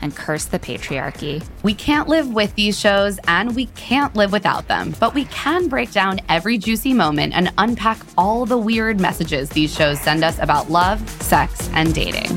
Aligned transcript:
and 0.00 0.14
curse 0.14 0.46
the 0.46 0.58
patriarchy. 0.58 1.44
We 1.62 1.74
can't 1.74 2.08
live 2.08 2.32
with 2.32 2.54
these 2.54 2.78
shows 2.78 3.18
and 3.26 3.54
we 3.54 3.66
can't 3.74 4.14
live 4.14 4.32
without 4.32 4.68
them, 4.68 4.94
but 5.00 5.14
we 5.14 5.24
can 5.26 5.68
break 5.68 5.92
down 5.92 6.20
every 6.28 6.58
juicy 6.58 6.92
moment 6.92 7.34
and 7.34 7.52
unpack 7.58 7.98
all 8.16 8.46
the 8.46 8.58
weird 8.58 9.00
messages 9.00 9.48
these 9.50 9.74
shows 9.74 10.00
send 10.00 10.24
us 10.24 10.38
about 10.38 10.70
love, 10.70 11.08
sex, 11.22 11.68
and 11.74 11.94
dating. 11.94 12.36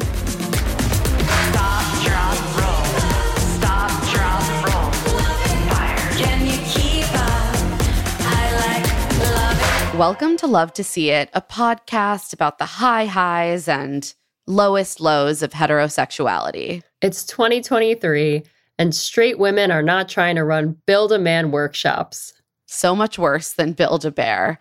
Stop, 1.50 2.04
drop, 2.04 2.38
roll. 2.58 2.86
Stop, 3.58 3.92
drop, 4.12 4.66
roll. 4.66 4.92
Fire. 5.70 6.18
Can 6.18 6.46
you 6.46 6.58
keep 6.68 7.06
up? 7.14 7.56
I 8.22 8.82
like 8.82 9.20
love 9.36 9.94
it. 9.94 9.98
Welcome 9.98 10.38
to 10.38 10.48
Love 10.48 10.74
to 10.74 10.84
See 10.84 11.10
It, 11.10 11.30
a 11.34 11.42
podcast 11.42 12.34
about 12.34 12.58
the 12.58 12.66
high 12.66 13.06
highs 13.06 13.68
and 13.68 14.14
lowest 14.48 15.00
lows 15.00 15.44
of 15.44 15.52
heterosexuality. 15.52 16.84
It's 17.02 17.26
2023, 17.26 18.44
and 18.78 18.94
straight 18.94 19.40
women 19.40 19.72
are 19.72 19.82
not 19.82 20.10
trying 20.10 20.36
to 20.36 20.44
run 20.44 20.76
Build 20.86 21.14
a 21.14 21.20
Man 21.20 21.52
workshops. 21.52 22.34
So 22.66 22.94
much 22.94 23.18
worse 23.18 23.54
than 23.54 23.72
Build 23.72 24.04
a 24.04 24.12
Bear. 24.12 24.60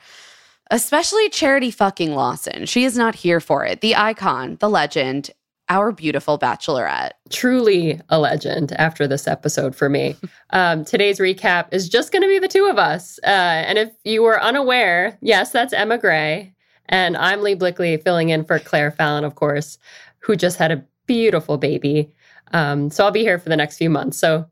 Especially 0.71 1.29
Charity 1.31 1.73
fucking 1.73 2.15
Lawson. 2.15 2.67
She 2.67 2.85
is 2.85 2.97
not 2.97 3.17
here 3.17 3.41
for 3.41 3.65
it. 3.65 3.81
The 3.81 3.97
icon, 3.97 4.57
the 4.61 4.69
legend, 4.69 5.31
our 5.69 5.91
beautiful 5.91 6.39
bachelorette. 6.39 7.13
Truly 7.31 8.01
a 8.09 8.21
legend 8.21 8.73
after 8.73 9.09
this 9.09 9.27
episode 9.27 9.75
for 9.75 9.89
me. 9.89 10.15
um, 10.51 10.85
today's 10.85 11.19
recap 11.19 11.67
is 11.73 11.89
just 11.89 12.13
going 12.13 12.23
to 12.23 12.29
be 12.29 12.39
the 12.39 12.47
two 12.47 12.67
of 12.67 12.79
us. 12.79 13.19
Uh, 13.25 13.65
and 13.67 13.79
if 13.79 13.91
you 14.05 14.23
were 14.23 14.41
unaware, 14.41 15.19
yes, 15.21 15.51
that's 15.51 15.73
Emma 15.73 15.99
Gray. 15.99 16.55
And 16.87 17.17
I'm 17.17 17.43
Leigh 17.43 17.57
Blickley 17.57 17.97
filling 17.97 18.29
in 18.29 18.45
for 18.45 18.61
Claire 18.61 18.93
Fallon, 18.93 19.25
of 19.25 19.35
course, 19.35 19.77
who 20.21 20.37
just 20.37 20.59
had 20.59 20.71
a 20.71 20.85
beautiful 21.07 21.59
baby. 21.59 22.13
Um, 22.53 22.91
so 22.91 23.05
I'll 23.05 23.11
be 23.11 23.21
here 23.21 23.39
for 23.39 23.49
the 23.49 23.57
next 23.57 23.77
few 23.77 23.91
months. 23.91 24.19
So 24.19 24.47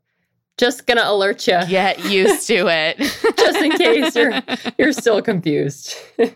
just 0.57 0.87
gonna 0.87 1.03
alert 1.05 1.47
you, 1.47 1.59
Get 1.67 2.03
used 2.05 2.47
to 2.47 2.67
it. 2.67 2.97
just 3.37 3.61
in 3.61 3.71
case 3.71 4.15
you're 4.15 4.41
you're 4.77 4.93
still 4.93 5.21
confused. 5.21 5.95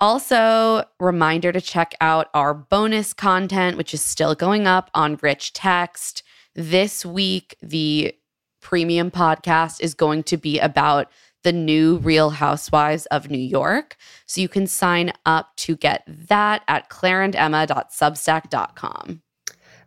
Also, 0.00 0.84
reminder 0.98 1.52
to 1.52 1.60
check 1.60 1.94
out 2.00 2.30
our 2.32 2.54
bonus 2.54 3.12
content, 3.12 3.76
which 3.76 3.92
is 3.92 4.00
still 4.00 4.34
going 4.34 4.66
up 4.66 4.90
on 4.94 5.18
Rich 5.20 5.52
Text. 5.52 6.22
This 6.54 7.04
week, 7.04 7.54
the 7.60 8.14
premium 8.62 9.10
podcast 9.10 9.82
is 9.82 9.92
going 9.92 10.22
to 10.22 10.38
be 10.38 10.58
about 10.58 11.12
the 11.42 11.52
new 11.52 11.98
Real 11.98 12.30
Housewives 12.30 13.04
of 13.06 13.30
New 13.30 13.36
York. 13.36 13.98
So 14.24 14.40
you 14.40 14.48
can 14.48 14.66
sign 14.66 15.12
up 15.26 15.54
to 15.56 15.76
get 15.76 16.02
that 16.08 16.62
at 16.66 16.88
claireandemma.substack.com. 16.88 19.22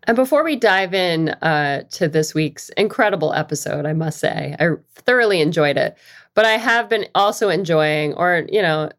And 0.05 0.15
before 0.15 0.43
we 0.43 0.55
dive 0.55 0.93
in 0.93 1.29
uh, 1.29 1.83
to 1.91 2.07
this 2.07 2.33
week's 2.33 2.69
incredible 2.69 3.33
episode, 3.33 3.85
I 3.85 3.93
must 3.93 4.19
say, 4.19 4.55
I 4.59 4.69
thoroughly 4.95 5.41
enjoyed 5.41 5.77
it. 5.77 5.97
But 6.35 6.45
I 6.45 6.57
have 6.57 6.89
been 6.89 7.05
also 7.15 7.49
enjoying, 7.49 8.13
or, 8.15 8.45
you 8.51 8.61
know, 8.61 8.89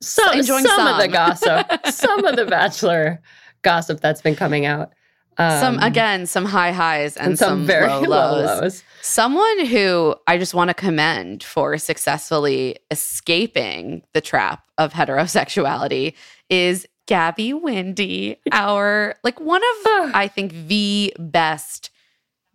some, 0.00 0.38
Enjoying 0.38 0.64
some, 0.64 0.86
of 0.86 1.00
the 1.00 1.08
gossip, 1.08 1.66
some 1.92 2.24
of 2.24 2.36
the 2.36 2.44
Bachelor 2.44 3.20
gossip 3.62 4.00
that's 4.00 4.22
been 4.22 4.36
coming 4.36 4.66
out. 4.66 4.92
Um, 5.38 5.60
some 5.60 5.78
again, 5.80 6.26
some 6.26 6.46
high 6.46 6.72
highs 6.72 7.16
and, 7.16 7.28
and 7.28 7.38
some, 7.38 7.66
very 7.66 7.88
low 7.88 8.00
low 8.00 8.06
lows. 8.06 8.60
lows. 8.60 8.84
Someone 9.02 9.66
who 9.66 10.14
I 10.26 10.38
just 10.38 10.54
want 10.54 10.68
to 10.68 10.74
commend 10.74 11.42
for 11.42 11.76
successfully 11.76 12.78
escaping 12.90 14.02
the 14.14 14.20
trap 14.20 14.64
of 14.78 14.92
heterosexuality 14.92 16.14
is 16.48 16.86
Gabby 17.06 17.52
Windey, 17.52 18.36
our 18.52 19.14
like 19.22 19.40
one 19.40 19.62
of 19.62 19.86
I 20.14 20.28
think 20.28 20.52
the 20.68 21.14
best 21.18 21.90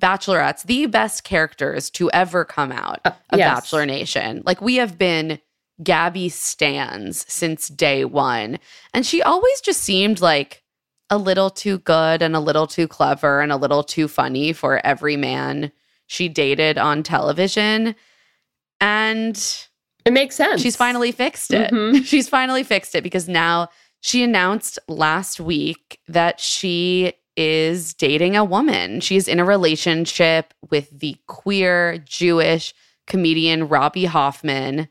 bachelorettes, 0.02 0.64
the 0.64 0.88
best 0.88 1.24
characters 1.24 1.90
to 1.92 2.10
ever 2.12 2.44
come 2.44 2.72
out 2.72 3.00
Uh, 3.06 3.12
of 3.30 3.40
yes. 3.40 3.54
Bachelor 3.62 3.86
Nation. 3.86 4.42
Like 4.46 4.62
we 4.62 4.76
have 4.76 4.98
been 4.98 5.40
Gabby 5.84 6.30
stands 6.30 7.26
since 7.32 7.68
day 7.68 8.04
one. 8.06 8.60
And 8.94 9.06
she 9.06 9.22
always 9.22 9.62
just 9.62 9.82
seemed 9.82 10.20
like 10.22 10.64
a 11.10 11.18
little 11.18 11.50
too 11.50 11.80
good 11.80 12.22
and 12.22 12.36
a 12.36 12.40
little 12.40 12.68
too 12.68 12.88
clever 12.88 13.42
and 13.42 13.52
a 13.52 13.58
little 13.58 13.84
too 13.84 14.08
funny 14.08 14.54
for 14.54 14.80
every 14.86 15.18
man 15.18 15.72
she 16.08 16.30
dated 16.30 16.78
on 16.78 17.04
television. 17.04 17.96
And 18.80 19.36
It 20.06 20.14
makes 20.14 20.36
sense. 20.36 20.62
she's 20.62 20.76
finally 20.76 21.12
fixed 21.12 21.54
it. 21.54 21.72
Mhm. 21.72 22.06
She's 22.06 22.28
finally 22.30 22.64
fixed 22.64 22.96
it 22.96 23.04
because 23.04 23.28
now 23.30 23.70
she 24.02 24.24
announced 24.24 24.80
last 24.88 25.40
week 25.40 26.00
that 26.08 26.40
she 26.40 27.14
is 27.38 27.94
dating 27.94 28.36
a 28.36 28.44
woman. 28.44 29.00
She's 29.00 29.28
in 29.28 29.40
a 29.40 29.46
relationship 29.46 30.54
with 30.70 30.90
the 31.00 31.16
queer 31.28 32.00
Jewish 32.00 32.74
comedian 33.08 33.68
Robby 33.68 34.06
Hoffman. 34.06 34.90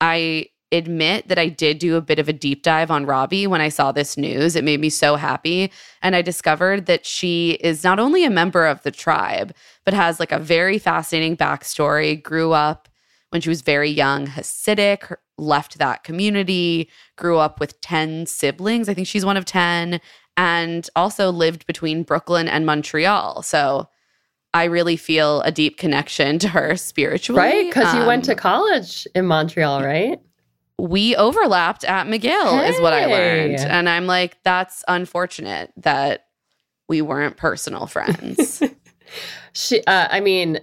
I 0.00 0.48
admit 0.72 1.28
that 1.28 1.38
I 1.38 1.48
did 1.48 1.78
do 1.78 1.96
a 1.96 2.00
bit 2.00 2.18
of 2.18 2.28
a 2.28 2.32
deep 2.32 2.62
dive 2.62 2.90
on 2.90 3.06
Robby 3.06 3.46
when 3.46 3.60
I 3.60 3.68
saw 3.68 3.92
this 3.92 4.16
news. 4.16 4.56
It 4.56 4.64
made 4.64 4.80
me 4.80 4.90
so 4.90 5.16
happy. 5.16 5.70
And 6.02 6.14
I 6.14 6.22
discovered 6.22 6.86
that 6.86 7.06
she 7.06 7.52
is 7.52 7.84
not 7.84 7.98
only 7.98 8.24
a 8.24 8.30
member 8.30 8.66
of 8.66 8.82
the 8.82 8.90
tribe, 8.90 9.54
but 9.84 9.94
has 9.94 10.20
like 10.20 10.32
a 10.32 10.38
very 10.38 10.78
fascinating 10.78 11.36
backstory, 11.36 12.20
grew 12.22 12.52
up 12.52 12.88
when 13.34 13.40
she 13.40 13.48
was 13.48 13.62
very 13.62 13.90
young, 13.90 14.28
Hasidic, 14.28 15.12
left 15.38 15.78
that 15.78 16.04
community, 16.04 16.88
grew 17.16 17.38
up 17.38 17.58
with 17.58 17.80
10 17.80 18.26
siblings. 18.26 18.88
I 18.88 18.94
think 18.94 19.08
she's 19.08 19.24
one 19.24 19.36
of 19.36 19.44
10, 19.44 20.00
and 20.36 20.88
also 20.94 21.30
lived 21.30 21.66
between 21.66 22.04
Brooklyn 22.04 22.46
and 22.46 22.64
Montreal. 22.64 23.42
So 23.42 23.88
I 24.54 24.64
really 24.64 24.96
feel 24.96 25.40
a 25.40 25.50
deep 25.50 25.78
connection 25.78 26.38
to 26.38 26.48
her 26.50 26.76
spiritually. 26.76 27.40
right 27.40 27.66
because 27.66 27.92
you 27.94 28.06
went 28.06 28.24
to 28.26 28.32
Um, 28.34 28.38
college 28.38 29.04
in 29.16 29.26
Montreal, 29.26 29.82
right? 29.82 30.20
we 30.78 31.16
overlapped 31.16 31.82
at 31.84 32.06
McGill, 32.06 32.68
is 32.68 32.80
what 32.80 32.92
I 32.92 33.06
learned. 33.06 33.58
And 33.58 33.88
I'm 33.88 34.06
like, 34.06 34.40
that's 34.44 34.84
unfortunate 34.86 35.72
that 35.78 36.26
we 36.88 37.02
weren't 37.02 37.36
personal 37.36 37.88
friends. 37.88 38.62
She, 39.56 39.84
uh, 39.84 40.08
I 40.10 40.18
mean, 40.18 40.58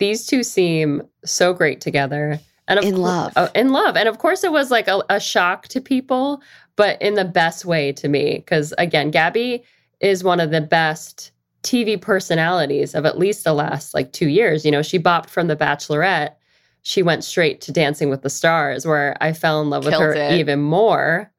these 0.00 0.26
two 0.26 0.42
seem 0.42 1.02
so 1.24 1.54
great 1.54 1.80
together, 1.80 2.40
and 2.66 2.78
of 2.80 2.84
In 2.84 2.94
cour- 2.94 3.00
love. 3.04 3.32
oh, 3.36 3.48
in 3.54 3.70
love, 3.70 3.96
and 3.96 4.08
of 4.08 4.18
course, 4.18 4.42
it 4.42 4.50
was 4.50 4.70
like 4.72 4.88
a, 4.88 5.02
a 5.08 5.20
shock 5.20 5.68
to 5.68 5.80
people, 5.80 6.42
but 6.74 7.00
in 7.00 7.14
the 7.14 7.24
best 7.24 7.64
way 7.64 7.92
to 7.92 8.08
me. 8.08 8.38
Because 8.38 8.74
again, 8.78 9.10
Gabby 9.12 9.62
is 10.00 10.24
one 10.24 10.40
of 10.40 10.50
the 10.50 10.60
best 10.60 11.30
TV 11.62 12.00
personalities 12.00 12.94
of 12.94 13.04
at 13.06 13.18
least 13.18 13.44
the 13.44 13.52
last 13.52 13.92
like 13.94 14.12
two 14.12 14.28
years. 14.28 14.64
You 14.64 14.70
know, 14.70 14.82
she 14.82 14.98
bopped 14.98 15.28
from 15.28 15.46
The 15.46 15.56
Bachelorette. 15.56 16.34
She 16.82 17.02
went 17.02 17.22
straight 17.22 17.60
to 17.62 17.72
Dancing 17.72 18.08
with 18.08 18.22
the 18.22 18.30
Stars, 18.30 18.86
where 18.86 19.14
I 19.20 19.34
fell 19.34 19.60
in 19.60 19.68
love 19.68 19.84
with 19.84 19.92
her 19.94 20.14
it. 20.14 20.32
even 20.40 20.60
more. 20.60 21.30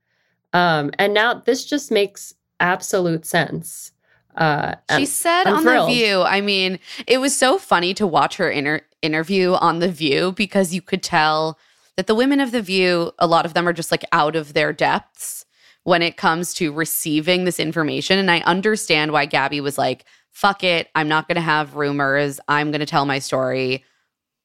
Um, 0.53 0.91
and 0.99 1.13
now 1.15 1.33
this 1.33 1.65
just 1.65 1.89
makes 1.91 2.35
absolute 2.59 3.25
sense. 3.25 3.90
Uh, 4.35 4.75
She 4.97 5.05
said 5.05 5.43
I'm 5.45 5.57
on 5.57 5.63
thrilled. 5.63 5.89
The 5.89 5.93
View, 5.93 6.21
I 6.21 6.41
mean, 6.41 6.79
it 7.07 7.19
was 7.19 7.35
so 7.37 7.57
funny 7.57 7.93
to 7.95 8.07
watch 8.07 8.37
her 8.37 8.49
inter- 8.49 8.81
interview 9.01 9.53
on 9.53 9.79
The 9.79 9.89
View 9.89 10.31
because 10.31 10.73
you 10.73 10.81
could 10.81 11.03
tell 11.03 11.57
that 11.97 12.07
the 12.07 12.15
women 12.15 12.39
of 12.39 12.51
The 12.51 12.61
View, 12.61 13.11
a 13.19 13.27
lot 13.27 13.45
of 13.45 13.53
them 13.53 13.67
are 13.67 13.73
just 13.73 13.91
like 13.91 14.05
out 14.11 14.35
of 14.35 14.53
their 14.53 14.73
depths 14.73 15.45
when 15.83 16.01
it 16.01 16.17
comes 16.17 16.53
to 16.55 16.71
receiving 16.71 17.43
this 17.43 17.59
information. 17.59 18.19
And 18.19 18.29
I 18.29 18.39
understand 18.41 19.11
why 19.11 19.25
Gabby 19.25 19.61
was 19.61 19.77
like, 19.77 20.05
fuck 20.31 20.63
it, 20.63 20.87
I'm 20.95 21.07
not 21.07 21.27
going 21.27 21.35
to 21.35 21.41
have 21.41 21.75
rumors. 21.75 22.39
I'm 22.47 22.71
going 22.71 22.79
to 22.79 22.85
tell 22.85 23.05
my 23.05 23.19
story 23.19 23.83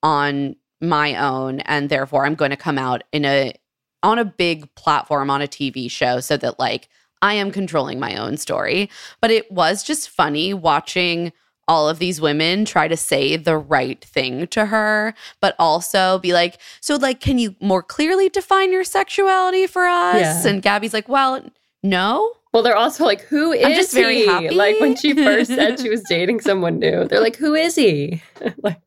on 0.02 0.56
my 0.80 1.14
own. 1.16 1.60
And 1.60 1.88
therefore, 1.88 2.26
I'm 2.26 2.34
going 2.34 2.50
to 2.50 2.56
come 2.56 2.78
out 2.78 3.04
in 3.12 3.24
a, 3.24 3.52
on 4.02 4.18
a 4.18 4.24
big 4.24 4.74
platform 4.74 5.30
on 5.30 5.42
a 5.42 5.46
TV 5.46 5.90
show 5.90 6.20
so 6.20 6.36
that 6.36 6.58
like 6.58 6.88
I 7.22 7.34
am 7.34 7.50
controlling 7.50 7.98
my 7.98 8.16
own 8.16 8.36
story. 8.36 8.90
But 9.20 9.30
it 9.30 9.50
was 9.50 9.82
just 9.82 10.08
funny 10.08 10.54
watching 10.54 11.32
all 11.68 11.88
of 11.88 11.98
these 11.98 12.20
women 12.20 12.64
try 12.64 12.86
to 12.88 12.96
say 12.96 13.36
the 13.36 13.56
right 13.56 14.02
thing 14.04 14.46
to 14.48 14.66
her, 14.66 15.14
but 15.40 15.56
also 15.58 16.18
be 16.20 16.32
like, 16.32 16.58
so 16.80 16.96
like, 16.96 17.20
can 17.20 17.38
you 17.38 17.56
more 17.60 17.82
clearly 17.82 18.28
define 18.28 18.72
your 18.72 18.84
sexuality 18.84 19.66
for 19.66 19.84
us? 19.86 20.44
Yeah. 20.44 20.50
And 20.50 20.62
Gabby's 20.62 20.94
like, 20.94 21.08
well, 21.08 21.44
no. 21.82 22.32
Well, 22.52 22.62
they're 22.62 22.76
also 22.76 23.04
like, 23.04 23.22
who 23.22 23.52
is 23.52 23.66
I'm 23.66 23.74
just 23.74 23.92
very 23.92 24.16
he? 24.16 24.26
happy. 24.26 24.50
Like 24.50 24.80
when 24.80 24.96
she 24.96 25.12
first 25.12 25.50
said 25.50 25.80
she 25.80 25.88
was 25.90 26.02
dating 26.08 26.40
someone 26.40 26.78
new, 26.78 27.04
they're 27.04 27.20
like, 27.20 27.36
who 27.36 27.54
is 27.54 27.74
he? 27.74 28.22
like, 28.62 28.80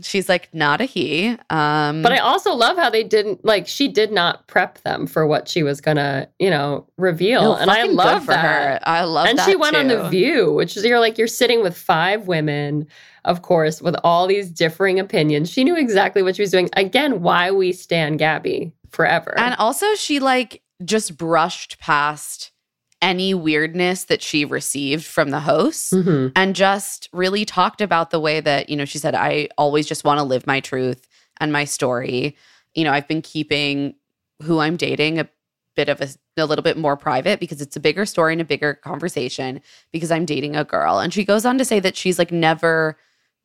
she's 0.00 0.28
like 0.28 0.48
not 0.52 0.80
a 0.80 0.84
he. 0.84 1.36
Um, 1.50 2.02
But 2.02 2.12
I 2.12 2.18
also 2.18 2.54
love 2.54 2.76
how 2.76 2.90
they 2.90 3.04
didn't 3.04 3.44
like 3.44 3.66
she 3.66 3.88
did 3.88 4.12
not 4.12 4.46
prep 4.46 4.78
them 4.82 5.06
for 5.06 5.26
what 5.26 5.48
she 5.48 5.62
was 5.62 5.80
gonna, 5.80 6.28
you 6.38 6.50
know, 6.50 6.86
reveal. 6.96 7.42
no, 7.42 7.54
and 7.56 7.70
I 7.70 7.84
love 7.84 8.24
for 8.24 8.32
that. 8.32 8.82
her. 8.82 8.88
I 8.88 9.04
love 9.04 9.26
that. 9.26 9.30
and 9.38 9.40
she 9.40 9.56
went 9.56 9.76
on 9.76 9.88
the 9.88 10.08
view, 10.08 10.52
which 10.52 10.76
is 10.76 10.84
you're 10.84 11.00
like 11.00 11.18
you're 11.18 11.26
sitting 11.26 11.62
with 11.62 11.76
five 11.76 12.26
women, 12.26 12.86
of 13.24 13.42
course, 13.42 13.80
with 13.80 13.96
all 14.04 14.26
these 14.26 14.50
differing 14.50 14.98
opinions. 14.98 15.50
She 15.50 15.64
knew 15.64 15.76
exactly 15.76 16.22
what 16.22 16.36
she 16.36 16.42
was 16.42 16.50
doing. 16.50 16.68
Again, 16.74 17.22
why 17.22 17.50
we 17.50 17.72
stand 17.72 18.18
Gabby 18.18 18.72
forever. 18.90 19.34
And 19.38 19.54
also, 19.58 19.94
she 19.94 20.18
like 20.20 20.62
just 20.84 21.16
brushed 21.16 21.78
past 21.80 22.52
any 23.00 23.32
weirdness 23.34 24.04
that 24.04 24.22
she 24.22 24.44
received 24.44 25.04
from 25.04 25.30
the 25.30 25.40
hosts 25.40 25.92
Mhm. 25.92 26.32
and 26.34 26.56
just 26.56 27.08
really 27.12 27.44
talked 27.44 27.80
about 27.80 28.10
the 28.10 28.18
way 28.20 28.40
that, 28.40 28.68
you 28.68 28.76
know, 28.76 28.84
she 28.84 28.98
said, 28.98 29.14
I 29.14 29.48
always 29.56 29.86
just 29.86 30.04
want 30.04 30.18
to 30.18 30.24
live 30.24 30.46
my 30.46 30.58
truth 30.60 31.06
and 31.40 31.52
my 31.52 31.64
story. 31.64 32.36
You 32.74 32.84
know, 32.84 32.92
I've 32.92 33.06
been 33.06 33.22
keeping 33.22 33.94
who 34.42 34.58
I'm 34.58 34.76
dating 34.76 35.18
a 35.20 35.28
bit 35.76 35.88
of 35.88 36.00
a, 36.00 36.08
a 36.36 36.44
little 36.44 36.62
bit 36.64 36.76
more 36.76 36.96
private 36.96 37.38
because 37.38 37.60
it's 37.60 37.76
a 37.76 37.80
bigger 37.80 38.04
story 38.04 38.32
and 38.32 38.40
a 38.40 38.44
bigger 38.44 38.74
conversation 38.74 39.60
because 39.92 40.10
I'm 40.10 40.24
dating 40.24 40.56
a 40.56 40.64
girl. 40.64 40.98
And 40.98 41.14
she 41.14 41.24
goes 41.24 41.44
on 41.46 41.56
to 41.58 41.64
say 41.64 41.78
that 41.80 41.96
she's 41.96 42.18
like 42.18 42.32
never 42.32 42.98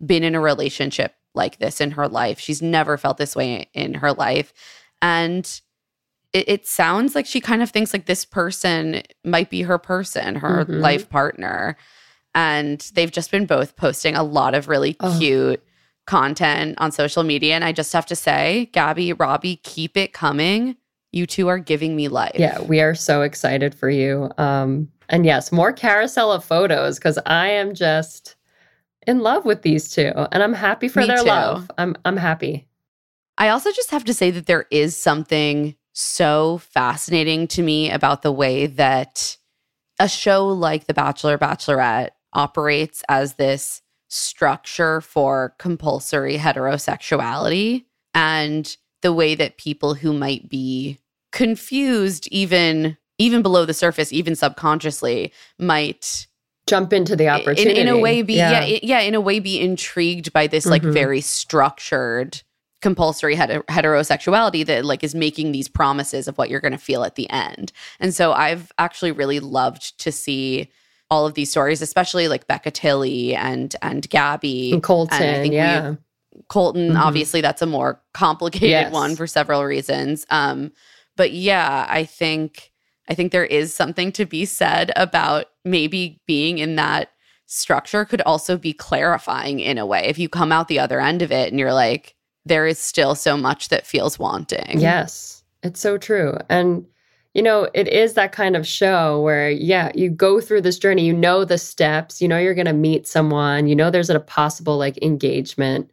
been 0.04 0.24
in 0.24 0.34
a 0.34 0.40
relationship 0.42 1.14
like 1.36 1.60
this 1.60 1.80
in 1.80 1.92
her 1.92 2.08
life. 2.08 2.40
She's 2.40 2.62
never 2.62 2.98
felt 2.98 3.18
this 3.18 3.36
way 3.36 3.70
in 3.76 3.94
her 3.96 4.14
life. 4.14 4.52
And 5.02 5.62
it, 6.34 6.50
it 6.50 6.68
sounds 6.68 7.16
like 7.16 7.26
she 7.26 7.40
kind 7.40 7.62
of 7.62 7.70
thinks 7.70 7.94
like 7.94 8.06
this 8.06 8.26
person 8.26 9.02
might 9.24 9.50
be 9.50 9.62
her 9.64 9.78
person, 9.78 10.36
her 10.36 10.66
Mhm. 10.66 10.80
life 10.82 11.10
partner. 11.10 11.78
And 12.36 12.80
they've 12.96 13.12
just 13.12 13.30
been 13.32 13.46
both 13.46 13.76
posting 13.76 14.16
a 14.16 14.24
lot 14.24 14.56
of 14.56 14.68
really 14.68 14.96
Oh. 15.00 15.16
cute 15.20 15.64
content 16.08 16.76
on 16.80 16.92
social 16.92 17.24
media. 17.24 17.54
And 17.56 17.64
I 17.64 17.72
just 17.72 17.94
have 17.94 18.06
to 18.08 18.16
say, 18.16 18.70
Gabby, 18.74 19.14
Robby, 19.14 19.58
keep 19.64 19.96
it 19.96 20.12
coming. 20.14 20.76
You 21.12 21.26
two 21.28 21.48
are 21.48 21.60
giving 21.60 21.96
me 21.96 22.08
life. 22.08 22.36
yeah, 22.36 22.60
we 22.62 22.82
are 22.82 22.96
so 22.96 23.22
excited 23.22 23.76
for 23.76 23.90
you. 23.90 24.32
Um, 24.40 24.90
and 25.10 25.26
yes, 25.26 25.52
more 25.52 25.72
carousel 25.72 26.32
of 26.32 26.44
photos 26.44 26.98
because 26.98 27.20
I 27.28 27.50
am 27.50 27.76
just 27.76 28.36
in 29.06 29.20
love 29.20 29.46
with 29.46 29.62
these 29.62 29.92
two, 29.92 30.12
and 30.32 30.42
I'm 30.42 30.54
happy 30.54 30.88
for 30.88 31.02
Me 31.02 31.08
their 31.08 31.18
too. 31.20 31.26
love. 31.26 31.70
I'm 31.78 31.96
I'm 32.06 32.18
happy. 32.18 32.68
I 33.38 33.50
also 33.50 33.72
just 33.72 33.92
have 33.92 34.06
to 34.06 34.14
say 34.14 34.32
that 34.32 34.46
there 34.48 34.66
is 34.72 34.98
something 34.98 35.76
so 35.94 36.58
fascinating 36.58 37.48
to 37.48 37.62
me 37.62 37.90
about 37.92 38.22
the 38.22 38.32
way 38.32 38.66
that 38.66 39.38
a 40.00 40.10
show 40.10 40.48
like 40.48 40.88
The 40.88 40.94
Bachelor 40.94 41.38
Bachelorette 41.38 42.10
operates 42.34 43.04
as 43.08 43.36
this 43.36 43.82
structure 44.10 45.02
for 45.02 45.56
compulsory 45.60 46.38
heterosexuality 46.38 47.86
and 48.14 48.76
the 49.02 49.14
way 49.14 49.36
that 49.36 49.58
people 49.58 49.94
who 49.96 50.14
might 50.14 50.50
be 50.50 51.00
confused 51.32 52.28
even 52.32 52.98
even 53.18 53.42
below 53.42 53.66
the 53.66 53.74
surface 53.74 54.14
even 54.14 54.36
subconsciously 54.36 55.32
might 55.60 56.28
Jump 56.68 56.94
into 56.94 57.16
the 57.16 57.28
opportunity 57.28 57.80
in 57.80 57.88
a 57.88 57.98
way 57.98 58.22
be 58.22 58.36
yeah. 58.36 58.52
yeah. 58.52 58.66
yeah 58.66 58.80
yeah 58.84 59.00
in 59.00 59.16
a 59.16 59.22
way 59.22 59.40
be 59.40 59.60
intrigued 59.60 60.32
by 60.32 60.48
this 60.48 60.66
like 60.66 60.84
Mhm. 60.84 60.94
very 60.94 61.22
structured 61.22 62.42
compulsory 62.84 63.36
heter- 63.36 63.64
heterosexuality 63.66 64.64
that 64.66 64.86
like 64.86 65.04
is 65.04 65.16
making 65.16 65.52
these 65.54 65.68
promises 65.68 66.28
of 66.28 66.38
what 66.38 66.50
you're 66.50 66.60
going 66.60 66.72
to 66.74 66.78
feel 66.78 67.04
at 67.04 67.16
the 67.16 67.28
end 67.32 67.72
and 68.00 68.14
so 68.14 68.34
i've 68.34 68.72
actually 68.78 69.12
really 69.12 69.40
loved 69.40 69.98
to 70.00 70.12
see 70.12 70.70
all 71.10 71.26
of 71.26 71.34
these 71.34 71.50
stories 71.50 71.82
especially 71.82 72.28
like 72.28 72.46
becca 72.46 72.70
tilley 72.70 73.34
and 73.36 73.76
and 73.82 74.10
gabby 74.10 74.74
And 74.74 74.84
Colton, 74.84 75.22
and 75.24 75.36
I 75.36 75.42
think 75.42 75.52
we- 75.54 75.58
yeah. 75.58 75.96
Colton, 76.50 76.94
Mhm. 76.94 77.00
obviously, 77.00 77.42
that's 77.42 77.62
a 77.62 77.68
more 77.68 78.02
complicated 78.14 78.68
Yes. 78.70 78.92
one 78.92 79.16
for 79.16 79.28
several 79.28 79.64
reasons. 79.66 80.26
Um, 80.32 80.72
but 81.16 81.32
yeah, 81.32 81.86
I 81.88 82.06
think 82.06 82.72
I 83.08 83.14
think 83.14 83.32
there 83.32 83.46
is 83.46 83.72
something 83.72 84.12
to 84.14 84.26
be 84.26 84.44
said 84.46 84.92
about 84.96 85.46
maybe 85.64 86.22
being 86.26 86.58
in 86.58 86.76
that 86.78 87.10
structure 87.46 88.04
could 88.04 88.22
also 88.22 88.58
be 88.58 88.74
clarifying 88.74 89.60
in 89.60 89.78
a 89.78 89.86
way. 89.86 90.06
If 90.08 90.18
you 90.18 90.28
come 90.28 90.52
out 90.52 90.68
the 90.70 90.80
other 90.80 91.00
end 91.00 91.22
of 91.22 91.32
it 91.32 91.50
and 91.52 91.60
you're 91.60 91.74
like, 91.88 92.16
there 92.46 92.66
is 92.68 92.80
still 92.80 93.16
so 93.16 93.38
much 93.38 93.70
that 93.70 93.86
feels 93.86 94.20
wanting. 94.20 94.80
Yes, 94.80 95.44
it's 95.64 95.80
so 95.80 95.98
true. 95.98 96.38
And, 96.50 96.86
you 97.34 97.42
know, 97.42 97.70
it 97.74 97.88
is 97.88 98.14
that 98.14 98.32
kind 98.32 98.56
of 98.56 98.68
show 98.68 99.22
where, 99.22 99.50
yeah, 99.50 99.92
you 99.96 100.10
go 100.10 100.40
through 100.42 100.62
this 100.62 100.78
journey, 100.78 101.06
you 101.06 101.14
know 101.14 101.46
the 101.46 101.58
steps, 101.58 102.22
you 102.22 102.28
know 102.28 102.38
you're 102.38 102.54
going 102.54 102.66
to 102.68 102.74
meet 102.74 103.08
someone, 103.08 103.68
you 103.68 103.76
know 103.76 103.90
there's 103.90 104.10
a 104.10 104.20
possible 104.20 104.78
like 104.78 105.02
engagement. 105.02 105.90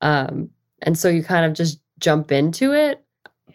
Um, 0.00 0.50
and 0.82 0.98
so 0.98 1.08
you 1.08 1.22
kind 1.22 1.44
of 1.44 1.52
just 1.52 1.80
jump 1.98 2.32
into 2.32 2.72
it. 2.72 3.04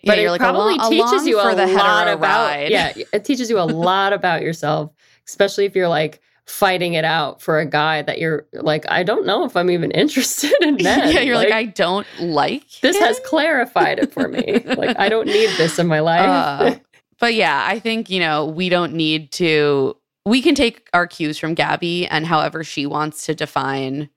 Yeah, 0.02 0.12
But 0.12 0.18
you're 0.20 0.28
it 0.28 0.32
like 0.32 0.42
probably 0.42 0.76
along, 0.76 0.92
teaches 0.92 1.12
along 1.12 1.28
you 1.28 1.40
a 1.40 1.56
the 1.56 1.68
lot 1.68 2.08
about, 2.08 2.48
ride. 2.50 2.70
yeah, 2.70 2.94
it 3.14 3.26
teaches 3.26 3.50
you 3.50 3.60
a 3.60 3.62
lot 3.66 4.14
about 4.14 4.42
yourself, 4.44 4.92
especially 5.28 5.66
if 5.66 5.76
you're 5.76 5.88
like 5.88 6.22
fighting 6.46 6.94
it 6.94 7.06
out 7.06 7.42
for 7.42 7.60
a 7.60 7.66
guy 7.66 8.02
that 8.04 8.20
you're 8.20 8.46
like, 8.54 8.86
I 8.90 9.04
don't 9.04 9.26
know 9.26 9.46
if 9.46 9.56
I'm 9.56 9.72
even 9.72 9.92
interested 9.92 10.54
in 10.62 10.76
men. 10.82 11.14
yeah, 11.14 11.22
you're 11.22 11.36
like, 11.36 11.52
I 11.52 11.66
don't 11.66 12.08
like 12.20 12.64
this 12.82 12.98
him. 12.98 13.04
has 13.04 13.20
clarified 13.26 14.00
it 14.00 14.14
for 14.14 14.28
me. 14.28 14.60
like 14.78 14.98
I 15.00 15.10
don't 15.10 15.28
need 15.28 15.50
this 15.58 15.80
in 15.80 15.88
my 15.88 16.00
life. 16.00 16.22
Uh, 16.22 16.80
but 17.20 17.34
yeah, 17.34 17.64
I 17.68 17.80
think, 17.80 18.10
you 18.10 18.20
know, 18.20 18.46
we 18.46 18.70
don't 18.70 18.94
need 18.94 19.32
to, 19.34 19.98
we 20.26 20.42
can 20.42 20.56
take 20.56 20.90
our 20.94 21.08
cues 21.08 21.38
from 21.38 21.54
Gabby 21.54 22.08
and 22.08 22.26
however 22.26 22.64
she 22.64 22.86
wants 22.86 23.26
to 23.26 23.36
define 23.36 24.10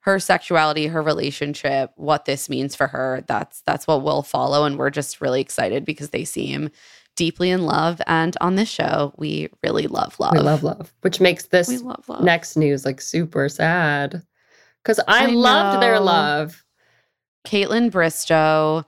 her 0.00 0.18
sexuality, 0.18 0.86
her 0.86 1.02
relationship, 1.02 1.92
what 1.96 2.24
this 2.24 2.48
means 2.48 2.74
for 2.74 2.86
her. 2.86 3.22
That's 3.26 3.60
that's 3.62 3.86
what 3.86 4.02
we'll 4.02 4.22
follow 4.22 4.64
and 4.64 4.78
we're 4.78 4.90
just 4.90 5.20
really 5.20 5.42
excited 5.42 5.84
because 5.84 6.10
they 6.10 6.24
seem 6.24 6.70
deeply 7.20 7.50
in 7.50 7.66
love 7.66 8.00
and 8.06 8.34
on 8.40 8.54
this 8.54 8.70
show 8.70 9.12
we 9.18 9.46
really 9.62 9.86
love 9.86 10.18
love. 10.18 10.32
we 10.32 10.40
love 10.40 10.62
love, 10.62 10.90
which 11.02 11.20
makes 11.20 11.48
this 11.48 11.82
love 11.82 12.08
love. 12.08 12.24
next 12.24 12.56
news 12.56 12.86
like 12.86 12.98
super 12.98 13.46
sad 13.46 14.22
because 14.82 14.98
I, 15.06 15.24
I 15.24 15.26
loved 15.26 15.82
their 15.82 16.00
love. 16.00 16.64
Kaitlyn 17.46 17.90
Bristowe 17.90 18.86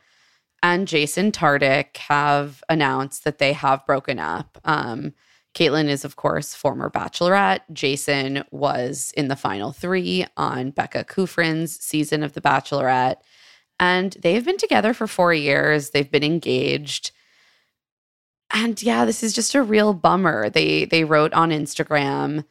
and 0.62 0.88
Jason 0.88 1.30
Tartick 1.30 1.98
have 1.98 2.64
announced 2.70 3.24
that 3.24 3.36
they 3.36 3.52
have 3.52 3.84
broken 3.84 4.18
up. 4.18 4.58
Um, 4.64 5.12
Kaitlyn 5.54 5.88
is, 5.88 6.02
of 6.02 6.16
course, 6.16 6.54
former 6.54 6.88
bachelorette. 6.88 7.60
Jason 7.70 8.44
was 8.50 9.12
in 9.14 9.28
the 9.28 9.36
final 9.36 9.72
three 9.72 10.24
on 10.38 10.70
Becca 10.70 11.04
Kufrin's 11.04 11.78
season 11.78 12.22
of 12.22 12.32
The 12.32 12.40
Bachelorette. 12.40 13.16
And 13.78 14.16
they 14.22 14.32
have 14.32 14.46
been 14.46 14.56
together 14.56 14.94
for 14.94 15.06
four 15.06 15.34
years. 15.34 15.90
They've 15.90 16.10
been 16.10 16.24
engaged. 16.24 17.10
And 18.52 18.82
yeah, 18.82 19.04
this 19.04 19.22
is 19.22 19.32
just 19.32 19.54
a 19.54 19.62
real 19.62 19.94
bummer. 19.94 20.50
They 20.50 20.84
they 20.84 21.04
wrote 21.04 21.32
on 21.32 21.50
Instagram 21.50 22.44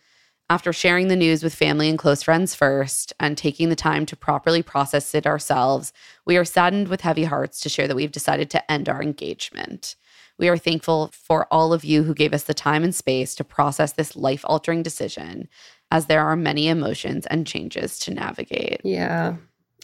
after 0.52 0.74
sharing 0.74 1.08
the 1.08 1.16
news 1.16 1.44
with 1.44 1.56
family 1.56 1.88
and 1.88 1.98
close 1.98 2.24
friends 2.24 2.54
first 2.54 3.14
and 3.22 3.38
taking 3.38 3.70
the 3.70 3.76
time 3.76 4.06
to 4.06 4.18
properly 4.18 4.62
process 4.62 5.16
it 5.16 5.26
ourselves, 5.26 5.94
we 6.26 6.36
are 6.36 6.44
saddened 6.44 6.90
with 6.90 7.00
heavy 7.00 7.24
hearts 7.24 7.62
to 7.62 7.70
share 7.70 7.88
that 7.88 7.96
we've 7.96 8.12
decided 8.12 8.50
to 8.50 8.70
end 8.70 8.90
our 8.90 9.02
engagement. 9.02 9.96
We 10.38 10.50
are 10.50 10.58
thankful 10.58 11.10
for 11.14 11.48
all 11.52 11.72
of 11.72 11.86
you 11.86 12.04
who 12.04 12.14
gave 12.14 12.34
us 12.34 12.44
the 12.44 12.54
time 12.54 12.84
and 12.84 12.94
space 12.94 13.34
to 13.36 13.46
process 13.46 13.94
this 13.94 14.14
life 14.18 14.44
altering 14.44 14.84
decision, 14.84 15.48
as 15.90 16.08
there 16.08 16.26
are 16.28 16.36
many 16.36 16.68
emotions 16.68 17.26
and 17.28 17.48
changes 17.48 17.98
to 18.00 18.14
navigate. 18.14 18.82
Yeah. 18.84 19.36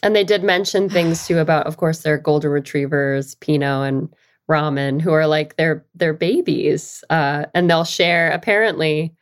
And 0.02 0.14
they 0.14 0.24
did 0.24 0.44
mention 0.44 0.90
things 0.90 1.26
too 1.26 1.38
about, 1.38 1.66
of 1.66 1.78
course, 1.78 2.02
their 2.02 2.18
golden 2.18 2.50
retrievers, 2.50 3.36
Pinot 3.36 3.88
and 3.88 4.14
Ramen, 4.48 5.00
who 5.00 5.12
are 5.12 5.26
like 5.26 5.56
their 5.56 5.84
their 5.94 6.12
babies. 6.14 7.04
Uh, 7.10 7.46
and 7.54 7.68
they'll 7.70 7.84
share 7.84 8.30
apparently 8.30 9.14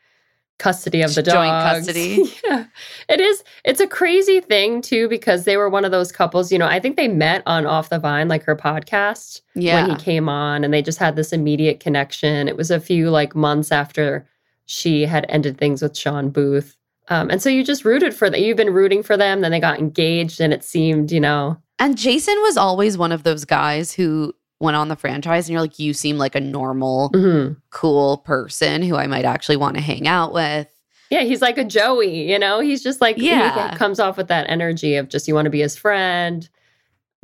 custody 0.59 1.03
of 1.03 1.15
the 1.15 1.23
dog. 1.23 1.35
Joint 1.35 1.51
custody. 1.51 2.33
yeah. 2.45 2.65
It 3.09 3.21
is 3.21 3.45
it's 3.65 3.81
a 3.81 3.87
crazy 3.87 4.41
thing 4.41 4.81
too, 4.81 5.09
because 5.09 5.45
they 5.45 5.57
were 5.57 5.69
one 5.69 5.85
of 5.85 5.91
those 5.91 6.11
couples, 6.13 6.51
you 6.51 6.59
know, 6.59 6.67
I 6.67 6.81
think 6.81 6.97
they 6.97 7.09
met 7.09 7.43
on 7.45 7.67
Off 7.67 7.91
the 7.91 7.99
Vine, 7.99 8.29
like 8.29 8.43
her 8.45 8.57
podcast 8.57 9.43
Yeah. 9.55 9.83
when 9.87 9.91
he 9.97 10.03
came 10.03 10.29
on 10.29 10.65
and 10.65 10.73
they 10.73 10.81
just 10.83 10.99
had 10.99 11.15
this 11.17 11.33
immediate 11.33 11.81
connection. 11.81 12.49
It 12.49 12.57
was 12.57 12.71
a 12.71 12.81
few 12.81 13.11
like 13.11 13.35
months 13.35 13.71
after 13.71 14.27
she 14.65 15.05
had 15.07 15.27
ended 15.29 15.59
things 15.59 15.83
with 15.83 15.97
Shawn 15.97 16.31
Booth. 16.31 16.77
Um, 17.09 17.31
and 17.31 17.41
so 17.43 17.49
you 17.51 17.63
just 17.63 17.85
rooted 17.85 18.15
for 18.15 18.31
that. 18.31 18.41
You've 18.41 18.57
been 18.57 18.73
rooting 18.73 19.03
for 19.03 19.17
them. 19.17 19.41
Then 19.43 19.53
they 19.53 19.61
got 19.61 19.79
engaged 19.79 20.41
and 20.41 20.53
it 20.53 20.65
seemed, 20.65 21.13
you 21.13 21.21
know, 21.21 21.57
And 21.79 21.97
Jason 21.99 22.35
was 22.41 22.57
always 22.57 22.97
one 22.99 23.13
of 23.13 23.23
those 23.25 23.45
guys 23.45 23.93
who 23.93 24.33
went 24.61 24.77
on 24.77 24.89
the 24.89 24.97
franchise 24.97 25.47
and 25.49 25.53
you're 25.53 25.61
like, 25.61 25.79
you 25.79 25.93
seem 25.93 26.17
like 26.19 26.35
a 26.35 26.41
normal, 26.41 27.11
mhm. 27.11 27.57
cool 27.71 28.19
person 28.19 28.83
who 28.83 28.97
I 28.97 29.07
might 29.07 29.25
actually 29.25 29.57
want 29.59 29.77
to 29.77 29.83
hang 29.83 30.07
out 30.09 30.33
with. 30.33 30.69
yeah, 31.11 31.23
he's 31.23 31.41
like 31.43 31.57
a 31.59 31.65
Joey, 31.65 32.31
you 32.31 32.39
know, 32.39 32.61
he's 32.61 32.83
just 32.83 33.01
like, 33.01 33.17
Yeah. 33.19 33.71
he 33.71 33.77
comes 33.77 34.01
off 34.01 34.17
with 34.17 34.29
that 34.29 34.49
energy 34.49 34.97
of 34.97 35.09
just 35.09 35.29
you 35.29 35.35
want 35.35 35.45
to 35.47 35.51
be 35.51 35.61
his 35.61 35.77
friend, 35.77 36.49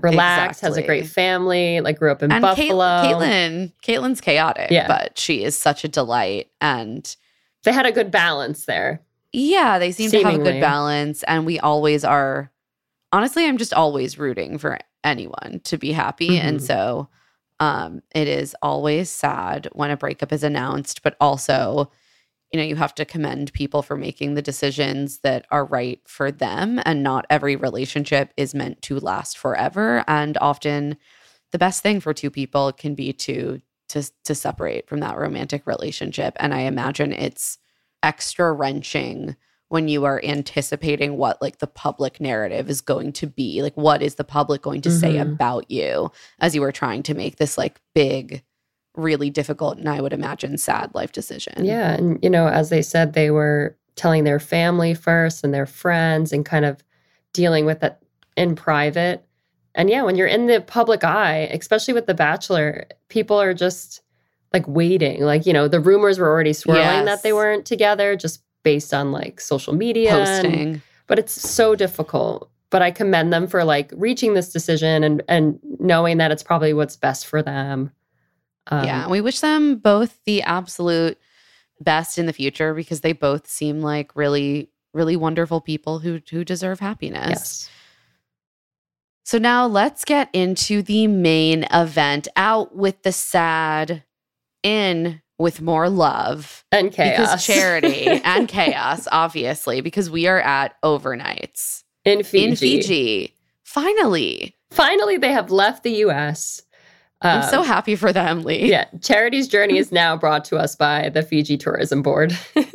relax, 0.01 0.61
has 0.61 0.77
a 0.77 0.83
great 0.83 1.07
family, 1.07 1.81
like 1.81 1.99
grew 1.99 2.11
up 2.13 2.23
in 2.23 2.31
and 2.33 2.43
Buffalo. 2.43 2.85
Kaitlyn, 3.03 3.73
Kaitlyn's 3.83 4.21
chaotic, 4.21 4.71
Yeah. 4.71 4.87
but 4.89 5.19
she 5.19 5.43
is 5.45 5.57
such 5.57 5.85
a 5.85 5.89
delight. 5.89 6.51
And 6.61 7.15
They 7.65 7.73
had 7.73 7.87
a 7.87 7.93
good 7.93 8.11
balance 8.11 8.67
there. 8.67 9.01
yeah, 9.33 9.79
they 9.79 9.91
seem 9.93 10.11
to 10.11 10.23
have 10.23 10.35
a 10.35 10.39
good 10.39 10.61
balance. 10.61 11.23
And 11.25 11.47
we 11.47 11.59
always 11.59 12.05
are 12.05 12.51
honestly, 13.13 13.47
I'm 13.47 13.59
just 13.59 13.73
always 13.75 14.19
rooting 14.19 14.59
for 14.59 14.79
anyone 15.05 15.61
to 15.65 15.77
be 15.79 15.93
happy. 15.93 16.39
And 16.39 16.59
Mhm. 16.61 16.63
so 16.67 17.09
um, 17.63 18.03
it 18.13 18.27
is 18.27 18.57
always 18.61 19.09
sad 19.09 19.69
when 19.71 19.93
a 19.93 19.97
breakup 19.97 20.33
is 20.33 20.43
announced, 20.43 21.05
but 21.05 21.17
also, 21.21 21.93
you 22.53 22.59
know, 22.59 22.67
you 22.67 22.75
have 22.75 22.93
to 22.97 23.05
commend 23.05 23.53
people 23.53 23.83
for 23.83 23.97
making 23.97 24.35
the 24.35 24.43
decisions 24.43 25.21
that 25.21 25.47
are 25.53 25.65
right 25.65 26.01
for 26.05 26.33
them. 26.33 26.81
And 26.85 27.05
not 27.05 27.25
every 27.31 27.55
relationship 27.55 28.33
is 28.37 28.53
meant 28.53 28.83
to 28.83 28.99
last 28.99 29.39
forever. 29.39 30.03
And 30.09 30.37
often 30.41 30.97
the 31.53 31.59
best 31.59 31.85
thing 31.85 32.01
for 32.01 32.13
two 32.13 32.33
people 32.33 32.73
can 32.73 32.97
be 32.97 33.13
to 33.13 33.63
to 33.91 34.11
to 34.25 34.35
separate 34.35 34.89
from 34.89 34.99
that 34.99 35.17
romantic 35.17 35.65
relationship. 35.65 36.35
And 36.41 36.53
I 36.53 36.63
imagine 36.63 37.13
it's 37.13 37.59
extra 38.03 38.53
wrenching 38.53 39.37
when 39.73 39.89
you 39.89 40.05
are 40.05 40.21
anticipating 40.23 41.17
what 41.17 41.41
like 41.41 41.57
the 41.59 41.67
public 41.67 42.21
narrative 42.21 42.69
is 42.69 42.83
going 42.83 43.11
to 43.11 43.27
be 43.27 43.63
like 43.63 43.75
what 43.75 44.03
is 44.03 44.17
the 44.17 44.25
public 44.25 44.61
going 44.61 44.83
to 44.83 44.91
say 44.91 45.15
Mhm. 45.15 45.23
about 45.33 45.71
you 45.71 46.13
as 46.41 46.55
you 46.55 46.63
are 46.63 46.73
trying 46.73 47.03
to 47.05 47.15
make 47.15 47.37
this 47.37 47.57
like 47.57 47.81
big 47.95 48.43
really 48.97 49.31
difficult 49.31 49.79
and 49.79 49.89
i 49.89 49.99
would 49.99 50.13
imagine 50.13 50.59
sad 50.59 50.95
life 50.95 51.11
decision 51.13 51.65
Yeah. 51.65 51.93
And, 51.95 52.19
you 52.23 52.29
know, 52.29 52.49
as 52.49 52.69
they 52.69 52.83
said, 52.83 53.15
they 53.15 53.31
were 53.31 53.75
telling 53.97 54.25
their 54.25 54.39
family 54.39 54.93
first 54.93 55.43
and 55.43 55.55
their 55.55 55.65
friends 55.65 56.35
and 56.35 56.45
kind 56.45 56.67
of 56.67 56.85
dealing 57.33 57.65
with 57.65 57.83
it 57.83 57.97
in 58.37 58.55
private. 58.55 59.25
And 59.75 59.89
yeah, 59.89 60.03
when 60.03 60.17
you're 60.17 60.27
in 60.27 60.49
the 60.49 60.61
public 60.61 61.03
eye, 61.05 61.49
especially 61.51 61.95
with 61.95 62.05
The 62.07 62.13
Bachelor, 62.13 62.87
people 63.09 63.41
are 63.41 63.55
just 63.55 64.03
like 64.53 64.69
waiting. 64.69 65.23
Like, 65.23 65.47
you 65.47 65.55
know, 65.55 65.67
the 65.69 65.81
rumors 65.81 66.19
were 66.19 66.29
already 66.29 66.53
swirling 66.53 67.07
that 67.07 67.23
they 67.23 67.33
weren't 67.33 67.65
together 67.65 68.17
just 68.17 68.43
based 68.63 68.95
on 68.95 69.13
like 69.13 69.41
social 69.41 69.73
media. 69.75 70.17
and- 70.17 70.43
posting 70.43 70.83
but 71.09 71.19
it's 71.19 71.33
so 71.33 71.75
difficult. 71.75 72.49
But 72.71 72.81
I 72.81 72.91
commend 72.91 73.35
them 73.35 73.47
for 73.47 73.65
like 73.65 73.93
reaching 73.95 74.33
this 74.33 74.51
decision 74.51 75.05
and 75.05 75.23
and 75.29 75.59
knowing 75.79 76.17
that 76.19 76.31
it's 76.31 76.43
probably 76.43 76.73
what's 76.73 76.97
best 76.97 77.27
for 77.27 77.43
them. 77.43 77.91
Um, 78.69 78.85
yeah 78.85 79.09
we 79.09 79.21
wish 79.21 79.41
them 79.41 79.77
both 79.77 80.19
the 80.25 80.43
absolute 80.43 81.19
best 81.81 82.17
in 82.17 82.27
the 82.27 82.33
future 82.33 82.73
because 82.75 83.01
they 83.01 83.13
both 83.13 83.49
seem 83.49 83.81
like 83.81 84.15
really 84.15 84.71
really 84.95 85.17
wonderful 85.17 85.61
people 85.61 85.99
who 85.99 86.21
who 86.31 86.45
deserve 86.45 86.79
happiness 86.79 87.29
Yes. 87.29 87.71
So 89.25 89.39
now 89.39 89.67
let's 89.67 90.05
get 90.05 90.29
into 90.33 90.83
the 90.83 91.07
main 91.07 91.65
event. 91.73 92.29
Out 92.37 92.75
with 92.75 93.03
the 93.03 93.13
sad, 93.13 94.03
in 94.63 95.21
with 95.43 95.61
more 95.61 95.91
love. 95.91 96.65
And 96.73 96.91
chaos. 96.93 97.45
Charity 97.45 98.07
and 98.25 98.49
chaos, 98.49 99.07
obviously, 99.13 99.81
because 99.83 100.09
we 100.09 100.27
are 100.27 100.41
at 100.41 100.81
overnights 100.83 101.83
in 102.05 102.23
Fiji. 102.23 102.47
in 102.49 102.57
Fiji. 102.57 103.37
Finally. 103.65 104.57
Finally, 104.71 105.19
they 105.19 105.33
have 105.33 105.51
left 105.51 105.83
the 105.83 105.91
U.S. 106.07 106.63
I'm 107.21 107.43
Um, 107.43 107.49
so 107.51 107.63
happy 107.63 107.95
for 107.97 108.13
them, 108.13 108.43
Leigh. 108.43 108.69
Yeah, 108.71 108.87
Charity's 109.03 109.47
journey 109.49 109.77
is 109.79 109.93
now 109.93 110.17
brought 110.17 110.45
to 110.47 110.57
us 110.57 110.75
by 110.75 111.11
the 111.11 111.23
Fiji 111.23 111.57
Tourism 111.59 112.01
Board. 112.03 112.37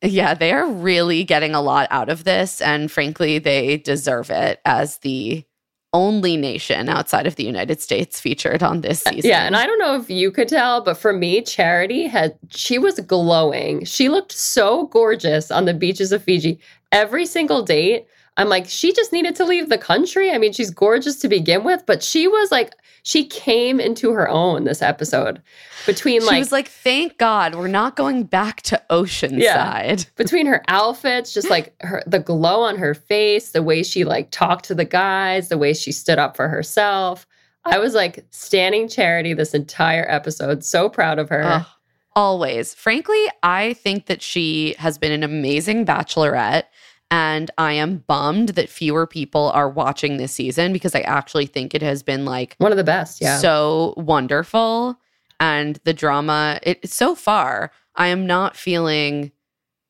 Yeah, 0.00 0.34
they 0.34 0.52
are 0.52 0.70
really 0.70 1.24
getting 1.24 1.56
a 1.56 1.60
lot 1.60 1.88
out 1.90 2.08
of 2.08 2.22
this. 2.22 2.60
And 2.60 2.88
frankly, 2.88 3.40
they 3.40 3.78
deserve 3.78 4.30
it 4.30 4.60
as 4.64 4.98
the 4.98 5.44
only 5.92 6.36
nation 6.36 6.88
outside 6.88 7.26
of 7.26 7.36
the 7.36 7.44
United 7.44 7.80
States 7.80 8.20
featured 8.20 8.62
on 8.62 8.82
this 8.82 9.00
season. 9.00 9.30
Yeah, 9.30 9.46
and 9.46 9.56
I 9.56 9.66
don't 9.66 9.78
know 9.78 9.96
if 9.96 10.10
you 10.10 10.30
could 10.30 10.48
tell, 10.48 10.82
but 10.82 10.98
for 10.98 11.12
me, 11.12 11.40
Charity 11.42 12.06
had 12.06 12.36
she 12.50 12.78
was 12.78 13.00
glowing. 13.00 13.84
She 13.84 14.08
looked 14.08 14.32
so 14.32 14.86
gorgeous 14.88 15.50
on 15.50 15.64
the 15.64 15.74
beaches 15.74 16.12
of 16.12 16.22
Fiji. 16.22 16.60
Every 16.92 17.26
single 17.26 17.62
date, 17.62 18.06
I'm 18.38 18.48
like, 18.48 18.68
she 18.68 18.92
just 18.92 19.12
needed 19.12 19.34
to 19.36 19.44
leave 19.44 19.68
the 19.68 19.76
country. 19.76 20.30
I 20.30 20.38
mean, 20.38 20.52
she's 20.52 20.70
gorgeous 20.70 21.16
to 21.20 21.28
begin 21.28 21.64
with, 21.64 21.84
but 21.86 22.04
she 22.04 22.28
was 22.28 22.52
like, 22.52 22.72
she 23.02 23.24
came 23.24 23.80
into 23.80 24.12
her 24.12 24.28
own 24.28 24.62
this 24.62 24.80
episode. 24.80 25.42
Between 25.86 26.24
like, 26.24 26.34
she 26.34 26.38
was 26.38 26.52
like, 26.52 26.68
thank 26.68 27.18
God 27.18 27.56
we're 27.56 27.66
not 27.66 27.96
going 27.96 28.22
back 28.24 28.62
to 28.62 28.80
Oceanside. 28.90 29.40
Yeah. 29.40 29.96
between 30.16 30.46
her 30.46 30.62
outfits, 30.68 31.34
just 31.34 31.50
like 31.50 31.74
her 31.80 32.02
the 32.06 32.20
glow 32.20 32.62
on 32.62 32.76
her 32.76 32.94
face, 32.94 33.50
the 33.50 33.62
way 33.62 33.82
she 33.82 34.04
like 34.04 34.30
talked 34.30 34.66
to 34.66 34.74
the 34.74 34.84
guys, 34.84 35.48
the 35.48 35.58
way 35.58 35.74
she 35.74 35.90
stood 35.90 36.18
up 36.18 36.36
for 36.36 36.48
herself. 36.48 37.26
I 37.64 37.78
was 37.78 37.92
like 37.94 38.24
standing 38.30 38.88
charity 38.88 39.34
this 39.34 39.52
entire 39.52 40.06
episode. 40.08 40.64
So 40.64 40.88
proud 40.88 41.18
of 41.18 41.28
her. 41.28 41.66
Always. 42.14 42.74
Frankly, 42.74 43.26
I 43.42 43.74
think 43.74 44.06
that 44.06 44.22
she 44.22 44.74
has 44.78 44.98
been 44.98 45.12
an 45.12 45.22
amazing 45.22 45.86
bachelorette. 45.86 46.64
And 47.10 47.50
I 47.56 47.72
am 47.72 48.04
bummed 48.06 48.50
that 48.50 48.68
fewer 48.68 49.06
people 49.06 49.50
are 49.52 49.68
watching 49.68 50.18
this 50.18 50.32
season 50.32 50.72
because 50.74 50.94
I 50.94 51.00
actually 51.00 51.46
think 51.46 51.74
it 51.74 51.80
has 51.82 52.02
been 52.02 52.24
like 52.26 52.54
One 52.58 52.70
of 52.72 52.76
the 52.78 52.84
best. 52.84 53.20
Yeah. 53.20 53.38
so 53.38 53.94
wonderful. 53.96 54.98
And 55.40 55.78
the 55.84 55.94
drama, 55.94 56.58
it 56.62 56.88
so 56.90 57.14
far, 57.14 57.70
I 57.96 58.08
am 58.08 58.26
not 58.26 58.56
feeling 58.56 59.32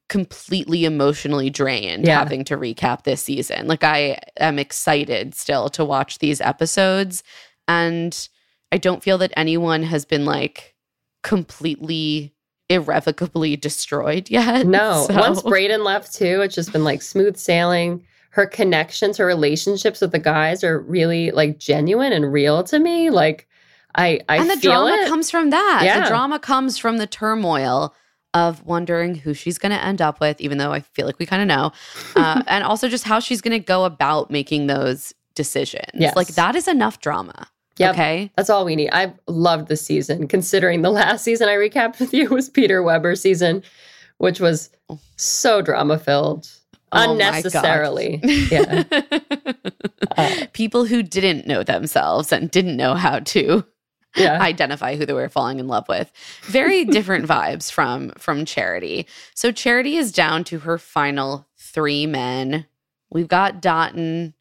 completely 0.09 0.85
emotionally 0.85 1.51
drained 1.51 2.07
Yeah. 2.07 2.19
having 2.19 2.45
to 2.45 2.57
recap 2.57 3.03
this 3.03 3.21
season. 3.23 3.67
Like 3.67 3.83
I 3.85 4.19
am 4.39 4.59
excited 4.59 5.35
still 5.35 5.69
to 5.71 5.85
watch 5.85 6.19
these 6.19 6.41
episodes. 6.41 7.23
And 7.67 8.29
I 8.73 8.79
don't 8.79 9.03
feel 9.03 9.19
that 9.19 9.33
anyone 9.37 9.83
has 9.83 10.05
been 10.05 10.25
like 10.25 10.75
completely 11.23 12.33
irrevocably 12.69 13.57
destroyed 13.57 14.29
yet. 14.31 14.67
no. 14.67 15.07
So- 15.11 15.19
Once 15.19 15.43
Brayden 15.43 15.85
left 15.85 16.15
too, 16.15 16.41
it's 16.43 16.55
just 16.55 16.73
been 16.73 16.85
like 16.85 17.03
smooth 17.03 17.37
sailing. 17.37 18.05
Her 18.31 18.47
connections, 18.47 19.17
her 19.17 19.27
relationships 19.27 20.01
with 20.01 20.13
the 20.13 20.19
guys 20.19 20.63
are 20.63 20.81
really 20.81 21.31
like 21.31 21.59
genuine 21.59 22.13
and 22.13 22.31
real 22.33 22.63
to 22.65 22.79
me. 22.79 23.11
Like 23.11 23.49
I 23.95 24.21
I 24.29 24.37
and 24.37 24.51
the 24.51 24.57
feel 24.57 24.73
drama 24.87 25.03
it. 25.03 25.09
comes 25.09 25.31
from 25.31 25.51
that. 25.51 25.81
Yeah. 25.85 26.01
The 26.03 26.09
drama 26.09 26.39
comes 26.39 26.77
from 26.79 26.99
the 26.99 27.07
turmoil 27.07 27.95
of 28.35 28.65
wondering 28.67 29.15
who 29.15 29.33
she's 29.33 29.57
going 29.57 29.73
to 29.73 29.83
end 29.83 30.03
up 30.03 30.21
with, 30.21 30.39
even 30.41 30.59
though 30.59 30.71
I 30.73 30.81
feel 30.81 31.07
like 31.07 31.19
we 31.19 31.25
kind 31.25 31.41
of 31.41 31.49
know, 31.49 31.73
uh, 32.15 32.43
and 32.47 32.63
also 32.63 32.87
just 32.89 33.05
how 33.05 33.19
she's 33.19 33.41
going 33.41 33.59
to 33.59 33.65
go 33.65 33.85
about 33.87 34.31
making 34.31 34.67
those 34.67 35.15
decisions. 35.35 35.91
Yes. 35.95 36.15
Like 36.15 36.29
that 36.29 36.55
is 36.55 36.69
enough 36.69 37.01
drama. 37.01 37.49
Yep. 37.79 37.95
Okay. 37.95 38.31
That's 38.37 38.51
all 38.51 38.65
we 38.65 38.77
need. 38.77 38.91
I've 38.91 39.13
loved 39.27 39.69
the 39.69 39.77
season, 39.77 40.27
considering 40.29 40.83
the 40.83 40.91
last 41.03 41.25
season 41.25 41.49
I 41.49 41.55
recapped 41.55 42.01
with 42.01 42.13
you 42.13 42.29
was 42.29 42.49
Peter 42.49 42.83
Weber 42.83 43.15
season, 43.15 43.63
which 44.19 44.41
was 44.41 44.71
so 45.17 45.63
drama 45.63 45.99
filled. 45.99 46.51
Oh. 46.93 47.13
Unnecessarily. 47.13 48.21
Yeah. 48.51 48.85
Uh, 50.17 50.47
People 50.53 50.87
who 50.87 51.03
didn't 51.03 51.47
know 51.47 51.63
themselves 51.63 52.33
and 52.33 52.51
didn't 52.51 52.77
know 52.77 52.95
how 52.95 53.19
to 53.21 53.65
Yeah. 54.17 54.41
identify 54.41 54.97
who 54.97 55.05
they 55.07 55.13
were 55.13 55.29
falling 55.29 55.59
in 55.61 55.69
love 55.69 55.87
with. 55.89 56.11
Very 56.45 56.85
different 56.87 57.27
vibes 57.27 57.71
from 57.71 58.11
from 58.17 58.45
Charity. 58.47 59.07
So 59.35 59.53
Charity 59.53 59.97
is 59.97 60.13
down 60.13 60.45
to 60.45 60.61
her 60.61 60.79
final 60.79 61.47
three 61.59 62.07
men. 62.07 62.65
We've 63.11 63.29
got 63.29 63.61
Dotun, 63.63 64.33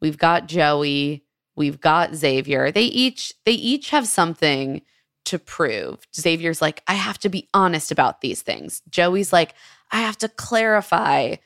we've 0.00 0.16
got 0.18 0.46
Joey, 0.46 1.24
we've 1.56 1.80
got 1.80 2.14
Xavier. 2.14 2.70
They 2.70 2.84
each 2.84 3.32
they 3.44 3.52
each 3.52 3.90
have 3.90 4.06
something 4.06 4.82
to 5.24 5.38
prove. 5.38 6.06
Xavier's 6.14 6.62
like, 6.62 6.82
I 6.86 6.94
have 6.94 7.18
to 7.18 7.28
be 7.28 7.48
honest 7.52 7.90
about 7.90 8.20
these 8.20 8.42
things. 8.42 8.80
Joey's 8.88 9.32
like, 9.32 9.54
I 9.90 10.00
have 10.02 10.16
to 10.18 10.28
clarify 10.28 11.36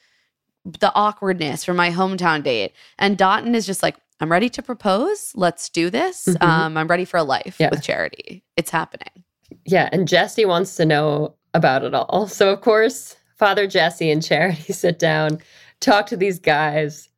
the 0.64 0.92
awkwardness 0.94 1.64
from 1.64 1.76
my 1.76 1.90
hometown 1.90 2.42
date. 2.42 2.74
And 2.98 3.16
Dotun 3.16 3.54
is 3.54 3.64
just 3.64 3.82
like, 3.82 3.96
I'm 4.20 4.30
ready 4.30 4.50
to 4.50 4.62
propose. 4.62 5.32
Let's 5.34 5.70
do 5.70 5.88
this. 5.88 6.26
Mhm. 6.28 6.42
Um, 6.42 6.76
I'm 6.76 6.88
ready 6.88 7.06
for 7.06 7.16
a 7.16 7.22
life 7.22 7.56
Yeah. 7.58 7.70
with 7.70 7.82
charity. 7.82 8.44
It's 8.56 8.70
happening. 8.70 9.24
yeah. 9.64 9.88
And 9.92 10.06
Jesse 10.06 10.44
wants 10.44 10.76
to 10.76 10.84
know 10.84 11.34
about 11.54 11.82
it 11.82 11.94
all. 11.94 12.28
So, 12.28 12.50
of 12.52 12.60
course, 12.60 13.16
Father 13.36 13.66
Jesse 13.66 14.10
and 14.10 14.22
Charity 14.22 14.72
sit 14.74 14.98
down, 14.98 15.38
talk 15.80 16.06
to 16.08 16.16
these 16.18 16.38
guys. 16.38 17.08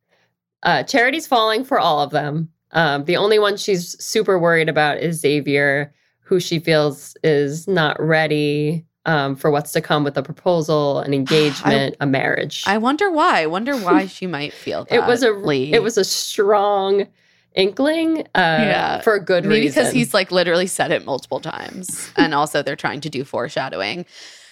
Uh, 0.63 0.83
Charity's 0.83 1.27
falling 1.27 1.65
for 1.65 1.77
all 1.77 1.99
of 2.01 2.11
them. 2.11 2.49
Um, 2.73 3.05
the 3.05 3.17
only 3.17 3.39
one 3.39 3.57
she's 3.57 4.01
super 4.03 4.37
worried 4.37 4.69
about 4.69 4.97
is 4.99 5.19
Xavier, 5.19 5.93
who 6.21 6.39
she 6.39 6.59
feels 6.59 7.15
is 7.23 7.67
not 7.67 7.99
ready 8.01 8.85
um, 9.05 9.35
for 9.35 9.51
what's 9.51 9.71
to 9.73 9.81
come 9.81 10.03
with 10.03 10.17
a 10.17 10.23
proposal, 10.23 10.99
an 10.99 11.13
engagement, 11.21 11.95
a 11.99 12.05
marriage. 12.05 12.63
I 12.65 12.77
wonder 12.77 13.11
why. 13.11 13.41
I 13.41 13.45
wonder 13.47 13.75
why 13.77 14.07
she 14.17 14.27
might 14.27 14.53
feel 14.53 14.85
that. 14.85 14.93
it 14.95 15.05
was 15.07 15.23
a 15.23 15.31
Leigh. 15.31 15.71
it 15.73 15.83
was 15.83 15.97
a 15.97 16.03
strong 16.03 17.07
inkling 17.55 18.21
uh, 18.21 18.23
Yeah. 18.35 19.01
for 19.01 19.13
a 19.15 19.23
good 19.23 19.43
Maybe 19.45 19.61
reason. 19.65 19.83
because 19.83 19.93
he's 19.93 20.13
like 20.13 20.31
literally 20.31 20.67
said 20.67 20.91
it 20.91 21.05
multiple 21.05 21.39
times. 21.39 22.11
and 22.17 22.33
also 22.33 22.63
they're 22.63 22.75
trying 22.75 23.01
to 23.01 23.09
do 23.09 23.23
foreshadowing. 23.23 24.05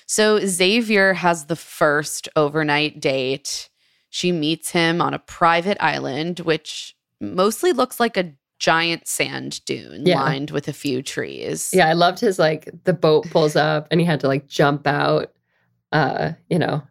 So 0.05 0.39
Xavier 0.45 1.13
has 1.13 1.45
the 1.45 1.55
first 1.55 2.27
overnight 2.35 2.99
date. 2.99 3.69
She 4.09 4.31
meets 4.33 4.71
him 4.71 5.01
on 5.01 5.13
a 5.13 5.19
private 5.19 5.77
island, 5.81 6.41
which 6.41 6.95
mostly 7.21 7.71
looks 7.71 7.99
like 7.99 8.17
a 8.17 8.33
giant 8.59 9.07
sand 9.07 9.63
dune 9.65 10.03
Yeah. 10.05 10.21
lined 10.21 10.51
with 10.51 10.67
a 10.67 10.73
few 10.73 11.01
trees. 11.01 11.69
Yeah, 11.73 11.87
I 11.87 11.93
loved 11.93 12.19
his 12.19 12.37
like 12.37 12.69
the 12.83 12.93
boat 12.93 13.29
pulls 13.29 13.55
up 13.55 13.87
and 13.91 13.99
he 13.99 14.05
had 14.05 14.19
to 14.21 14.27
like 14.27 14.47
jump 14.47 14.85
out. 14.87 15.31
Uh, 15.93 16.31
you 16.49 16.57
know, 16.57 16.81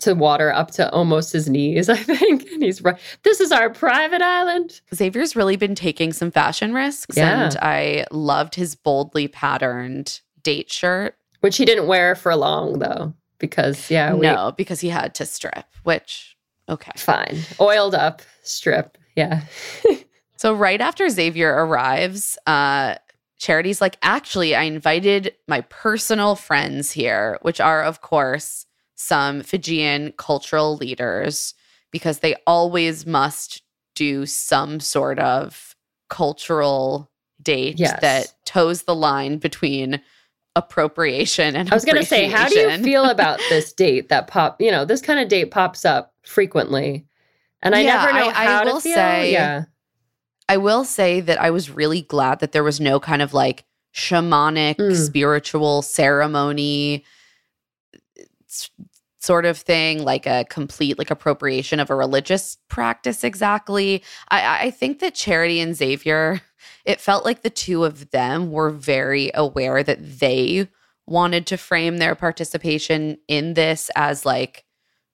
to 0.00 0.14
water 0.14 0.52
up 0.52 0.70
to 0.72 0.90
almost 0.92 1.32
his 1.32 1.48
knees, 1.48 1.88
I 1.88 1.96
think. 1.96 2.46
And 2.52 2.62
he's 2.62 2.82
right. 2.82 2.98
This 3.22 3.40
is 3.40 3.50
our 3.52 3.70
private 3.70 4.20
island. 4.20 4.80
Xavier's 4.94 5.34
really 5.34 5.56
been 5.56 5.74
taking 5.74 6.12
some 6.12 6.30
fashion 6.30 6.74
risks. 6.74 7.16
Yeah. 7.16 7.44
And 7.46 7.56
I 7.62 8.04
loved 8.10 8.54
his 8.54 8.74
boldly 8.74 9.28
patterned 9.28 10.20
date 10.42 10.70
shirt. 10.70 11.16
Which 11.40 11.56
he 11.56 11.64
didn't 11.64 11.86
wear 11.86 12.14
for 12.14 12.34
long 12.36 12.80
though, 12.80 13.14
because 13.38 13.90
yeah, 13.90 14.12
we, 14.12 14.20
no, 14.26 14.52
because 14.56 14.80
he 14.80 14.88
had 14.88 15.14
to 15.14 15.24
strip, 15.24 15.64
which, 15.84 16.36
okay. 16.68 16.90
fine. 16.96 17.38
Oiled 17.60 17.94
up 17.94 18.20
strip. 18.42 18.98
Yeah. 19.18 19.42
So 20.38 20.54
right 20.54 20.80
after 20.80 21.08
Xavier 21.08 21.52
arrives, 21.52 22.38
uh, 22.46 22.94
Charity's 23.40 23.80
like, 23.80 23.98
actually, 24.02 24.54
I 24.54 24.62
invited 24.62 25.34
my 25.48 25.62
personal 25.62 26.36
friends 26.36 26.92
here, 26.92 27.40
which 27.42 27.60
are, 27.60 27.82
of 27.82 28.02
course, 28.02 28.64
some 28.94 29.42
Fijian 29.42 30.12
cultural 30.16 30.76
leaders, 30.76 31.54
because 31.90 32.20
they 32.20 32.36
always 32.46 33.04
must 33.04 33.62
do 33.96 34.26
some 34.26 34.78
sort 34.78 35.18
of 35.18 35.74
cultural 36.08 37.10
date 37.42 37.80
Yes. 37.80 38.00
that 38.00 38.32
toes 38.44 38.82
the 38.82 38.94
line 38.94 39.38
between 39.38 40.00
appropriation 40.54 41.56
and 41.56 41.68
I 41.70 41.74
was 41.74 41.84
gonna 41.84 42.04
say, 42.04 42.28
how 42.28 42.48
do 42.48 42.58
you 42.58 42.78
feel 42.84 43.04
about 43.10 43.40
this 43.48 43.72
date 43.72 44.08
that 44.08 44.28
pop 44.28 44.60
you 44.60 44.70
know, 44.70 44.84
this 44.84 45.02
kind 45.02 45.18
of 45.18 45.28
date 45.28 45.50
pops 45.50 45.84
up 45.84 46.14
frequently. 46.22 47.07
And 47.62 47.74
I 47.74 47.80
Yeah, 47.80 48.04
never 48.04 48.12
know 48.12 48.28
I- 48.28 48.42
I 48.42 48.44
how 48.46 48.64
will 48.64 48.76
to 48.76 48.80
feel. 48.80 48.94
say- 48.94 49.32
yeah. 49.32 49.64
I 50.48 50.56
will 50.56 50.84
say 50.84 51.20
that 51.20 51.40
I 51.40 51.50
was 51.50 51.70
really 51.70 52.02
glad 52.02 52.38
that 52.40 52.52
there 52.52 52.64
was 52.64 52.80
no 52.80 52.98
kind 53.00 53.20
of 53.20 53.34
like 53.34 53.64
shamanic 53.94 54.76
Mm. 54.76 55.06
spiritual 55.06 55.82
ceremony 55.82 57.04
sort 59.20 59.44
of 59.44 59.58
thing, 59.58 60.02
like 60.04 60.26
a 60.26 60.44
complete 60.48 60.98
like 60.98 61.10
appropriation 61.10 61.80
of 61.80 61.90
a 61.90 61.94
religious 61.94 62.56
practice 62.68 63.24
exactly. 63.24 64.02
I, 64.30 64.66
I 64.66 64.70
think 64.70 65.00
that 65.00 65.14
Charity 65.14 65.60
and 65.60 65.74
Xavier, 65.76 66.40
it 66.84 67.00
felt 67.00 67.24
like 67.24 67.42
the 67.42 67.50
two 67.50 67.84
of 67.84 68.10
them 68.10 68.50
were 68.52 68.70
very 68.70 69.30
aware 69.34 69.82
that 69.82 69.98
they 70.20 70.68
wanted 71.06 71.46
to 71.48 71.56
frame 71.56 71.98
their 71.98 72.14
participation 72.14 73.18
in 73.26 73.54
this 73.54 73.90
as 73.96 74.24
like 74.24 74.64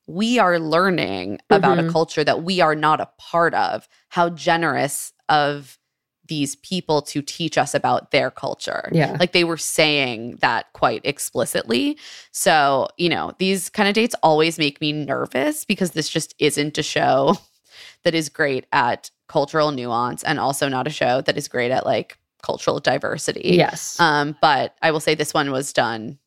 we 0.06 0.38
are 0.38 0.58
learning 0.58 1.40
about 1.50 1.78
a 1.78 1.82
Mhm. 1.82 1.92
culture 1.92 2.25
that 2.25 2.42
we 2.42 2.61
are 2.61 2.75
not 2.75 3.00
a 3.00 3.08
part 3.18 3.54
of. 3.54 3.88
How 4.08 4.28
generous 4.28 5.12
of 5.28 5.78
these 6.26 6.56
people 6.56 7.02
to 7.02 7.20
teach 7.20 7.58
us 7.58 7.75
about 7.75 8.11
their 8.11 8.30
culture. 8.30 8.88
Yeah. 8.92 9.16
Like 9.20 9.32
they 9.32 9.44
were 9.44 9.58
saying 9.58 10.37
that 10.40 10.73
quite 10.73 11.02
explicitly. 11.04 11.99
So, 12.32 12.88
you 12.96 13.11
know, 13.11 13.32
these 13.38 13.68
kind 13.68 13.88
of 13.88 13.94
dates 13.94 14.14
always 14.23 14.58
make 14.58 14.80
me 14.80 14.92
nervous 14.92 15.66
because 15.66 15.90
this 15.90 16.08
just 16.08 16.34
isn't 16.38 16.78
a 16.78 16.82
show 16.82 17.37
that 18.04 18.14
is 18.14 18.30
great 18.30 18.64
at 18.73 19.11
cultural 19.28 19.70
nuance 19.70 20.23
and 20.23 20.38
also 20.40 20.68
not 20.68 20.87
a 20.87 20.90
show 20.90 21.20
that 21.23 21.37
is 21.37 21.46
great 21.49 21.70
at 21.70 21.84
like 21.84 22.16
cultural 22.42 22.78
diversity. 22.80 23.52
Yes. 23.56 23.99
Um, 24.00 24.34
but 24.40 24.75
I 24.80 24.92
will 24.92 25.00
say 25.00 25.14
this 25.14 25.34
one 25.34 25.50
was 25.50 25.73
done 25.75 26.18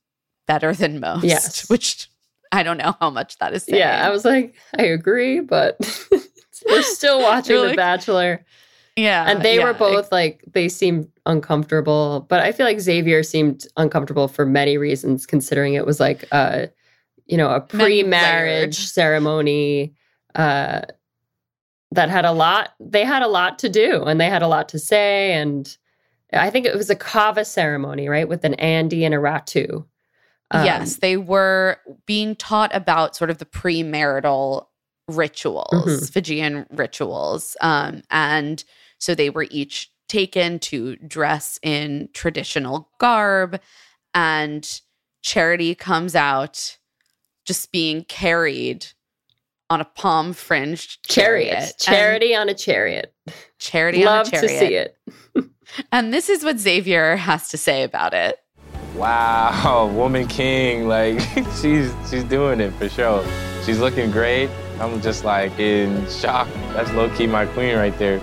better 0.48 0.74
than 0.74 1.00
most. 1.00 1.24
Yes. 1.24 1.67
Which 1.69 2.07
I 2.51 2.63
don't 2.63 2.77
know 2.77 2.96
how 3.00 3.10
much 3.10 3.38
that 3.38 3.54
is 3.54 3.63
saying. 3.63 3.80
yeah. 3.80 4.06
I 4.06 4.10
was 4.10 4.25
like, 4.25 4.56
I 4.77 4.84
agree, 4.84 5.39
but 5.39 5.77
we're 6.70 6.82
still 6.82 7.22
watching 7.22 7.56
You're 7.56 7.70
The 7.70 7.75
Bachelor. 7.75 8.46
yeah. 8.96 9.30
And 9.30 9.44
they 9.44 9.60
were 9.60 9.72
yeah. 9.72 9.77
both 9.77 10.12
like, 10.12 10.44
they 10.51 10.70
seemed 10.70 11.08
uncomfortable. 11.25 12.25
But 12.30 12.42
I 12.42 12.51
feel 12.51 12.66
like 12.66 12.80
Xavier 12.80 13.24
seemed 13.24 13.68
uncomfortable 13.77 14.27
for 14.27 14.46
many 14.46 14.77
reasons, 14.77 15.25
considering 15.25 15.74
it 15.74 15.86
was 15.86 16.00
like, 16.00 16.25
uh, 16.32 16.68
you 17.27 17.38
know, 17.38 17.50
a 17.50 17.60
pre-marriage 17.60 18.60
layered. 18.60 18.75
ceremony 18.75 19.94
uh, 20.36 20.82
that 21.92 22.10
had 22.10 22.25
a 22.25 22.31
lot. 22.31 22.74
They 22.79 23.03
had 23.03 23.22
a 23.22 23.27
lot 23.27 23.60
to 23.60 23.70
do, 23.70 24.03
and 24.03 24.20
they 24.20 24.29
had 24.29 24.42
a 24.42 24.48
lot 24.48 24.70
to 24.70 24.79
say. 24.79 25.33
And 25.33 25.77
I 26.33 26.50
think 26.50 26.66
it 26.66 26.75
was 26.75 26.90
a 26.90 26.96
kava 26.96 27.46
ceremony, 27.46 28.07
right, 28.07 28.27
with 28.27 28.44
an 28.46 28.55
Adi 28.55 29.05
and 29.05 29.14
a 29.14 29.18
Ratu. 29.18 29.86
Um, 30.51 30.66
yes, 30.66 30.98
they 30.98 31.18
were 31.18 31.77
being 32.05 32.36
taught 32.36 32.74
about 32.74 33.16
sort 33.16 33.29
of 33.29 33.38
the 33.40 33.46
premarital 33.46 34.66
rituals, 35.10 35.86
Mhm. 35.86 36.14
Fijian 36.14 36.66
rituals. 36.72 37.55
Um, 37.62 38.01
and 38.10 38.64
so 38.98 39.14
they 39.16 39.29
were 39.29 39.48
each 39.51 39.92
taken 40.07 40.57
to 40.60 40.96
dress 40.98 41.60
in 41.64 42.10
traditional 42.14 42.90
garb. 42.98 43.60
And 44.14 44.81
Charity 45.22 45.75
comes 45.75 46.16
out 46.16 46.77
just 47.46 47.72
being 47.74 48.03
carried 48.05 48.86
on 49.70 49.81
a 49.81 49.86
palm 49.86 50.31
fringed 50.31 51.05
chariot, 51.10 51.50
chariot. 51.51 51.88
And 51.88 51.98
charity 51.98 52.36
on 52.36 52.48
a 52.50 52.53
chariot. 52.53 53.14
Charity 53.60 54.05
Love 54.05 54.27
on 54.27 54.33
a 54.36 54.42
to 54.42 54.48
chariot. 54.48 54.96
see 55.10 55.16
it. 55.42 55.46
And 55.92 56.14
this 56.14 56.29
is 56.29 56.46
what 56.46 56.57
Xavier 56.60 57.18
has 57.18 57.50
to 57.50 57.57
say 57.57 57.83
about 57.83 58.14
it. 58.14 58.38
Wow, 58.98 59.92
woman 59.96 60.27
king, 60.27 60.88
like 60.88 61.20
she's 61.62 61.94
she's 62.10 62.24
doing 62.24 62.60
it 62.60 62.74
for 62.74 62.90
sure. 62.90 63.24
She's 63.64 63.79
looking 63.79 64.10
great. 64.10 64.50
I'm 64.79 65.01
just 65.01 65.24
like 65.24 65.57
in 65.60 66.10
shock. 66.10 66.48
That's 66.74 66.92
low 66.94 67.10
key 67.16 67.27
my 67.27 67.46
queen 67.46 67.75
right 67.75 67.98
there. 68.00 68.20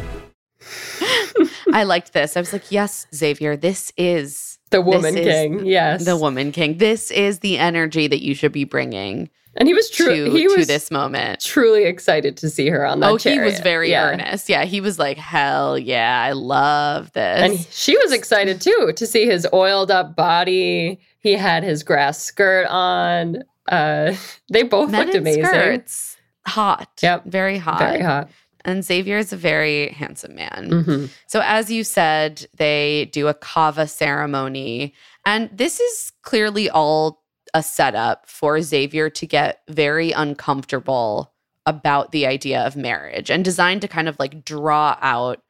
I 1.73 1.85
liked 1.85 2.13
this. 2.13 2.37
I 2.37 2.41
was 2.41 2.53
like, 2.53 2.73
yes, 2.73 3.07
Xavier, 3.15 3.57
this 3.57 3.93
is 3.97 4.59
The 4.71 4.81
woman 4.81 5.15
king, 5.15 5.65
yes. 5.65 6.05
the 6.05 6.17
woman 6.17 6.51
king. 6.51 6.79
This 6.79 7.11
is 7.13 7.39
the 7.39 7.59
energy 7.59 8.09
that 8.09 8.23
you 8.23 8.35
should 8.35 8.53
be 8.53 8.65
bringing 8.65 9.31
and 9.57 9.69
he 9.69 9.75
was 9.75 9.88
true. 9.90 10.27
to, 10.27 10.31
he 10.31 10.47
to 10.49 10.55
was 10.57 10.67
this 10.67 10.90
moment. 10.90 11.40
truly 11.40 11.85
excited 11.85 12.37
to 12.38 12.51
see 12.51 12.69
her 12.69 12.85
on 12.87 13.01
that 13.01 13.11
Oh, 13.11 13.17
he 13.17 13.38
was 13.38 13.61
very 13.61 13.90
Yeah. 13.90 14.07
earnest. 14.11 14.49
Yeah, 14.49 14.64
he 14.64 14.81
was 14.81 14.99
like, 14.99 15.17
hell 15.17 15.79
yeah, 15.79 16.23
I 16.23 16.33
love 16.33 17.12
this. 17.12 17.40
And 17.43 17.53
he- 17.55 17.67
she 17.71 17.97
was 17.99 18.12
excited 18.12 18.61
too 18.61 18.93
to 18.97 19.07
see 19.07 19.27
his 19.27 19.47
oiled 19.53 19.90
up 19.90 20.17
body. 20.17 20.99
He 21.19 21.33
had 21.35 21.62
his 21.64 21.83
grass 21.83 22.21
skirt 22.23 22.67
on. 22.69 23.45
Uh, 23.69 24.14
they 24.53 24.62
both 24.62 24.90
Men 24.90 25.07
looked 25.07 25.17
amazing. 25.17 25.45
skirts, 25.45 26.17
hot. 26.47 26.90
Yep. 27.03 27.25
Very 27.27 27.59
hot. 27.59 27.79
Very 27.79 28.03
hot. 28.03 28.29
And 28.67 28.83
Xavier 28.83 29.19
is 29.19 29.31
a 29.33 29.37
very 29.37 29.88
handsome 29.90 30.35
man. 30.35 30.69
Mhm. 30.71 31.11
So, 31.27 31.43
as 31.45 31.71
you 31.71 31.85
said, 31.85 32.47
they 32.57 33.11
do 33.12 33.29
a 33.29 33.35
kava 33.35 33.87
ceremony. 33.87 34.95
And 35.27 35.51
this 35.53 35.81
is 35.81 36.12
clearly 36.23 36.71
all 36.71 37.23
a 37.55 37.62
setup 37.62 38.29
for 38.29 38.61
Xavier 38.61 39.09
to 39.09 39.27
get 39.27 39.62
very 39.69 40.11
uncomfortable 40.11 41.33
about 41.67 42.12
the 42.12 42.27
idea 42.27 42.61
of 42.67 42.77
marriage 42.77 43.31
and 43.31 43.45
designed 43.45 43.81
to 43.81 43.88
kind 43.88 44.09
of 44.09 44.19
like 44.19 44.45
draw 44.45 44.99
out 45.01 45.40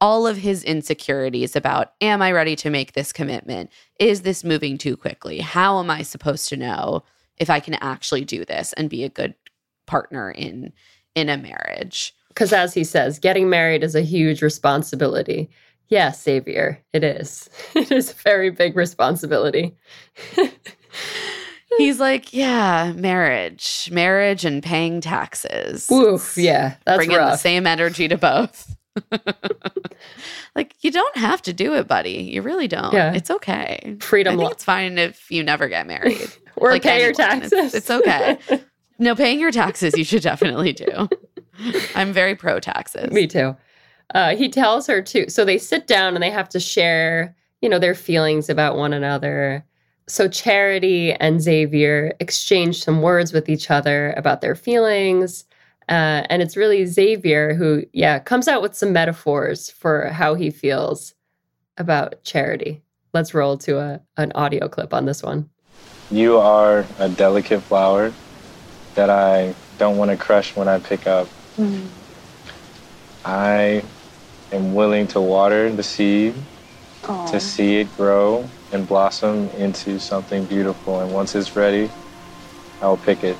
all 0.00 0.26
of 0.26 0.36
his 0.36 0.62
insecurities 0.62 1.56
about 1.56 1.92
am 2.00 2.22
I 2.22 2.30
ready 2.30 2.54
to 2.56 2.70
make 2.70 2.92
this 2.92 3.12
commitment? 3.12 3.70
Is 3.98 4.22
this 4.22 4.44
moving 4.44 4.78
too 4.78 4.96
quickly? 4.96 5.40
How 5.40 5.80
am 5.80 5.90
I 5.90 6.02
supposed 6.02 6.48
to 6.50 6.56
know 6.56 7.02
if 7.38 7.50
I 7.50 7.60
can 7.60 7.74
actually 7.74 8.24
do 8.24 8.44
this 8.44 8.72
and 8.74 8.90
be 8.90 9.02
a 9.02 9.08
good 9.08 9.34
partner 9.86 10.30
in 10.30 10.72
in 11.14 11.28
a 11.28 11.36
marriage? 11.36 12.14
Because 12.28 12.52
as 12.52 12.74
he 12.74 12.84
says, 12.84 13.18
getting 13.18 13.50
married 13.50 13.82
is 13.82 13.96
a 13.96 14.02
huge 14.02 14.42
responsibility. 14.42 15.50
Yes, 15.88 16.22
Xavier, 16.22 16.80
it 16.92 17.02
is. 17.02 17.48
It 17.74 17.90
is 17.90 18.10
a 18.12 18.14
very 18.14 18.50
big 18.50 18.76
responsibility. 18.76 19.76
He's 21.76 22.00
like, 22.00 22.32
yeah, 22.32 22.92
marriage, 22.96 23.88
marriage, 23.92 24.44
and 24.44 24.62
paying 24.62 25.00
taxes. 25.00 25.86
Woof, 25.90 26.36
yeah, 26.36 26.76
that's 26.84 26.96
bringing 26.96 27.16
the 27.16 27.36
same 27.36 27.66
energy 27.66 28.08
to 28.08 28.16
both. 28.16 28.74
like, 30.56 30.74
you 30.80 30.90
don't 30.90 31.16
have 31.16 31.42
to 31.42 31.52
do 31.52 31.74
it, 31.74 31.86
buddy. 31.86 32.22
You 32.32 32.42
really 32.42 32.68
don't. 32.68 32.92
Yeah. 32.92 33.12
It's 33.12 33.30
okay. 33.30 33.96
Freedom 34.00 34.32
I 34.32 34.36
think 34.36 34.44
lo- 34.46 34.52
it's 34.52 34.64
fine 34.64 34.98
if 34.98 35.30
you 35.30 35.42
never 35.42 35.68
get 35.68 35.86
married. 35.86 36.30
or 36.56 36.72
like 36.72 36.82
pay 36.82 37.00
your 37.00 37.12
anyone. 37.20 37.44
It's- 37.44 37.50
taxes. 37.50 37.74
it's 37.74 37.90
okay. 37.90 38.38
no, 38.98 39.14
paying 39.14 39.38
your 39.38 39.52
taxes, 39.52 39.96
you 39.96 40.04
should 40.04 40.22
definitely 40.22 40.72
do. 40.72 41.08
I'm 41.94 42.12
very 42.12 42.34
pro 42.34 42.60
taxes. 42.60 43.12
Me 43.12 43.26
too. 43.26 43.56
Uh, 44.14 44.34
he 44.36 44.48
tells 44.48 44.86
her 44.86 45.02
too. 45.02 45.28
So 45.28 45.44
they 45.44 45.58
sit 45.58 45.86
down 45.86 46.14
and 46.14 46.22
they 46.22 46.30
have 46.30 46.48
to 46.50 46.60
share, 46.60 47.36
you 47.60 47.68
know, 47.68 47.78
their 47.78 47.94
feelings 47.94 48.48
about 48.48 48.76
one 48.76 48.92
another. 48.92 49.64
So 50.08 50.26
Charity 50.26 51.12
and 51.12 51.40
Xavier 51.40 52.14
exchange 52.18 52.82
some 52.82 53.02
words 53.02 53.34
with 53.34 53.50
each 53.50 53.70
other 53.70 54.14
about 54.16 54.40
their 54.40 54.54
feelings. 54.54 55.44
Uh, 55.86 56.24
and 56.30 56.40
it's 56.40 56.56
really 56.56 56.86
Xavier 56.86 57.52
who, 57.52 57.84
yeah, 57.92 58.18
comes 58.18 58.48
out 58.48 58.62
with 58.62 58.74
some 58.74 58.92
metaphors 58.92 59.70
for 59.70 60.08
how 60.08 60.34
he 60.34 60.50
feels 60.50 61.14
about 61.76 62.24
Charity. 62.24 62.82
Let's 63.12 63.34
roll 63.34 63.58
to 63.58 63.78
a, 63.78 64.00
an 64.16 64.32
audio 64.34 64.68
clip 64.68 64.94
on 64.94 65.04
this 65.04 65.22
one. 65.22 65.50
You 66.10 66.38
are 66.38 66.86
a 66.98 67.10
delicate 67.10 67.60
flower 67.60 68.12
that 68.94 69.10
I 69.10 69.54
don't 69.76 69.98
want 69.98 70.10
to 70.10 70.16
crush 70.16 70.56
when 70.56 70.68
I 70.68 70.78
pick 70.78 71.06
up. 71.06 71.28
I 73.26 73.82
am 74.52 74.74
willing 74.74 75.06
to 75.08 75.20
water 75.20 75.70
the 75.70 75.82
seed 75.82 76.34
to 77.02 77.38
see 77.38 77.80
it 77.80 77.96
grow 77.96 78.48
and 78.72 78.86
blossom 78.86 79.48
into 79.50 79.98
something 79.98 80.44
beautiful. 80.44 81.00
And 81.00 81.12
once 81.12 81.34
it's 81.34 81.56
ready, 81.56 81.90
I 82.80 82.86
will 82.88 82.96
pick 82.98 83.24
it. 83.24 83.36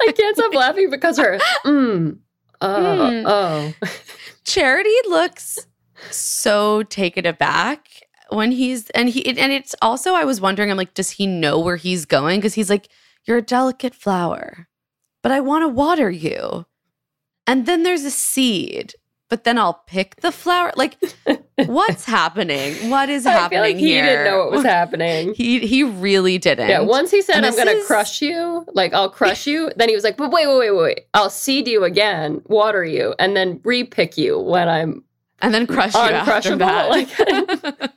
I 0.00 0.12
can't 0.12 0.36
stop 0.36 0.54
laughing 0.54 0.90
because 0.90 1.16
her 1.18 1.38
mm, 1.64 2.18
oh, 2.60 2.66
Mm. 2.66 3.24
oh. 3.26 3.88
Charity 4.44 4.96
looks 5.08 5.58
so 6.10 6.82
taken 6.84 7.24
aback 7.26 7.86
when 8.30 8.50
he's 8.50 8.90
and 8.90 9.08
he 9.08 9.24
and 9.26 9.52
it's 9.52 9.74
also 9.80 10.14
I 10.14 10.24
was 10.24 10.40
wondering 10.40 10.70
I'm 10.70 10.76
like 10.76 10.94
does 10.94 11.10
he 11.10 11.26
know 11.26 11.60
where 11.60 11.76
he's 11.76 12.04
going 12.04 12.40
because 12.40 12.54
he's 12.54 12.68
like 12.70 12.88
you're 13.24 13.38
a 13.38 13.42
delicate 13.42 13.94
flower 13.94 14.66
but 15.22 15.30
I 15.30 15.38
want 15.40 15.62
to 15.62 15.68
water 15.68 16.10
you 16.10 16.66
and 17.46 17.66
then 17.66 17.84
there's 17.84 18.04
a 18.04 18.10
seed 18.10 18.94
but 19.32 19.44
then 19.44 19.56
I'll 19.56 19.80
pick 19.86 20.16
the 20.16 20.30
flower 20.30 20.72
like 20.76 20.98
what's 21.64 22.04
happening 22.04 22.90
what 22.90 23.08
is 23.08 23.24
I 23.24 23.30
happening 23.32 23.50
feel 23.50 23.60
like 23.62 23.76
he 23.76 23.86
here 23.92 24.04
didn't 24.04 24.24
know 24.26 24.38
what 24.40 24.50
was 24.50 24.62
happening. 24.78 25.32
he 25.32 25.60
he 25.66 25.84
really 25.84 26.36
didn't 26.36 26.68
Yeah, 26.68 26.80
once 26.80 27.10
he 27.10 27.22
said, 27.22 27.36
And 27.36 27.46
I'm 27.46 27.54
going 27.54 27.66
to 27.68 27.72
is- 27.78 27.86
crush 27.86 28.20
you, 28.20 28.66
like, 28.74 28.92
I'll 28.92 29.08
crush 29.08 29.46
you, 29.46 29.70
then 29.76 29.88
he 29.88 29.94
was 29.94 30.04
like, 30.04 30.18
but 30.18 30.30
wait, 30.30 30.46
wait, 30.46 30.58
wait, 30.58 30.70
wait, 30.72 30.82
wait. 30.82 31.00
I'll 31.14 31.30
seed 31.30 31.66
you 31.66 31.82
again, 31.84 32.42
water 32.46 32.84
you, 32.84 33.14
and 33.18 33.34
then 33.34 33.58
repick 33.60 34.18
you 34.18 34.38
when 34.38 34.68
I'm 34.68 35.02
and 35.40 35.54
then 35.54 35.66
crush 35.66 35.94
you 35.94 36.00
after 36.00 36.54
that 36.56 36.88
Like, 36.90 37.90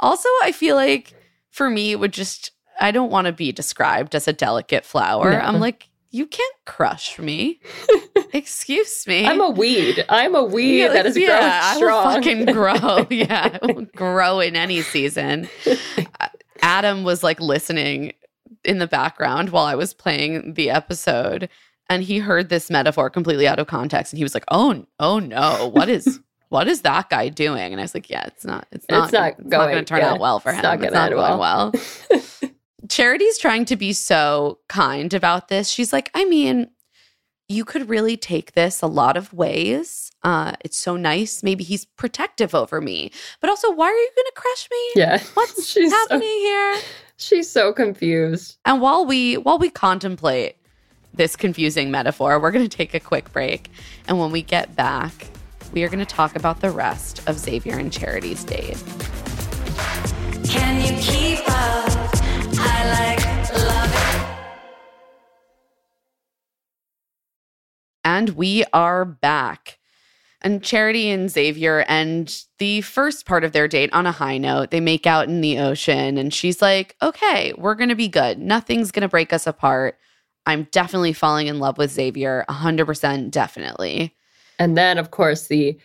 also, 0.00 0.28
I 0.42 0.52
feel 0.52 0.76
like 0.76 1.14
for 1.50 1.68
me, 1.68 1.92
it 1.92 2.00
would 2.00 2.12
just, 2.12 2.52
I 2.80 2.90
don't 2.90 3.10
want 3.10 3.26
to 3.26 3.32
be 3.32 3.50
described 3.52 4.14
as 4.14 4.26
a 4.26 4.32
delicate 4.32 4.84
flower. 4.84 5.30
No. 5.32 5.38
I'm 5.38 5.60
like, 5.60 5.88
you 6.12 6.26
can't 6.26 6.54
crush 6.66 7.18
me. 7.18 7.58
Excuse 8.34 9.06
me. 9.06 9.26
I'm 9.26 9.40
a 9.40 9.48
weed. 9.50 10.04
I'm 10.08 10.34
a 10.34 10.44
weed 10.44 10.80
Yeah, 10.80 10.88
that 10.88 11.06
is 11.06 11.16
yeah, 11.16 11.78
growing 11.78 11.94
I 11.94 12.04
will 12.04 12.12
fucking 12.12 12.44
grow. 12.46 13.06
yeah, 13.10 13.58
I 13.60 13.66
will 13.66 13.86
grow 13.96 14.40
in 14.40 14.54
any 14.54 14.82
season. 14.82 15.48
Adam 16.62 17.02
was 17.02 17.22
like 17.22 17.40
listening 17.40 18.12
in 18.64 18.78
the 18.78 18.86
background 18.86 19.50
while 19.50 19.64
I 19.64 19.74
was 19.74 19.94
playing 19.94 20.54
the 20.54 20.70
episode, 20.70 21.48
and 21.88 22.02
he 22.02 22.18
heard 22.18 22.50
this 22.50 22.70
metaphor 22.70 23.10
completely 23.10 23.48
out 23.48 23.58
of 23.58 23.66
context, 23.66 24.12
and 24.12 24.18
he 24.18 24.24
was 24.24 24.34
like, 24.34 24.44
"Oh, 24.50 24.86
oh 25.00 25.18
no, 25.18 25.70
what 25.72 25.88
is?" 25.88 26.20
What 26.50 26.68
is 26.68 26.82
that 26.82 27.08
guy 27.08 27.30
doing? 27.30 27.72
And 27.72 27.80
I 27.80 27.84
was 27.84 27.94
like, 27.94 28.10
"Yeah, 28.10 28.26
it's 28.26 28.44
not. 28.44 28.66
It's 28.72 28.84
not. 28.90 29.04
It's 29.04 29.12
not 29.14 29.38
it's 29.38 29.48
going- 29.48 29.74
to 29.74 29.84
turn 29.84 30.00
yeah, 30.00 30.12
out 30.12 30.20
well 30.20 30.38
for 30.38 30.50
him. 30.50 30.56
it's 30.56 30.62
not 30.62 30.82
It's 30.82 30.92
not 30.92 31.10
going 31.10 31.38
well." 31.38 31.72
Charity's 32.88 33.38
trying 33.38 33.64
to 33.66 33.76
be 33.76 33.92
so 33.92 34.58
kind 34.68 35.14
about 35.14 35.48
this. 35.48 35.68
She's 35.68 35.92
like, 35.92 36.10
I 36.14 36.24
mean, 36.24 36.68
you 37.48 37.64
could 37.64 37.88
really 37.88 38.16
take 38.16 38.52
this 38.52 38.82
a 38.82 38.86
lot 38.86 39.16
of 39.16 39.32
ways. 39.32 40.10
Uh, 40.22 40.52
it's 40.64 40.78
so 40.78 40.96
nice. 40.96 41.42
Maybe 41.42 41.64
he's 41.64 41.84
protective 41.84 42.54
over 42.54 42.80
me, 42.80 43.10
but 43.40 43.50
also, 43.50 43.70
why 43.72 43.86
are 43.86 43.94
you 43.94 44.10
going 44.14 44.26
to 44.26 44.32
crush 44.34 44.68
me? 44.70 44.90
yeah. 44.96 45.22
What's 45.34 45.66
she's 45.66 45.92
happening 45.92 46.20
so, 46.20 46.26
here? 46.26 46.76
she's 47.16 47.50
so 47.50 47.72
confused. 47.72 48.56
And 48.64 48.80
while 48.80 49.04
we 49.04 49.36
while 49.36 49.58
we 49.58 49.68
contemplate 49.70 50.56
this 51.12 51.36
confusing 51.36 51.90
metaphor, 51.90 52.40
we're 52.40 52.52
going 52.52 52.68
to 52.68 52.76
take 52.76 52.94
a 52.94 53.00
quick 53.00 53.32
break, 53.32 53.70
and 54.06 54.18
when 54.18 54.30
we 54.30 54.42
get 54.42 54.74
back, 54.76 55.12
we 55.72 55.82
are 55.82 55.88
going 55.88 55.98
to 55.98 56.06
talk 56.06 56.36
about 56.36 56.60
the 56.60 56.70
rest 56.70 57.28
of 57.28 57.38
Xavier 57.38 57.76
and 57.76 57.92
Charity's 57.92 58.44
date. 58.44 58.82
Can 60.44 60.80
you 60.80 61.00
keep 61.02 61.40
up? 61.48 61.91
And 68.04 68.30
we 68.30 68.64
are 68.72 69.04
back. 69.04 69.78
And 70.42 70.62
Charity 70.62 71.08
and 71.08 71.30
Xavier 71.30 71.80
end 71.88 72.44
the 72.58 72.80
first 72.82 73.26
part 73.26 73.42
of 73.42 73.52
their 73.52 73.68
date 73.68 73.92
on 73.92 74.06
a 74.06 74.12
high 74.12 74.38
note. 74.38 74.70
They 74.70 74.80
make 74.80 75.06
out 75.06 75.28
in 75.28 75.40
the 75.40 75.58
ocean, 75.58 76.18
and 76.18 76.34
she's 76.34 76.60
like, 76.60 76.96
okay, 77.00 77.52
we're 77.56 77.74
going 77.74 77.88
to 77.88 77.94
be 77.94 78.08
good. 78.08 78.38
Nothing's 78.38 78.90
going 78.90 79.02
to 79.02 79.08
break 79.08 79.32
us 79.32 79.46
apart. 79.46 79.98
I'm 80.46 80.68
definitely 80.72 81.12
falling 81.12 81.46
in 81.46 81.58
love 81.58 81.78
with 81.78 81.92
Xavier, 81.92 82.44
100% 82.48 83.30
definitely. 83.30 84.14
And 84.58 84.76
then, 84.76 84.98
of 84.98 85.10
course, 85.10 85.46
the 85.46 85.78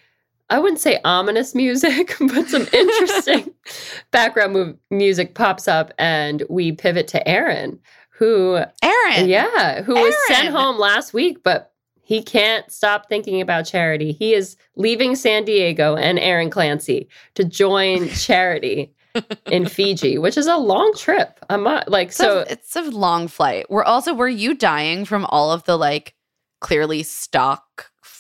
I 0.50 0.60
wouldn't 0.60 0.80
say 0.80 1.00
ominous 1.04 1.54
music, 1.54 2.16
but 2.20 2.48
some 2.48 2.68
interesting 2.72 3.54
background 4.12 4.54
mu- 4.54 4.74
music 4.90 5.36
pops 5.36 5.68
up, 5.68 5.94
and 5.98 6.44
we 6.50 6.72
pivot 6.72 7.08
to 7.10 7.28
Aaron, 7.28 7.80
who, 8.12 8.60
Aaron. 8.84 9.28
yeah, 9.28 9.82
who 9.82 9.94
was 9.96 10.16
sent 10.28 10.50
home 10.50 10.78
last 10.78 11.14
week, 11.14 11.44
but 11.44 11.74
he 12.02 12.24
can't 12.24 12.72
stop 12.72 13.10
thinking 13.10 13.42
about 13.42 13.64
Charity. 13.66 14.14
He 14.14 14.34
is 14.34 14.56
leaving 14.78 15.16
San 15.16 15.44
Diego 15.44 15.98
and 15.98 16.18
Aaron 16.18 16.50
Clancy 16.50 17.10
to 17.36 17.44
join 17.44 18.08
Charity 18.12 18.94
in 19.48 19.68
Fiji, 19.68 20.18
which 20.18 20.38
is 20.38 20.48
a 20.48 20.56
long 20.58 20.94
trip. 20.96 21.40
I'm 21.50 21.64
not 21.64 21.90
like 21.90 22.10
It's, 22.10 22.18
so. 22.18 22.40
a, 22.40 22.42
it's 22.52 22.76
a 22.78 22.84
long 22.84 23.28
flight. 23.28 23.66
We're 23.70 23.84
also, 23.84 24.14
were 24.14 24.30
you 24.30 24.54
dying 24.54 25.04
from 25.04 25.26
all 25.26 25.52
of 25.52 25.64
the 25.66 25.78
like 25.78 26.14
clearly 26.62 27.04
stock 27.04 27.66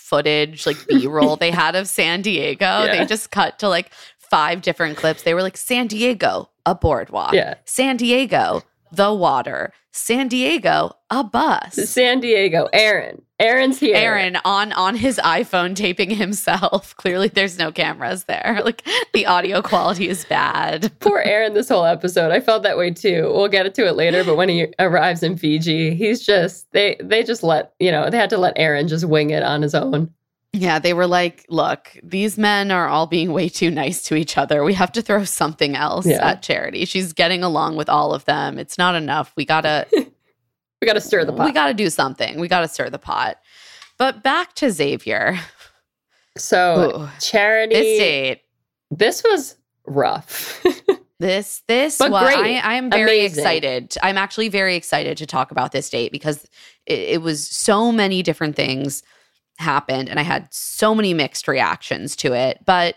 footage, 0.07 0.65
like 0.65 0.77
B 0.87 1.07
roll 1.07 1.35
they 1.35 1.51
had 1.51 1.75
of 1.75 1.87
San 1.87 2.21
Diego? 2.21 2.65
Yeah. 2.65 2.97
They 2.97 3.05
just 3.05 3.31
cut 3.31 3.59
to 3.59 3.69
like 3.69 3.91
five 4.17 4.61
different 4.61 4.97
clips. 4.97 5.23
They 5.23 5.33
were 5.33 5.41
like, 5.41 5.57
San 5.57 5.87
Diego, 5.87 6.49
a 6.65 6.75
boardwalk. 6.75 7.33
Yeah. 7.33 7.55
San 7.65 7.97
Diego, 7.97 8.63
the 8.91 9.13
water. 9.13 9.73
San 9.97 10.27
Diego, 10.27 10.91
a 11.09 11.23
bus. 11.23 11.73
San 11.89 12.19
Diego, 12.19 12.69
Aaron. 12.71 13.23
Aaron's 13.39 13.79
here. 13.79 13.95
Aaron 13.95 14.37
on 14.45 14.71
on 14.73 14.95
his 14.95 15.19
iPhone 15.23 15.75
taping 15.75 16.11
himself. 16.11 16.95
Clearly, 16.97 17.29
there's 17.29 17.57
no 17.57 17.71
cameras 17.71 18.25
there. 18.25 18.61
Like 18.67 18.85
the 19.13 19.25
audio 19.25 19.61
quality 19.61 20.09
is 20.09 20.25
bad. 20.25 20.91
Poor 20.99 21.19
Aaron 21.19 21.53
this 21.53 21.69
whole 21.69 21.85
episode. 21.85 22.31
I 22.31 22.41
felt 22.41 22.63
that 22.63 22.77
way 22.77 22.91
too. 22.91 23.31
We'll 23.33 23.47
get 23.47 23.73
to 23.73 23.87
it 23.87 23.95
later, 23.95 24.25
but 24.25 24.35
when 24.35 24.49
he 24.49 24.67
arrives 24.77 25.23
in 25.23 25.37
Fiji, 25.37 25.95
he's 25.95 26.25
just 26.25 26.69
they 26.73 26.97
they 27.01 27.23
just 27.23 27.43
let, 27.43 27.73
you 27.79 27.91
know, 27.91 28.09
they 28.09 28.17
had 28.17 28.29
to 28.31 28.37
let 28.37 28.53
Aaron 28.57 28.89
just 28.89 29.05
wing 29.05 29.29
it 29.29 29.41
on 29.41 29.61
his 29.61 29.73
own. 29.73 30.13
Yeah, 30.53 30.79
they 30.79 30.93
were 30.93 31.07
like, 31.07 31.45
look, 31.49 31.95
these 32.01 32.37
men 32.37 32.71
are 32.71 32.87
all 32.87 33.05
being 33.05 33.31
way 33.33 33.47
too 33.49 33.69
nice 33.69 34.01
to 34.03 34.15
each 34.15 34.37
other. 34.37 34.63
We 34.63 34.73
have 34.73 34.91
to 34.93 35.01
throw 35.01 35.23
something 35.23 35.75
else 35.75 36.05
Yeah. 36.07 36.25
at 36.27 36.41
Charity. 36.41 36.85
She's 36.85 37.13
getting 37.13 37.43
along 37.43 37.75
with 37.75 37.89
all 37.89 38.13
of 38.13 38.25
them. 38.25 38.57
It's 38.57 38.77
not 38.77 38.95
enough. 38.95 39.33
We 39.35 39.45
gotta 39.45 39.85
We 40.81 40.85
got 40.85 40.93
to 40.93 41.01
stir 41.01 41.25
the 41.25 41.33
pot. 41.33 41.45
we 41.45 41.51
gotta 41.51 41.73
do 41.73 41.89
something. 41.89 42.39
We 42.39 42.47
gotta 42.47 42.67
stir 42.67 42.89
the 42.89 42.99
pot. 42.99 43.37
But 43.97 44.21
back 44.23 44.53
to 44.55 44.69
Xavier. 44.71 45.39
so, 46.37 47.01
Ooh, 47.03 47.19
Charity 47.19 47.75
this 47.75 47.99
date. 47.99 48.41
this 48.91 49.23
was 49.23 49.55
rough. 49.85 50.63
This 51.19 51.63
this 51.67 51.97
But 51.97 52.11
was 52.11 52.31
great. 52.31 52.37
I, 52.37 52.57
I 52.59 52.73
am 52.75 52.91
very 52.91 53.21
Amazing. 53.21 53.39
excited. 53.39 53.95
I'm 54.03 54.19
actually 54.19 54.49
very 54.49 54.75
excited 54.75 55.17
to 55.17 55.25
talk 55.25 55.49
about 55.49 55.71
this 55.71 55.89
date 55.89 56.11
because 56.11 56.43
it, 56.85 56.99
it 56.99 57.21
was 57.23 57.47
so 57.47 57.91
many 57.91 58.21
different 58.21 58.55
things 58.55 59.01
happened 59.57 60.09
and 60.09 60.19
I 60.19 60.23
had 60.23 60.47
so 60.51 60.95
many 60.95 61.13
mixed 61.13 61.47
reactions 61.47 62.15
to 62.17 62.33
it. 62.33 62.59
But 62.65 62.95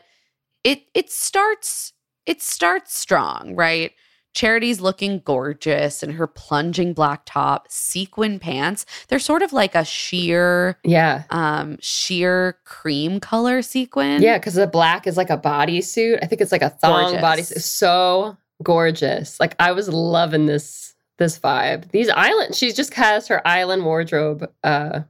it 0.65 0.83
it 0.95 1.11
starts 1.11 1.93
it 2.27 2.43
starts 2.43 2.97
strong, 2.97 3.55
right? 3.55 3.93
Charity's 4.33 4.81
looking 4.81 5.21
gorgeous 5.25 6.05
in 6.05 6.13
her 6.13 6.29
plunging 6.29 6.93
black 6.93 7.23
top, 7.27 7.67
sequin 7.69 8.39
pants. 8.39 8.87
They're 9.09 9.19
sort 9.19 9.43
of 9.43 9.53
like 9.53 9.75
a 9.75 9.85
sheer 9.85 10.79
yeah. 10.85 11.25
um 11.31 11.79
sheer 11.81 12.59
cream 12.65 13.19
color 13.19 13.63
sequin. 13.63 14.23
Yeah, 14.23 14.39
because 14.39 14.55
the 14.55 14.67
black 14.69 15.07
is 15.07 15.17
like 15.17 15.31
a 15.31 15.39
bodysuit. 15.39 16.21
I 16.23 16.27
think 16.27 16.41
it's 16.41 16.53
like 16.53 16.63
a 16.63 16.71
thong 16.71 17.19
Gorgeous. 17.21 17.53
bodysuit. 17.53 17.63
So 17.63 18.37
gorgeous. 18.63 19.41
Like 19.41 19.57
I 19.59 19.73
was 19.73 19.89
loving 19.89 20.47
this 20.47 20.95
this 21.19 21.39
vibe. 21.39 21.91
These 21.91 22.09
island, 22.09 22.55
she 22.55 22.73
just 22.73 22.95
has 22.95 23.27
her 23.29 23.47
island 23.47 23.85
wardrobe 23.85 24.49
uh 24.63 25.01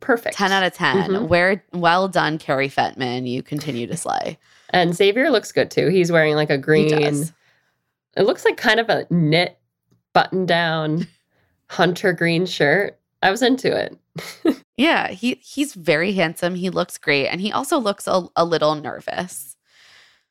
perfect. 0.00 0.36
10 0.36 0.52
out 0.52 0.62
of 0.62 0.72
10. 0.74 1.10
Mhm. 1.10 1.28
Where 1.28 1.64
well 1.72 2.08
done, 2.08 2.38
Carrie 2.38 2.68
Fettman. 2.68 3.28
You 3.28 3.42
continue 3.42 3.86
to 3.86 3.96
slay. 3.96 4.38
And 4.70 4.94
Xavier 4.94 5.30
looks 5.30 5.52
good 5.52 5.70
too. 5.70 5.88
He's 5.88 6.10
wearing 6.12 6.34
like 6.34 6.50
a 6.50 6.54
He 6.56 6.60
green. 6.60 6.88
does. 6.88 7.32
It 8.16 8.22
looks 8.22 8.44
like 8.44 8.56
kind 8.56 8.80
of 8.80 8.88
a 8.88 9.06
knit 9.10 9.58
button 10.12 10.46
down 10.46 11.06
hunter 11.70 12.12
green 12.12 12.46
shirt. 12.46 12.98
I 13.22 13.30
was 13.30 13.42
into 13.42 13.74
it. 13.76 13.96
Yeah, 14.78 15.08
he 15.08 15.40
he's 15.42 15.72
very 15.72 16.12
handsome. 16.12 16.54
He 16.54 16.68
looks 16.68 16.98
great. 16.98 17.28
And 17.28 17.40
he 17.40 17.50
also 17.50 17.78
looks 17.78 18.06
a, 18.06 18.24
a 18.36 18.44
little 18.44 18.74
nervous. 18.74 19.56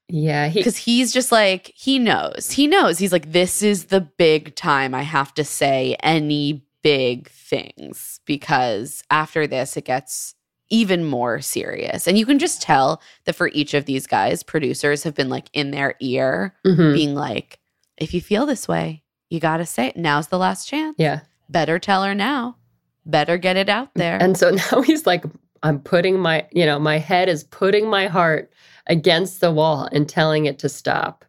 Yeah, 0.08 0.50
he 0.50 0.60
Because 0.60 0.78
he's 0.78 1.12
just 1.12 1.32
like, 1.32 1.72
he 1.76 1.98
knows. 1.98 2.52
He 2.52 2.68
knows. 2.68 3.00
He's 3.00 3.12
like, 3.12 3.32
this 3.32 3.64
is 3.64 3.86
the 3.86 4.02
big 4.02 4.56
time 4.56 4.94
I 4.94 5.02
have 5.02 5.34
to 5.34 5.44
say 5.44 5.96
any 6.04 6.64
big 6.86 7.28
things. 7.32 8.20
Because 8.26 9.02
after 9.10 9.48
this, 9.48 9.76
it 9.76 9.86
gets 9.86 10.36
even 10.70 11.04
more 11.04 11.42
serious. 11.42 12.06
And 12.08 12.16
you 12.16 12.28
can 12.28 12.38
just 12.38 12.62
tell 12.62 13.02
that 13.26 13.34
for 13.34 13.48
each 13.54 13.74
of 13.74 13.86
these 13.86 14.06
guys, 14.06 14.44
producers 14.44 15.02
have 15.02 15.16
been 15.16 15.30
like 15.30 15.50
in 15.54 15.72
their 15.72 15.96
ear, 16.00 16.54
Mhm. 16.64 16.94
being 16.94 17.16
like, 17.16 17.58
if 17.98 18.14
you 18.14 18.22
feel 18.22 18.46
this 18.46 18.68
way, 18.68 19.02
you 19.32 19.40
got 19.40 19.58
to 19.58 19.66
say 19.66 19.88
it. 19.88 19.98
Now's 19.98 20.28
the 20.28 20.38
last 20.38 20.68
chance. 20.68 20.96
yeah. 21.00 21.22
Better 21.50 21.80
tell 21.80 22.04
her 22.04 22.14
now. 22.16 22.58
Better 23.06 23.38
get 23.38 23.58
it 23.58 23.70
out 23.70 23.90
there. 23.96 24.18
And 24.22 24.38
so 24.38 24.50
now 24.72 24.82
he's 24.84 25.06
like, 25.08 25.24
I'm 25.64 25.80
putting 25.80 26.20
my, 26.20 26.46
you 26.52 26.66
know, 26.68 26.78
my 26.78 27.00
head 27.00 27.30
is 27.30 27.44
putting 27.46 27.90
my 27.90 28.06
heart 28.08 28.52
against 28.88 29.42
the 29.42 29.52
wall 29.52 29.88
and 29.92 30.08
telling 30.08 30.46
it 30.46 30.60
to 30.60 30.70
stop. 30.70 31.26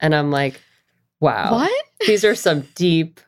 And 0.00 0.14
I'm 0.14 0.30
like, 0.32 0.60
wow. 1.20 1.52
what? 1.52 1.84
These 2.06 2.24
are 2.24 2.34
some 2.34 2.62
deep, 2.74 3.20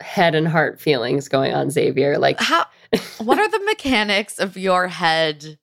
head 0.00 0.34
and 0.34 0.46
heart 0.48 0.80
feelings 0.80 1.28
going 1.28 1.52
on, 1.52 1.70
Xavier. 1.70 2.18
Like, 2.18 2.40
How 2.40 2.66
what 3.18 3.38
are 3.38 3.48
the 3.48 3.64
mechanics 3.64 4.38
of 4.38 4.56
your 4.56 4.88
head 4.88 5.58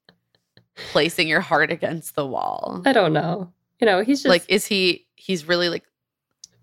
placing 0.91 1.27
your 1.27 1.41
heart 1.41 1.71
against 1.71 2.15
the 2.15 2.25
wall? 2.25 2.81
I 2.85 2.93
don't 2.93 3.13
know. 3.13 3.51
You 3.79 3.85
know, 3.85 4.01
he's 4.01 4.23
just 4.23 4.29
like 4.29 4.45
is 4.47 4.65
he 4.65 5.05
he's 5.15 5.47
really 5.47 5.69
like 5.69 5.83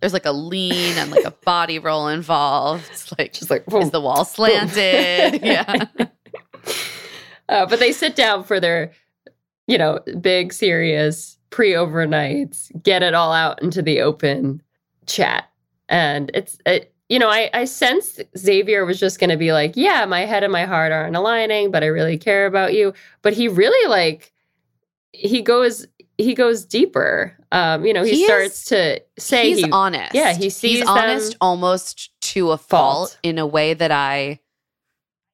there's 0.00 0.12
like 0.12 0.26
a 0.26 0.32
lean 0.32 0.96
and 0.98 1.10
like 1.10 1.24
a 1.24 1.30
body 1.30 1.78
roll 1.78 2.08
involved. 2.08 2.88
It's 2.90 3.16
like 3.18 3.32
just 3.32 3.50
like 3.50 3.64
is 3.72 3.90
the 3.90 4.00
wall 4.00 4.24
slanted? 4.24 5.42
yeah. 5.42 5.86
Uh, 7.48 7.66
but 7.66 7.78
they 7.78 7.92
sit 7.92 8.16
down 8.16 8.44
for 8.44 8.58
their, 8.58 8.92
you 9.66 9.78
know, 9.78 10.00
big, 10.20 10.52
serious 10.52 11.38
pre 11.50 11.72
overnights, 11.72 12.70
get 12.82 13.02
it 13.02 13.14
all 13.14 13.32
out 13.32 13.62
into 13.62 13.82
the 13.82 14.00
open 14.00 14.62
chat. 15.06 15.50
And 15.88 16.30
it's, 16.34 16.58
it, 16.66 16.93
you 17.08 17.18
know, 17.18 17.28
I, 17.28 17.50
I 17.52 17.64
sensed 17.66 18.22
Xavier 18.36 18.84
was 18.84 18.98
just 18.98 19.20
going 19.20 19.30
to 19.30 19.36
be 19.36 19.52
like, 19.52 19.72
yeah, 19.76 20.04
my 20.06 20.24
head 20.24 20.42
and 20.42 20.52
my 20.52 20.64
heart 20.64 20.90
aren't 20.92 21.14
aligning, 21.16 21.70
but 21.70 21.82
I 21.82 21.86
really 21.86 22.16
care 22.18 22.46
about 22.46 22.72
you. 22.74 22.94
But 23.22 23.34
he 23.34 23.46
really 23.48 23.88
like, 23.90 24.32
he 25.12 25.42
goes, 25.42 25.86
he 26.16 26.34
goes 26.34 26.64
deeper. 26.64 27.36
Um, 27.52 27.84
you 27.84 27.92
know, 27.92 28.02
he, 28.04 28.12
He 28.12 28.24
starts 28.24 28.62
is- 28.62 28.64
to 28.68 29.02
say 29.18 29.48
he's 29.50 29.64
he, 29.64 29.70
honest. 29.70 30.14
yeah, 30.14 30.32
he 30.34 30.48
sees 30.50 30.78
he's 30.78 30.88
honest 30.88 31.36
almost 31.40 32.10
to 32.32 32.52
a 32.52 32.56
fault, 32.58 33.10
Fault. 33.10 33.18
in 33.22 33.38
a 33.38 33.46
way 33.46 33.74
that 33.74 33.90
I 33.90 34.40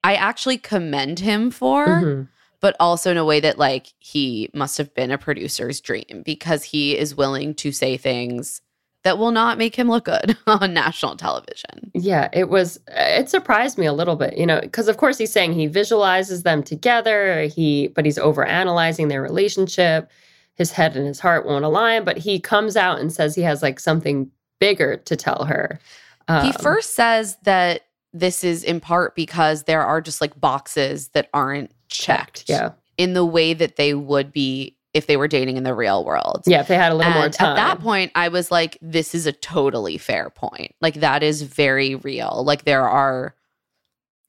I 0.02 0.14
actually 0.14 0.56
commend 0.58 1.20
him 1.20 1.50
for, 1.50 1.86
Mhm. 1.86 2.28
but 2.60 2.74
also 2.80 3.10
in 3.10 3.16
a 3.18 3.24
way 3.24 3.38
that 3.40 3.58
like 3.58 3.92
he 3.98 4.48
must 4.54 4.76
have 4.78 4.92
been 4.94 5.10
a 5.10 5.18
producer's 5.18 5.80
dream 5.80 6.22
because 6.24 6.64
he 6.64 6.96
is 6.96 7.14
willing 7.14 7.54
to 7.56 7.70
say 7.72 7.96
things 7.98 8.62
that 9.02 9.18
will 9.18 9.30
not 9.30 9.58
make 9.58 9.74
him 9.76 9.88
look 9.88 10.04
good 10.04 10.36
on 10.46 10.74
national 10.74 11.16
television. 11.16 11.90
Yeah, 11.94 12.28
it 12.32 12.48
was. 12.48 12.78
It 12.88 13.28
surprised 13.30 13.78
me 13.78 13.86
a 13.86 13.92
little 13.92 14.16
bit, 14.16 14.36
you 14.36 14.46
know, 14.46 14.60
because 14.60 14.88
of 14.88 14.96
course 14.96 15.18
he's 15.18 15.32
saying 15.32 15.52
he 15.54 15.66
visualizes 15.66 16.42
them 16.42 16.62
together. 16.62 17.44
He, 17.44 17.88
but 17.88 18.04
he's 18.04 18.18
over 18.18 18.44
analyzing 18.44 19.08
their 19.08 19.22
relationship. 19.22 20.10
His 20.54 20.70
head 20.72 20.96
and 20.96 21.06
his 21.06 21.20
heart 21.20 21.46
won't 21.46 21.64
align, 21.64 22.04
but 22.04 22.18
he 22.18 22.38
comes 22.38 22.76
out 22.76 23.00
and 23.00 23.12
says 23.12 23.34
he 23.34 23.42
has 23.42 23.62
like 23.62 23.80
something 23.80 24.30
bigger 24.58 24.98
to 24.98 25.16
tell 25.16 25.44
her. 25.44 25.80
he 26.28 26.52
Um, 26.52 26.52
first 26.52 26.94
says 26.94 27.36
that 27.44 27.82
this 28.12 28.44
is 28.44 28.62
in 28.62 28.80
part 28.80 29.14
because 29.14 29.62
there 29.64 29.82
are 29.82 30.00
just 30.00 30.20
like 30.20 30.38
boxes 30.38 31.08
that 31.10 31.28
aren't 31.32 31.70
checked 31.88 32.44
Yeah, 32.48 32.72
in 32.98 33.14
the 33.14 33.24
way 33.24 33.54
that 33.54 33.76
they 33.76 33.94
would 33.94 34.32
be 34.32 34.76
if 34.92 35.06
they 35.06 35.16
were 35.16 35.28
dating 35.28 35.56
in 35.56 35.62
the 35.64 35.74
real 35.74 36.04
world. 36.04 36.42
yeah. 36.46 36.60
If 36.60 36.68
they 36.68 36.74
had 36.74 36.92
a 36.92 36.94
little 36.94 37.12
more 37.12 37.28
time, 37.28 37.50
At 37.50 37.56
that 37.56 37.80
point, 37.80 38.10
I 38.14 38.28
was 38.28 38.50
like, 38.50 38.76
this 38.82 39.14
is 39.14 39.26
a 39.26 39.32
totally 39.32 39.98
fair 39.98 40.30
point. 40.30 40.74
Like, 40.80 40.94
that 40.94 41.22
is 41.22 41.42
very 41.42 41.94
real. 41.94 42.42
Like, 42.44 42.64
there 42.64 42.88
are 42.88 43.34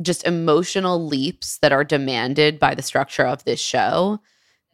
just 0.01 0.25
emotional 0.25 1.05
leaps 1.05 1.57
that 1.59 1.71
are 1.71 1.83
demanded 1.83 2.59
by 2.59 2.75
the 2.75 2.81
structure 2.81 3.25
of 3.25 3.43
this 3.43 3.59
show 3.59 4.19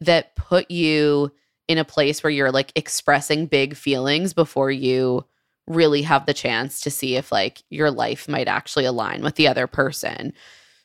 that 0.00 0.36
put 0.36 0.70
you 0.70 1.32
in 1.68 1.78
a 1.78 1.84
place 1.84 2.22
where 2.22 2.30
you're 2.30 2.52
like 2.52 2.72
expressing 2.74 3.46
big 3.46 3.76
feelings 3.76 4.32
before 4.32 4.70
you 4.70 5.24
really 5.66 6.00
have 6.00 6.24
the 6.24 6.32
chance 6.32 6.80
to 6.80 6.90
see 6.90 7.16
if 7.16 7.30
like 7.30 7.62
your 7.68 7.90
life 7.90 8.26
might 8.26 8.48
actually 8.48 8.86
align 8.86 9.22
with 9.22 9.34
the 9.34 9.46
other 9.46 9.66
person. 9.66 10.32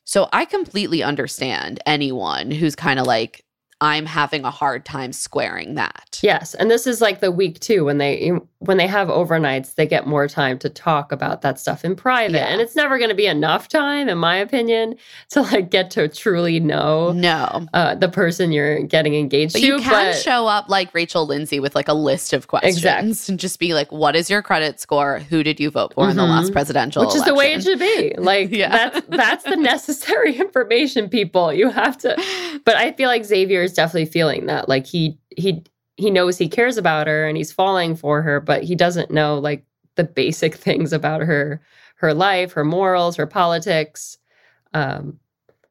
So 0.03 0.27
I 0.33 0.43
completely 0.43 1.01
understand 1.01 1.79
anyone 1.85 2.51
who's 2.51 2.75
kind 2.75 2.99
of 2.99 3.07
like, 3.07 3.42
I'm 3.83 4.05
having 4.05 4.45
a 4.45 4.49
hard 4.49 4.85
time 4.85 5.11
squaring 5.11 5.75
that. 5.75 6.19
Yes, 6.23 6.55
and 6.55 6.71
this 6.71 6.87
is 6.87 7.01
like 7.01 7.19
the 7.19 7.31
week 7.31 7.59
too 7.59 7.83
when 7.83 7.97
they 7.97 8.31
when 8.59 8.77
they 8.77 8.87
have 8.87 9.09
overnights, 9.09 9.75
they 9.75 9.85
get 9.85 10.07
more 10.07 10.25
time 10.25 10.57
to 10.59 10.69
talk 10.69 11.11
about 11.11 11.41
that 11.41 11.59
stuff 11.59 11.83
in 11.83 11.97
private, 11.97 12.37
Yeah. 12.37 12.45
and 12.45 12.61
it's 12.61 12.77
never 12.77 12.97
going 12.97 13.09
to 13.09 13.15
be 13.15 13.25
enough 13.27 13.67
time, 13.67 14.07
in 14.07 14.17
my 14.17 14.37
opinion, 14.37 14.95
to 15.31 15.41
like 15.41 15.69
get 15.69 15.91
to 15.91 16.07
truly 16.07 16.61
know 16.61 17.11
No. 17.11 17.67
uh, 17.73 17.95
the 17.95 18.07
person 18.07 18.53
you're 18.53 18.81
getting 18.83 19.15
engaged 19.15 19.51
But 19.51 19.59
to. 19.59 19.65
you 19.65 19.79
can 19.79 20.15
show 20.15 20.47
up 20.47 20.69
like 20.69 20.93
Rachel 20.93 21.25
Lindsay 21.27 21.59
with 21.59 21.75
like 21.75 21.89
a 21.89 21.93
list 21.93 22.31
of 22.31 22.47
questions 22.47 22.77
Exactly. 22.77 23.13
and 23.27 23.37
just 23.39 23.59
be 23.59 23.73
like, 23.73 23.91
what 23.91 24.15
is 24.15 24.29
your 24.29 24.41
credit 24.41 24.79
score? 24.79 25.19
Who 25.19 25.43
did 25.43 25.59
you 25.59 25.69
vote 25.69 25.93
for 25.93 26.09
in 26.09 26.15
the 26.15 26.23
last 26.23 26.53
presidential 26.53 27.05
which 27.05 27.15
is 27.15 27.25
the 27.25 27.35
way 27.35 27.51
it 27.53 27.63
should 27.63 27.79
be. 27.79 28.13
Like 28.17 28.49
Yeah. 28.51 28.69
that's 28.91 29.07
that's 29.09 29.43
the 29.43 29.57
necessary 29.57 30.35
information, 30.45 31.09
people. 31.09 31.51
You 31.51 31.69
have 31.69 31.97
to. 31.97 32.15
But 32.63 32.75
I 32.77 32.93
feel 32.93 33.09
like 33.09 33.25
Xavier 33.25 33.67
definitely 33.73 34.05
feeling 34.05 34.45
that. 34.47 34.69
Like 34.69 34.85
he 34.85 35.17
he 35.35 35.63
he 35.97 36.09
knows 36.09 36.37
he 36.37 36.47
cares 36.47 36.77
about 36.77 37.07
her 37.07 37.25
and 37.25 37.37
he's 37.37 37.51
falling 37.51 37.95
for 37.95 38.21
her, 38.21 38.39
but 38.39 38.63
he 38.63 38.75
doesn't 38.75 39.11
know 39.11 39.37
like 39.37 39.65
the 39.95 40.03
basic 40.03 40.55
things 40.65 40.93
about 40.93 41.21
her 41.21 41.61
her 41.95 42.13
life, 42.13 42.53
her 42.53 42.65
morals, 42.65 43.15
her 43.15 43.27
politics. 43.27 44.17
Um, 44.73 45.19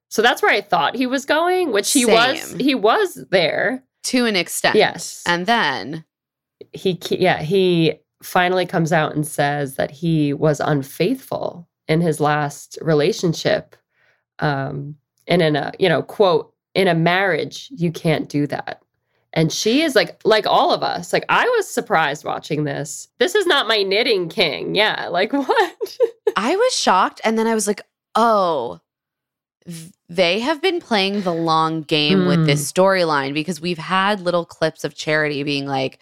so 0.09 0.23
that's 0.23 0.43
where 0.43 0.53
I 0.53 0.61
thought 0.61 0.95
he 0.95 1.07
was 1.07 1.25
going, 1.25 1.73
which 1.73 1.93
he 1.93 2.05
was. 2.07 2.53
He 2.59 2.75
was 2.75 3.25
there. 3.31 3.83
to 4.05 4.27
an 4.27 4.37
extent. 4.37 4.77
Yes. 4.77 5.23
And 5.27 5.47
then 5.47 6.05
he 6.73 6.99
yeah 7.11 7.43
he 7.43 7.95
finally 8.23 8.67
comes 8.67 8.93
out 8.93 9.15
and 9.15 9.27
says 9.27 9.75
that 9.77 9.91
he 9.91 10.33
was 10.33 10.61
unfaithful 10.61 11.69
in 11.89 12.01
his 12.01 12.21
last 12.21 12.79
relationship 12.81 13.75
um 14.39 14.97
and 15.27 15.43
in 15.43 15.57
a 15.57 15.73
you 15.79 15.89
know 15.89 16.03
quote 16.03 16.52
in 16.75 16.89
a 16.89 16.95
marriage 16.95 17.69
you 17.71 17.93
can't 17.93 18.29
do 18.29 18.47
that 18.47 18.83
and 19.33 19.53
she 19.53 19.83
is 19.83 19.95
like 19.95 20.21
like 20.25 20.47
all 20.47 20.73
of 20.73 20.83
us 20.83 21.13
like 21.13 21.25
i 21.29 21.45
was 21.57 21.69
surprised 21.69 22.25
watching 22.25 22.65
this 22.65 23.09
this 23.19 23.35
is 23.35 23.47
not 23.47 23.69
my 23.69 23.83
knitting 23.83 24.29
king 24.29 24.75
yeah 24.75 25.09
like 25.09 25.33
what 25.33 25.99
I 26.37 26.57
was 26.57 26.77
shocked. 26.77 27.21
And 27.25 27.39
then 27.39 27.47
I 27.47 27.55
was 27.55 27.67
like, 27.67 27.83
oh, 28.15 28.81
they 30.09 30.41
have 30.41 30.61
been 30.61 30.81
playing 30.81 31.23
the 31.23 31.35
long 31.35 31.83
game 31.83 32.27
with 32.27 32.47
this 32.47 32.71
hmm. 32.71 32.81
storyline 32.81 33.35
because 33.35 33.61
we've 33.61 33.79
had 33.79 34.21
little 34.21 34.45
clips 34.45 34.85
of 34.85 34.95
Charity 34.95 35.43
being 35.43 35.67
like, 35.67 35.99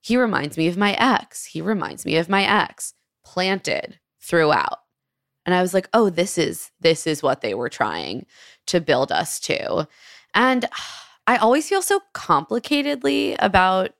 he 0.00 0.16
reminds 0.16 0.56
me 0.56 0.66
of 0.66 0.76
my 0.76 0.94
ex. 0.94 1.44
He 1.44 1.60
reminds 1.60 2.04
me 2.04 2.16
of 2.16 2.28
my 2.28 2.44
ex 2.44 2.94
planted 3.24 4.00
throughout. 4.20 4.78
And 5.44 5.54
I 5.54 5.62
was 5.62 5.74
like, 5.74 5.88
oh, 5.92 6.08
this 6.08 6.38
is 6.38 6.70
this 6.80 7.06
is 7.06 7.22
what 7.22 7.40
they 7.40 7.54
were 7.54 7.68
trying 7.68 8.26
to 8.66 8.80
build 8.80 9.12
us 9.12 9.38
to. 9.40 9.86
And 10.34 10.66
I 11.26 11.36
always 11.36 11.68
feel 11.68 11.82
so 11.82 12.00
complicatedly 12.14 13.36
about 13.38 13.90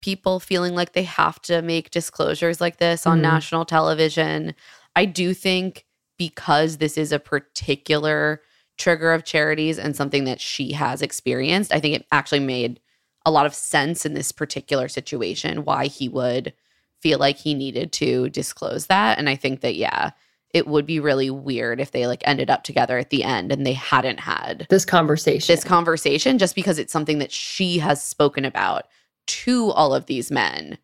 people 0.00 0.38
feeling 0.38 0.74
like 0.74 0.92
they 0.92 1.02
have 1.02 1.40
to 1.42 1.60
make 1.62 1.90
disclosures 1.90 2.60
like 2.60 2.76
this 2.76 3.06
on 3.06 3.18
Mhm. 3.18 3.22
national 3.22 3.64
television. 3.64 4.54
I 4.94 5.04
do 5.04 5.34
think 5.34 5.84
because 6.16 6.76
this 6.78 6.96
is 6.96 7.10
a 7.12 7.18
particular 7.18 8.40
trigger 8.76 9.12
of 9.12 9.24
charities 9.24 9.78
and 9.78 9.96
something 9.96 10.24
that 10.24 10.40
she 10.40 10.72
has 10.72 11.02
experienced, 11.02 11.72
I 11.74 11.80
think 11.80 11.96
it 11.96 12.06
actually 12.12 12.40
made 12.40 12.80
a 13.26 13.30
lot 13.32 13.46
of 13.46 13.54
sense 13.54 14.06
in 14.06 14.14
this 14.14 14.30
particular 14.30 14.88
situation 14.88 15.64
why 15.64 15.86
he 15.86 16.08
would 16.08 16.54
feel 17.02 17.18
like 17.18 17.38
he 17.38 17.54
needed 17.54 17.92
to 17.94 18.28
disclose 18.30 18.86
that. 18.86 19.18
And 19.18 19.28
I 19.28 19.34
think 19.34 19.60
that, 19.62 19.74
yeah, 19.74 20.10
it 20.54 20.66
would 20.66 20.86
be 20.86 20.98
really 20.98 21.30
weird 21.30 21.80
if 21.80 21.90
they 21.90 22.06
like 22.06 22.22
ended 22.24 22.48
up 22.48 22.62
together 22.62 22.98
at 22.98 23.10
the 23.10 23.22
end 23.24 23.52
and 23.52 23.66
they 23.66 23.74
hadn't 23.74 24.20
had 24.20 24.66
this 24.70 24.84
conversation 24.84 25.54
this 25.54 25.64
conversation 25.64 26.38
just 26.38 26.54
because 26.54 26.78
it's 26.78 26.92
something 26.92 27.18
that 27.18 27.32
she 27.32 27.78
has 27.78 28.02
spoken 28.02 28.44
about 28.44 28.86
to 29.26 29.70
all 29.72 29.94
of 29.94 30.06
these 30.06 30.30
men 30.30 30.78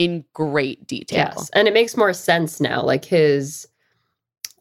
in 0.00 0.24
great 0.32 0.86
detail. 0.86 1.32
Yes. 1.36 1.50
And 1.50 1.68
it 1.68 1.74
makes 1.74 1.96
more 1.96 2.14
sense 2.14 2.58
now. 2.58 2.82
Like 2.82 3.04
his, 3.04 3.68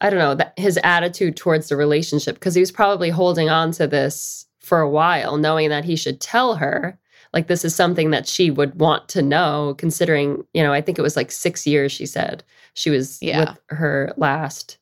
I 0.02 0.10
don't 0.10 0.20
know, 0.20 0.36
that 0.36 0.54
his 0.60 0.78
attitude 0.84 1.38
towards 1.38 1.70
the 1.70 1.78
relationship, 1.78 2.36
because 2.36 2.54
he 2.54 2.60
was 2.60 2.74
probably 2.74 3.10
holding 3.10 3.50
on 3.50 3.72
to 3.72 3.88
this 3.88 4.46
for 4.60 4.82
a 4.82 4.90
while, 4.90 5.38
knowing 5.38 5.70
that 5.70 5.86
he 5.86 5.96
should 5.96 6.20
tell 6.20 6.56
her. 6.56 7.00
Like 7.34 7.48
this 7.48 7.64
is 7.64 7.76
something 7.76 8.10
that 8.12 8.28
she 8.28 8.50
would 8.50 8.80
want 8.80 9.08
to 9.10 9.22
know, 9.22 9.76
considering, 9.78 10.44
you 10.54 10.64
know, 10.64 10.74
I 10.74 10.82
think 10.82 10.98
it 10.98 11.04
was 11.04 11.16
like 11.16 11.32
six 11.32 11.68
years, 11.68 11.92
she 11.92 12.06
said. 12.06 12.44
She 12.74 12.90
was 12.90 13.20
Yeah. 13.22 13.40
with 13.52 13.60
her 13.68 14.14
last 14.18 14.78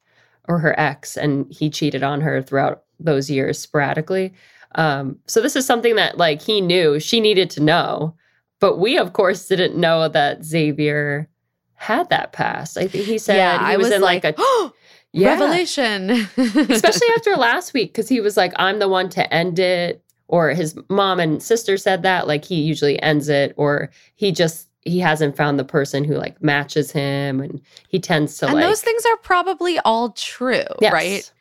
or 0.48 0.60
her 0.60 0.80
ex, 0.80 1.18
and 1.18 1.46
he 1.52 1.70
cheated 1.70 2.04
on 2.04 2.22
her 2.22 2.42
throughout 2.42 2.84
those 3.00 3.30
years 3.30 3.60
sporadically. 3.60 4.34
Um, 4.76 5.18
so 5.28 5.42
this 5.42 5.56
is 5.56 5.66
something 5.66 5.96
that 5.96 6.18
like 6.18 6.42
he 6.42 6.62
knew 6.62 7.00
she 7.00 7.20
needed 7.20 7.50
to 7.52 7.62
know. 7.64 8.16
But 8.60 8.78
we, 8.78 8.98
of 8.98 9.14
course, 9.14 9.48
didn't 9.48 9.76
know 9.76 10.08
that 10.08 10.44
Xavier 10.44 11.30
had 11.76 12.10
that 12.10 12.32
past. 12.34 12.78
I 12.78 12.88
think 12.88 13.06
he 13.06 13.18
said 13.18 13.36
yeah, 13.38 13.60
he 13.60 13.74
I 13.74 13.78
was, 13.78 13.92
in 13.92 14.02
like, 14.02 14.24
a 14.24 14.34
yeah, 15.14 15.30
revelation. 15.34 16.10
especially 16.38 17.08
after 17.16 17.36
last 17.36 17.74
week 17.74 17.92
because 17.94 18.10
he 18.10 18.20
was 18.20 18.36
like, 18.38 18.54
"I'm 18.56 18.80
the 18.80 18.88
one 18.88 19.10
to 19.10 19.34
end 19.34 19.60
it," 19.60 20.04
or 20.28 20.50
his 20.50 20.78
mom 20.90 21.20
and 21.20 21.42
sister 21.42 21.78
said 21.78 22.04
that. 22.04 22.28
Like 22.28 22.44
he 22.46 22.62
usually 22.62 23.02
ends 23.02 23.30
it, 23.30 23.54
or 23.58 23.90
he 24.16 24.32
just 24.32 24.68
he 24.82 25.00
hasn't 25.00 25.36
found 25.36 25.60
the 25.60 25.66
person 25.66 26.04
who 26.04 26.16
like 26.16 26.42
matches 26.42 26.92
him, 26.92 27.40
and 27.42 27.62
he 27.90 28.00
tends 28.00 28.38
to 28.38 28.46
and 28.46 28.56
like 28.56 28.64
those 28.66 28.82
things 28.82 29.06
are 29.06 29.18
probably 29.18 29.80
all 29.80 30.12
true, 30.12 30.64
Yes. 30.82 30.94
right? 30.94 31.32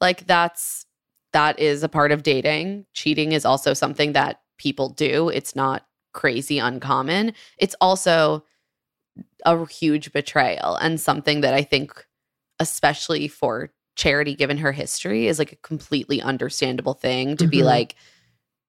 Like 0.00 0.26
that's 0.26 0.86
that 1.32 1.58
is 1.58 1.82
a 1.82 1.88
part 1.88 2.12
of 2.12 2.22
dating. 2.22 2.86
Cheating 2.92 3.32
is 3.32 3.44
also 3.44 3.74
something 3.74 4.12
that 4.12 4.40
people 4.58 4.88
do. 4.88 5.28
It's 5.28 5.56
not 5.56 5.86
crazy 6.12 6.58
uncommon. 6.58 7.32
It's 7.58 7.74
also 7.80 8.44
a 9.44 9.66
huge 9.66 10.12
betrayal 10.12 10.76
and 10.76 11.00
something 11.00 11.40
that 11.42 11.54
I 11.54 11.62
think 11.62 11.92
especially 12.60 13.28
for 13.28 13.70
charity 13.96 14.34
given 14.34 14.58
her 14.58 14.72
history 14.72 15.26
is 15.26 15.38
like 15.38 15.52
a 15.52 15.56
completely 15.56 16.20
understandable 16.22 16.94
thing 16.94 17.36
to 17.36 17.46
be 17.46 17.58
Mhm. 17.58 17.64
like 17.64 17.94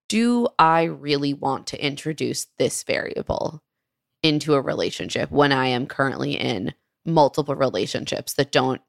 do 0.08 0.48
I 0.60 0.84
really 0.84 1.34
want 1.34 1.68
to 1.68 1.84
introduce 1.86 2.48
this 2.58 2.84
variable 2.84 3.64
into 4.24 4.54
a 4.56 4.62
relationship 4.62 5.32
when 5.32 5.52
I 5.52 5.68
am 5.68 5.86
currently 5.88 6.34
in 6.34 6.74
multiple 7.06 7.56
relationships 7.56 8.34
that 8.34 8.52
don't 8.52 8.82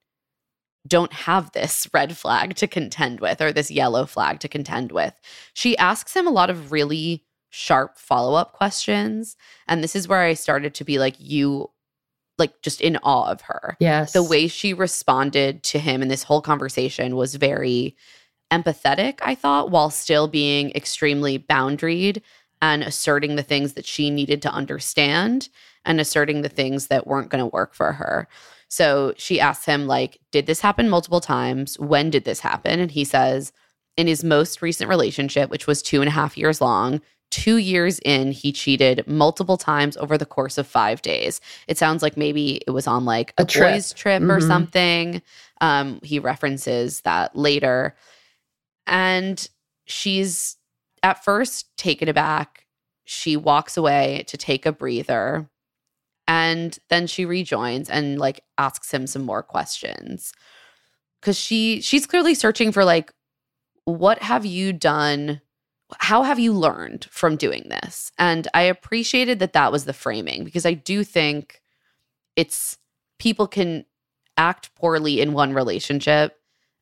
don't 0.87 1.13
have 1.13 1.51
this 1.51 1.89
red 1.93 2.17
flag 2.17 2.55
to 2.55 2.69
contend 2.69 3.19
with 3.19 3.41
or 3.41 3.53
this 3.53 3.73
yellow 3.73 4.07
flag 4.07 4.39
to 4.39 4.49
contend 4.49 4.93
with. 4.93 5.13
She 5.53 5.77
asks 5.79 6.15
him 6.15 6.29
a 6.29 6.31
lot 6.31 6.49
of 6.49 6.71
really 6.71 7.25
sharp 7.51 7.99
follow-up 7.99 8.53
questions 8.53 9.37
and 9.67 9.83
this 9.83 9.97
is 9.97 10.07
where 10.07 10.23
I 10.23 10.35
started 10.35 10.75
to 10.75 10.85
be 10.85 10.99
like 10.99 11.17
you 11.19 11.71
like 12.39 12.61
just 12.63 12.81
in 12.81 12.99
awe 12.99 13.31
of 13.31 13.41
her 13.43 13.77
Yes. 13.81 14.13
the 14.13 14.23
way 14.23 14.47
she 14.47 14.75
responded 14.75 15.63
to 15.65 15.79
him 15.79 16.03
in 16.03 16.09
this 16.09 16.23
whole 16.23 16.43
conversation 16.43 17.17
was 17.17 17.35
very 17.35 17.97
empathetic, 18.51 19.19
I 19.23 19.35
thought, 19.35 19.71
while 19.71 19.91
still 19.91 20.29
being 20.29 20.71
extremely 20.75 21.39
boundaried 21.39 22.23
and 22.63 22.83
asserting 22.83 23.37
the 23.37 23.43
things 23.43 23.75
that 23.75 23.87
she 23.87 24.11
needed 24.11 24.43
to 24.43 24.51
understand 24.51 25.49
and 25.85 26.01
asserting 26.01 26.43
the 26.43 26.49
things 26.49 26.87
that 26.89 27.07
weren't 27.07 27.29
going 27.31 27.43
to 27.43 27.47
work 27.55 27.75
for 27.75 27.93
her. 27.93 28.29
So 28.69 29.15
she 29.17 29.41
asks 29.41 29.67
him, 29.67 29.87
like, 29.87 30.19
did 30.33 30.47
this 30.47 30.61
happen 30.61 30.89
multiple 30.89 31.21
times? 31.21 31.79
When 31.79 32.11
did 32.11 32.25
this 32.25 32.41
happen? 32.41 32.81
And 32.81 32.91
he 32.91 33.05
says, 33.05 33.53
in 33.97 34.07
his 34.07 34.25
most 34.25 34.63
recent 34.63 34.91
relationship, 34.91 35.51
which 35.51 35.67
was 35.67 35.83
two 35.83 36.01
and 36.01 36.09
a 36.09 36.13
half 36.13 36.37
years 36.37 36.61
long, 36.61 37.01
two 37.31 37.57
years 37.57 37.99
in, 38.01 38.33
he 38.33 38.53
cheated 38.53 39.07
multiple 39.07 39.57
times 39.57 39.97
over 39.97 40.19
the 40.19 40.27
course 40.27 40.59
of 40.59 40.67
five 40.67 41.03
days. 41.03 41.41
It 41.69 41.79
sounds 41.79 42.03
like 42.03 42.17
maybe 42.17 42.61
it 42.67 42.71
was 42.71 42.87
on 42.87 43.05
like 43.05 43.33
A 43.39 43.43
a, 43.43 43.45
trip. 43.45 43.73
boys' 43.75 43.93
trip 43.93 44.23
or 44.23 44.39
Mhm. 44.39 44.47
something. 44.47 45.23
Um, 45.61 46.01
he 46.03 46.19
references 46.19 47.01
that 47.03 47.37
later. 47.37 47.95
And 48.87 49.49
she's 49.87 50.57
at 51.03 51.25
first 51.25 51.77
taken 51.77 52.09
aback. 52.09 52.67
She 53.05 53.37
walks 53.37 53.77
away 53.77 54.25
to 54.29 54.37
take 54.37 54.67
a 54.67 54.73
breather. 54.73 55.49
And 56.29 56.77
then 56.89 57.07
she 57.07 57.25
rejoins 57.25 57.89
and 57.89 58.19
like 58.19 58.41
asks 58.59 58.93
him 58.93 59.07
some 59.07 59.23
more 59.23 59.43
questions. 59.43 60.33
Cause 61.23 61.39
she 61.39 61.81
she's 61.81 62.07
clearly 62.07 62.35
searching 62.35 62.73
for 62.73 62.85
like, 62.85 63.13
what 63.85 64.23
have 64.23 64.45
you 64.45 64.73
done? 64.73 65.41
How 65.99 66.25
have 66.25 66.39
you 66.39 66.53
learned 66.53 67.07
from 67.11 67.37
doing 67.37 67.67
this? 67.69 68.11
And 68.19 68.49
I 68.55 68.63
appreciated 68.63 69.39
that 69.39 69.53
that 69.53 69.71
was 69.71 69.85
the 69.85 69.93
framing 69.93 70.45
because 70.45 70.67
I 70.67 70.75
do 70.75 71.05
think 71.05 71.63
it's 72.35 72.77
people 73.19 73.47
can 73.47 73.85
act 74.37 74.75
poorly 74.75 75.21
in 75.21 75.33
one 75.33 75.55
relationship 75.55 76.37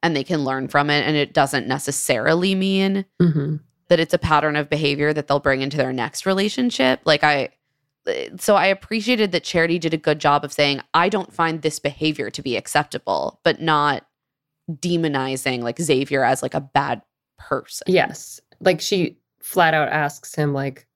and 0.04 0.14
they 0.14 0.22
can 0.22 0.44
learn 0.44 0.68
from 0.68 0.90
it. 0.90 1.04
And 1.06 1.16
it 1.16 1.32
doesn't 1.32 1.66
necessarily 1.66 2.54
mean 2.54 3.04
Mhm. 3.20 3.58
that 3.88 3.98
it's 3.98 4.14
a 4.14 4.18
pattern 4.18 4.54
of 4.54 4.68
behavior 4.70 5.12
that 5.12 5.26
they'll 5.26 5.40
bring 5.40 5.62
into 5.62 5.76
their 5.78 5.92
next 5.92 6.26
relationship. 6.26 7.00
Like 7.04 7.24
I 7.24 7.48
so 8.38 8.54
I 8.54 8.66
appreciated 8.66 9.32
that 9.32 9.44
Charity 9.44 9.78
did 9.78 9.94
a 9.94 9.96
good 9.96 10.18
job 10.18 10.44
of 10.44 10.52
saying 10.52 10.82
I 10.92 11.08
don't 11.08 11.32
find 11.32 11.62
this 11.62 11.78
behavior 11.78 12.28
to 12.30 12.42
be 12.42 12.54
acceptable, 12.54 13.40
but 13.44 13.62
not 13.62 14.04
demonizing 14.70 15.62
like 15.62 15.80
Xavier 15.80 16.22
as 16.22 16.42
like 16.42 16.54
a 16.54 16.60
bad 16.60 17.00
person. 17.38 17.86
Yes. 17.88 18.40
Like 18.60 18.80
she 18.82 19.18
flat 19.40 19.72
out 19.74 19.88
asks 19.88 20.34
him 20.34 20.52
like 20.52 20.86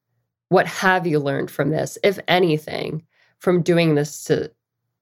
what 0.51 0.67
have 0.67 1.07
you 1.07 1.19
learned 1.19 1.51
from 1.51 1.71
this 1.71 1.99
if 2.03 2.19
anything 2.29 3.03
from 3.39 3.61
doing 3.63 3.95
this 3.95 4.25
to 4.25 4.51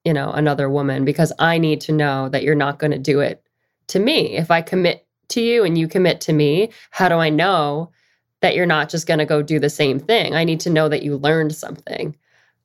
you 0.03 0.13
know 0.13 0.31
another 0.31 0.69
woman 0.69 1.05
because 1.05 1.31
I 1.39 1.57
need 1.57 1.79
to 1.81 1.91
know 1.93 2.27
that 2.29 2.43
you're 2.43 2.55
not 2.55 2.79
going 2.79 2.91
to 2.91 2.97
do 2.99 3.19
it 3.21 3.41
to 3.87 3.99
me. 3.99 4.37
If 4.37 4.51
I 4.51 4.61
commit 4.61 5.05
to 5.29 5.41
you 5.41 5.63
and 5.63 5.77
you 5.77 5.87
commit 5.87 6.21
to 6.21 6.33
me, 6.33 6.71
how 6.91 7.09
do 7.09 7.15
I 7.15 7.29
know 7.29 7.91
that 8.41 8.55
you're 8.55 8.65
not 8.65 8.89
just 8.89 9.07
going 9.07 9.19
to 9.19 9.25
go 9.25 9.41
do 9.41 9.59
the 9.59 9.69
same 9.69 9.99
thing? 9.99 10.35
I 10.35 10.43
need 10.43 10.59
to 10.61 10.69
know 10.69 10.89
that 10.89 11.03
you 11.03 11.17
learned 11.17 11.55
something. 11.55 12.15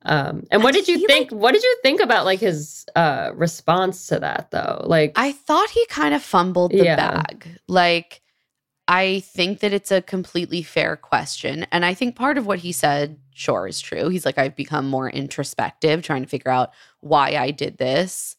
Um, 0.05 0.45
and 0.51 0.65
what 0.65 0.75
did 0.75 0.89
you 0.89 1.07
think? 1.07 1.31
what 1.31 1.53
did 1.53 1.63
you 1.63 1.77
think 1.83 2.01
about 2.01 2.25
like 2.25 2.41
his 2.41 2.85
uh, 2.97 3.31
response 3.35 4.09
to 4.09 4.19
that 4.19 4.51
though? 4.51 4.83
Like, 4.85 5.13
I 5.17 5.33
thought 5.33 5.71
he 5.71 5.87
kind 5.87 6.13
of 6.13 6.23
fumbled 6.23 6.73
the 6.73 6.85
Yeah. 6.85 6.97
bag. 6.97 7.47
Like, 7.69 8.21
I 8.89 9.21
think 9.21 9.61
that 9.61 9.73
it's 9.73 9.93
a 9.93 10.03
completely 10.03 10.63
fair 10.63 10.97
question. 10.97 11.67
And 11.71 11.85
I 11.85 11.95
think 11.95 12.17
part 12.17 12.37
of 12.37 12.47
what 12.47 12.59
he 12.59 12.73
said, 12.73 13.17
sure, 13.33 13.69
is 13.69 13.81
true. 13.81 14.09
He's 14.09 14.27
like, 14.27 14.39
I've 14.39 14.57
become 14.57 14.89
more 14.89 15.09
introspective, 15.09 16.03
trying 16.03 16.23
to 16.23 16.29
figure 16.29 16.51
out 16.51 16.73
why 17.01 17.37
I 17.37 17.53
did 17.53 17.79
this. 17.79 18.37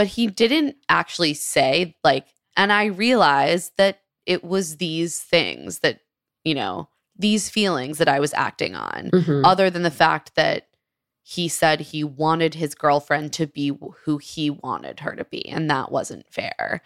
But 0.00 0.06
he 0.06 0.28
didn't 0.28 0.76
actually 0.88 1.34
say, 1.34 1.94
like, 2.02 2.28
and 2.56 2.72
I 2.72 2.86
realized 2.86 3.72
that 3.76 4.00
it 4.24 4.42
was 4.42 4.78
these 4.78 5.20
things 5.20 5.80
that, 5.80 6.00
you 6.42 6.54
know, 6.54 6.88
these 7.18 7.50
feelings 7.50 7.98
that 7.98 8.08
I 8.08 8.18
was 8.18 8.32
acting 8.32 8.74
on 8.74 9.10
mhm. 9.10 9.42
other 9.44 9.68
than 9.68 9.82
the 9.82 9.90
fact 9.90 10.36
that 10.36 10.68
he 11.22 11.48
said 11.48 11.80
he 11.80 12.02
wanted 12.02 12.54
his 12.54 12.74
girlfriend 12.74 13.34
to 13.34 13.46
be 13.46 13.78
who 14.04 14.16
he 14.16 14.48
wanted 14.48 15.00
her 15.00 15.14
to 15.14 15.24
be, 15.26 15.46
and 15.46 15.68
that 15.68 15.92
wasn't 15.92 16.32
fair. 16.32 16.80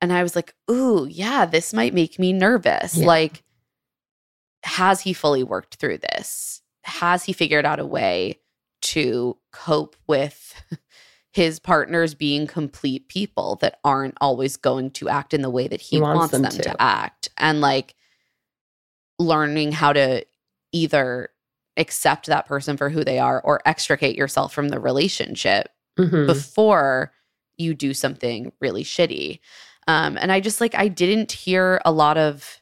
And 0.00 0.10
I 0.10 0.22
was 0.22 0.34
like, 0.34 0.54
ooh, 0.70 1.06
yeah, 1.06 1.44
this 1.44 1.74
might 1.74 1.92
make 1.92 2.18
me 2.18 2.32
nervous. 2.32 2.96
Yeah. 2.96 3.08
Like, 3.08 3.42
has 4.62 5.02
he 5.02 5.12
fully 5.12 5.42
worked 5.42 5.74
through 5.74 5.98
this? 5.98 6.62
Has 6.84 7.24
he 7.24 7.34
figured 7.34 7.66
out 7.66 7.78
a 7.78 7.84
way 7.84 8.40
to 8.80 9.36
cope 9.52 9.96
with 10.06 10.54
his 11.38 11.60
partners 11.60 12.14
being 12.14 12.48
complete 12.48 13.06
people 13.08 13.54
that 13.60 13.78
aren't 13.84 14.18
always 14.20 14.56
going 14.56 14.90
to 14.90 15.08
act 15.08 15.32
in 15.32 15.40
the 15.40 15.48
way 15.50 15.68
that 15.68 15.80
he, 15.80 15.96
He 15.96 16.00
wants 16.00 16.16
wants, 16.18 16.32
them 16.32 16.42
them, 16.42 16.50
to. 16.50 16.62
to 16.62 16.82
act? 16.82 17.28
And 17.38 17.60
like, 17.60 17.94
learning 19.20 19.70
how 19.70 19.92
to 19.92 20.24
either 20.72 21.28
accept 21.76 22.26
that 22.26 22.46
person 22.46 22.76
for 22.76 22.90
who 22.90 23.04
they 23.04 23.20
are 23.20 23.40
or 23.44 23.60
extricate 23.64 24.16
yourself 24.16 24.52
from 24.52 24.68
the 24.68 24.80
relationship 24.80 25.68
Mhm. 25.96 26.26
before 26.26 27.12
you 27.56 27.72
do 27.72 27.94
something 27.94 28.50
really 28.60 28.82
shitty. 28.82 29.38
Um, 29.86 30.18
and 30.20 30.32
I 30.32 30.40
just 30.40 30.60
like, 30.60 30.74
I 30.74 30.88
didn't 30.88 31.30
hear 31.30 31.80
a 31.84 31.92
lot 31.92 32.18
of 32.18 32.60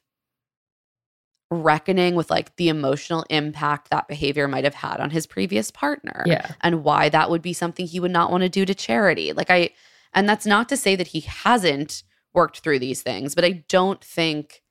reckoning 1.50 2.14
with 2.14 2.30
like 2.30 2.54
the 2.56 2.68
emotional 2.68 3.24
impact 3.30 3.90
that 3.90 4.09
behavior 4.09 4.48
might 4.48 4.64
have 4.64 4.74
had 4.74 5.00
on 5.00 5.11
his 5.11 5.26
previous 5.26 5.70
partner 5.70 6.24
yeah. 6.26 6.52
and 6.62 6.82
why 6.82 7.09
that 7.09 7.30
would 7.30 7.42
be 7.42 7.52
something 7.52 7.87
he 7.87 8.00
would 8.00 8.11
not 8.11 8.30
want 8.30 8.42
to 8.42 8.48
do 8.48 8.64
to 8.64 8.74
charity. 8.74 9.32
Like, 9.32 9.50
I, 9.50 9.70
and 10.12 10.28
that's 10.28 10.46
not 10.46 10.68
to 10.70 10.76
say 10.76 10.96
that 10.96 11.09
he 11.09 11.20
hasn't 11.20 12.02
worked 12.35 12.61
through 12.61 12.80
these 12.80 13.02
things, 13.02 13.35
but 13.35 13.44
I 13.44 13.64
don't 13.68 14.02
think 14.02 14.62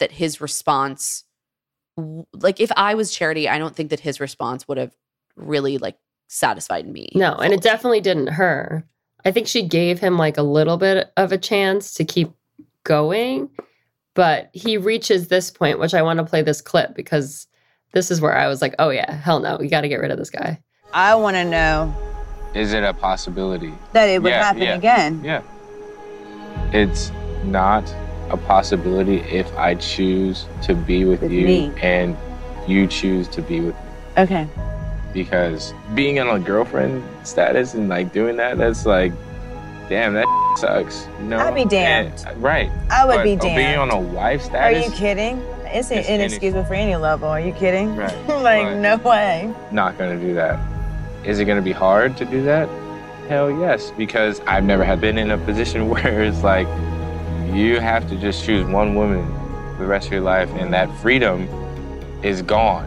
that 0.00 0.12
his 0.12 0.40
response, 0.40 1.24
like, 2.32 2.58
if 2.58 2.72
I 2.76 2.94
was 2.94 3.14
charity, 3.14 3.48
I 3.48 3.58
don't 3.58 3.76
think 3.76 3.90
that 3.90 4.00
his 4.00 4.18
response 4.18 4.66
would 4.66 4.78
have 4.78 4.94
really 5.36 5.78
like 5.78 5.96
satisfied 6.26 6.88
me. 6.88 7.10
No, 7.14 7.34
and 7.34 7.52
it 7.52 7.62
definitely 7.62 8.00
didn't 8.00 8.28
her. 8.28 8.84
I 9.24 9.30
think 9.30 9.46
she 9.46 9.62
gave 9.62 10.00
him 10.00 10.18
like 10.18 10.36
a 10.36 10.42
little 10.42 10.76
bit 10.76 11.12
of 11.16 11.32
a 11.32 11.38
chance 11.38 11.94
to 11.94 12.04
keep 12.04 12.32
going, 12.82 13.50
but 14.14 14.50
he 14.52 14.76
reaches 14.76 15.28
this 15.28 15.50
point, 15.50 15.78
which 15.78 15.94
I 15.94 16.02
want 16.02 16.18
to 16.18 16.24
play 16.24 16.42
this 16.42 16.60
clip 16.60 16.94
because 16.94 17.46
this 17.92 18.10
is 18.10 18.20
where 18.20 18.36
I 18.36 18.48
was 18.48 18.62
like, 18.62 18.74
oh 18.78 18.90
yeah, 18.90 19.12
hell 19.12 19.40
no, 19.40 19.56
we 19.58 19.68
got 19.68 19.82
to 19.82 19.88
get 19.88 20.00
rid 20.00 20.10
of 20.10 20.18
this 20.18 20.30
guy. 20.30 20.60
I 20.92 21.14
want 21.16 21.36
to 21.36 21.44
know 21.44 21.94
Is 22.54 22.72
it 22.72 22.84
a 22.84 22.94
possibility? 22.94 23.72
that 23.92 24.06
it 24.08 24.22
would 24.22 24.30
Yeah, 24.30 24.42
happen 24.42 24.62
yeah. 24.62 24.74
again. 24.76 25.22
Yeah. 25.24 25.42
It's 26.72 27.10
not 27.44 27.92
a 28.30 28.36
possibility 28.36 29.16
if 29.18 29.52
I 29.56 29.74
choose 29.74 30.46
to 30.62 30.74
be 30.74 31.04
with, 31.04 31.20
With 31.22 31.32
you 31.32 31.46
me. 31.46 31.72
and 31.82 32.16
you 32.66 32.86
choose 32.86 33.28
to 33.28 33.42
be 33.42 33.60
with 33.60 33.74
me. 33.74 33.80
Okay. 34.18 34.48
Because 35.12 35.74
being 35.94 36.16
in 36.16 36.26
a 36.28 36.38
girlfriend 36.40 37.02
status 37.24 37.74
and 37.74 37.88
like 37.88 38.12
doing 38.12 38.36
that, 38.36 38.58
that's 38.58 38.86
like, 38.86 39.12
damn, 39.88 40.14
that 40.14 40.26
sucks. 40.58 41.06
No. 41.20 41.38
I'd 41.38 41.54
be 41.54 41.64
damned. 41.64 42.24
And- 42.26 42.42
right. 42.42 42.70
I 42.90 43.04
would 43.04 43.16
But 43.16 43.24
be 43.24 43.36
Being 43.36 43.76
on 43.76 43.90
a 43.90 43.98
wife 43.98 44.42
status. 44.42 44.86
Are 44.86 44.90
you 44.90 44.94
kidding? 44.96 45.38
It's, 45.66 45.90
It's 45.90 46.08
inexcusable 46.08 46.64
for 46.64 46.74
any 46.74 46.94
level. 46.96 47.28
Are 47.28 47.40
you 47.40 47.52
kidding? 47.52 47.96
Right. 47.96 48.12
like, 48.28 48.64
Right. 48.64 48.76
no 48.76 48.96
way. 48.98 49.52
not 49.72 49.98
going 49.98 50.18
to 50.18 50.24
do 50.24 50.34
that. 50.34 50.58
Is 51.24 51.40
it 51.40 51.46
going 51.46 51.56
to 51.58 51.62
be 51.62 51.72
hard 51.72 52.16
to 52.18 52.24
do 52.24 52.42
that? 52.44 52.68
Hell 53.28 53.50
yes, 53.50 53.90
because 53.96 54.40
I've 54.40 54.64
never 54.64 54.84
had 54.84 55.00
been 55.00 55.16
in 55.18 55.30
a 55.30 55.38
position 55.38 55.88
where 55.88 56.22
it's 56.22 56.42
like 56.42 56.68
you 57.52 57.80
have 57.80 58.08
to 58.10 58.16
just 58.16 58.44
choose 58.44 58.66
one 58.66 58.94
woman 58.94 59.24
for 59.76 59.78
the 59.82 59.86
rest 59.86 60.06
of 60.08 60.12
your 60.12 60.20
life, 60.22 60.50
and 60.54 60.72
that 60.74 60.94
freedom 60.98 61.48
is 62.22 62.42
gone. 62.42 62.86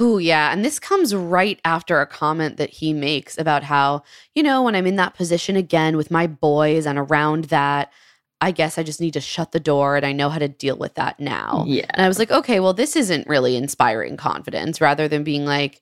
Ooh, 0.00 0.18
yeah. 0.18 0.52
And 0.52 0.64
this 0.64 0.80
comes 0.80 1.14
right 1.14 1.60
after 1.64 2.00
a 2.00 2.06
comment 2.06 2.56
that 2.56 2.70
he 2.70 2.92
makes 2.92 3.38
about 3.38 3.62
how, 3.62 4.02
you 4.34 4.42
know, 4.42 4.62
when 4.62 4.74
I'm 4.74 4.86
in 4.86 4.96
that 4.96 5.14
position 5.14 5.54
again 5.56 5.96
with 5.96 6.10
my 6.10 6.26
boys 6.26 6.84
and 6.84 6.98
around 6.98 7.44
that, 7.44 7.92
I 8.40 8.50
guess 8.50 8.76
I 8.76 8.82
just 8.82 9.00
need 9.00 9.12
to 9.12 9.20
shut 9.20 9.52
the 9.52 9.60
door 9.60 9.96
and 9.96 10.04
I 10.04 10.12
know 10.12 10.28
how 10.28 10.38
to 10.38 10.48
deal 10.48 10.76
with 10.76 10.94
that 10.94 11.20
now. 11.20 11.64
Yeah. 11.66 11.86
And 11.90 12.04
I 12.04 12.08
was 12.08 12.18
like, 12.18 12.30
okay, 12.30 12.58
well, 12.58 12.74
this 12.74 12.96
isn't 12.96 13.28
really 13.28 13.56
inspiring 13.56 14.16
confidence 14.16 14.80
rather 14.80 15.06
than 15.06 15.22
being 15.22 15.44
like, 15.44 15.80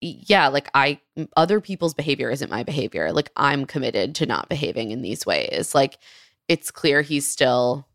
yeah, 0.00 0.48
like 0.48 0.68
I 0.74 1.00
other 1.36 1.62
people's 1.62 1.94
behavior 1.94 2.30
isn't 2.30 2.50
my 2.50 2.62
behavior. 2.62 3.10
Like 3.10 3.30
I'm 3.36 3.64
committed 3.64 4.14
to 4.16 4.26
not 4.26 4.50
behaving 4.50 4.90
in 4.90 5.00
these 5.00 5.24
ways. 5.24 5.74
Like 5.74 5.98
it's 6.46 6.70
clear 6.70 7.00
he's 7.00 7.26
still 7.26 7.88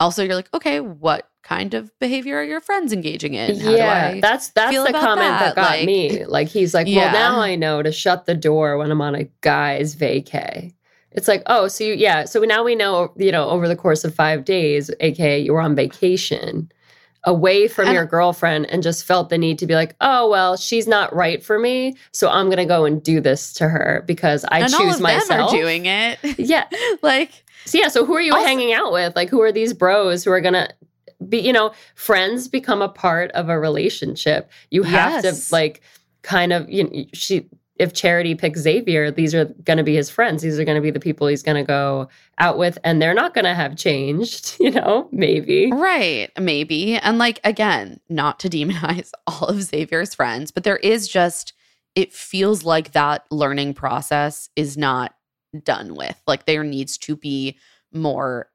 also 0.00 0.24
you're 0.24 0.34
like, 0.34 0.52
okay, 0.54 0.80
what 0.80 1.28
kind 1.44 1.74
of 1.74 1.90
behavior 2.00 2.38
are 2.38 2.42
your 2.44 2.60
friends 2.60 2.92
engaging 2.92 3.34
in? 3.34 3.60
How 3.60 3.70
yeah, 3.70 4.20
that's 4.20 4.48
that's 4.50 4.74
the 4.74 4.92
comment 4.92 5.18
that? 5.18 5.54
that, 5.54 5.56
got 5.56 5.70
Like- 5.78 5.86
me. 5.86 6.24
Like 6.24 6.48
he's 6.48 6.74
like, 6.74 6.86
Yeah. 6.88 7.12
well, 7.12 7.12
now 7.12 7.40
I 7.40 7.54
know 7.54 7.82
to 7.82 7.92
shut 7.92 8.26
the 8.26 8.34
door 8.34 8.76
when 8.78 8.90
I'm 8.90 9.00
on 9.00 9.14
a 9.14 9.24
guy's 9.42 9.94
vacay. 9.94 10.72
It's 11.12 11.28
like, 11.28 11.42
oh, 11.46 11.68
so 11.68 11.84
you, 11.84 11.94
yeah, 11.94 12.24
so 12.24 12.40
now 12.40 12.64
we 12.64 12.74
know, 12.74 13.12
you 13.16 13.30
know, 13.30 13.48
over 13.48 13.68
the 13.68 13.76
course 13.76 14.02
of 14.02 14.12
five 14.12 14.44
days, 14.44 14.90
aka 14.98 15.38
you 15.38 15.52
were 15.52 15.60
on 15.60 15.76
vacation, 15.76 16.72
away 17.22 17.68
from 17.68 17.86
And- 17.86 17.94
your 17.94 18.04
girlfriend, 18.04 18.66
and 18.68 18.82
just 18.82 19.04
felt 19.04 19.28
the 19.28 19.38
need 19.38 19.58
to 19.60 19.66
be 19.66 19.74
like, 19.76 19.94
oh, 20.00 20.28
well, 20.28 20.56
she's 20.56 20.88
not 20.88 21.14
right 21.14 21.40
for 21.44 21.58
me, 21.58 21.96
so 22.10 22.28
I'm 22.28 22.50
gonna 22.50 22.66
go 22.66 22.84
and 22.84 23.00
do 23.02 23.20
this 23.20 23.52
to 23.54 23.68
her 23.68 24.02
because 24.06 24.44
I 24.48 24.62
choose 24.62 24.74
all 24.74 24.90
of 24.94 25.00
myself. 25.00 25.28
them 25.28 25.40
are 25.42 25.50
doing 25.50 25.86
it. 25.86 26.18
yeah, 26.38 26.64
like 27.02 27.30
so 27.64 27.78
yeah, 27.78 27.88
so 27.88 28.04
who 28.04 28.14
are 28.16 28.20
you 28.20 28.32
Also- 28.34 28.46
hanging 28.46 28.72
out 28.72 28.92
with? 28.92 29.14
Like 29.14 29.28
who 29.30 29.40
are 29.40 29.52
these 29.52 29.72
bros 29.72 30.24
who 30.24 30.32
are 30.32 30.40
gonna 30.40 30.68
be, 31.28 31.38
you 31.38 31.52
know, 31.52 31.72
friends 31.94 32.48
become 32.48 32.82
a 32.82 32.88
part 32.88 33.30
of 33.32 33.48
a 33.48 33.58
relationship. 33.58 34.50
You 34.70 34.82
have 34.84 35.24
Yes. 35.24 35.48
to 35.48 35.54
like 35.54 35.80
kind 36.22 36.52
of 36.52 36.68
you 36.70 36.84
know, 36.84 37.04
she 37.12 37.46
if 37.76 37.92
Charity 37.92 38.36
picks 38.36 38.60
Xavier, 38.60 39.10
these 39.10 39.34
are 39.34 39.46
gonna 39.64 39.82
be 39.82 39.96
his 39.96 40.08
friends. 40.08 40.42
These 40.42 40.60
are 40.60 40.64
gonna 40.64 40.80
be 40.80 40.92
the 40.92 41.00
people 41.00 41.26
he's 41.26 41.42
gonna 41.42 41.64
go 41.64 42.08
out 42.38 42.56
with, 42.56 42.78
and 42.84 43.02
they're 43.02 43.14
not 43.14 43.34
gonna 43.34 43.54
have 43.54 43.74
changed, 43.76 44.56
you 44.60 44.70
know, 44.70 45.08
maybe. 45.10 45.70
Right, 45.72 46.30
maybe. 46.38 46.94
And 46.96 47.18
like 47.18 47.40
again, 47.42 47.98
not 48.08 48.38
to 48.40 48.48
demonize 48.48 49.10
all 49.26 49.48
of 49.48 49.60
Xavier's 49.62 50.14
friends, 50.14 50.50
but 50.52 50.62
there 50.62 50.76
is 50.78 51.08
just 51.08 51.52
it 51.96 52.12
feels 52.12 52.64
like 52.64 52.92
that 52.92 53.24
learning 53.30 53.74
process 53.74 54.48
is 54.56 54.76
not 54.76 55.14
done 55.64 55.94
with. 55.94 56.20
Like 56.26 56.46
there 56.46 56.64
needs 56.64 56.96
to 56.98 57.16
be 57.16 57.56
more 57.92 58.48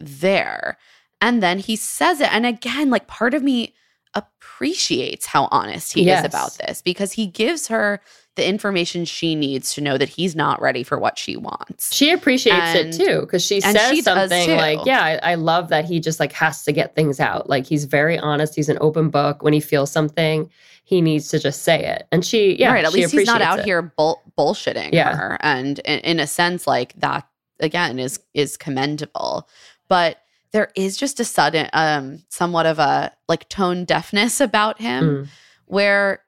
there. 0.00 0.76
And 1.20 1.42
then 1.42 1.58
he 1.58 1.76
says 1.76 2.20
it 2.20 2.32
and 2.32 2.44
again, 2.46 2.90
like 2.90 3.06
part 3.06 3.34
of 3.34 3.42
me 3.42 3.74
appreciates 4.14 5.26
how 5.26 5.48
honest 5.50 5.92
he 5.92 6.04
Yes. 6.04 6.20
is 6.20 6.26
about 6.26 6.54
this 6.58 6.82
because 6.82 7.12
he 7.12 7.26
gives 7.26 7.68
her 7.68 8.00
the 8.36 8.46
information 8.46 9.04
she 9.06 9.34
needs 9.34 9.72
to 9.74 9.80
know 9.80 9.96
that 9.96 10.10
he's 10.10 10.36
not 10.36 10.60
ready 10.60 10.82
for 10.82 10.98
what 10.98 11.18
she 11.18 11.36
wants. 11.36 11.94
She 11.94 12.10
appreciates 12.12 12.58
And- 12.76 12.94
it 12.94 12.96
too 12.96 13.20
because 13.20 13.44
she 13.44 13.60
says 13.60 13.90
she 13.90 14.02
something 14.02 14.56
like, 14.56 14.80
"Yeah, 14.84 15.02
I, 15.02 15.32
I 15.32 15.34
love 15.36 15.68
that 15.70 15.86
he 15.86 16.00
just 16.00 16.20
like 16.20 16.32
has 16.32 16.62
to 16.64 16.72
get 16.72 16.94
things 16.94 17.18
out. 17.18 17.48
Like 17.48 17.66
he's 17.66 17.84
very 17.84 18.18
honest. 18.18 18.54
He's 18.54 18.68
an 18.68 18.76
open 18.80 19.08
book. 19.08 19.42
When 19.42 19.54
he 19.54 19.60
feels 19.60 19.90
something, 19.90 20.50
he 20.84 21.00
needs 21.00 21.28
to 21.28 21.38
just 21.38 21.62
say 21.62 21.82
it." 21.86 22.06
And 22.12 22.24
she, 22.26 22.56
yeah, 22.58 22.72
right. 22.74 22.84
At 22.84 22.92
least 22.92 23.12
he's 23.12 23.26
not 23.26 23.40
out 23.40 23.60
it. 23.60 23.64
here 23.64 23.80
bull- 23.80 24.22
bullshitting 24.38 24.92
Yeah. 24.92 25.16
her, 25.16 25.38
and 25.40 25.78
in, 25.80 26.00
in 26.00 26.20
a 26.20 26.26
sense, 26.26 26.66
like 26.66 26.92
that 27.00 27.26
again 27.60 27.98
is 27.98 28.20
is 28.34 28.58
commendable. 28.58 29.48
But 29.88 30.18
there 30.56 30.72
is 30.74 30.96
just 30.96 31.20
a 31.20 31.24
sudden, 31.24 31.68
um, 31.74 32.22
somewhat 32.30 32.64
of 32.64 32.78
a 32.78 33.12
like 33.28 33.46
tone 33.50 33.84
deafness 33.84 34.40
about 34.40 34.80
him, 34.80 35.04
Mm. 35.04 35.28
where 35.66 36.22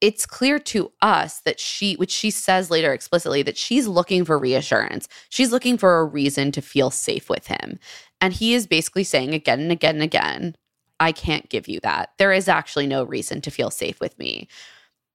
it's 0.00 0.24
clear 0.24 0.58
to 0.58 0.92
us 1.02 1.40
that 1.40 1.60
she, 1.60 1.92
which 1.96 2.10
she 2.10 2.30
says 2.30 2.70
later 2.70 2.94
explicitly, 2.94 3.42
that 3.42 3.58
she's 3.58 3.86
looking 3.86 4.24
for 4.24 4.38
reassurance. 4.38 5.08
She's 5.28 5.52
looking 5.52 5.76
for 5.76 5.98
a 5.98 6.04
reason 6.06 6.52
to 6.52 6.62
feel 6.62 6.90
safe 6.90 7.28
with 7.28 7.48
him, 7.48 7.78
and 8.18 8.32
he 8.32 8.54
is 8.54 8.66
basically 8.66 9.04
saying 9.04 9.34
again 9.34 9.60
and 9.60 9.70
again 9.72 9.96
and 9.96 10.02
again. 10.04 10.56
I 10.98 11.12
can't 11.12 11.50
give 11.50 11.68
you 11.68 11.78
that. 11.80 12.12
There 12.16 12.32
is 12.32 12.48
actually 12.48 12.86
no 12.86 13.04
reason 13.04 13.42
to 13.42 13.50
feel 13.50 13.70
safe 13.70 14.00
with 14.00 14.18
me 14.18 14.48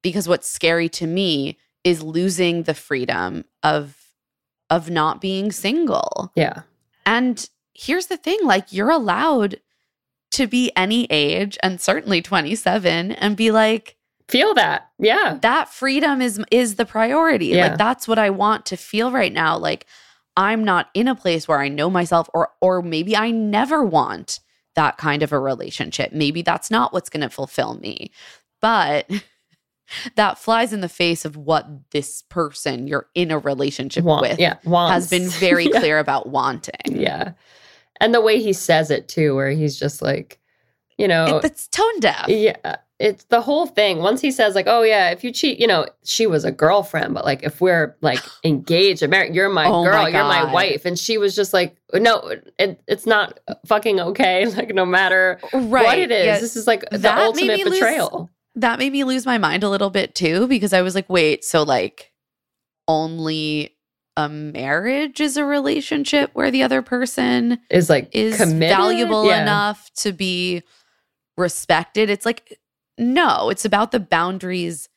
because 0.03 0.27
what's 0.27 0.47
scary 0.47 0.87
to 0.89 1.07
me 1.07 1.57
is 1.83 2.03
losing 2.03 2.63
the 2.63 2.75
freedom 2.75 3.45
of 3.63 3.97
of 4.69 4.91
not 4.91 5.19
being 5.19 5.51
single. 5.51 6.31
Yeah. 6.35 6.61
And 7.07 7.49
here's 7.73 8.07
the 8.07 8.17
thing, 8.17 8.39
like 8.43 8.71
you're 8.73 8.89
allowed 8.89 9.59
to 10.31 10.47
be 10.47 10.71
any 10.75 11.05
age 11.09 11.57
and 11.61 11.79
certainly 11.81 12.21
27 12.21 13.11
and 13.11 13.35
be 13.37 13.51
like 13.51 13.97
Feel 14.29 14.53
that. 14.53 14.89
Yeah. 14.97 15.37
that 15.41 15.67
freedom 15.67 16.21
is 16.21 16.41
is 16.51 16.75
the 16.75 16.85
priority. 16.85 17.47
Yeah. 17.47 17.67
Like 17.67 17.77
that's 17.77 18.07
what 18.07 18.17
I 18.17 18.29
want 18.29 18.65
to 18.67 18.77
feel 18.77 19.11
right 19.11 19.33
now. 19.33 19.57
Like 19.57 19.85
I'm 20.37 20.63
not 20.63 20.87
in 20.93 21.09
a 21.09 21.15
place 21.15 21.49
where 21.49 21.59
I 21.59 21.67
know 21.67 21.89
myself 21.89 22.29
or 22.33 22.49
or 22.61 22.81
maybe 22.81 23.17
I 23.17 23.31
never 23.31 23.83
want 23.83 24.39
that 24.75 24.95
kind 24.97 25.21
of 25.21 25.33
a 25.33 25.39
relationship. 25.39 26.13
Maybe 26.13 26.43
that's 26.43 26.71
not 26.71 26.93
what's 26.93 27.09
going 27.09 27.21
to 27.21 27.29
fulfill 27.29 27.73
me. 27.75 28.11
But 28.61 29.09
that 30.15 30.37
flies 30.39 30.71
in 30.71 30.79
the 30.79 30.87
face 30.87 31.25
of 31.25 31.35
what 31.35 31.67
this 31.91 32.21
person 32.29 32.87
you're 32.87 33.07
in 33.13 33.31
a 33.31 33.37
relationship 33.39 34.05
Want- 34.05 34.21
with 34.21 34.39
yeah. 34.39 34.59
Wants. 34.63 34.93
has 34.93 35.09
been 35.09 35.27
very 35.41 35.65
Yeah. 35.65 35.79
clear 35.81 35.99
about 35.99 36.29
wanting. 36.29 36.73
Yeah. 37.01 37.33
And 38.01 38.13
the 38.13 38.19
way 38.21 38.41
he 38.41 38.51
says 38.51 38.91
it 38.91 39.07
too, 39.07 39.35
where 39.35 39.51
he's 39.51 39.79
just 39.79 40.01
like, 40.01 40.39
you 40.97 41.07
know, 41.07 41.37
It- 41.37 41.45
it's 41.45 41.67
tone 41.69 41.99
deaf. 42.01 42.25
yeah, 42.27 42.75
it's 42.99 43.23
the 43.25 43.41
whole 43.41 43.65
thing. 43.65 43.99
Once 43.99 44.21
he 44.21 44.29
says, 44.31 44.53
like, 44.53 44.67
oh, 44.67 44.83
yeah, 44.83 45.09
if 45.11 45.23
you 45.23 45.31
cheat, 45.31 45.59
you 45.59 45.65
know, 45.65 45.85
she 46.03 46.27
was 46.27 46.43
a 46.45 46.51
girlfriend, 46.51 47.13
but 47.15 47.25
like, 47.25 47.41
if 47.43 47.61
we're 47.61 47.95
like 48.01 48.19
engaged 48.43 49.01
and 49.01 49.09
married, 49.09 49.33
you're 49.33 49.49
my 49.49 49.65
Oh 49.65 49.83
my 49.83 49.89
girl, 49.91 50.09
you're 50.09 50.23
my 50.23 50.51
wife. 50.51 50.85
And 50.85 50.99
she 50.99 51.17
was 51.17 51.35
just 51.35 51.53
like, 51.53 51.75
no, 51.93 52.35
it, 52.59 52.81
it's 52.87 53.05
not 53.07 53.39
fucking 53.65 53.99
okay. 53.99 54.45
Like, 54.55 54.73
no 54.75 54.85
matter 54.85 55.39
Right. 55.53 55.85
what 55.85 55.97
it 55.99 56.11
is, 56.11 56.25
yeah. 56.25 56.39
this 56.39 56.55
is 56.55 56.67
like 56.67 56.83
the 56.91 56.97
That 56.99 57.17
ultimate 57.19 57.57
me 57.57 57.63
lose- 57.63 57.73
betrayal. 57.79 58.29
that 58.55 58.77
made 58.79 58.91
me 58.91 59.03
lose 59.03 59.25
my 59.25 59.37
mind 59.39 59.63
a 59.63 59.69
little 59.69 59.89
bit 59.89 60.13
too 60.13 60.45
because 60.47 60.73
I 60.73 60.81
was 60.83 60.93
like, 60.93 61.09
wait, 61.09 61.43
so 61.43 61.63
like 61.63 62.11
only 62.87 63.75
a 64.17 64.27
marriage 64.29 65.21
is 65.21 65.37
a 65.37 65.45
relationship 65.45 66.31
where 66.33 66.51
the 66.51 66.63
other 66.63 66.81
person 66.81 67.59
Is 67.69 67.89
like 67.89 68.09
is 68.13 68.37
committed? 68.37 68.75
valuable 68.77 69.25
Yeah. 69.27 69.41
enough 69.41 69.89
to 69.97 70.11
be 70.11 70.63
respected. 71.37 72.09
It's 72.09 72.25
like 72.25 72.59
no, 72.97 73.49
it's 73.49 73.65
about 73.65 73.91
the 73.91 73.99
boundaries 73.99 74.87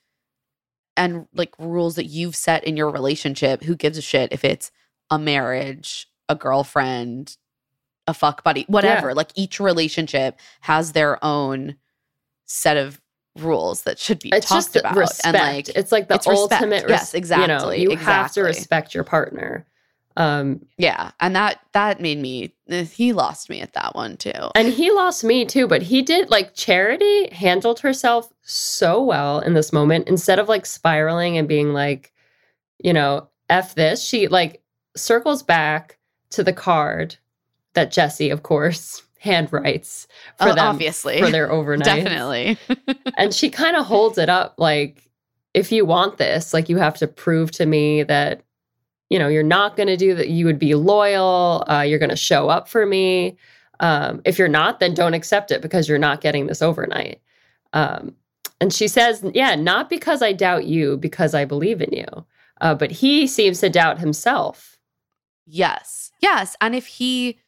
and 0.97 1.27
like 1.33 1.55
rules 1.59 1.95
that 1.95 2.05
you've 2.07 2.37
set 2.37 2.65
in 2.65 2.77
your 2.77 2.91
relationship. 2.91 3.63
Who 3.63 3.77
gives 3.77 3.97
a 3.99 4.03
shit 4.03 4.33
if 4.33 4.45
it's 4.45 4.71
a 5.11 5.19
marriage, 5.19 6.09
a 6.29 6.35
girlfriend, 6.35 7.37
a 8.07 8.15
fuck 8.15 8.43
buddy, 8.45 8.65
whatever. 8.69 9.15
Like 9.15 9.31
each 9.37 9.61
relationship 9.61 10.39
has 10.63 10.93
their 10.93 11.25
own 11.25 11.77
set 12.47 12.77
of 12.77 13.01
rules 13.39 13.83
that 13.83 13.99
should 13.99 14.21
be 14.21 14.31
It's 14.31 14.49
talked 14.49 14.73
just 14.73 14.77
about. 14.77 14.97
respect. 14.97 15.27
And 15.27 15.35
like 15.37 15.69
it's 15.71 15.93
like 15.93 16.09
the 16.09 16.15
it's 16.15 16.27
respect. 16.27 16.63
ultimate. 16.63 16.89
Yes, 16.89 17.13
You 17.15 17.19
know, 17.19 17.19
exactly, 17.19 17.83
you 17.83 17.97
have 17.97 18.33
to 18.33 18.43
respect 18.43 18.95
your 18.95 19.05
partner. 19.05 19.67
Um, 20.17 20.65
yeah, 20.79 21.11
and 21.19 21.35
that 21.35 21.61
that 21.73 22.01
made 22.01 22.19
me 22.19 22.55
he 22.69 23.13
lost 23.13 23.51
me 23.51 23.61
at 23.61 23.73
that 23.73 23.95
one 23.97 24.17
too. 24.17 24.31
And 24.55 24.69
he 24.69 24.91
lost 24.93 25.25
me 25.25 25.45
too, 25.45 25.67
but 25.67 25.83
he 25.83 26.03
did 26.03 26.31
like 26.31 26.55
Charity 26.55 27.29
handled 27.31 27.81
herself 27.81 28.33
so 28.43 29.03
well 29.03 29.41
in 29.41 29.55
this 29.55 29.73
moment. 29.73 30.09
Instead 30.09 30.39
of 30.39 30.49
like 30.49 30.67
spiraling 30.67 31.37
and 31.37 31.49
being 31.49 31.73
like, 31.73 32.13
you 32.79 32.93
know, 32.93 33.29
F 33.51 33.75
this, 33.75 34.03
she 34.05 34.29
like 34.29 34.63
circles 34.97 35.43
back 35.43 35.99
to 36.31 36.45
the 36.45 36.53
card 36.53 37.17
that 37.75 37.91
Jesse, 37.91 38.31
of 38.31 38.45
course, 38.45 39.03
handwrites 39.25 40.07
for 40.39 40.51
Oh, 40.51 40.55
them 40.55 40.67
obviously. 40.67 41.19
for 41.21 41.31
their 41.31 41.51
overnight. 41.51 41.85
Definitely. 42.05 42.59
And 43.17 43.33
she 43.33 43.49
kind 43.49 43.77
of 43.77 43.87
holds 43.87 44.19
it 44.19 44.29
up 44.29 44.55
like, 44.59 45.09
if 45.55 45.71
you 45.71 45.85
want 45.87 46.19
this, 46.19 46.53
like 46.53 46.69
you 46.69 46.77
have 46.79 46.97
to 46.99 47.07
prove 47.07 47.51
to 47.53 47.65
me 47.67 48.03
that 48.03 48.43
you 49.11 49.19
know 49.19 49.29
you're 49.29 49.43
not 49.45 49.77
going 49.77 49.87
to 49.87 49.97
do 49.97 50.15
that 50.15 50.29
you 50.31 50.45
would 50.47 50.59
be 50.59 50.75
loyal 50.75 51.65
uh, 51.69 51.83
you're 51.83 51.99
going 52.01 52.11
to 52.11 52.17
show 52.17 52.49
up 52.49 52.67
for 52.69 52.87
me 52.87 53.37
um, 53.81 54.21
if 54.25 54.39
you're 54.39 54.49
not 54.49 54.81
then 54.81 54.95
don't 54.95 55.15
accept 55.15 55.51
it 55.53 55.61
because 55.63 55.89
you're 55.89 55.99
not 55.99 56.21
getting 56.23 56.47
this 56.47 56.63
overnight 56.63 57.21
um, 57.75 58.15
and 58.61 58.73
she 58.73 58.89
says 58.89 59.23
yeah 59.35 59.55
not 59.55 59.91
because 59.91 60.23
i 60.23 60.33
doubt 60.33 60.65
you 60.65 60.97
because 60.97 61.35
i 61.35 61.45
believe 61.45 61.81
in 61.83 61.93
you 61.93 62.07
uh, 62.63 62.75
but 62.75 62.91
he 62.91 63.27
seems 63.27 63.61
to 63.61 63.69
doubt 63.69 63.99
himself 64.01 64.79
Yes. 65.47 66.11
Yes. 66.21 66.57
And 66.63 66.75
if 66.75 66.87
he 66.87 67.39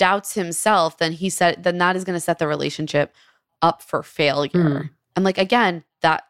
doubts 0.00 0.32
himself, 0.32 0.96
then 0.96 1.12
he 1.12 1.28
said 1.28 1.62
then 1.62 1.76
that 1.76 1.94
is 1.94 2.04
going 2.04 2.16
to 2.16 2.20
set 2.20 2.38
the 2.38 2.46
relationship 2.46 3.14
up 3.60 3.82
for 3.82 4.02
failure. 4.02 4.50
Mm. 4.50 4.90
And 5.14 5.24
like 5.26 5.36
again, 5.36 5.84
that 6.00 6.24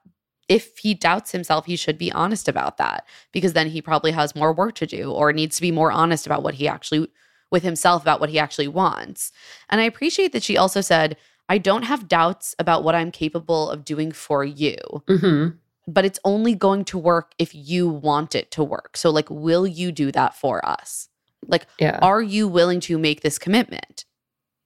if 0.49 0.79
he 0.79 0.93
doubts 0.93 1.31
himself, 1.31 1.66
he 1.66 1.77
should 1.77 1.97
be 1.97 2.11
honest 2.11 2.49
about 2.49 2.79
that 2.79 3.07
because 3.31 3.53
then 3.53 3.68
he 3.68 3.81
probably 3.81 4.11
has 4.11 4.35
more 4.35 4.53
work 4.53 4.75
to 4.75 4.87
do 4.87 5.12
or 5.12 5.33
needs 5.33 5.55
to 5.57 5.62
be 5.62 5.71
more 5.71 5.93
honest 5.93 6.27
about 6.27 6.43
what 6.43 6.55
he 6.55 6.66
actually 6.66 7.07
with 7.53 7.62
himself 7.62 8.03
about 8.03 8.21
what 8.21 8.31
he 8.31 8.41
actually 8.41 8.66
wants. 8.66 9.31
And 9.68 9.81
I 9.81 9.85
appreciate 9.85 10.33
that 10.33 10.43
she 10.43 10.57
also 10.57 10.81
said, 10.81 11.16
I 11.49 11.59
don't 11.59 11.85
have 11.85 12.09
doubts 12.09 12.57
about 12.59 12.83
what 12.83 12.97
I'm 12.97 13.12
capable 13.12 13.71
of 13.71 13.85
doing 13.85 14.11
for 14.11 14.45
you 14.45 14.77
hmm 15.07 15.49
but 15.87 16.05
it's 16.05 16.21
only 16.25 16.55
going 16.55 16.85
to 16.85 16.99
work 16.99 17.33
if 17.39 17.53
you 17.53 17.89
want 17.89 18.37
it 18.37 18.53
to 18.53 18.62
work. 18.62 18.97
So, 18.97 19.11
like, 19.11 19.29
will 19.29 19.66
you 19.66 19.91
do 19.91 20.12
that 20.12 20.37
for 20.37 20.64
us? 20.64 21.09
Like, 21.47 21.66
yeah 21.78 21.99
are 22.03 22.22
you 22.22 22.47
willing 22.49 22.80
to 22.80 22.99
make 22.99 23.22
this 23.22 23.38
commitment? 23.38 24.05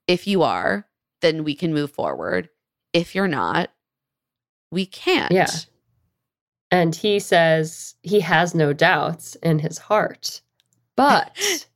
If 0.06 0.26
you 0.26 0.42
are, 0.42 0.86
then 1.22 1.44
we 1.44 1.54
can 1.54 1.72
move 1.72 1.90
forward. 1.90 2.48
If 2.92 3.14
you're 3.14 3.28
not, 3.28 3.70
we 4.70 4.84
can't. 4.86 5.32
Yeah. 5.32 5.50
And 6.70 6.94
he 6.94 7.20
says 7.20 7.94
he 8.02 8.20
has 8.20 8.54
no 8.54 8.72
doubts 8.72 9.34
in 9.36 9.60
his 9.60 9.78
heart. 9.78 10.42
But 10.96 11.36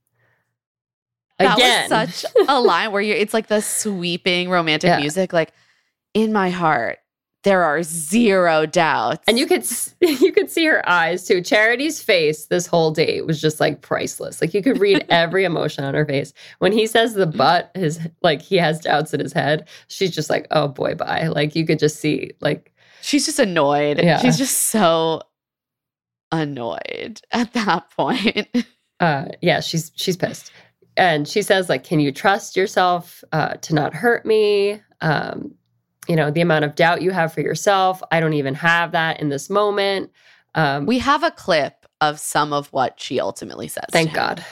That 1.38 1.57
again, 1.57 1.88
was 1.90 2.14
such 2.14 2.32
a 2.49 2.61
line 2.61 2.90
where 2.90 3.01
you're 3.01 3.16
it's 3.16 3.32
like 3.32 3.46
the 3.46 3.62
sweeping 3.62 4.51
romantic 4.51 4.88
Yeah. 4.88 4.99
music, 4.99 5.32
like 5.32 5.53
in 6.14 6.32
my 6.32 6.51
heart, 6.51 6.99
there 7.45 7.62
are 7.62 7.82
zero 7.82 8.66
doubts. 8.66 9.22
and 9.28 9.39
you 9.39 9.47
could 9.47 9.64
you 10.01 10.32
could 10.32 10.51
see 10.51 10.64
her 10.66 10.86
eyes 10.89 11.26
too. 11.26 11.41
Charity's 11.41 12.03
face 12.03 12.47
this 12.47 12.66
whole 12.66 12.91
date 12.91 13.26
was 13.26 13.41
just 13.41 13.61
like 13.61 13.80
priceless. 13.80 14.41
Like 14.41 14.55
you 14.55 14.62
could 14.62 14.80
read 14.80 15.07
every 15.11 15.45
emotion 15.45 15.84
on 15.84 15.95
her 15.95 16.05
face. 16.05 16.32
When 16.59 16.72
he 16.72 16.86
says 16.86 17.14
the 17.14 17.26
butt, 17.26 17.70
his 17.74 18.01
like 18.22 18.43
he 18.43 18.57
has 18.57 18.80
doubts 18.80 19.14
in 19.14 19.20
his 19.20 19.32
head. 19.32 19.68
She's 19.89 20.14
just 20.14 20.30
like, 20.30 20.47
oh 20.51 20.68
boy, 20.68 20.95
bye. 20.95 21.28
Like 21.28 21.55
you 21.55 21.64
could 21.64 21.78
just 21.78 22.01
see 22.01 22.32
like 22.41 22.72
she's 23.03 23.26
just 23.26 23.39
annoyed. 23.39 23.99
Yeah. 23.99 24.18
She's 24.18 24.36
just 24.39 24.59
so 24.64 25.22
annoyed 26.32 27.20
at 27.30 27.53
that 27.55 27.91
point. 27.91 28.49
uh 29.01 29.26
yeah 29.41 29.61
she's 29.61 29.93
she's 29.95 30.16
pissed 30.16 30.51
and 30.97 31.28
she 31.28 31.41
says 31.41 31.68
like 31.68 31.84
can 31.84 32.01
you 32.01 32.11
trust 32.11 32.57
yourself 32.57 33.22
uh 33.30 33.55
to 33.59 33.72
not 33.72 33.95
hurt 33.95 34.26
me 34.26 34.80
um 35.03 35.55
you 36.09 36.16
know 36.16 36.30
the 36.30 36.40
amount 36.40 36.64
of 36.64 36.74
doubt 36.74 37.02
you 37.02 37.11
have 37.11 37.32
for 37.32 37.40
yourself 37.40 38.02
i 38.11 38.20
don't 38.20 38.32
even 38.32 38.54
have 38.54 38.92
that 38.92 39.20
in 39.20 39.28
this 39.28 39.48
moment 39.50 40.11
um 40.54 40.86
we 40.86 40.98
have 40.98 41.22
a 41.22 41.30
clip 41.30 41.86
of 42.00 42.18
some 42.18 42.52
of 42.52 42.68
what 42.68 43.00
she 43.00 43.18
ultimately 43.18 43.68
says. 43.68 43.84
to 43.86 43.92
thank 43.92 44.11
him. 44.11 44.14
god 44.14 44.44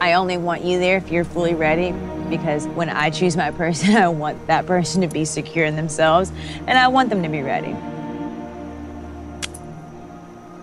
I 0.00 0.12
only 0.12 0.36
want 0.36 0.62
you 0.62 0.78
there 0.78 0.96
if 0.96 1.10
you're 1.10 1.24
fully 1.24 1.54
ready 1.54 1.92
because 2.30 2.68
when 2.68 2.88
I 2.88 3.10
choose 3.10 3.36
my 3.36 3.50
person, 3.62 3.96
I 3.96 4.08
want 4.08 4.46
that 4.46 4.66
person 4.66 5.02
to 5.02 5.08
be 5.08 5.24
secure 5.24 5.66
in 5.66 5.76
themselves 5.76 6.30
and 6.66 6.78
I 6.78 6.88
want 6.88 7.10
them 7.10 7.22
to 7.22 7.28
be 7.28 7.42
ready. 7.42 7.74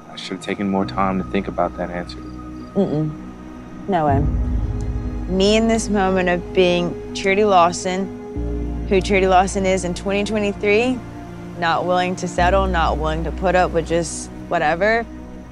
I 0.10 0.16
should 0.16 0.38
have 0.38 0.42
taken 0.42 0.70
more 0.70 0.86
time 0.86 1.22
to 1.22 1.30
think 1.32 1.48
about 1.48 1.76
that 1.78 1.90
answer. 1.90 2.18
Mm-mm. 2.18 3.12
No 3.90 4.06
way. 4.06 4.22
Me 5.28 5.58
in 5.58 5.68
this 5.68 5.90
moment 5.90 6.30
of 6.30 6.54
being 6.54 7.14
Charity 7.14 7.44
Lawson, 7.44 8.25
who 8.90 9.02
Trudy 9.02 9.28
Lawson 9.28 9.66
is 9.66 9.84
in 9.84 9.94
2023, 9.94 11.00
not 11.58 11.86
willing 11.86 12.16
to 12.18 12.28
settle, 12.28 12.68
not 12.68 12.98
willing 12.98 13.24
to 13.24 13.32
put 13.32 13.56
up 13.56 13.72
with 13.72 13.88
just 13.88 14.30
whatever, 14.48 15.06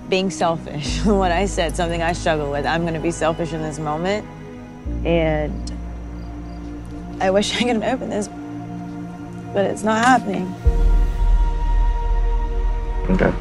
being 0.10 0.30
selfish. 0.30 1.02
when 1.06 1.32
I 1.32 1.46
said 1.46 1.76
something 1.76 2.02
I 2.02 2.14
struggle 2.14 2.52
with, 2.52 2.66
I'm 2.66 2.86
gonna 2.86 3.00
be 3.00 3.12
selfish 3.12 3.54
in 3.54 3.62
this 3.62 3.80
moment. 3.80 4.26
And 5.06 5.72
I 7.22 7.32
wish 7.32 7.56
I 7.56 7.64
could 7.64 7.84
open 7.84 8.10
this, 8.10 8.28
but 9.54 9.66
it's 9.66 9.84
not 9.84 10.04
happening. 10.04 10.54
Okay. 13.10 13.34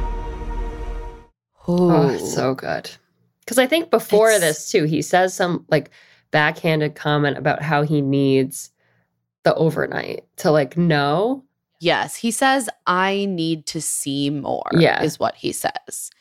oh 1.69 2.17
so 2.19 2.53
good 2.53 2.91
because 3.41 3.57
i 3.57 3.65
think 3.67 3.91
before 3.91 4.29
It's- 4.29 4.41
this 4.41 4.71
too 4.73 4.85
he 4.85 5.01
says 5.01 5.33
some 5.33 5.65
like 5.71 5.91
backhanded 6.33 6.97
comment 6.97 7.39
about 7.39 7.63
how 7.63 7.83
he 7.83 8.01
needs 8.01 8.72
the 9.45 9.55
overnight 9.55 10.25
to 10.39 10.51
like 10.51 10.77
know 10.77 11.45
Yes, 11.81 12.15
he 12.15 12.31
says, 12.31 12.69
I 12.87 13.25
need 13.25 13.67
to 13.67 13.81
see 13.81 14.31
more, 14.31 14.71
Yeah. 14.73 15.03
is 15.03 15.19
what 15.19 15.35
he 15.35 15.51
says. 15.51 16.13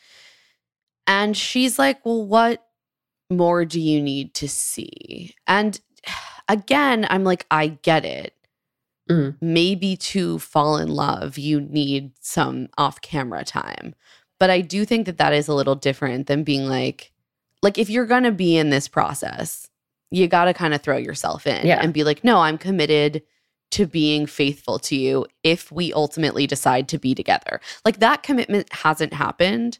And 1.06 1.36
she's 1.36 1.78
like, 1.78 2.04
Well, 2.04 2.26
what 2.26 2.66
more 3.30 3.64
do 3.64 3.80
you 3.80 4.02
need 4.02 4.34
to 4.34 4.48
see? 4.48 5.36
And 5.46 5.80
again, 6.48 7.06
I'm 7.08 7.22
like, 7.22 7.46
I 7.48 7.68
get 7.68 8.04
it. 8.04 8.34
Mm. 9.08 9.36
Maybe 9.40 9.96
to 9.96 10.40
fall 10.40 10.78
in 10.78 10.88
love, 10.88 11.38
you 11.38 11.60
need 11.60 12.10
some 12.20 12.68
off 12.76 13.00
camera 13.00 13.44
time. 13.44 13.94
But 14.40 14.50
I 14.50 14.62
do 14.62 14.84
think 14.84 15.06
that 15.06 15.18
that 15.18 15.32
is 15.32 15.46
a 15.46 15.54
little 15.54 15.76
different 15.76 16.26
than 16.26 16.42
being 16.42 16.66
like, 16.66 17.12
like 17.62 17.78
if 17.78 17.88
you're 17.88 18.06
going 18.06 18.24
to 18.24 18.32
be 18.32 18.56
in 18.56 18.70
this 18.70 18.88
process, 18.88 19.68
you 20.12 20.28
got 20.28 20.44
to 20.44 20.54
kind 20.54 20.74
of 20.74 20.82
throw 20.82 20.96
yourself 20.98 21.46
in 21.46 21.66
Yeah. 21.66 21.80
and 21.82 21.92
be 21.92 22.04
like, 22.04 22.22
no, 22.22 22.38
I'm 22.40 22.58
committed 22.58 23.22
to 23.72 23.86
being 23.86 24.26
faithful 24.26 24.78
to 24.78 24.94
you 24.94 25.26
if 25.42 25.72
we 25.72 25.92
ultimately 25.94 26.46
decide 26.46 26.86
to 26.88 26.98
be 26.98 27.14
together. 27.14 27.60
Like 27.84 27.98
that 28.00 28.22
commitment 28.22 28.70
hasn't 28.72 29.14
happened 29.14 29.78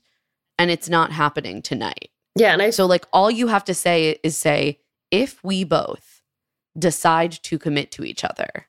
and 0.58 0.70
it's 0.70 0.88
not 0.88 1.12
happening 1.12 1.60
tonight. 1.62 2.08
yeah 2.34 2.52
and 2.54 2.62
i 2.62 2.70
So, 2.70 2.86
like, 2.86 3.04
all 3.12 3.30
you 3.30 3.48
have 3.48 3.64
to 3.64 3.74
say 3.74 4.18
is 4.22 4.36
say, 4.36 4.78
if 5.10 5.44
we 5.44 5.64
both 5.64 6.22
decide 6.78 7.32
to 7.32 7.58
commit 7.58 7.90
to 7.92 8.04
each 8.04 8.24
other, 8.24 8.66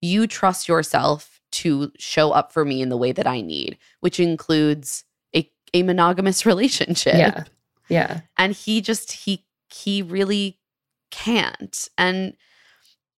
you 0.00 0.28
trust 0.28 0.68
yourself 0.68 1.40
to 1.52 1.90
show 1.98 2.30
up 2.30 2.52
for 2.52 2.64
me 2.64 2.80
in 2.80 2.88
the 2.90 2.96
way 2.96 3.10
that 3.10 3.26
I 3.26 3.40
need, 3.40 3.76
which 3.98 4.20
includes 4.20 5.04
a, 5.34 5.50
a 5.74 5.82
monogamous 5.82 6.46
relationship. 6.52 7.16
yeah 7.16 7.44
yeah 7.88 8.20
And 8.38 8.52
he 8.54 8.80
just, 8.80 9.10
he, 9.10 9.44
he 9.74 10.02
really 10.02 10.58
can't. 11.10 11.88
And 11.98 12.34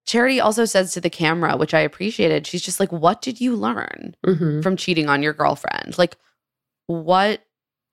Charity 0.05 0.40
also 0.40 0.64
says 0.64 0.93
to 0.93 1.01
the 1.01 1.11
camera, 1.11 1.57
which 1.57 1.74
I 1.74 1.80
appreciated, 1.80 2.47
she's 2.47 2.62
just 2.62 2.80
like, 2.80 2.93
What 2.93 3.22
did 3.22 3.40
you 3.40 3.57
learn? 3.57 4.14
hmm 4.24 4.61
from 4.61 4.76
cheating 4.76 5.09
on 5.09 5.22
your 5.22 5.32
girlfriend? 5.32 5.97
Like, 5.99 6.16
what, 6.86 7.45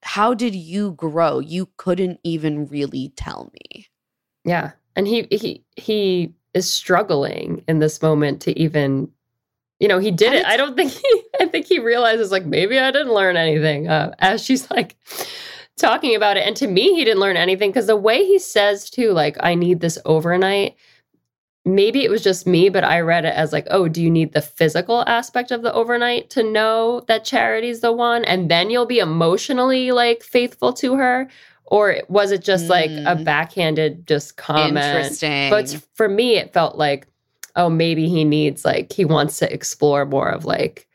how 0.02 0.34
did 0.34 0.56
you 0.56 0.92
grow? 0.94 1.40
You 1.40 1.70
couldn't 1.78 2.20
even 2.24 2.68
really 2.68 3.14
tell 3.16 3.52
me. 3.54 3.88
Yeah. 4.46 4.72
And 4.96 5.08
he 5.08 5.28
he 5.32 5.64
he 5.76 6.34
is 6.54 6.70
struggling 6.70 7.64
in 7.68 7.80
this 7.80 8.02
moment 8.02 8.42
to 8.42 8.60
even 8.60 9.12
you 9.80 9.88
know, 9.88 10.00
he 10.00 10.12
did 10.12 10.34
it. 10.34 10.46
I 10.46 10.58
don't 10.58 10.76
think 10.76 10.92
he 10.92 11.24
I 11.40 11.46
think 11.46 11.68
he 11.68 11.80
realizes 11.80 12.32
like 12.32 12.46
maybe 12.46 12.78
I 12.80 12.92
didn't 12.92 13.14
learn 13.14 13.38
anything. 13.38 13.88
Uh, 13.88 14.14
as 14.20 14.44
she's 14.44 14.70
like 14.72 14.98
talking 15.80 16.16
about 16.16 16.38
it. 16.38 16.46
And 16.46 16.56
to 16.58 16.68
me, 16.68 16.94
he 16.94 17.04
didn't 17.04 17.20
learn 17.20 17.38
anything 17.38 17.72
because 17.72 17.88
the 17.88 17.96
way 17.96 18.26
he 18.26 18.38
says 18.40 18.90
too, 18.90 19.12
like, 19.12 19.38
I 19.40 19.56
need 19.56 19.80
this 19.80 19.98
overnight. 20.06 20.76
Maybe 21.66 22.04
it 22.04 22.10
was 22.10 22.24
just 22.24 22.48
me, 22.48 22.70
but 22.70 22.84
I 22.84 23.02
read 23.02 23.26
it 23.26 23.34
as 23.34 23.52
like, 23.52 23.68
oh, 23.70 23.88
do 23.88 24.02
you 24.02 24.10
need 24.10 24.34
the 24.34 24.42
physical 24.42 25.04
aspect 25.08 25.52
of 25.52 25.62
the 25.62 25.74
overnight 25.74 26.30
to 26.32 26.44
know 26.44 27.02
that 27.08 27.26
charity's 27.26 27.82
the 27.82 27.92
one? 27.92 28.24
And 28.26 28.50
then 28.50 28.70
you'll 28.70 28.86
be 28.86 29.00
emotionally 29.00 29.92
like 29.92 30.24
faithful 30.24 30.74
to 30.74 30.96
her? 30.96 31.28
Or 31.66 32.02
was 32.08 32.32
it 32.32 32.44
just 32.44 32.70
like 32.70 32.90
a 32.90 33.16
Mm. 33.16 33.24
backhanded 33.26 34.08
just 34.08 34.38
comment? 34.38 34.78
Interesting. 34.78 35.50
But 35.50 35.82
for 35.94 36.10
me, 36.10 36.38
it 36.38 36.54
felt 36.54 36.78
like, 36.78 37.08
oh, 37.56 37.70
maybe 37.70 38.08
he 38.10 38.24
needs 38.24 38.66
like 38.66 38.92
he 38.94 39.06
wants 39.06 39.38
to 39.40 39.54
explore 39.54 40.06
more 40.06 40.30
of 40.30 40.46
like, 40.46 40.88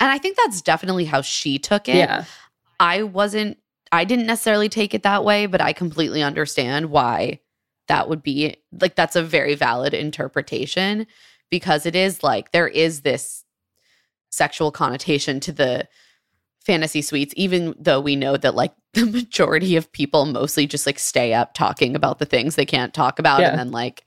and 0.00 0.10
I 0.10 0.18
think 0.18 0.36
that's 0.36 0.60
definitely 0.60 1.06
how 1.06 1.22
she 1.22 1.58
took 1.58 1.88
it. 1.88 1.96
yeah, 1.96 2.24
I 2.78 3.04
wasn't, 3.04 3.56
I 3.92 4.04
didn't 4.04 4.26
necessarily 4.26 4.68
take 4.68 4.94
it 4.94 5.02
that 5.04 5.24
way, 5.24 5.46
but 5.46 5.60
I 5.60 5.72
completely 5.72 6.22
understand 6.22 6.90
why 6.90 7.40
that 7.88 8.08
would 8.08 8.22
be 8.22 8.56
like, 8.80 8.96
that's 8.96 9.16
a 9.16 9.22
very 9.22 9.54
valid 9.54 9.94
interpretation 9.94 11.06
because 11.50 11.86
it 11.86 11.94
is 11.94 12.22
like 12.22 12.52
there 12.52 12.68
is 12.68 13.02
this 13.02 13.44
sexual 14.30 14.70
connotation 14.72 15.38
to 15.40 15.52
the 15.52 15.88
fantasy 16.60 17.00
suites, 17.00 17.32
even 17.36 17.74
though 17.78 18.00
we 18.00 18.16
know 18.16 18.36
that 18.36 18.54
like 18.56 18.74
the 18.94 19.06
majority 19.06 19.76
of 19.76 19.92
people 19.92 20.26
mostly 20.26 20.66
just 20.66 20.86
like 20.86 20.98
stay 20.98 21.32
up 21.32 21.54
talking 21.54 21.94
about 21.94 22.18
the 22.18 22.24
things 22.26 22.56
they 22.56 22.66
can't 22.66 22.92
talk 22.94 23.18
about 23.18 23.40
Yeah. 23.40 23.50
and 23.50 23.58
then 23.58 23.70
like 23.70 24.04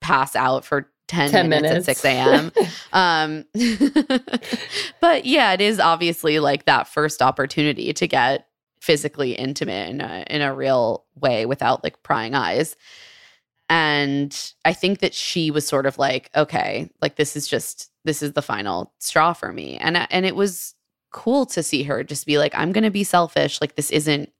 pass 0.00 0.36
out 0.36 0.64
for 0.64 0.90
10, 1.08 1.30
10 1.30 1.48
minutes, 1.48 1.70
minutes 1.70 1.88
at 1.88 1.96
6 1.96 2.04
a.m. 2.04 2.52
um, 2.92 3.44
but 5.00 5.24
yeah, 5.24 5.52
it 5.52 5.60
is 5.60 5.80
obviously 5.80 6.38
like 6.38 6.66
that 6.66 6.86
first 6.86 7.22
opportunity 7.22 7.92
to 7.94 8.06
get 8.06 8.46
physically 8.88 9.32
intimate 9.32 9.90
in 9.90 10.00
a, 10.00 10.24
in 10.30 10.40
a 10.40 10.54
real 10.54 11.04
way 11.14 11.44
without 11.44 11.84
like 11.84 12.02
prying 12.02 12.34
eyes. 12.34 12.74
And 13.68 14.34
I 14.64 14.72
think 14.72 15.00
that 15.00 15.12
she 15.12 15.50
was 15.50 15.66
sort 15.66 15.84
of 15.84 15.98
like, 15.98 16.30
okay, 16.34 16.88
like 17.02 17.16
this 17.16 17.36
is 17.36 17.46
just 17.46 17.90
this 18.06 18.22
is 18.22 18.32
the 18.32 18.40
final 18.40 18.94
straw 18.98 19.34
for 19.34 19.52
me. 19.52 19.76
And 19.76 19.98
and 20.10 20.24
it 20.24 20.34
was 20.34 20.74
cool 21.10 21.44
to 21.44 21.62
see 21.62 21.82
her 21.82 22.02
just 22.02 22.24
be 22.24 22.38
like, 22.38 22.54
I'm 22.54 22.72
gonna 22.72 22.90
be 22.90 23.04
selfish. 23.04 23.60
Like 23.60 23.76
this 23.76 23.90
isn't 23.90 24.32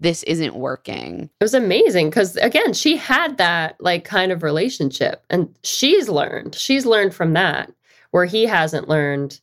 this 0.00 0.24
isn't 0.24 0.56
working. 0.56 1.30
It 1.38 1.44
was 1.44 1.54
amazing 1.54 2.10
because 2.10 2.34
again, 2.38 2.72
she 2.72 2.96
had 2.96 3.36
that 3.36 3.76
like 3.78 4.04
kind 4.04 4.32
of 4.32 4.42
relationship, 4.42 5.24
and 5.30 5.54
she's 5.62 6.08
learned. 6.08 6.56
She's 6.56 6.84
learned 6.84 7.14
from 7.14 7.34
that 7.34 7.72
where 8.10 8.24
he 8.24 8.44
hasn't 8.46 8.88
learned 8.88 9.40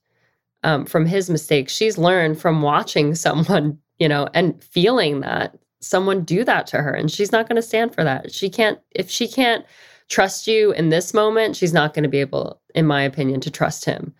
um, 0.63 0.85
from 0.85 1.05
his 1.05 1.29
mistakes. 1.29 1.73
She's 1.73 1.97
learned 1.97 2.39
from 2.39 2.61
watching 2.61 3.15
someone, 3.27 3.79
you 4.01 4.09
know, 4.09 4.27
and 4.33 4.61
feeling 4.63 5.19
that 5.19 5.59
someone 5.79 6.23
do 6.23 6.43
that 6.43 6.65
to 6.65 6.77
her, 6.77 6.91
and 6.91 7.11
she's 7.11 7.31
not 7.31 7.47
going 7.47 7.55
to 7.55 7.61
stand 7.61 7.93
for 7.93 8.03
that. 8.03 8.33
She 8.33 8.49
can't 8.49 8.79
if 8.89 9.11
she 9.11 9.27
can't 9.27 9.63
trust 10.09 10.47
you 10.47 10.71
in 10.71 10.89
this 10.89 11.13
moment. 11.13 11.55
She's 11.55 11.71
not 11.71 11.93
going 11.93 12.01
to 12.01 12.09
be 12.09 12.17
able, 12.17 12.59
in 12.73 12.87
my 12.87 13.03
opinion, 13.03 13.41
to 13.41 13.51
trust 13.51 13.85
him 13.85 14.15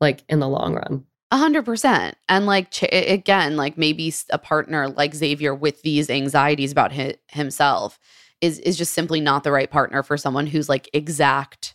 like 0.00 0.22
in 0.28 0.38
the 0.38 0.48
long 0.48 0.74
run. 0.74 1.04
A 1.32 1.36
hundred 1.36 1.64
percent. 1.64 2.16
And 2.28 2.46
like 2.46 2.70
ch- 2.70 2.84
again, 2.92 3.56
like 3.56 3.76
maybe 3.76 4.14
a 4.30 4.38
partner 4.38 4.88
like 4.88 5.16
Xavier 5.16 5.52
with 5.52 5.82
these 5.82 6.08
anxieties 6.08 6.70
about 6.70 6.92
hi- 6.92 7.16
himself 7.26 7.98
is 8.40 8.60
is 8.60 8.78
just 8.78 8.92
simply 8.92 9.20
not 9.20 9.42
the 9.42 9.50
right 9.50 9.68
partner 9.70 10.04
for 10.04 10.16
someone 10.16 10.46
whose 10.46 10.68
like 10.68 10.88
exact 10.92 11.74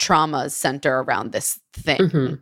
traumas 0.00 0.50
center 0.50 1.02
around 1.02 1.30
this 1.30 1.60
thing. 1.72 1.98
Mhm. 1.98 2.40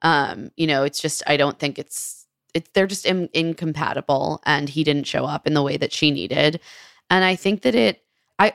Um, 0.00 0.50
you 0.56 0.66
know, 0.66 0.84
it's 0.84 1.00
just 1.00 1.22
I 1.26 1.36
don't 1.36 1.58
think 1.58 1.78
it's 1.78 2.23
it, 2.54 2.72
they're 2.72 2.86
just 2.86 3.04
in, 3.04 3.28
incompatible 3.32 4.40
and 4.46 4.68
he 4.68 4.84
didn't 4.84 5.06
show 5.06 5.24
up 5.24 5.46
in 5.46 5.54
the 5.54 5.62
way 5.62 5.76
that 5.76 5.92
she 5.92 6.10
needed. 6.10 6.60
And 7.10 7.24
I 7.24 7.36
think 7.36 7.62
that 7.62 7.74
it 7.74 8.02
I 8.38 8.54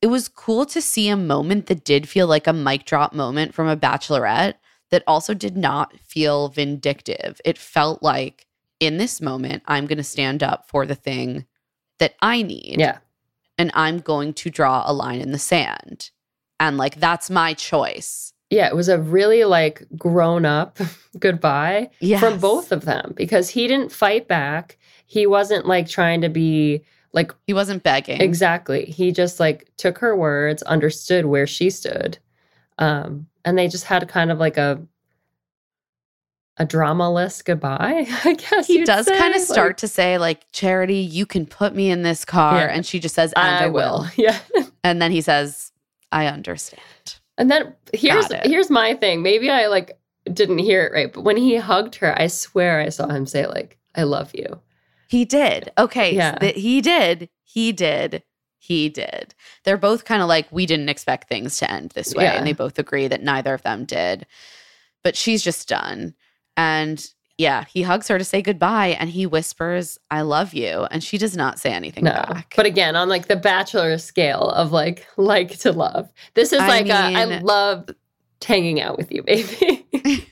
it 0.00 0.06
was 0.06 0.28
cool 0.28 0.64
to 0.66 0.80
see 0.80 1.08
a 1.08 1.16
moment 1.16 1.66
that 1.66 1.84
did 1.84 2.08
feel 2.08 2.26
like 2.26 2.46
a 2.46 2.52
mic 2.52 2.84
drop 2.86 3.12
moment 3.12 3.52
from 3.52 3.68
a 3.68 3.76
bachelorette 3.76 4.54
that 4.90 5.04
also 5.06 5.34
did 5.34 5.56
not 5.56 5.96
feel 6.00 6.48
vindictive. 6.48 7.40
It 7.44 7.58
felt 7.58 8.02
like 8.02 8.46
in 8.80 8.96
this 8.96 9.20
moment 9.20 9.62
I'm 9.66 9.86
going 9.86 9.98
to 9.98 10.04
stand 10.04 10.42
up 10.42 10.68
for 10.68 10.86
the 10.86 10.94
thing 10.94 11.44
that 11.98 12.14
I 12.22 12.42
need 12.42 12.76
Yeah. 12.78 12.98
and 13.58 13.70
I'm 13.74 13.98
going 13.98 14.32
to 14.34 14.50
draw 14.50 14.82
a 14.86 14.92
line 14.92 15.20
in 15.20 15.32
the 15.32 15.38
sand. 15.38 16.10
And 16.58 16.76
like 16.78 16.96
that's 16.96 17.28
my 17.30 17.54
choice. 17.54 18.32
Yeah, 18.50 18.66
it 18.66 18.74
was 18.76 18.88
a 18.88 18.98
really 18.98 19.44
like 19.44 19.82
grown 19.96 20.44
up 20.44 20.78
goodbye 21.18 21.90
Yes. 22.00 22.20
from 22.20 22.38
both 22.40 22.72
of 22.72 22.84
them 22.84 23.12
because 23.16 23.48
he 23.48 23.66
didn't 23.68 23.92
fight 23.92 24.26
back. 24.28 24.76
He 25.06 25.26
wasn't 25.26 25.66
like 25.66 25.88
trying 25.88 26.20
to 26.22 26.28
be 26.28 26.82
like 27.12 27.32
He 27.46 27.54
wasn't 27.54 27.82
begging. 27.82 28.20
exactly. 28.20 28.84
He 28.86 29.12
just 29.12 29.40
like 29.40 29.68
took 29.76 29.98
her 29.98 30.16
words, 30.16 30.62
understood 30.64 31.26
where 31.26 31.46
she 31.46 31.70
stood. 31.70 32.18
Um 32.78 33.26
and 33.44 33.56
they 33.56 33.68
just 33.68 33.84
had 33.84 34.06
kind 34.08 34.30
of 34.30 34.38
like 34.38 34.56
a 34.56 34.80
a 36.56 36.66
dramaless 36.66 37.42
goodbye, 37.44 38.06
I 38.24 38.34
guess. 38.34 38.66
He 38.66 38.84
does 38.84 39.06
say. 39.06 39.16
kind 39.16 39.34
of 39.34 39.40
Like, 39.40 39.48
start 39.48 39.78
to 39.78 39.88
say 39.88 40.18
like 40.18 40.44
charity 40.52 40.98
you 40.98 41.24
can 41.24 41.46
put 41.46 41.74
me 41.74 41.90
in 41.90 42.02
this 42.02 42.24
car 42.24 42.58
Yeah. 42.58 42.66
and 42.66 42.84
she 42.84 42.98
just 43.00 43.14
says 43.14 43.32
and 43.34 43.46
I, 43.56 43.64
I 43.64 43.66
will. 43.68 44.00
will. 44.00 44.06
Yeah. 44.16 44.38
and 44.84 45.00
then 45.00 45.10
he 45.10 45.20
says 45.20 45.72
I 46.12 46.26
understand. 46.26 46.82
And 47.40 47.50
then 47.50 47.74
here's 47.94 48.26
here's 48.44 48.70
my 48.70 48.94
thing. 48.94 49.22
Maybe 49.22 49.50
I 49.50 49.66
like 49.66 49.98
didn't 50.32 50.58
hear 50.58 50.84
it 50.84 50.92
right, 50.92 51.12
but 51.12 51.24
when 51.24 51.38
he 51.38 51.56
hugged 51.56 51.96
her, 51.96 52.16
I 52.20 52.26
swear 52.26 52.80
I 52.80 52.90
saw 52.90 53.08
him 53.08 53.26
say 53.26 53.46
like, 53.46 53.78
"I 53.94 54.02
love 54.02 54.30
you." 54.34 54.60
He 55.08 55.24
did. 55.24 55.72
Okay. 55.76 56.14
Yeah. 56.14 56.36
th- 56.38 56.54
he 56.54 56.80
did. 56.80 57.30
He 57.42 57.72
did. 57.72 58.22
He 58.58 58.88
did. 58.88 59.34
They're 59.64 59.76
both 59.76 60.04
kind 60.04 60.22
of 60.22 60.28
like, 60.28 60.46
we 60.52 60.66
didn't 60.66 60.88
expect 60.88 61.28
things 61.28 61.58
to 61.58 61.68
end 61.68 61.90
this 61.90 62.14
way. 62.14 62.24
Yeah. 62.24 62.34
And 62.34 62.46
they 62.46 62.52
both 62.52 62.78
agree 62.78 63.08
that 63.08 63.22
neither 63.22 63.52
of 63.52 63.62
them 63.62 63.86
did. 63.86 64.24
But 65.02 65.16
she's 65.16 65.42
just 65.42 65.66
done. 65.68 66.14
And 66.56 67.04
yeah, 67.40 67.64
he 67.72 67.82
hugs 67.82 68.06
her 68.08 68.18
to 68.18 68.24
say 68.24 68.42
goodbye 68.42 68.88
and 69.00 69.08
he 69.08 69.24
whispers, 69.26 69.98
I 70.10 70.20
love 70.20 70.52
you. 70.52 70.86
And 70.90 71.02
she 71.02 71.16
does 71.16 71.34
not 71.36 71.58
say 71.58 71.72
anything 71.72 72.04
No, 72.04 72.12
back. 72.12 72.52
but 72.54 72.66
again, 72.66 72.96
on 72.96 73.08
like 73.08 73.28
the 73.28 73.36
Bachelor 73.36 73.96
scale 73.98 74.50
of 74.50 74.72
like 74.72 75.06
like 75.16 75.58
to 75.60 75.72
love, 75.72 76.12
this 76.34 76.52
is 76.52 76.60
I 76.60 76.68
like 76.68 76.88
a, 76.88 76.92
I 76.94 77.24
love 77.40 77.88
hanging 78.44 78.80
out 78.80 78.98
with 78.98 79.10
you, 79.10 79.22
baby. 79.22 79.86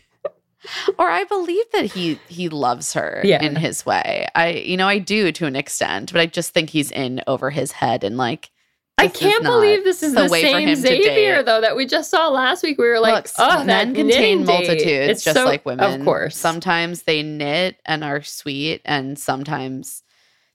or 0.99 1.09
I 1.09 1.25
believe 1.25 1.65
that 1.73 1.87
he 1.87 2.19
he 2.29 2.49
loves 2.51 2.93
her 2.93 3.23
Yeah. 3.25 3.43
in 3.43 3.57
his 3.57 3.87
way. 3.87 4.27
I 4.35 4.51
you 4.51 4.77
know, 4.77 4.87
I 4.89 4.99
do 4.99 5.33
to 5.33 5.47
an 5.47 5.57
extent, 5.57 6.13
but 6.13 6.21
I 6.21 6.27
just 6.27 6.53
think 6.53 6.69
he's 6.71 6.91
in 6.91 7.23
over 7.27 7.49
his 7.51 7.73
head 7.73 8.05
and 8.05 8.17
like 8.19 8.51
I 8.99 9.09
can't 9.09 9.43
believe 9.45 9.85
this 9.85 10.03
is 10.03 10.13
the 10.15 10.25
the, 10.25 10.31
way 10.31 10.43
for 10.43 10.49
same 10.59 10.75
Xavier 10.77 11.43
though 11.43 11.61
that 11.61 11.77
we 11.77 11.87
just 11.87 12.11
saw 12.11 12.29
last 12.29 12.63
week. 12.63 12.79
We 12.79 12.89
were 12.89 12.99
like, 13.01 13.15
Look, 13.15 13.29
oh, 13.39 13.65
men 13.65 13.95
contain 13.95 14.39
date. 14.41 14.47
multitudes, 14.47 15.11
It's 15.11 15.25
just 15.25 15.37
so- 15.39 15.45
like 15.45 15.65
women. 15.65 16.01
Of 16.01 16.05
course, 16.05 16.37
Sometimes 16.37 17.03
they 17.03 17.23
knit 17.23 17.77
and 17.87 18.03
are 18.05 18.23
sweet, 18.23 18.83
and 18.85 19.19
sometimes 19.19 20.03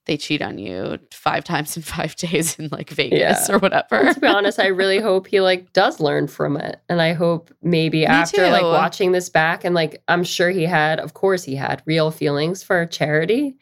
they 0.05 0.17
cheat 0.17 0.41
on 0.41 0.57
you 0.57 0.99
five 1.11 1.45
times 1.45 1.77
in 1.77 1.83
five 1.97 2.13
days 2.17 2.59
in 2.59 2.67
like 2.73 2.89
Vegas 2.89 3.47
Yeah. 3.47 3.55
or 3.55 3.59
whatever. 3.59 3.95
And 3.95 4.13
to 4.13 4.19
be 4.19 4.27
honest, 4.27 4.59
I 4.59 4.67
really 4.67 4.99
hope 5.09 5.27
he 5.27 5.39
like 5.39 5.71
does 5.71 6.01
learn 6.01 6.27
from 6.27 6.57
it. 6.57 6.81
And 6.89 7.01
I 7.01 7.13
hope 7.13 7.53
maybe 7.61 8.05
after 8.05 8.49
like 8.49 8.63
watching 8.63 9.13
this 9.13 9.29
back 9.29 9.63
and 9.63 9.73
like 9.73 10.03
I'm 10.09 10.25
sure 10.25 10.49
he 10.49 10.63
had, 10.63 10.99
of 10.99 11.13
course 11.13 11.43
he 11.45 11.55
had 11.55 11.81
real 11.85 12.11
feelings 12.11 12.61
for 12.63 12.85
charity. 12.85 13.55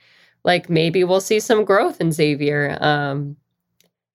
Like 0.44 0.68
maybe 0.68 1.04
we'll 1.04 1.22
see 1.22 1.40
some 1.40 1.64
growth 1.64 2.02
in 2.02 2.12
Xavier. 2.12 2.76
Um 2.82 3.38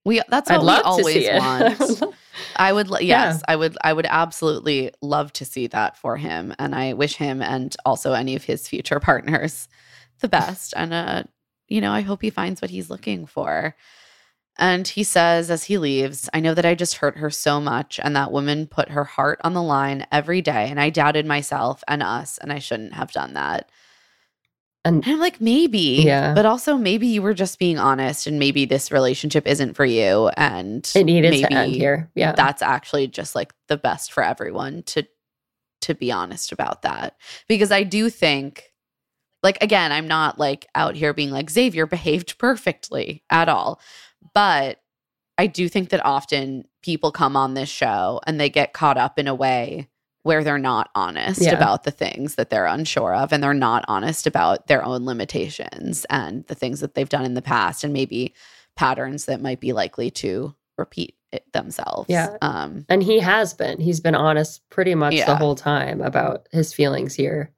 we 0.07 0.21
that's 0.29 0.49
I'd 0.49 0.55
what 0.57 0.61
we 0.61 0.67
love 0.67 0.81
to 0.81 0.87
always 0.87 1.27
want. 1.33 2.15
I 2.55 2.73
would, 2.73 2.89
li- 2.89 3.05
Yeah. 3.05 3.25
yes, 3.25 3.43
I 3.47 3.55
would, 3.55 3.77
I 3.83 3.93
would 3.93 4.07
absolutely 4.09 4.91
love 5.01 5.31
to 5.33 5.45
see 5.45 5.67
that 5.67 5.97
for 5.97 6.17
him, 6.17 6.53
and 6.57 6.73
I 6.73 6.93
wish 6.93 7.15
him 7.17 7.41
and 7.41 7.75
also 7.85 8.13
any 8.13 8.35
of 8.35 8.43
his 8.45 8.67
future 8.67 8.99
partners 9.09 9.67
the 10.21 10.27
best. 10.27 10.73
And 10.75 10.93
uh, 10.93 11.23
you 11.67 11.81
know, 11.81 11.91
I 11.91 12.01
hope 12.01 12.21
he 12.21 12.29
finds 12.29 12.61
what 12.61 12.71
he's 12.71 12.89
looking 12.89 13.25
for. 13.25 13.75
And 14.59 14.87
he 14.87 15.03
says 15.03 15.51
as 15.51 15.65
he 15.65 15.77
leaves, 15.77 16.29
I 16.33 16.39
know 16.39 16.55
that 16.55 16.65
I 16.65 16.73
just 16.73 16.95
hurt 16.95 17.17
her 17.17 17.29
so 17.29 17.61
much, 17.61 17.99
and 18.03 18.15
that 18.15 18.31
woman 18.31 18.65
put 18.65 18.89
her 18.89 19.03
heart 19.03 19.39
on 19.43 19.53
the 19.53 19.61
line 19.61 20.07
every 20.11 20.41
day, 20.41 20.67
and 20.69 20.79
I 20.79 20.89
doubted 20.89 21.27
myself 21.27 21.83
and 21.87 22.01
us, 22.01 22.39
and 22.39 22.51
I 22.51 22.57
shouldn't 22.57 22.93
have 22.95 23.11
done 23.11 23.33
that. 23.33 23.69
And 24.87 25.03
And 25.03 25.13
I'm 25.13 25.19
like, 25.19 25.39
maybe, 25.41 26.01
Yeah. 26.05 26.33
but 26.33 26.45
also 26.45 26.77
maybe 26.77 27.07
you 27.07 27.21
were 27.21 27.33
just 27.33 27.59
being 27.59 27.77
honest, 27.77 28.25
and 28.27 28.39
maybe 28.39 28.65
this 28.65 28.91
relationship 28.91 29.45
isn't 29.47 29.75
for 29.75 29.85
you, 29.85 30.29
and 30.37 30.89
it 30.95 31.03
needed 31.03 31.31
maybe 31.31 31.43
to 31.43 31.53
end 31.53 31.71
here. 31.73 32.09
Yeah. 32.15 32.31
that's 32.31 32.61
actually 32.61 33.07
just 33.07 33.35
like 33.35 33.53
the 33.67 33.77
best 33.77 34.11
for 34.13 34.23
everyone 34.23 34.83
to 34.83 35.03
to 35.81 35.93
be 35.93 36.11
honest 36.11 36.51
about 36.51 36.81
that 36.81 37.15
because 37.47 37.71
i 37.71 37.83
do 37.83 38.09
think 38.09 38.73
like 39.43 39.61
again 39.61 39.91
i'm 39.91 40.07
not 40.07 40.39
like 40.39 40.65
out 40.73 40.95
here 40.95 41.13
being 41.13 41.29
like 41.29 41.51
xavier 41.51 41.85
behaved 41.85 42.37
perfectly 42.39 43.23
at 43.29 43.47
all 43.47 43.79
but 44.33 44.81
i 45.37 45.45
do 45.45 45.69
think 45.69 45.89
that 45.89 46.03
often 46.03 46.65
people 46.81 47.11
come 47.11 47.37
on 47.37 47.53
this 47.53 47.69
show 47.69 48.19
and 48.25 48.39
they 48.39 48.49
get 48.49 48.73
caught 48.73 48.97
up 48.97 49.19
in 49.19 49.27
a 49.27 49.35
way 49.35 49.87
where 50.27 50.43
they're 50.43 50.59
not 50.59 50.89
honest 50.93 51.41
Yeah. 51.41 51.55
about 51.55 51.83
the 51.83 51.91
things 51.91 52.35
that 52.35 52.49
they're 52.49 52.65
unsure 52.65 53.15
of 53.15 53.31
and 53.31 53.41
they're 53.41 53.53
not 53.53 53.85
honest 53.87 54.27
about 54.27 54.67
their 54.67 54.83
own 54.83 55.05
limitations 55.05 56.05
and 56.09 56.45
the 56.47 56.53
things 56.55 56.81
that 56.81 56.93
they've 56.93 57.07
done 57.09 57.23
in 57.25 57.33
the 57.33 57.41
past 57.41 57.83
and 57.85 57.93
maybe 57.93 58.33
patterns 58.75 59.25
that 59.25 59.41
might 59.41 59.59
be 59.61 59.71
likely 59.73 60.11
to 60.11 60.53
repeat 60.77 61.15
it 61.31 61.51
themselves. 61.53 62.07
Yeah. 62.09 62.35
Um 62.41 62.85
and 62.89 63.01
he 63.01 63.19
has 63.19 63.53
been. 63.53 63.79
He's 63.79 63.99
been 64.01 64.15
honest 64.15 64.61
pretty 64.69 64.95
much 64.95 65.15
the 65.25 65.35
whole 65.35 65.55
time 65.55 66.01
about 66.01 66.47
his 66.51 66.73
feelings 66.73 67.15
here. 67.15 67.51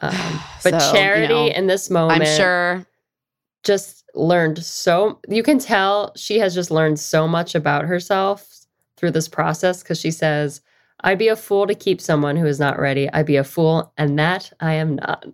Um, 0.00 0.12
but 0.64 0.80
So, 0.80 0.86
you 0.86 0.92
Charity 0.92 1.34
know, 1.34 1.46
in 1.48 1.66
this 1.66 1.90
moment, 1.90 2.22
I'm 2.22 2.36
sure 2.36 2.86
just 3.64 4.04
learned 4.14 4.64
so. 4.64 5.18
You 5.28 5.42
can 5.42 5.58
tell 5.58 6.12
she 6.16 6.38
has 6.38 6.54
just 6.54 6.70
learned 6.70 7.00
so 7.00 7.26
much 7.26 7.54
about 7.56 7.84
herself 7.84 8.48
through 8.96 9.10
this 9.10 9.28
process 9.28 9.82
because 9.82 10.00
she 10.00 10.10
says, 10.12 10.60
"I'd 11.06 11.18
be 11.18 11.28
a 11.28 11.36
fool 11.36 11.66
to 11.66 11.74
keep 11.74 12.00
someone 12.02 12.36
who 12.36 12.44
is 12.46 12.60
not 12.60 12.78
ready. 12.78 13.10
I'd 13.10 13.24
be 13.24 13.36
a 13.36 13.44
fool, 13.44 13.92
and 13.96 14.18
that 14.18 14.52
I 14.60 14.74
am 14.74 14.96
not." 14.96 15.24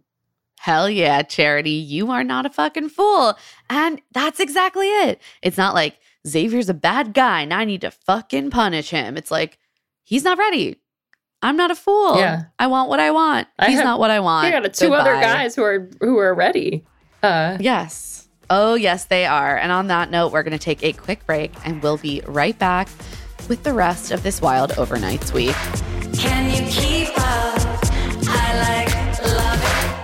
hell 0.60 0.88
yeah, 0.88 1.22
Charity, 1.22 1.70
you 1.72 2.12
are 2.12 2.22
not 2.22 2.46
a 2.46 2.50
fucking 2.50 2.88
fool. 2.88 3.36
And 3.68 4.00
that's 4.12 4.38
exactly 4.38 4.86
it. 4.86 5.20
It's 5.42 5.58
not 5.58 5.74
like 5.74 5.98
Xavier's 6.24 6.68
a 6.68 6.74
bad 6.74 7.14
guy 7.14 7.40
and 7.40 7.52
I 7.52 7.64
need 7.64 7.80
to 7.80 7.90
fucking 7.90 8.50
punish 8.50 8.90
him. 8.90 9.16
It's 9.16 9.32
like 9.32 9.58
he's 10.04 10.22
not 10.22 10.38
ready. 10.38 10.80
I'm 11.42 11.56
not 11.56 11.72
a 11.72 11.74
fool. 11.74 12.16
Yeah. 12.16 12.44
I 12.60 12.68
want 12.68 12.88
what 12.88 13.00
I 13.00 13.10
want. 13.10 13.48
I 13.58 13.66
He's 13.70 13.78
have- 13.78 13.84
not 13.84 13.98
what 13.98 14.12
I 14.12 14.20
want. 14.20 14.52
Got 14.52 14.72
two 14.72 14.94
other 14.94 15.14
guys 15.14 15.56
who 15.56 15.64
are 15.64 15.88
who 16.00 16.18
are 16.18 16.32
ready. 16.32 16.84
Uh, 17.24 17.56
Yes. 17.58 18.28
Oh, 18.48 18.74
yes, 18.74 19.06
they 19.06 19.26
are. 19.26 19.56
And 19.56 19.72
on 19.72 19.88
that 19.88 20.12
note, 20.12 20.30
we're 20.30 20.44
going 20.44 20.52
to 20.56 20.64
take 20.64 20.84
a 20.84 20.92
quick 20.92 21.26
break 21.26 21.50
and 21.64 21.82
we'll 21.82 21.96
be 21.96 22.22
right 22.26 22.56
back 22.56 22.88
with 23.48 23.62
the 23.62 23.72
rest 23.72 24.10
of 24.10 24.22
this 24.22 24.40
wild 24.40 24.70
overnights 24.72 25.32
week. 25.32 25.54
Can 26.18 26.50
you 26.50 26.70
keep 26.70 27.08
up? 27.18 27.58
I 28.28 28.84
like 28.86 29.22
love 29.22 29.62
it. 29.62 30.02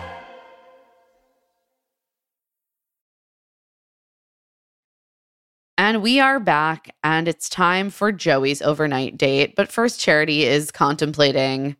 And 5.77 6.03
we 6.03 6.21
are 6.21 6.41
back, 6.41 6.95
and 7.05 7.29
it's 7.29 7.49
time 7.49 7.91
for 7.91 8.11
Joey's 8.11 8.61
overnight 8.63 9.17
date. 9.17 9.55
But 9.57 9.71
first, 9.71 10.01
Charity 10.01 10.45
is 10.45 10.71
contemplating 10.71 11.77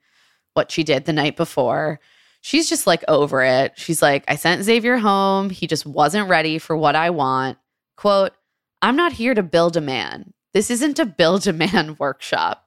what 0.55 0.71
she 0.71 0.85
did 0.85 1.05
the 1.05 1.13
night 1.13 1.37
before. 1.37 2.01
She's 2.41 2.69
just 2.69 2.87
like 2.87 3.03
over 3.09 3.43
it. 3.43 3.73
She's 3.77 4.01
like, 4.01 4.25
I 4.29 4.37
sent 4.37 4.63
Xavier 4.63 4.99
home. 4.99 5.51
He 5.51 5.67
just 5.67 5.85
wasn't 5.85 6.29
ready 6.29 6.59
for 6.59 6.77
what 6.77 6.95
I 6.95 7.11
want. 7.11 7.59
Quote, 7.97 8.33
I'm 8.81 8.95
not 8.95 9.13
here 9.13 9.35
to 9.35 9.43
build 9.43 9.77
a 9.77 9.81
man. 9.81 10.33
This 10.59 10.73
isn't 10.73 10.99
a 10.99 11.07
build 11.07 11.47
a 11.47 11.53
man 11.53 11.95
workshop. 12.01 12.67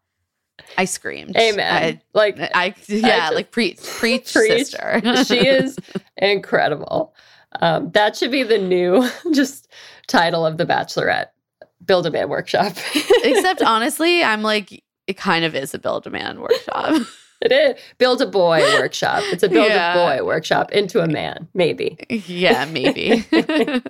I 0.77 0.85
screamed. 0.85 1.35
amen. 1.35 1.99
like 2.13 2.39
I, 2.39 2.49
I 2.55 2.75
yeah, 2.87 3.17
just- 3.17 3.33
like 3.35 3.51
preach, 3.51 3.79
preach, 3.83 4.31
Preach. 4.31 4.67
sister. 4.67 5.01
she 5.25 5.45
is 5.45 5.77
incredible. 6.15 7.13
Um, 7.59 7.91
that 7.91 8.15
should 8.15 8.31
be 8.31 8.43
the 8.43 8.59
new 8.59 9.09
just 9.33 9.67
title 10.07 10.45
of 10.45 10.55
the 10.57 10.65
Bachelorette. 10.65 11.31
Build 11.83 12.05
a 12.05 12.11
man 12.11 12.29
workshop. 12.29 12.71
Except 13.25 13.61
honestly, 13.61 14.23
I'm 14.23 14.41
like, 14.41 14.81
it 15.07 15.17
kind 15.17 15.43
of 15.43 15.53
is 15.53 15.73
a 15.73 15.77
build 15.79 16.07
a 16.07 16.11
man 16.11 16.39
workshop. 16.39 17.01
It 17.41 17.51
is 17.51 17.81
build 17.97 18.21
a 18.21 18.25
boy 18.27 18.59
workshop. 18.79 19.23
It's 19.25 19.43
a 19.43 19.49
build 19.49 19.67
Yeah. 19.69 19.93
a 19.93 20.19
boy 20.19 20.25
workshop 20.25 20.71
into 20.71 21.01
a 21.01 21.07
man, 21.07 21.47
maybe. 21.53 21.97
yeah, 22.09 22.65
maybe. 22.65 23.25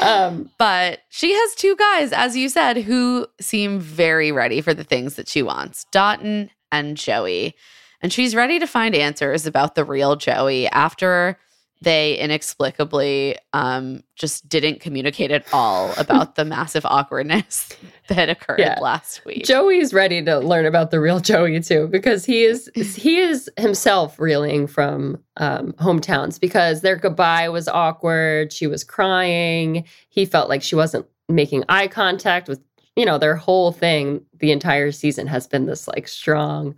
Um, 0.00 0.50
but 0.56 1.00
she 1.10 1.34
has 1.34 1.54
two 1.56 1.76
guys, 1.76 2.10
as 2.12 2.34
you 2.36 2.48
said, 2.48 2.78
who 2.78 3.26
seem 3.38 3.78
very 3.78 4.32
ready 4.32 4.62
for 4.62 4.72
the 4.72 4.82
things 4.84 5.16
that 5.16 5.28
she 5.28 5.42
wants 5.42 5.84
Dotun 5.92 6.48
and 6.72 6.96
Joey. 6.96 7.54
And 8.00 8.10
she's 8.10 8.34
ready 8.34 8.58
to 8.58 8.66
find 8.66 8.94
answers 8.94 9.46
about 9.46 9.74
the 9.74 9.84
real 9.84 10.16
Joey 10.16 10.68
after 10.68 11.38
they 11.84 12.18
inexplicably 12.18 13.36
um, 13.52 14.02
just 14.16 14.48
didn't 14.48 14.80
communicate 14.80 15.30
at 15.30 15.44
all 15.52 15.92
about 15.96 16.34
the 16.34 16.44
massive 16.44 16.84
awkwardness 16.86 17.68
that 18.08 18.28
occurred 18.28 18.58
Yeah. 18.58 18.78
last 18.80 19.24
week. 19.24 19.44
Joey's 19.44 19.92
ready 19.94 20.22
to 20.24 20.38
learn 20.38 20.66
about 20.66 20.90
the 20.90 21.00
real 21.00 21.20
Joey 21.20 21.60
too, 21.60 21.86
because 21.88 22.24
he 22.24 22.44
is 22.44 22.70
he 22.74 23.18
is 23.18 23.50
himself 23.58 24.18
reeling 24.18 24.66
from 24.66 25.18
um, 25.36 25.72
hometowns 25.74 26.40
because 26.40 26.80
their 26.80 26.96
goodbye 26.96 27.48
was 27.48 27.68
awkward. 27.68 28.52
She 28.52 28.66
was 28.66 28.82
crying. 28.84 29.84
He 30.08 30.24
felt 30.26 30.48
like 30.48 30.62
she 30.62 30.76
wasn't 30.76 31.06
making 31.28 31.64
eye 31.68 31.88
contact 31.88 32.48
with 32.48 32.60
you 32.96 33.04
know 33.04 33.18
their 33.18 33.36
whole 33.36 33.72
thing. 33.72 34.24
The 34.40 34.52
entire 34.52 34.92
season 34.92 35.26
has 35.26 35.46
been 35.46 35.66
this 35.66 35.86
like 35.88 36.08
strong 36.08 36.74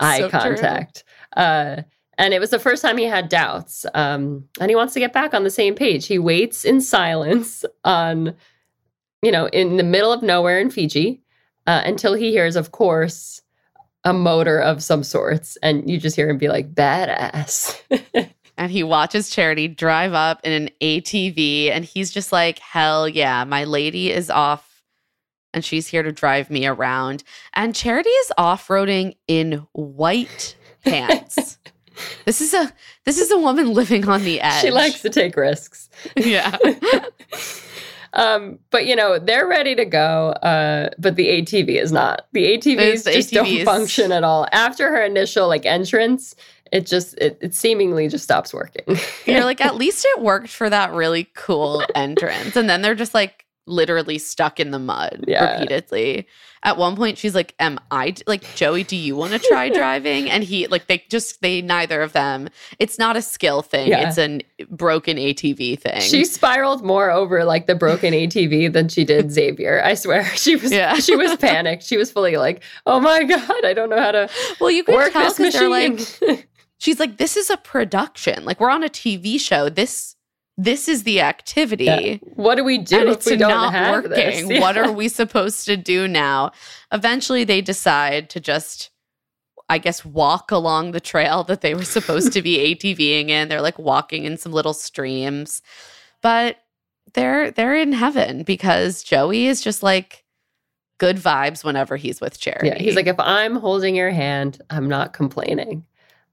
eye 0.00 0.18
So 0.20 0.28
true. 0.28 0.38
contact. 0.40 1.04
Uh, 1.36 1.82
and 2.18 2.34
it 2.34 2.40
was 2.40 2.50
the 2.50 2.58
first 2.58 2.82
time 2.82 2.96
he 2.96 3.04
had 3.04 3.28
doubts. 3.28 3.86
Um, 3.94 4.48
and 4.60 4.70
he 4.70 4.76
wants 4.76 4.94
to 4.94 5.00
get 5.00 5.12
back 5.12 5.34
on 5.34 5.44
the 5.44 5.50
same 5.50 5.74
page. 5.74 6.06
He 6.06 6.18
waits 6.18 6.64
in 6.64 6.80
silence 6.80 7.64
on, 7.84 8.34
you 9.22 9.32
know, 9.32 9.46
in 9.46 9.76
the 9.76 9.82
middle 9.82 10.12
of 10.12 10.22
nowhere 10.22 10.58
in 10.58 10.70
Fiji 10.70 11.22
uh, 11.66 11.82
until 11.84 12.14
he 12.14 12.30
hears, 12.30 12.56
of 12.56 12.72
course, 12.72 13.42
a 14.04 14.12
motor 14.12 14.60
of 14.60 14.82
some 14.82 15.02
sorts. 15.02 15.56
And 15.62 15.88
you 15.88 15.98
just 15.98 16.16
hear 16.16 16.28
him 16.28 16.38
be 16.38 16.48
like, 16.48 16.74
badass. 16.74 17.80
and 18.56 18.70
he 18.70 18.82
watches 18.82 19.30
Charity 19.30 19.68
drive 19.68 20.12
up 20.12 20.40
in 20.44 20.52
an 20.52 20.70
ATV, 20.80 21.70
and 21.70 21.84
he's 21.84 22.10
just 22.10 22.32
like, 22.32 22.58
hell 22.58 23.08
yeah, 23.08 23.44
my 23.44 23.64
lady 23.64 24.12
is 24.12 24.30
off. 24.30 24.82
And 25.52 25.64
she's 25.64 25.86
here 25.86 26.02
to 26.02 26.12
drive 26.12 26.50
me 26.50 26.66
around. 26.66 27.22
And 27.54 27.74
Charity 27.74 28.10
is 28.10 28.32
off 28.36 28.66
roading 28.68 29.16
in 29.28 29.66
white 29.72 30.56
pants. 30.84 31.58
this 32.24 32.40
is 32.40 32.52
a 32.54 32.72
this 33.04 33.18
is 33.18 33.30
a 33.30 33.38
woman 33.38 33.72
living 33.72 34.08
on 34.08 34.22
the 34.24 34.40
edge. 34.42 34.60
she 34.62 34.70
likes 34.70 35.02
to 35.02 35.10
take 35.10 35.36
risks. 35.36 35.88
yeah. 36.16 36.56
Um, 38.16 38.60
but 38.70 38.86
you 38.86 38.94
know, 38.94 39.18
they're 39.18 39.46
ready 39.46 39.74
to 39.74 39.84
go. 39.84 40.28
Uh, 40.40 40.90
but 40.98 41.16
the 41.16 41.26
ATV 41.26 41.80
is 41.82 41.90
not. 41.90 42.26
The 42.32 42.44
ATVs 42.56 43.02
the 43.04 43.12
just 43.12 43.32
ATV 43.32 43.32
don't 43.32 43.64
function 43.64 44.12
at 44.12 44.22
all. 44.22 44.46
After 44.52 44.88
her 44.88 45.02
initial 45.02 45.48
like 45.48 45.66
entrance, 45.66 46.36
it 46.70 46.86
just 46.86 47.14
it, 47.18 47.38
it 47.42 47.54
seemingly 47.56 48.06
just 48.08 48.22
stops 48.22 48.54
working. 48.54 48.84
You're 49.26 49.44
like, 49.44 49.60
at 49.60 49.74
least 49.74 50.06
it 50.08 50.22
worked 50.22 50.50
for 50.50 50.70
that 50.70 50.92
really 50.92 51.24
cool 51.34 51.82
entrance. 51.96 52.54
And 52.54 52.70
then 52.70 52.82
they're 52.82 52.94
just 52.94 53.14
like 53.14 53.46
literally 53.66 54.18
stuck 54.18 54.60
in 54.60 54.70
the 54.70 54.78
mud 54.78 55.24
Yeah. 55.26 55.54
repeatedly. 55.54 56.28
At 56.64 56.76
one 56.78 56.96
point, 56.96 57.18
she's 57.18 57.34
like, 57.34 57.54
Am 57.60 57.78
I 57.90 58.14
like, 58.26 58.42
Joey, 58.56 58.82
do 58.82 58.96
you 58.96 59.14
want 59.14 59.32
to 59.32 59.38
try 59.38 59.68
driving? 59.72 60.28
And 60.30 60.42
he, 60.42 60.66
like, 60.66 60.86
they 60.86 61.04
just, 61.10 61.40
they, 61.42 61.62
neither 61.62 62.02
of 62.02 62.12
them, 62.12 62.48
it's 62.78 62.98
not 62.98 63.16
a 63.16 63.22
skill 63.22 63.62
thing. 63.62 63.88
Yeah. 63.88 64.08
It's 64.08 64.18
a 64.18 64.40
broken 64.70 65.16
ATV 65.16 65.78
thing. 65.78 66.00
She 66.00 66.24
spiraled 66.24 66.82
more 66.84 67.10
over 67.10 67.44
like 67.44 67.66
the 67.66 67.74
broken 67.74 68.12
ATV 68.14 68.72
than 68.72 68.88
she 68.88 69.04
did 69.04 69.30
Xavier. 69.38 69.82
I 69.84 69.94
swear, 69.94 70.24
she 70.36 70.56
was 70.56 70.72
Yeah. 70.72 70.94
she 70.94 71.14
was 71.14 71.36
panicked. 71.36 71.84
She 71.84 71.96
was 71.96 72.10
fully 72.10 72.36
like, 72.36 72.62
"Oh 72.86 73.00
my 73.00 73.22
god, 73.24 73.64
I 73.64 73.74
don't 73.74 73.90
know 73.90 74.00
how 74.00 74.12
to 74.12 74.28
well, 74.60 74.70
you 74.70 74.82
can 74.84 74.94
work 74.94 75.12
tell 75.12 75.22
this 75.24 75.36
because 75.36 75.52
they're 75.54 75.68
machine." 75.68 76.28
like, 76.28 76.48
she's 76.78 76.98
like, 76.98 77.18
This 77.18 77.36
is 77.36 77.50
a 77.50 77.56
production. 77.58 78.44
Like, 78.44 78.58
we're 78.60 78.70
on 78.70 78.82
a 78.82 78.88
TV 78.88 79.38
show. 79.38 79.68
This, 79.68 80.13
this 80.56 80.88
is 80.88 81.02
the 81.02 81.20
activity. 81.20 81.84
Yeah. 81.84 82.16
What 82.34 82.54
do 82.56 82.64
we 82.64 82.78
do 82.78 83.00
and 83.00 83.08
if 83.08 83.16
it's 83.16 83.26
we 83.26 83.36
don't 83.36 83.50
not 83.50 83.72
have 83.72 84.04
working. 84.04 84.48
this? 84.48 84.60
What 84.60 84.76
are 84.76 84.92
we 84.92 85.08
supposed 85.08 85.64
to 85.66 85.76
do 85.76 86.06
now? 86.06 86.52
Eventually, 86.92 87.44
they 87.44 87.60
decide 87.60 88.30
to 88.30 88.40
just, 88.40 88.90
I 89.68 89.78
guess, 89.78 90.04
walk 90.04 90.50
along 90.52 90.92
the 90.92 91.00
trail 91.00 91.42
that 91.44 91.60
they 91.60 91.74
were 91.74 91.84
supposed 91.84 92.32
to 92.34 92.42
be 92.42 92.58
ATVing 92.76 93.30
in. 93.30 93.48
They're 93.48 93.60
like 93.60 93.78
walking 93.78 94.24
in 94.24 94.36
some 94.36 94.52
little 94.52 94.74
streams, 94.74 95.60
but 96.22 96.58
they're 97.14 97.50
they're 97.50 97.76
in 97.76 97.92
heaven 97.92 98.44
because 98.44 99.02
Joey 99.02 99.46
is 99.46 99.60
just 99.60 99.82
like 99.82 100.24
good 100.98 101.16
vibes 101.16 101.64
whenever 101.64 101.96
he's 101.96 102.20
with 102.20 102.38
Charity. 102.38 102.68
Yeah, 102.68 102.78
he's 102.78 102.94
like, 102.96 103.08
if 103.08 103.18
I'm 103.18 103.56
holding 103.56 103.96
your 103.96 104.10
hand, 104.10 104.62
I'm 104.70 104.88
not 104.88 105.12
complaining. 105.12 105.84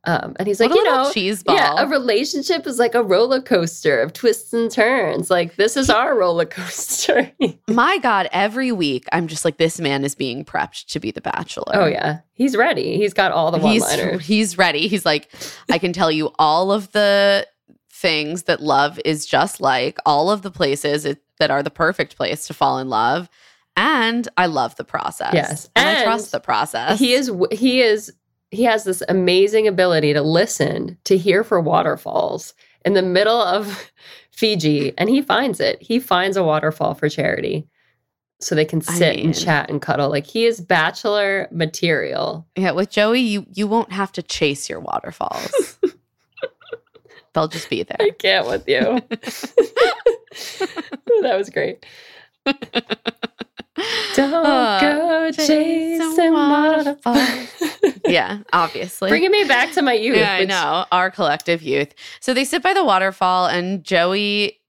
Um, 0.03 0.35
and 0.39 0.47
he's 0.47 0.59
like, 0.59 0.71
you 0.71 0.83
know, 0.83 1.11
cheese 1.13 1.43
ball. 1.43 1.55
yeah, 1.55 1.75
a 1.77 1.87
relationship 1.87 2.65
is 2.65 2.79
like 2.79 2.95
a 2.95 3.03
roller 3.03 3.39
coaster 3.39 4.01
of 4.01 4.13
twists 4.13 4.51
and 4.51 4.71
turns. 4.71 5.29
Like 5.29 5.57
this 5.57 5.77
is 5.77 5.91
our 5.91 6.17
roller 6.17 6.45
coaster. 6.47 7.31
My 7.67 7.99
God, 7.99 8.27
every 8.31 8.71
week 8.71 9.05
I'm 9.11 9.27
just 9.27 9.45
like, 9.45 9.57
this 9.57 9.79
man 9.79 10.03
is 10.03 10.15
being 10.15 10.43
prepped 10.43 10.87
to 10.87 10.99
be 10.99 11.11
the 11.11 11.21
Bachelor. 11.21 11.75
oh 11.75 11.85
yeah, 11.85 12.21
he's 12.33 12.55
ready. 12.57 12.97
He's 12.97 13.13
got 13.13 13.31
all 13.31 13.51
the 13.51 13.59
one 13.59 13.73
he's 13.73 14.21
he's 14.25 14.57
ready. 14.57 14.87
He's 14.87 15.05
like, 15.05 15.31
I 15.69 15.77
can 15.77 15.93
tell 15.93 16.11
you 16.11 16.31
all 16.39 16.71
of 16.71 16.91
the 16.93 17.47
things 17.91 18.43
that 18.43 18.59
love 18.59 18.99
is 19.05 19.27
just 19.27 19.61
like, 19.61 19.99
all 20.05 20.31
of 20.31 20.41
the 20.41 20.49
places 20.49 21.05
it, 21.05 21.21
that 21.37 21.51
are 21.51 21.61
the 21.61 21.69
perfect 21.69 22.17
place 22.17 22.47
to 22.47 22.55
fall 22.55 22.79
in 22.79 22.89
love, 22.89 23.29
and 23.77 24.27
I 24.35 24.47
love 24.47 24.75
the 24.77 24.83
process. 24.83 25.33
Yes. 25.33 25.69
and, 25.75 25.99
I 25.99 26.03
trust 26.03 26.31
the 26.31 26.39
process. 26.39 26.99
He 26.99 27.13
is 27.13 27.31
he 27.51 27.81
is 27.81 28.11
he 28.51 28.63
has 28.63 28.83
this 28.83 29.01
amazing 29.09 29.67
ability 29.67 30.13
to 30.13 30.21
listen 30.21 30.97
to 31.05 31.17
hear 31.17 31.43
for 31.43 31.59
waterfalls 31.59 32.53
in 32.85 32.93
the 32.93 33.01
middle 33.01 33.41
of 33.41 33.91
Fiji 34.31 34.93
and 34.97 35.09
he 35.09 35.21
finds 35.21 35.59
it. 35.59 35.81
He 35.81 35.99
finds 35.99 36.37
a 36.37 36.43
waterfall 36.43 36.93
for 36.93 37.09
charity. 37.09 37.67
So 38.39 38.55
they 38.55 38.65
can 38.65 38.79
I 38.87 38.93
sit 38.93 39.15
mean- 39.17 39.25
and 39.27 39.37
chat 39.37 39.69
and 39.69 39.81
cuddle. 39.81 40.09
Like 40.09 40.25
he 40.25 40.45
is 40.45 40.59
bachelor 40.59 41.47
material. 41.51 42.47
Yeah, 42.55 42.71
with 42.71 42.89
Joey, 42.89 43.19
you 43.21 43.45
you 43.53 43.67
won't 43.67 43.91
have 43.91 44.11
to 44.13 44.23
chase 44.23 44.67
your 44.69 44.79
waterfalls. 44.79 45.77
They'll 47.33 47.47
just 47.47 47.69
be 47.69 47.83
there. 47.83 47.97
I 47.99 48.09
can't 48.09 48.47
with 48.47 48.67
you. 48.67 48.79
that 51.21 51.37
was 51.37 51.49
great. 51.49 51.85
Don't 52.45 54.33
Uh, 54.33 54.79
go 54.81 55.31
chasing 55.31 56.33
waterfalls. 56.33 57.19
yeah, 58.07 58.39
obviously. 58.53 59.09
Bringing 59.09 59.31
me 59.31 59.43
back 59.45 59.71
to 59.73 59.81
my 59.81 59.93
youth. 59.93 60.17
Yeah, 60.17 60.33
I 60.33 60.45
know. 60.45 60.85
Our 60.91 61.09
collective 61.09 61.61
youth. 61.61 61.93
So 62.19 62.33
they 62.33 62.43
sit 62.45 62.61
by 62.61 62.73
the 62.73 62.83
waterfall 62.83 63.47
and 63.47 63.83
Joey 63.83 64.59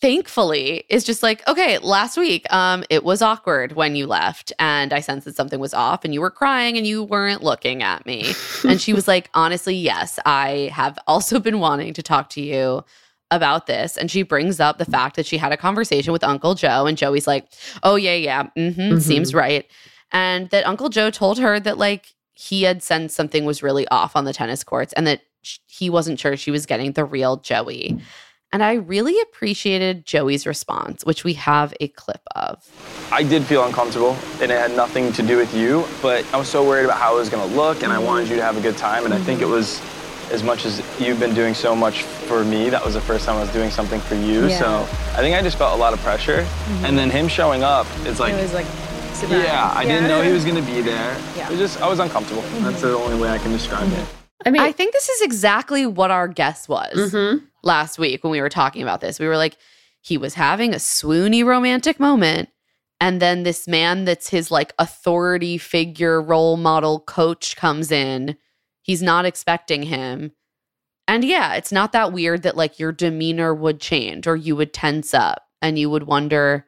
thankfully 0.00 0.84
is 0.88 1.02
just 1.04 1.22
like, 1.24 1.46
okay, 1.48 1.78
last 1.78 2.16
week, 2.16 2.50
um, 2.52 2.84
it 2.88 3.02
was 3.04 3.20
awkward 3.20 3.72
when 3.72 3.96
you 3.96 4.06
left 4.06 4.52
and 4.58 4.92
I 4.92 5.00
sensed 5.00 5.24
that 5.24 5.34
something 5.34 5.58
was 5.58 5.74
off 5.74 6.04
and 6.04 6.14
you 6.14 6.20
were 6.20 6.30
crying 6.30 6.76
and 6.78 6.86
you 6.86 7.02
weren't 7.02 7.42
looking 7.42 7.82
at 7.82 8.06
me. 8.06 8.32
and 8.64 8.80
she 8.80 8.92
was 8.92 9.08
like, 9.08 9.28
honestly, 9.34 9.74
yes, 9.74 10.18
I 10.24 10.70
have 10.72 10.98
also 11.08 11.40
been 11.40 11.58
wanting 11.58 11.94
to 11.94 12.02
talk 12.02 12.30
to 12.30 12.40
you 12.40 12.84
about 13.30 13.66
this. 13.66 13.96
And 13.96 14.10
she 14.10 14.22
brings 14.22 14.60
up 14.60 14.78
the 14.78 14.84
fact 14.84 15.16
that 15.16 15.26
she 15.26 15.36
had 15.38 15.52
a 15.52 15.56
conversation 15.56 16.12
with 16.12 16.24
Uncle 16.24 16.54
Joe, 16.54 16.86
and 16.86 16.96
Joey's 16.96 17.26
like, 17.26 17.46
oh, 17.82 17.96
yeah, 17.96 18.14
yeah, 18.14 18.44
mm-hmm, 18.56 18.80
Mhm. 18.80 19.02
seems 19.02 19.34
right. 19.34 19.66
And 20.12 20.48
that 20.50 20.66
Uncle 20.66 20.88
Joe 20.88 21.10
told 21.10 21.38
her 21.38 21.60
that, 21.60 21.76
like, 21.78 22.14
he 22.34 22.62
had 22.62 22.82
sensed 22.82 23.16
something 23.16 23.44
was 23.44 23.62
really 23.62 23.86
off 23.88 24.14
on 24.16 24.24
the 24.24 24.32
tennis 24.32 24.62
courts 24.64 24.92
and 24.94 25.06
that 25.06 25.22
he 25.66 25.90
wasn't 25.90 26.18
sure 26.20 26.36
she 26.36 26.50
was 26.50 26.66
getting 26.66 26.92
the 26.92 27.04
real 27.04 27.36
Joey. 27.38 27.98
And 28.50 28.62
I 28.62 28.74
really 28.74 29.20
appreciated 29.20 30.06
Joey's 30.06 30.46
response, 30.46 31.04
which 31.04 31.22
we 31.22 31.34
have 31.34 31.74
a 31.80 31.88
clip 31.88 32.22
of. 32.34 32.64
I 33.12 33.22
did 33.22 33.44
feel 33.44 33.62
uncomfortable, 33.64 34.16
and 34.40 34.50
it 34.50 34.58
had 34.58 34.74
nothing 34.74 35.12
to 35.14 35.22
do 35.22 35.36
with 35.36 35.52
you, 35.54 35.84
but 36.00 36.24
I 36.32 36.38
was 36.38 36.48
so 36.48 36.66
worried 36.66 36.84
about 36.86 36.96
how 36.98 37.16
it 37.16 37.18
was 37.18 37.28
gonna 37.28 37.52
look, 37.54 37.82
and 37.82 37.92
I 37.92 37.98
wanted 37.98 38.28
you 38.28 38.36
to 38.36 38.42
have 38.42 38.56
a 38.56 38.60
good 38.62 38.78
time, 38.78 39.04
and 39.04 39.12
I 39.12 39.18
think 39.18 39.42
it 39.42 39.48
was 39.48 39.82
as 40.30 40.42
much 40.42 40.64
as 40.64 40.82
you've 41.00 41.20
been 41.20 41.34
doing 41.34 41.54
so 41.54 41.74
much 41.74 42.02
for 42.02 42.44
me, 42.44 42.70
that 42.70 42.84
was 42.84 42.94
the 42.94 43.00
first 43.00 43.24
time 43.24 43.36
I 43.36 43.40
was 43.40 43.52
doing 43.52 43.70
something 43.70 44.00
for 44.00 44.14
you, 44.14 44.48
Yeah. 44.48 44.58
so 44.58 44.80
I 45.14 45.20
think 45.20 45.36
I 45.36 45.42
just 45.42 45.58
felt 45.58 45.76
a 45.76 45.80
lot 45.80 45.92
of 45.92 46.00
pressure, 46.00 46.42
mm-hmm. 46.42 46.84
and 46.84 46.98
then 46.98 47.10
him 47.10 47.28
showing 47.28 47.62
up, 47.62 47.86
it's 48.04 48.20
like, 48.20 48.34
it 48.34 48.42
was 48.42 48.54
like, 48.54 48.66
surprise. 49.14 49.44
yeah, 49.44 49.72
I 49.74 49.84
didn't 49.84 50.08
know 50.08 50.22
he 50.22 50.32
was 50.32 50.44
gonna 50.44 50.62
be 50.62 50.80
there. 50.80 51.16
Yeah. 51.36 51.48
It 51.48 51.52
was 51.52 51.58
just, 51.58 51.80
I 51.80 51.88
was 51.88 51.98
uncomfortable. 51.98 52.42
Mm-hmm. 52.42 52.64
That's 52.64 52.82
the 52.82 52.96
only 52.96 53.20
way 53.20 53.30
I 53.30 53.38
can 53.38 53.52
describe 53.52 53.88
it. 53.88 53.94
Mm-hmm. 53.94 54.18
I 54.46 54.50
mean, 54.50 54.62
I 54.62 54.72
think 54.72 54.92
this 54.92 55.08
is 55.08 55.22
exactly 55.22 55.84
what 55.84 56.10
our 56.10 56.28
guess 56.28 56.68
was 56.68 57.12
mhm. 57.12 57.42
last 57.62 57.98
week 57.98 58.22
when 58.22 58.30
we 58.30 58.40
were 58.40 58.48
talking 58.48 58.82
about 58.82 59.00
this. 59.00 59.18
We 59.18 59.26
were 59.26 59.36
like, 59.36 59.56
he 60.00 60.16
was 60.16 60.34
having 60.34 60.72
a 60.72 60.76
swoony 60.78 61.44
romantic 61.44 61.98
moment. 61.98 62.48
And 63.00 63.20
then 63.20 63.42
this 63.42 63.68
man 63.68 64.04
that's 64.04 64.28
his 64.30 64.50
like 64.50 64.72
authority 64.78 65.58
figure, 65.58 66.20
role 66.20 66.56
model, 66.56 67.00
coach 67.00 67.56
comes 67.56 67.90
in. 67.90 68.36
He's 68.88 69.02
not 69.02 69.26
expecting 69.26 69.82
him. 69.82 70.32
And 71.06 71.22
yeah, 71.22 71.54
it's 71.54 71.70
not 71.70 71.92
that 71.92 72.10
weird 72.10 72.42
that 72.42 72.56
like 72.56 72.78
your 72.78 72.90
demeanor 72.90 73.54
would 73.54 73.80
change 73.80 74.26
or 74.26 74.34
you 74.34 74.56
would 74.56 74.72
tense 74.72 75.12
up 75.12 75.44
and 75.60 75.78
you 75.78 75.90
would 75.90 76.04
wonder 76.04 76.66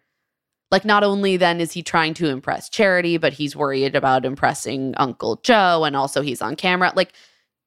like 0.71 0.85
not 0.85 1.03
only 1.03 1.39
then 1.39 1.63
is 1.63 1.73
he 1.73 1.83
trying 1.83 2.13
to 2.15 2.29
impress 2.29 2.69
Charity, 2.69 3.17
but 3.17 3.33
he's 3.33 3.57
worried 3.57 3.97
about 3.97 4.27
impressing 4.27 4.95
Uncle 4.99 5.41
Joe 5.43 5.85
and 5.85 5.97
also 5.97 6.21
he's 6.21 6.43
on 6.43 6.57
camera. 6.57 6.93
Like 6.95 7.15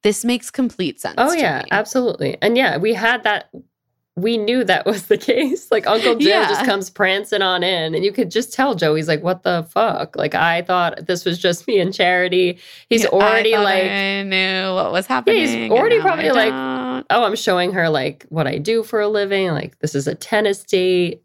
this 0.04 0.24
makes 0.24 0.52
complete 0.52 1.02
sense. 1.02 1.16
Oh 1.18 1.34
yeah, 1.34 1.64
me. 1.64 1.70
absolutely. 1.72 2.38
And 2.40 2.56
yeah, 2.56 2.78
we 2.78 2.94
had 2.94 3.24
that 3.24 3.50
we 4.16 4.38
knew 4.38 4.64
that 4.64 4.86
was 4.88 5.08
the 5.08 5.18
case. 5.18 5.72
Like 5.72 5.88
Uncle 5.88 6.16
Joe 6.16 6.28
Yeah. 6.30 6.48
just 6.48 6.66
comes 6.66 6.90
prancing 6.90 7.42
on 7.42 7.64
in, 7.64 7.96
and 7.96 8.04
you 8.06 8.12
could 8.12 8.30
just 8.32 8.54
tell 8.54 8.76
Joey's 8.76 9.08
like, 9.08 9.24
"What 9.24 9.44
the 9.44 9.64
fuck?" 9.70 10.16
Like 10.16 10.36
I 10.36 10.62
thought 10.62 11.08
this 11.08 11.26
was 11.26 11.40
just 11.40 11.68
me 11.68 11.80
and 11.80 11.94
Charity. 11.94 12.60
He's 12.90 13.04
Yeah, 13.04 13.10
already 13.10 13.54
thought 13.54 13.64
like, 13.64 13.84
I 13.84 14.24
knew 14.24 14.74
what 14.76 14.92
was 14.92 15.08
happening. 15.08 15.40
he's 15.48 15.72
already 15.72 16.00
probably 16.00 16.30
like- 16.32 16.54
"Oh, 17.10 17.24
I'm 17.24 17.36
showing 17.36 17.72
her 17.74 17.90
like 17.90 18.26
what 18.30 18.48
I 18.48 18.58
do 18.60 18.84
for 18.84 19.02
a 19.02 19.08
living. 19.08 19.50
Like 19.52 19.80
this 19.80 19.96
is 19.96 20.08
a 20.08 20.16
tennis 20.16 20.64
date. 20.64 21.24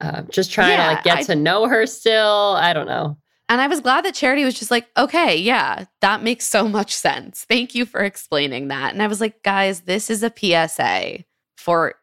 Uh, 0.00 0.22
just 0.28 0.50
trying 0.52 0.72
Yeah, 0.72 0.88
to 0.88 0.94
like 0.96 1.04
get 1.04 1.18
I- 1.18 1.22
to 1.22 1.34
know 1.36 1.66
her 1.68 1.86
still. 1.86 2.54
I 2.58 2.72
don't 2.72 2.86
know. 2.88 3.16
And 3.48 3.60
I 3.60 3.68
was 3.68 3.78
glad 3.80 4.04
that 4.04 4.14
Charity 4.14 4.44
was 4.44 4.58
just 4.58 4.72
like, 4.72 4.88
okay, 4.96 5.36
yeah, 5.36 5.84
that 6.00 6.20
makes 6.24 6.48
so 6.48 6.66
much 6.68 6.92
sense. 6.92 7.46
Thank 7.48 7.76
you 7.76 7.86
for 7.86 8.00
explaining 8.00 8.66
that. 8.68 8.92
And 8.92 9.00
I 9.00 9.06
was 9.06 9.20
like, 9.20 9.40
guys, 9.44 9.82
this 9.82 10.10
is 10.10 10.24
a 10.24 10.32
PSA 10.36 11.24
for 11.56 11.94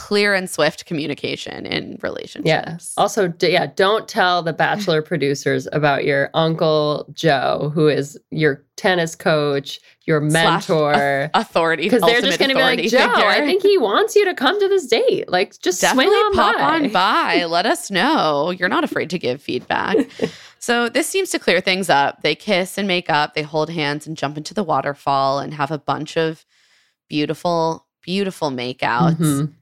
clear 0.00 0.34
and 0.34 0.48
swift 0.48 0.86
communication 0.86 1.66
in 1.66 1.90
Yeah. 1.92 1.96
relationships. 2.02 2.94
Also, 2.96 3.28
d- 3.28 3.52
yeah, 3.52 3.66
don't 3.76 4.08
tell 4.08 4.42
the 4.42 4.52
Bachelor 4.52 5.02
producers 5.10 5.68
about 5.72 6.04
your 6.04 6.30
Uncle 6.34 7.06
Joe, 7.12 7.70
who 7.74 7.86
is 7.88 8.18
your 8.30 8.64
tennis 8.76 9.14
coach, 9.14 9.78
your 10.06 10.20
mentor. 10.20 11.30
Authority. 11.34 11.82
Because 11.84 12.00
they're 12.02 12.22
just 12.22 12.38
going 12.38 12.48
to 12.48 12.54
be 12.54 12.62
like, 12.62 12.80
Joe, 12.88 12.98
I 12.98 13.40
think 13.44 13.62
he 13.62 13.76
wants 13.76 14.16
you 14.16 14.24
to 14.24 14.34
come 14.34 14.58
to 14.58 14.68
this 14.68 14.86
date. 14.86 15.28
Like, 15.28 15.60
just 15.60 15.80
Definitely 15.82 16.06
swing 16.06 16.16
on 16.26 16.32
pop 16.34 16.56
by. 16.56 16.62
on 16.62 16.88
by. 16.90 17.44
Let 17.48 17.66
us 17.66 17.90
know. 17.90 18.50
You're 18.50 18.68
not 18.70 18.84
afraid 18.84 19.10
to 19.10 19.18
give 19.18 19.42
feedback. 19.42 19.96
so 20.58 20.88
this 20.88 21.06
seems 21.08 21.30
to 21.30 21.38
clear 21.38 21.60
things 21.60 21.90
up. 21.90 22.22
They 22.22 22.34
kiss 22.34 22.78
and 22.78 22.88
make 22.88 23.10
up. 23.10 23.34
They 23.34 23.42
hold 23.42 23.68
hands 23.70 24.06
and 24.06 24.16
jump 24.16 24.38
into 24.38 24.54
the 24.54 24.64
waterfall 24.64 25.38
and 25.40 25.52
have 25.54 25.70
a 25.70 25.78
bunch 25.78 26.16
of 26.16 26.46
beautiful, 27.08 27.86
beautiful 28.02 28.50
makeouts. 28.50 29.16
Mhm. 29.16 29.52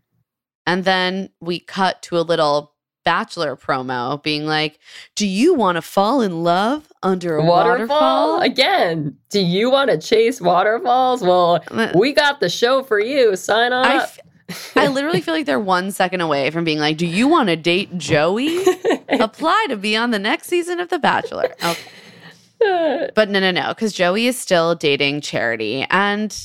And 0.69 0.85
then 0.85 1.31
we 1.41 1.59
cut 1.61 2.03
to 2.03 2.19
a 2.19 2.21
little 2.21 2.75
bachelor 3.05 3.57
promo 3.57 4.23
being 4.23 4.45
like, 4.45 4.79
Do 5.17 5.27
you 5.27 5.55
want 5.55 5.77
to 5.77 5.83
fall 5.83 6.21
in 6.21 6.45
love 6.45 6.93
under 7.03 7.37
a 7.37 7.43
Waterfall? 7.45 8.37
waterfall? 8.37 8.41
Again, 8.43 9.17
do 9.31 9.41
you 9.41 9.71
want 9.71 9.91
to 9.91 9.97
chase 9.99 10.41
waterfalls? 10.43 11.23
Well, 11.23 11.65
uh, 11.71 11.93
we 11.97 12.13
got 12.13 12.41
the 12.41 12.51
show 12.51 12.83
for 12.83 13.01
you. 13.01 13.35
Sign 13.35 13.73
on 13.73 13.87
I, 13.87 13.97
up. 13.97 14.11
f- 14.51 14.73
I 14.77 14.89
literally 14.89 15.23
feel 15.23 15.33
like 15.33 15.47
they're 15.47 15.59
one 15.59 15.91
second 15.91 16.21
away 16.21 16.51
from 16.51 16.65
being 16.65 16.79
like, 16.81 16.99
Do 16.99 17.07
you 17.07 17.29
want 17.29 17.49
to 17.49 17.57
date 17.57 17.97
Joey? 17.97 18.63
Apply 19.09 19.67
to 19.71 19.77
be 19.77 19.97
on 19.97 20.11
the 20.11 20.19
next 20.19 20.49
season 20.49 20.79
of 20.81 20.91
The 20.91 20.99
Bachelor. 20.99 21.55
Okay. 21.65 23.09
But 23.15 23.29
no, 23.31 23.39
no, 23.41 23.53
no, 23.53 23.69
because 23.69 23.93
Joey 23.93 24.27
is 24.27 24.39
still 24.39 24.75
dating 24.75 25.21
Charity. 25.23 25.87
And 25.91 26.37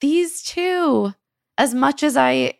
these 0.00 0.42
two, 0.42 1.14
as 1.58 1.74
much 1.74 2.02
as 2.02 2.16
I 2.16 2.54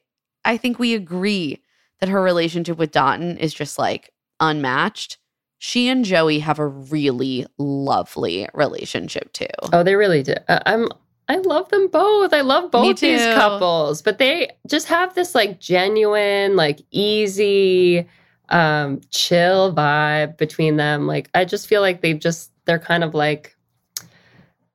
I 0.47 0.57
think 0.57 0.78
we 0.78 0.94
agree 0.94 1.61
that 2.01 2.09
her 2.09 2.22
relationship 2.22 2.78
with 2.78 2.92
Dotun 2.92 3.36
is 3.38 3.53
just 3.53 3.78
like 3.78 4.12
unmatched, 4.40 5.18
she 5.59 5.88
and 5.88 6.05
Joey 6.05 6.38
have 6.38 6.59
a 6.59 6.66
really 6.66 7.47
lovely 7.59 8.49
relationship 8.55 9.32
too. 9.32 9.47
Oh, 9.72 9.82
they 9.82 9.97
really 9.97 10.22
do. 10.22 10.34
Uh, 10.49 10.61
I'm. 10.66 10.88
I 11.28 11.38
love 11.38 11.68
them 11.70 11.88
both. 11.88 12.32
I 12.32 12.42
love 12.42 12.70
both 12.70 13.01
these 13.01 13.20
couples, 13.34 14.01
but 14.01 14.18
they 14.18 14.49
just 14.68 14.86
have 14.86 15.16
this 15.16 15.34
like 15.34 15.59
genuine, 15.59 16.55
like 16.55 16.80
easy, 16.92 18.07
um, 18.51 19.01
chill 19.11 19.74
vibe 19.74 20.36
between 20.36 20.76
them. 20.76 21.09
Like 21.09 21.28
I 21.34 21.44
just 21.44 21.66
feel 21.66 21.80
like 21.80 22.01
they've 22.01 22.18
just 22.18 22.53
they're 22.64 22.78
kind 22.78 23.03
of 23.03 23.12
like 23.12 23.57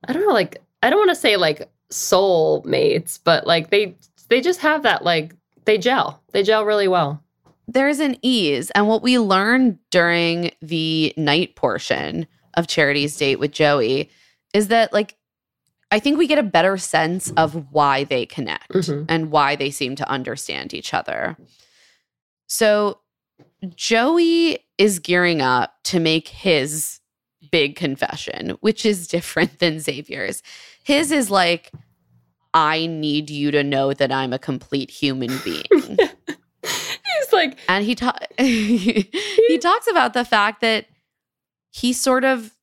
I 0.05 0.11
don't 0.11 0.27
know, 0.27 0.33
like 0.33 0.61
I 0.83 0.89
don't 0.89 0.99
want 0.99 1.11
to 1.11 1.15
say 1.15 1.37
like 1.37 1.69
soul 1.89 2.63
mates, 2.65 3.17
but 3.17 3.47
like 3.47 3.69
they 3.69 3.95
they 4.27 4.41
just 4.41 4.59
have 4.59 4.83
that 4.83 5.05
like 5.05 5.33
they 5.65 5.77
gel. 5.77 6.21
They 6.31 6.43
gel 6.43 6.65
really 6.65 6.87
well. 6.87 7.23
there's 7.67 7.99
an 7.99 8.17
ease. 8.21 8.69
And 8.71 8.87
what 8.89 9.01
we 9.01 9.17
learned 9.17 9.77
during 9.91 10.51
the 10.61 11.13
night 11.15 11.55
portion 11.55 12.27
of 12.55 12.67
Charity's 12.67 13.15
date 13.15 13.39
with 13.39 13.51
Joey 13.53 14.09
is 14.53 14.67
that, 14.67 14.91
like, 14.91 15.15
I 15.89 15.99
think 15.99 16.17
we 16.17 16.27
get 16.27 16.37
a 16.39 16.43
better 16.43 16.77
sense 16.77 17.31
of 17.37 17.71
why 17.71 18.03
they 18.03 18.25
connect 18.25 18.71
Mhm. 18.73 19.05
and 19.07 19.31
why 19.31 19.55
they 19.55 19.69
seem 19.69 19.95
to 19.97 20.09
understand 20.09 20.73
each 20.73 20.93
other. 20.93 21.37
So, 22.47 22.99
Joey 23.75 24.65
is 24.77 24.99
gearing 24.99 25.41
up 25.41 25.75
to 25.85 25.99
make 26.01 26.27
his 26.27 26.99
big 27.51 27.75
confession, 27.77 28.57
which 28.59 28.85
is 28.85 29.07
different 29.07 29.59
than 29.59 29.79
Xavier's. 29.79 30.43
His 30.83 31.11
is 31.11 31.29
like, 31.31 31.71
I 32.53 32.85
need 32.85 33.29
you 33.29 33.51
to 33.51 33.63
know 33.63 33.93
that 33.93 34.11
I'm 34.11 34.33
a 34.33 34.39
complete 34.39 34.89
human 34.89 35.31
being. 35.43 35.97
He's 36.63 37.33
like, 37.33 37.57
and 37.67 37.85
he 37.85 37.95
ta- 37.95 38.17
he 38.37 39.57
talks 39.61 39.87
about 39.89 40.13
the 40.13 40.25
fact 40.25 40.61
that 40.61 40.87
he 41.71 41.93
sort 41.93 42.23
of 42.23 42.55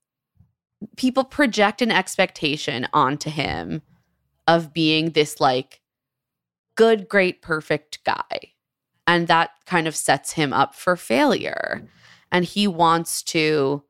people 0.96 1.24
project 1.24 1.82
an 1.82 1.90
expectation 1.90 2.86
onto 2.92 3.30
him 3.30 3.82
of 4.46 4.72
being 4.72 5.10
this 5.10 5.40
like 5.40 5.80
good 6.76 7.08
great 7.08 7.42
perfect 7.42 8.02
guy 8.04 8.52
and 9.06 9.26
that 9.26 9.50
kind 9.66 9.88
of 9.88 9.96
sets 9.96 10.32
him 10.32 10.52
up 10.52 10.74
for 10.74 10.94
failure 10.94 11.82
and 12.30 12.44
he 12.44 12.68
wants 12.68 13.22
to 13.22 13.82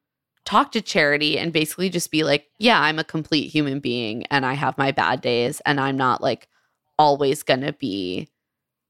talk 0.49 0.73
to 0.73 0.81
charity 0.81 1.39
and 1.39 1.53
basically 1.53 1.91
just 1.91 2.11
be 2.11 2.25
like 2.25 2.49
yeah 2.59 2.81
i'm 2.81 2.99
a 2.99 3.05
complete 3.05 3.49
human 3.49 3.81
being 3.81 4.25
and 4.27 4.47
i 4.47 4.55
have 4.55 4.79
my 4.79 4.91
bad 4.91 5.21
days 5.21 5.61
and 5.67 5.79
i'm 5.79 5.97
not 5.97 6.23
like 6.23 6.49
always 6.99 7.43
going 7.43 7.61
to 7.61 7.73
be 7.75 8.27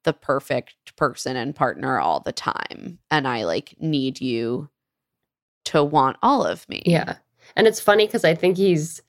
the 0.05 0.13
perfect 0.13 0.95
person 0.97 1.37
and 1.37 1.57
partner 1.57 1.99
all 1.99 2.21
the 2.21 2.33
time 2.33 2.99
and 3.11 3.27
i 3.27 3.43
like 3.45 3.75
need 3.81 4.21
you 4.21 4.69
to 5.65 5.83
want 5.83 6.17
all 6.23 6.45
of 6.45 6.67
me 6.69 6.83
Yeah. 6.87 7.17
And 7.57 7.67
it's 7.67 7.81
funny 7.81 8.07
because 8.07 8.25
I 8.25 8.35
think 8.35 8.57
he's 8.57 9.03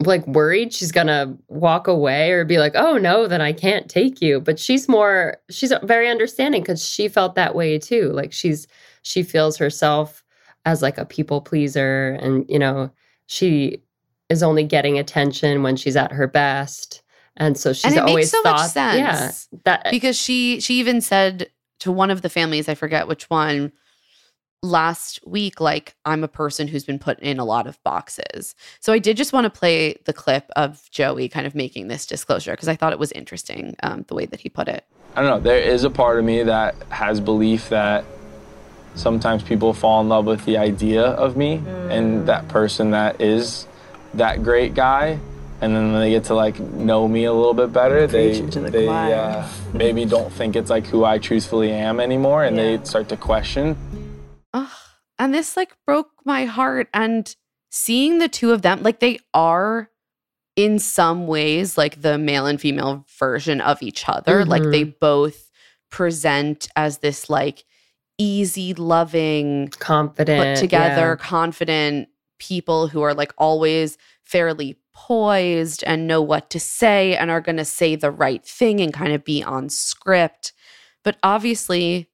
like 0.00 0.26
worried 0.26 0.72
she's 0.72 0.92
gonna 0.92 1.36
walk 1.48 1.88
away 1.88 2.32
or 2.32 2.44
be 2.44 2.58
like, 2.58 2.72
oh 2.74 2.98
no, 2.98 3.26
then 3.26 3.40
I 3.40 3.52
can't 3.52 3.88
take 3.88 4.20
you. 4.20 4.40
But 4.40 4.58
she's 4.58 4.88
more, 4.88 5.38
she's 5.50 5.72
very 5.82 6.08
understanding 6.08 6.62
because 6.62 6.86
she 6.86 7.08
felt 7.08 7.34
that 7.34 7.54
way 7.54 7.78
too. 7.78 8.10
Like 8.12 8.32
she's, 8.32 8.66
she 9.02 9.22
feels 9.22 9.56
herself 9.56 10.22
as 10.66 10.82
like 10.82 10.98
a 10.98 11.06
people 11.06 11.40
pleaser 11.40 12.18
and, 12.20 12.44
you 12.48 12.58
know, 12.58 12.90
she 13.26 13.80
is 14.28 14.42
only 14.42 14.64
getting 14.64 14.98
attention 14.98 15.62
when 15.62 15.76
she's 15.76 15.96
at 15.96 16.12
her 16.12 16.26
best. 16.26 17.02
And 17.36 17.56
so 17.56 17.72
she's 17.72 17.84
and 17.84 17.94
it 17.94 18.00
always 18.00 18.14
makes 18.14 18.30
so 18.30 18.42
thought, 18.42 18.56
much 18.56 18.70
sense 18.70 19.48
yeah, 19.52 19.60
that 19.64 19.90
because 19.90 20.16
she 20.16 20.60
she 20.60 20.78
even 20.80 21.00
said 21.00 21.50
to 21.80 21.92
one 21.92 22.10
of 22.10 22.22
the 22.22 22.30
families 22.30 22.68
i 22.68 22.74
forget 22.74 23.08
which 23.08 23.28
one 23.28 23.72
last 24.62 25.20
week 25.26 25.60
like 25.60 25.94
i'm 26.06 26.24
a 26.24 26.28
person 26.28 26.66
who's 26.66 26.84
been 26.84 26.98
put 26.98 27.20
in 27.20 27.38
a 27.38 27.44
lot 27.44 27.66
of 27.66 27.78
boxes 27.84 28.54
so 28.80 28.90
i 28.90 28.98
did 28.98 29.18
just 29.18 29.34
want 29.34 29.44
to 29.44 29.50
play 29.50 29.96
the 30.06 30.14
clip 30.14 30.50
of 30.56 30.90
joey 30.90 31.28
kind 31.28 31.46
of 31.46 31.54
making 31.54 31.88
this 31.88 32.06
disclosure 32.06 32.52
because 32.52 32.68
i 32.68 32.74
thought 32.74 32.94
it 32.94 32.98
was 32.98 33.12
interesting 33.12 33.76
um, 33.82 34.02
the 34.08 34.14
way 34.14 34.24
that 34.24 34.40
he 34.40 34.48
put 34.48 34.66
it 34.66 34.86
I 35.16 35.22
don't 35.22 35.30
know. 35.30 35.40
There 35.40 35.58
is 35.58 35.82
a 35.84 35.88
part 35.88 36.18
of 36.18 36.26
me 36.26 36.42
that 36.42 36.74
has 36.90 37.20
belief 37.20 37.70
that 37.70 38.04
sometimes 38.96 39.42
people 39.42 39.72
fall 39.72 40.00
in 40.00 40.08
love 40.08 40.26
with 40.26 40.44
the 40.44 40.56
idea 40.58 41.02
of 41.02 41.36
me 41.36 41.62
and 41.90 42.26
that 42.26 42.48
person 42.48 42.90
that 42.90 43.20
is 43.20 43.66
that 44.14 44.42
great 44.42 44.74
guy. 44.74 45.18
And 45.60 45.74
then 45.74 45.92
when 45.92 46.00
they 46.00 46.10
get 46.10 46.24
to 46.24 46.34
like 46.34 46.58
know 46.60 47.08
me 47.08 47.24
a 47.24 47.32
little 47.32 47.54
bit 47.54 47.72
better, 47.72 48.06
they 48.06 48.40
the 48.40 48.60
they 48.70 48.88
uh, 48.88 49.46
maybe 49.72 50.04
don't 50.04 50.30
think 50.30 50.54
it's 50.54 50.68
like 50.68 50.86
who 50.86 51.04
I 51.04 51.16
truthfully 51.18 51.70
am 51.72 51.98
anymore, 51.98 52.44
and 52.44 52.56
Yeah. 52.56 52.76
they 52.76 52.84
start 52.84 53.08
to 53.08 53.16
question. 53.16 53.76
Ugh. 54.52 54.68
and 55.18 55.32
this 55.32 55.56
like 55.56 55.72
broke 55.86 56.10
my 56.26 56.44
heart 56.44 56.88
and 56.92 57.34
seeing 57.70 58.18
the 58.18 58.28
two 58.28 58.52
of 58.52 58.60
them 58.62 58.82
like 58.82 59.00
they 59.00 59.18
are 59.32 59.90
in 60.56 60.78
some 60.78 61.26
ways 61.26 61.76
like 61.78 62.02
the 62.02 62.16
male 62.18 62.46
and 62.46 62.60
female 62.60 63.04
version 63.18 63.60
of 63.62 63.82
each 63.82 64.08
other 64.08 64.44
like 64.44 64.62
Mhm. 64.62 64.72
they 64.72 64.84
both 64.84 65.50
present 65.90 66.68
as 66.76 66.98
this 66.98 67.28
like 67.30 67.64
easy 68.18 68.74
loving 68.74 69.68
confident. 69.78 70.56
put 70.56 70.60
together 70.60 71.08
yeah. 71.10 71.16
confident 71.16 72.08
people 72.38 72.88
who 72.88 73.02
are 73.02 73.14
like 73.14 73.32
always 73.38 73.96
fairly 74.22 74.76
poised 74.94 75.84
and 75.86 76.06
know 76.06 76.22
what 76.22 76.48
to 76.50 76.58
say 76.58 77.16
and 77.16 77.30
are 77.30 77.40
going 77.40 77.56
to 77.56 77.64
say 77.64 77.94
the 77.96 78.10
right 78.10 78.44
thing 78.44 78.80
and 78.80 78.92
kind 78.94 79.12
of 79.12 79.24
be 79.24 79.42
on 79.42 79.68
script 79.68 80.52
but 81.04 81.16
obviously 81.22 82.08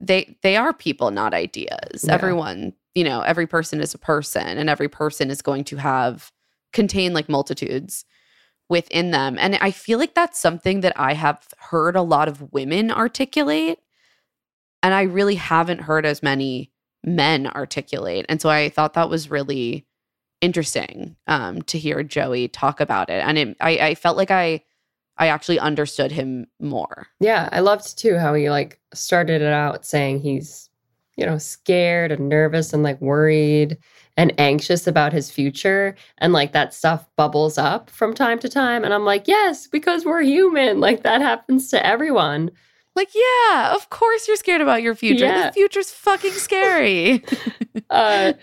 they 0.00 0.36
they 0.42 0.56
are 0.56 0.72
people 0.72 1.10
not 1.10 1.32
ideas 1.34 2.04
Yeah. 2.04 2.12
everyone 2.14 2.74
you 2.94 3.04
know 3.04 3.22
every 3.22 3.46
person 3.46 3.80
is 3.80 3.94
a 3.94 3.98
person 3.98 4.46
and 4.58 4.68
every 4.68 4.88
person 4.88 5.30
is 5.30 5.40
going 5.42 5.64
to 5.64 5.76
have 5.76 6.30
contain 6.72 7.12
like 7.14 7.28
multitudes 7.28 8.04
within 8.68 9.10
them 9.10 9.36
and 9.38 9.56
i 9.60 9.70
feel 9.70 9.98
like 9.98 10.14
that's 10.14 10.38
something 10.38 10.80
that 10.80 10.92
i 10.98 11.14
have 11.14 11.48
heard 11.58 11.96
a 11.96 12.02
lot 12.02 12.28
of 12.28 12.52
women 12.52 12.90
articulate 12.90 13.78
and 14.82 14.94
i 14.94 15.02
really 15.02 15.36
haven't 15.36 15.82
heard 15.82 16.06
as 16.06 16.22
many 16.22 16.70
men 17.04 17.46
articulate 17.46 18.26
and 18.28 18.40
so 18.40 18.48
i 18.48 18.68
thought 18.68 18.94
that 18.94 19.10
was 19.10 19.30
really 19.30 19.86
interesting 20.40 21.16
um 21.26 21.62
to 21.62 21.78
hear 21.78 22.02
joey 22.02 22.48
talk 22.48 22.80
about 22.80 23.10
it 23.10 23.22
and 23.22 23.38
it, 23.38 23.56
I, 23.60 23.70
I 23.78 23.94
felt 23.94 24.16
like 24.16 24.30
i 24.30 24.62
I 25.20 25.26
actually 25.26 25.58
understood 25.58 26.10
him 26.10 26.46
more. 26.60 27.06
Yeah, 27.20 27.50
I 27.52 27.60
loved 27.60 27.98
too 27.98 28.16
how 28.16 28.32
he 28.32 28.48
like 28.48 28.80
started 28.94 29.42
it 29.42 29.52
out 29.52 29.84
saying 29.84 30.20
he's, 30.20 30.70
you 31.16 31.26
know, 31.26 31.36
scared 31.36 32.10
and 32.10 32.30
nervous 32.30 32.72
and 32.72 32.82
like 32.82 32.98
worried 33.02 33.76
and 34.16 34.32
anxious 34.38 34.86
about 34.86 35.12
his 35.12 35.30
future. 35.30 35.94
And 36.18 36.32
like 36.32 36.52
that 36.52 36.72
stuff 36.72 37.06
bubbles 37.16 37.58
up 37.58 37.90
from 37.90 38.14
time 38.14 38.38
to 38.38 38.48
time. 38.48 38.82
And 38.82 38.94
I'm 38.94 39.04
like, 39.04 39.28
yes, 39.28 39.66
because 39.66 40.06
we're 40.06 40.22
human. 40.22 40.80
Like 40.80 41.02
that 41.02 41.20
happens 41.20 41.68
to 41.70 41.86
everyone. 41.86 42.50
Like, 42.96 43.10
yeah, 43.14 43.74
of 43.74 43.88
course 43.90 44.26
you're 44.26 44.36
scared 44.36 44.60
about 44.60 44.82
your 44.82 44.94
future. 44.94 45.26
Yeah. 45.26 45.46
The 45.46 45.52
future's 45.52 45.90
fucking 45.90 46.32
scary. 46.32 47.24
Uh, 47.88 48.34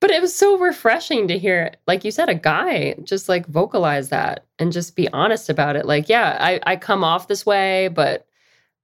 but 0.00 0.10
it 0.10 0.22
was 0.22 0.34
so 0.34 0.56
refreshing 0.58 1.28
to 1.28 1.38
hear, 1.38 1.72
like 1.86 2.04
you 2.04 2.10
said, 2.10 2.28
a 2.28 2.34
guy 2.34 2.94
just 3.02 3.28
like 3.28 3.46
vocalize 3.46 4.08
that 4.10 4.46
and 4.58 4.72
just 4.72 4.96
be 4.96 5.08
honest 5.08 5.50
about 5.50 5.76
it. 5.76 5.84
Like, 5.84 6.08
yeah, 6.08 6.38
I, 6.40 6.60
I 6.64 6.76
come 6.76 7.02
off 7.02 7.28
this 7.28 7.44
way, 7.44 7.88
but 7.88 8.26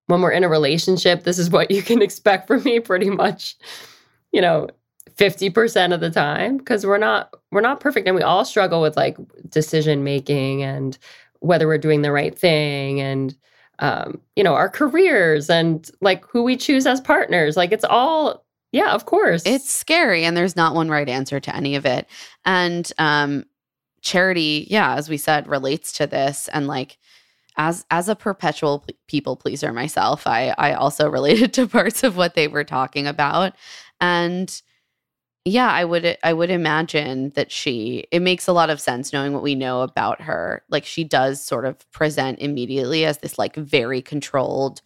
when 0.07 0.21
we're 0.21 0.33
in 0.33 0.45
a 0.45 0.49
relationship, 0.49 1.23
this 1.23 1.39
is 1.39 1.51
what 1.51 1.71
you 1.71 1.83
can 1.83 2.03
expect 2.03 2.47
from 2.47 2.63
me 2.65 2.81
pretty 2.81 3.11
much, 3.11 3.57
you 4.33 4.41
know, 4.41 4.69
50% 5.17 5.95
of 5.95 6.01
the 6.01 6.11
time. 6.11 6.59
Cause 6.61 6.85
we're 6.85 6.99
not 6.99 7.33
we're 7.53 7.61
not 7.61 7.81
perfect 7.81 8.07
and 8.07 8.17
we 8.17 8.23
all 8.23 8.45
struggle 8.45 8.83
with 8.83 8.97
like 8.97 9.17
decision 9.49 10.03
making 10.03 10.63
and 10.63 10.99
whether 11.39 11.69
we're 11.69 11.79
doing 11.79 12.03
the 12.03 12.13
right 12.13 12.37
thing 12.37 13.01
and 13.01 13.37
um, 13.79 14.21
you 14.37 14.45
know, 14.45 14.55
our 14.55 14.69
careers 14.69 15.51
and 15.51 15.91
like 16.01 16.25
who 16.27 16.43
we 16.43 16.57
choose 16.57 16.87
as 16.87 17.01
partners. 17.01 17.57
Like 17.57 17.73
it's 17.73 17.85
all 17.85 18.45
yeah, 18.73 18.93
of 18.93 19.07
course. 19.07 19.43
it's 19.47 19.71
scary 19.71 20.25
and 20.25 20.37
there's 20.37 20.57
not 20.57 20.75
one 20.75 20.89
right 20.89 21.09
answer 21.09 21.39
to 21.41 21.55
any 21.55 21.77
of 21.77 21.87
it. 21.87 22.09
And 22.45 22.91
um 22.99 23.45
charity, 24.03 24.67
yeah, 24.71 24.95
as 24.95 25.09
we 25.09 25.17
said, 25.17 25.47
relates 25.49 25.93
to 25.95 26.07
this 26.07 26.49
and 26.53 26.67
like 26.67 26.99
as 27.57 27.87
as 27.91 28.09
a 28.09 28.17
perpetual 28.17 28.85
people 29.07 29.37
pleaser 29.37 29.73
myself, 29.73 30.27
I 30.27 30.55
I 30.59 30.75
also 30.75 31.09
related 31.11 31.53
to 31.55 31.67
parts 31.67 32.03
of 32.03 32.17
what 32.17 32.35
they 32.35 32.49
were 32.49 32.65
talking 32.65 33.07
about. 33.07 33.55
And 34.01 34.61
yeah, 35.45 35.71
I 35.71 35.85
would 35.85 36.17
I 36.23 36.33
would 36.33 36.51
imagine 36.51 37.31
that 37.31 37.51
she 37.53 38.07
it 38.11 38.21
makes 38.21 38.49
a 38.49 38.53
lot 38.53 38.71
of 38.71 38.81
sense 38.81 39.13
knowing 39.13 39.33
what 39.33 39.43
we 39.43 39.55
know 39.55 39.83
about 39.83 40.23
her. 40.23 40.63
Like 40.71 40.85
she 40.85 41.05
does 41.05 41.43
sort 41.43 41.65
of 41.67 41.91
present 41.93 42.39
immediately 42.41 43.05
as 43.05 43.19
this 43.19 43.39
like 43.39 43.55
very 43.57 44.01
controlled, 44.01 44.81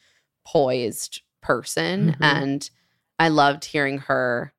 poised 0.47 1.23
person 1.43 2.13
Mhm. 2.13 2.17
and 2.21 2.71
I 3.19 3.29
loved 3.29 3.65
hearing 3.65 3.99
her 3.99 4.53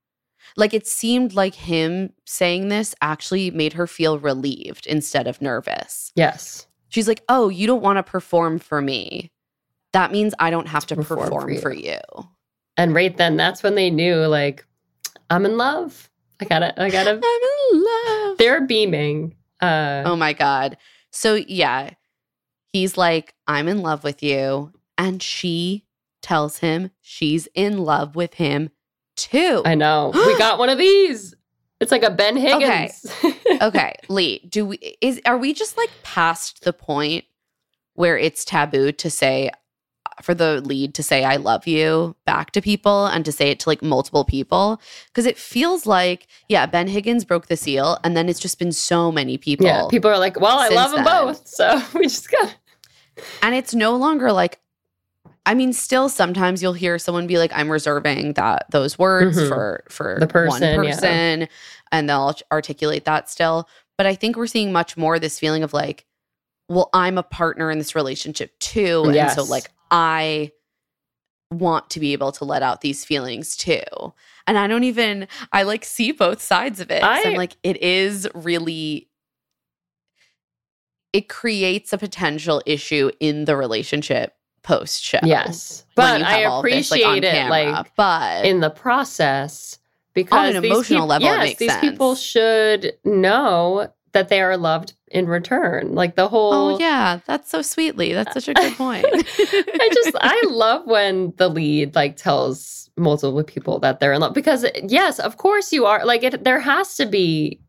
like 0.58 0.74
it 0.74 0.88
seemed 0.88 1.34
like 1.34 1.54
him 1.56 2.14
saying 2.26 2.70
this 2.70 2.96
actually 3.02 3.52
made 3.52 3.74
her 3.74 3.86
feel 3.88 4.18
relieved 4.20 4.88
instead 4.88 5.28
of 5.28 5.42
nervous. 5.42 6.12
yes. 6.16 6.66
She's 6.92 7.08
like, 7.08 7.22
"Oh, 7.30 7.50
you 7.50 7.68
don't 7.68 7.84
want 7.84 7.98
to 7.98 8.04
perform 8.04 8.58
for 8.58 8.82
me. 8.82 9.32
That 9.94 10.12
means 10.12 10.34
I 10.40 10.50
don't 10.50 10.68
have 10.70 10.88
to 10.88 10.96
To 10.96 11.02
perform 11.04 11.20
perform, 11.30 11.56
for 11.58 11.62
for 11.62 11.74
you." 11.74 12.00
And 12.78 12.96
right 12.96 13.16
then, 13.16 13.38
that's 13.38 13.62
when 13.62 13.76
they 13.76 13.92
knew, 13.92 14.26
like, 14.26 14.66
I'm 15.30 15.46
in 15.46 15.58
love. 15.58 16.10
I 16.42 16.46
gotta, 16.46 16.82
I 16.82 16.90
gotta. 16.90 17.12
I'm 17.12 17.76
in 17.76 17.84
love. 17.84 18.38
They're 18.38 18.62
beaming. 18.62 19.36
Uh, 19.62 20.04
Oh 20.06 20.16
my 20.16 20.34
God. 20.34 20.78
So, 21.12 21.36
yeah, 21.36 21.92
he's 22.72 22.98
like, 22.98 23.34
I'm 23.48 23.68
in 23.68 23.82
love 23.82 24.04
with 24.04 24.24
you. 24.24 24.72
And 24.98 25.22
she 25.22 25.86
tells 26.22 26.60
him 26.60 26.92
she's 27.02 27.48
in 27.56 27.80
love 27.80 28.16
with 28.16 28.36
him 28.36 28.70
too. 29.16 29.62
I 29.66 29.76
know. 29.76 30.12
we 30.26 30.38
got 30.38 30.60
one 30.60 30.70
of 30.70 30.78
these. 30.78 31.36
It's 31.80 31.92
like 31.92 32.04
a 32.04 32.10
Ben 32.10 32.36
Higgins. 32.36 33.06
okay, 33.62 33.94
Leigh, 34.10 34.40
do 34.50 34.66
we 34.66 34.98
is 35.02 35.22
are 35.26 35.38
we 35.38 35.54
just 35.54 35.78
like 35.78 35.90
past 36.04 36.64
the 36.66 36.74
point 36.74 37.24
where 37.94 38.18
it's 38.18 38.44
taboo 38.44 38.92
to 38.92 39.10
say 39.10 39.50
for 40.24 40.34
the 40.34 40.62
lead 40.62 40.94
to 40.96 41.04
say 41.04 41.24
I 41.24 41.36
love 41.38 41.68
you 41.68 42.16
back 42.26 42.52
to 42.52 42.62
people 42.62 43.06
and 43.08 43.24
to 43.26 43.32
say 43.32 43.50
it 43.52 43.60
to 43.62 43.70
like 43.70 43.82
multiple 43.82 44.24
people 44.26 44.82
because 45.08 45.26
it 45.26 45.38
feels 45.38 45.86
like 45.86 46.28
yeah, 46.48 46.66
Ben 46.66 46.88
Higgins 46.88 47.26
broke 47.26 47.48
the 47.48 47.58
seal 47.58 47.98
and 48.04 48.16
then 48.18 48.30
it's 48.30 48.40
just 48.40 48.60
been 48.60 48.72
so 48.72 49.12
many 49.12 49.38
people. 49.38 49.66
yeah. 49.66 49.88
People 49.90 50.10
are 50.12 50.18
like, 50.20 50.40
well, 50.40 50.60
I 50.60 50.70
love 50.70 50.92
them 50.92 51.04
then. 51.04 51.26
both. 51.28 51.48
So 51.48 51.82
we 51.94 52.04
just 52.04 52.30
got. 52.32 52.56
And 53.42 53.54
it's 53.56 53.74
no 53.74 53.96
longer 53.96 54.32
like 54.32 54.60
I 55.46 55.56
mean, 55.56 55.74
still 55.74 56.10
sometimes 56.10 56.62
you'll 56.62 56.74
hear 56.74 57.00
someone 57.00 57.26
be 57.26 57.38
like, 57.40 57.52
I'm 57.56 57.72
reserving 57.72 58.34
that 58.34 58.66
those 58.70 59.00
words 59.00 59.38
Mhm. 59.38 59.48
for 59.48 59.84
for 59.90 60.18
The 60.20 60.28
person, 60.28 60.78
one 60.78 60.84
yeah. 60.86 61.46
and 61.92 62.10
they'll 62.10 62.36
articulate 62.52 63.06
that 63.06 63.30
still. 63.30 63.68
But 63.98 64.06
I 64.06 64.14
think 64.16 64.36
we're 64.38 64.48
seeing 64.48 64.72
much 64.72 64.96
more 64.96 65.18
this 65.18 65.40
feeling 65.40 65.64
of 65.64 65.74
like, 65.74 66.06
well, 66.68 66.90
I'm 66.94 67.18
a 67.18 67.24
partner 67.24 67.72
in 67.72 67.80
this 67.80 67.96
relationship 67.96 68.58
too. 68.60 69.06
And 69.08 69.32
so 69.32 69.44
like 69.44 69.72
I 69.92 70.52
want 71.52 71.90
to 71.92 72.00
be 72.00 72.14
able 72.14 72.32
to 72.34 72.46
let 72.46 72.62
out 72.62 72.82
these 72.82 73.04
feelings 73.04 73.56
too. 73.58 73.82
And 74.46 74.58
I 74.58 74.68
don't 74.68 74.84
even 74.84 75.28
I 75.52 75.64
like 75.64 75.84
see 75.84 76.12
both 76.12 76.42
sides 76.42 76.80
of 76.80 76.92
it. 76.92 77.04
I- 77.04 77.24
I'm 77.24 77.36
like, 77.36 77.58
it 77.64 77.82
is 77.82 78.28
really 78.34 79.08
it 81.12 81.28
creates 81.28 81.92
a 81.92 81.98
potential 81.98 82.62
issue 82.68 83.10
in 83.20 83.46
the 83.46 83.56
relationship 83.56 84.36
post 84.62 85.04
show. 85.04 85.20
Yes. 85.24 85.86
But 85.96 86.22
I 86.22 86.44
all 86.46 86.62
this, 86.62 86.92
like, 86.92 87.02
appreciate 87.02 87.24
it, 87.24 87.32
camera. 87.32 87.50
like, 87.72 87.96
but 87.96 88.46
in 88.46 88.60
the 88.60 88.70
process 88.70 89.80
because 90.14 90.50
on 90.50 90.56
an 90.56 90.64
emotional 90.64 91.02
peop- 91.02 91.10
level, 91.10 91.28
it 91.28 91.32
yes, 91.32 91.44
makes 91.44 91.60
these 91.60 91.78
people 91.78 92.14
should 92.16 92.94
know 93.04 93.92
that 94.14 94.30
they 94.30 94.42
are 94.42 94.58
loved 94.58 94.94
in 95.12 95.28
return. 95.28 95.96
Like 95.96 96.16
the 96.16 96.28
whole 96.28 96.54
oh 96.54 96.80
yeah, 96.80 97.20
that's 97.26 97.50
so 97.50 97.62
sweetly. 97.62 98.14
That's 98.14 98.34
such 98.34 98.48
a 98.48 98.54
good 98.54 98.74
point. 98.76 99.06
I 99.14 99.90
just 99.94 100.16
I 100.22 100.42
love 100.50 100.86
when 100.86 101.34
the 101.38 101.50
lead 101.50 101.96
like 101.96 102.16
tells 102.16 102.90
multiple 102.98 103.44
people 103.44 103.80
that 103.80 104.00
they're 104.00 104.14
in 104.14 104.22
love 104.22 104.34
because 104.34 104.66
yes, 104.84 105.20
of 105.20 105.38
course 105.38 105.72
you 105.72 105.86
are. 105.86 106.06
Like 106.06 106.24
it 106.24 106.44
there 106.44 106.60
has 106.60 106.96
to 106.98 107.06
be 107.06 107.62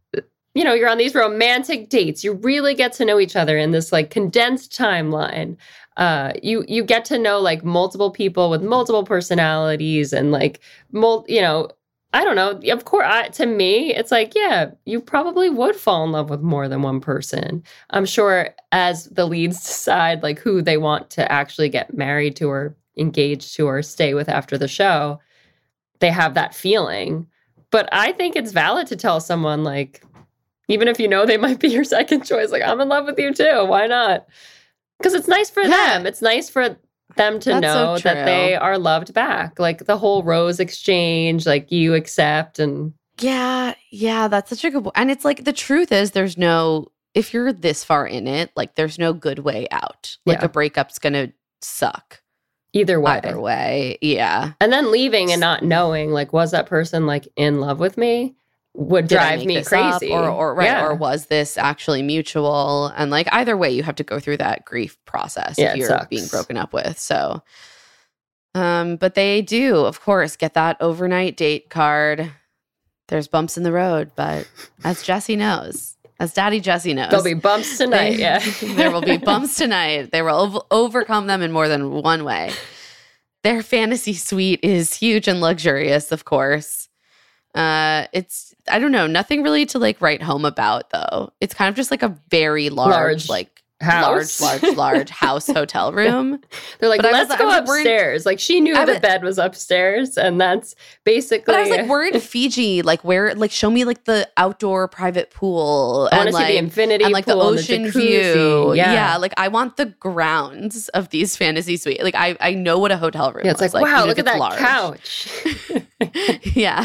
you 0.53 0.65
know, 0.65 0.75
you're 0.75 0.89
on 0.89 0.99
these 0.99 1.15
romantic 1.15 1.91
dates. 1.91 2.25
You 2.25 2.33
really 2.33 2.75
get 2.75 2.93
to 2.95 3.05
know 3.05 3.21
each 3.21 3.37
other 3.37 3.57
in 3.57 3.71
this 3.71 3.93
like 3.93 4.11
condensed 4.11 4.77
timeline. 4.77 5.57
Uh 5.97 6.33
you 6.43 6.65
you 6.69 6.85
get 6.85 7.05
to 7.07 7.19
know 7.19 7.41
like 7.41 7.65
multiple 7.65 8.11
people 8.11 8.51
with 8.51 8.63
multiple 8.63 9.05
personalities 9.05 10.13
and 10.13 10.33
like 10.33 10.61
mul- 10.93 11.27
you 11.29 11.41
know, 11.41 11.69
I 12.13 12.25
don't 12.25 12.35
know. 12.35 12.73
Of 12.73 12.85
course, 12.87 13.07
I, 13.09 13.29
to 13.29 13.47
me, 13.47 13.95
it's 13.95 14.11
like, 14.11 14.35
yeah, 14.35 14.73
you 14.85 15.01
probably 15.01 15.49
would 15.49 15.77
fall 15.77 16.05
in 16.05 16.11
love 16.13 16.29
with 16.29 16.41
more 16.41 16.69
than 16.69 16.83
one 16.83 17.01
person. 17.01 17.63
I'm 17.91 18.05
sure 18.05 18.51
as 18.73 19.05
the 19.07 19.27
leads 19.27 19.59
decide 19.65 20.23
like 20.23 20.41
who 20.41 20.61
they 20.61 20.77
want 20.77 21.11
to 21.11 21.31
actually 21.31 21.69
get 21.69 21.95
married 21.95 22.35
to 22.37 22.49
or 22.51 22.75
engaged 22.97 23.55
to 23.57 23.67
or 23.67 23.83
stay 23.83 24.15
with 24.15 24.29
after 24.29 24.59
the 24.59 24.67
show, 24.67 25.21
they 26.01 26.11
have 26.11 26.35
that 26.35 26.55
feeling. 26.55 27.27
But 27.71 27.89
I 27.93 28.11
think 28.11 28.35
it's 28.35 28.51
valid 28.51 28.89
to 28.89 28.97
tell 28.97 29.21
someone 29.21 29.63
like, 29.63 30.03
even 30.67 30.89
if 30.89 30.99
you 30.99 31.07
know 31.07 31.25
they 31.25 31.37
might 31.37 31.61
be 31.61 31.69
your 31.69 31.85
second 31.97 32.25
choice, 32.25 32.51
like 32.51 32.63
I'm 32.63 32.81
in 32.81 32.89
love 32.89 33.07
with 33.07 33.19
you 33.21 33.33
too. 33.33 33.65
Why 33.67 33.87
not? 33.87 34.27
Because 34.99 35.15
it's 35.15 35.29
nice 35.29 35.49
for 35.49 35.63
Yeah. 35.63 35.69
them. 35.99 36.07
It's 36.07 36.23
nice 36.23 36.51
for 36.51 36.77
them 37.17 37.41
to 37.41 37.51
That's 37.51 37.67
so 37.67 37.85
know 37.95 37.99
that 37.99 38.25
they 38.27 38.55
are 38.55 38.79
loved 38.79 39.13
back. 39.15 39.59
Like 39.59 39.87
the 39.87 39.99
whole 39.99 40.23
rose 40.23 40.61
exchange, 40.61 41.47
like 41.47 41.71
you 41.71 41.95
accept 41.95 42.59
and 42.59 42.93
yeah, 43.19 43.75
yeah, 43.91 44.29
that's 44.29 44.49
such 44.51 44.65
a 44.65 44.71
good 44.71 44.83
point. 44.85 44.95
And 44.97 45.11
it's 45.11 45.25
like 45.25 45.45
the 45.45 45.53
truth 45.53 45.93
is 45.93 46.13
there's 46.13 46.39
no 46.39 46.89
if 47.15 47.35
you're 47.35 47.53
this 47.53 47.83
far 47.85 48.07
in 48.07 48.27
it, 48.29 48.51
like 48.57 48.77
there's 48.77 48.99
no 48.99 49.13
good 49.13 49.41
way 49.41 49.67
out. 49.71 50.17
Like 50.27 50.39
Yeah. 50.41 50.45
a 50.47 50.49
breakup's 50.49 50.99
gonna 50.99 51.33
suck 51.61 52.23
either 52.73 53.01
way. 53.01 53.11
either 53.25 53.41
way. 53.41 53.99
Yeah. 54.01 54.53
And 54.61 54.73
then 54.73 54.93
leaving 54.93 55.33
and 55.33 55.41
not 55.41 55.65
knowing, 55.65 56.13
like, 56.13 56.33
was 56.33 56.53
that 56.53 56.67
person 56.67 57.07
like 57.07 57.27
in 57.37 57.61
love 57.61 57.81
with 57.81 57.99
me? 57.99 58.37
Would 58.75 59.09
Did 59.09 59.17
drive 59.17 59.45
me 59.45 59.63
crazy. 59.65 60.11
or 60.11 60.29
or 60.29 60.55
right 60.55 60.67
Yeah. 60.67 60.87
or 60.87 60.95
was 60.95 61.27
this 61.27 61.59
actually 61.59 62.03
mutual 62.03 62.87
and 62.97 63.11
like 63.11 63.29
either 63.33 63.57
way 63.57 63.71
you 63.71 63.83
have 63.83 63.97
to 63.97 64.05
go 64.05 64.21
through 64.21 64.37
that 64.39 64.65
grief 64.65 64.97
process 65.07 65.57
Yeah, 65.59 65.73
if 65.73 65.77
you're 65.79 65.89
sucks. 65.89 66.07
being 66.07 66.27
broken 66.29 66.57
up 66.57 66.73
with 66.73 66.97
so 66.99 67.43
um 68.55 68.97
but 68.97 69.15
they 69.17 69.43
do 69.43 69.77
of 69.85 70.01
course 70.01 70.37
get 70.37 70.55
that 70.55 70.77
overnight 70.81 71.37
date 71.37 71.69
card 71.69 72.31
there's 73.09 73.27
bumps 73.29 73.57
in 73.57 73.65
the 73.65 73.73
road 73.73 74.13
but 74.15 74.49
as 74.85 75.03
jesse 75.03 75.35
knows 75.37 75.97
as 76.21 76.33
daddy 76.33 76.61
jesse 76.61 76.95
knows 76.95 77.11
There'll 77.11 77.25
be 77.25 77.35
bumps 77.35 77.77
tonight. 77.79 78.13
they- 78.13 78.19
yeah. 78.21 78.39
there 78.77 78.91
will 78.93 79.01
be 79.03 79.17
bumps 79.17 79.57
tonight. 79.57 80.11
They 80.13 80.21
will 80.23 80.37
ov- 80.57 80.67
overcome 80.71 81.27
them 81.29 81.41
in 81.43 81.51
more 81.51 81.67
than 81.67 81.91
one 81.91 82.25
way. 82.25 82.53
Their 83.43 83.63
fantasy 83.63 84.13
suite 84.13 84.61
is 84.63 84.93
huge 84.93 85.27
and 85.29 85.41
luxurious, 85.41 86.13
of 86.13 86.27
course. 86.27 86.91
Uh, 87.55 88.05
it's 88.13 88.50
I 88.71 88.79
don't 88.79 88.93
know, 88.93 89.07
nothing 89.07 89.43
really 89.43 89.67
to 89.67 89.79
like 89.79 90.01
write 90.01 90.23
home 90.23 90.45
about 90.45 90.91
though. 90.91 91.33
It's 91.41 91.55
kind 91.55 91.69
of 91.69 91.75
just 91.77 91.91
like 91.91 92.03
a 92.03 92.17
very 92.31 92.71
large, 92.71 92.91
Large. 92.91 93.29
like 93.29 93.57
house. 93.83 94.43
large, 94.43 94.63
large, 94.63 94.77
large 94.77 95.09
house 95.11 95.47
hotel 95.51 95.91
room. 95.91 96.39
They're 96.79 96.91
like, 96.91 97.01
But 97.01 97.13
let's 97.13 97.35
go 97.35 97.47
was 97.47 97.55
like, 97.55 97.63
upstairs. 97.63 98.27
like 98.27 98.39
she 98.39 98.61
knew 98.61 98.77
I 98.77 98.85
the 98.85 98.93
was- 98.93 99.01
bed 99.01 99.23
was 99.25 99.39
upstairs, 99.39 100.19
and 100.19 100.39
that's 100.39 100.75
basically. 101.05 101.45
But 101.47 101.55
I 101.55 101.61
was 101.63 101.71
like, 101.71 101.87
we're 101.89 102.05
in 102.05 102.21
Fiji. 102.21 102.83
Like, 102.83 103.03
where? 103.05 103.35
Like, 103.35 103.51
show 103.51 103.71
me 103.71 103.85
like 103.87 104.05
the 104.05 104.29
outdoor 104.37 104.87
private 104.87 105.31
pool 105.31 106.11
I 106.13 106.19
and 106.27 106.35
see 106.35 106.45
the 106.45 106.57
infinity 106.59 107.05
and 107.05 107.13
like 107.15 107.25
the 107.25 107.35
ocean 107.37 107.85
jacuzzi. 107.87 107.93
view. 107.93 108.75
Yeah. 108.75 109.17
like 109.17 109.33
I 109.39 109.49
want 109.49 109.79
the 109.79 109.87
grounds 109.87 110.89
of 110.91 111.09
these 111.09 111.37
fantasy 111.39 111.79
suites. 111.79 112.03
Like, 112.03 112.15
I 112.15 112.37
I 112.39 112.53
know 112.53 112.79
what 112.79 112.93
a 112.93 112.99
hotel 112.99 113.33
room. 113.33 113.47
Yeah, 113.47 113.53
it's 113.53 113.63
looks 113.63 113.73
like, 113.73 113.83
wow, 113.85 114.05
look 114.05 114.19
at 114.19 114.27
that 114.27 114.39
large. 114.39 114.59
couch. 114.59 115.29
yeah. 116.55 116.85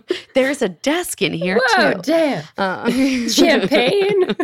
There's 0.34 0.62
a 0.62 0.68
desk 0.68 1.22
in 1.22 1.32
here 1.32 1.58
Whoa, 1.76 1.94
too. 1.94 2.00
damn. 2.02 2.44
Uh, 2.56 2.90
Champagne. 3.28 4.34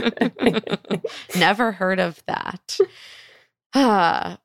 Never 1.37 1.73
heard 1.73 2.01
of 2.01 2.23
that. 2.27 2.79
Ah, 3.75 4.39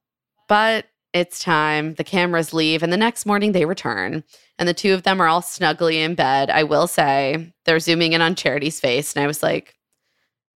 but 0.47 0.85
it's 1.13 1.39
time. 1.43 1.95
The 1.95 2.03
cameras 2.03 2.53
leave, 2.53 2.83
and 2.83 2.91
the 2.93 2.97
next 2.97 3.25
morning 3.25 3.51
they 3.51 3.65
return. 3.65 4.23
And 4.57 4.67
the 4.67 4.73
two 4.73 4.93
of 4.93 5.03
them 5.03 5.21
are 5.21 5.27
all 5.27 5.41
snugly 5.41 5.99
in 6.01 6.15
bed. 6.15 6.49
I 6.49 6.63
will 6.63 6.87
say 6.87 7.53
they're 7.65 7.79
zooming 7.79 8.13
in 8.13 8.21
on 8.21 8.35
Charity's 8.35 8.79
face, 8.79 9.15
and 9.15 9.23
I 9.23 9.27
was 9.27 9.41
like, 9.41 9.75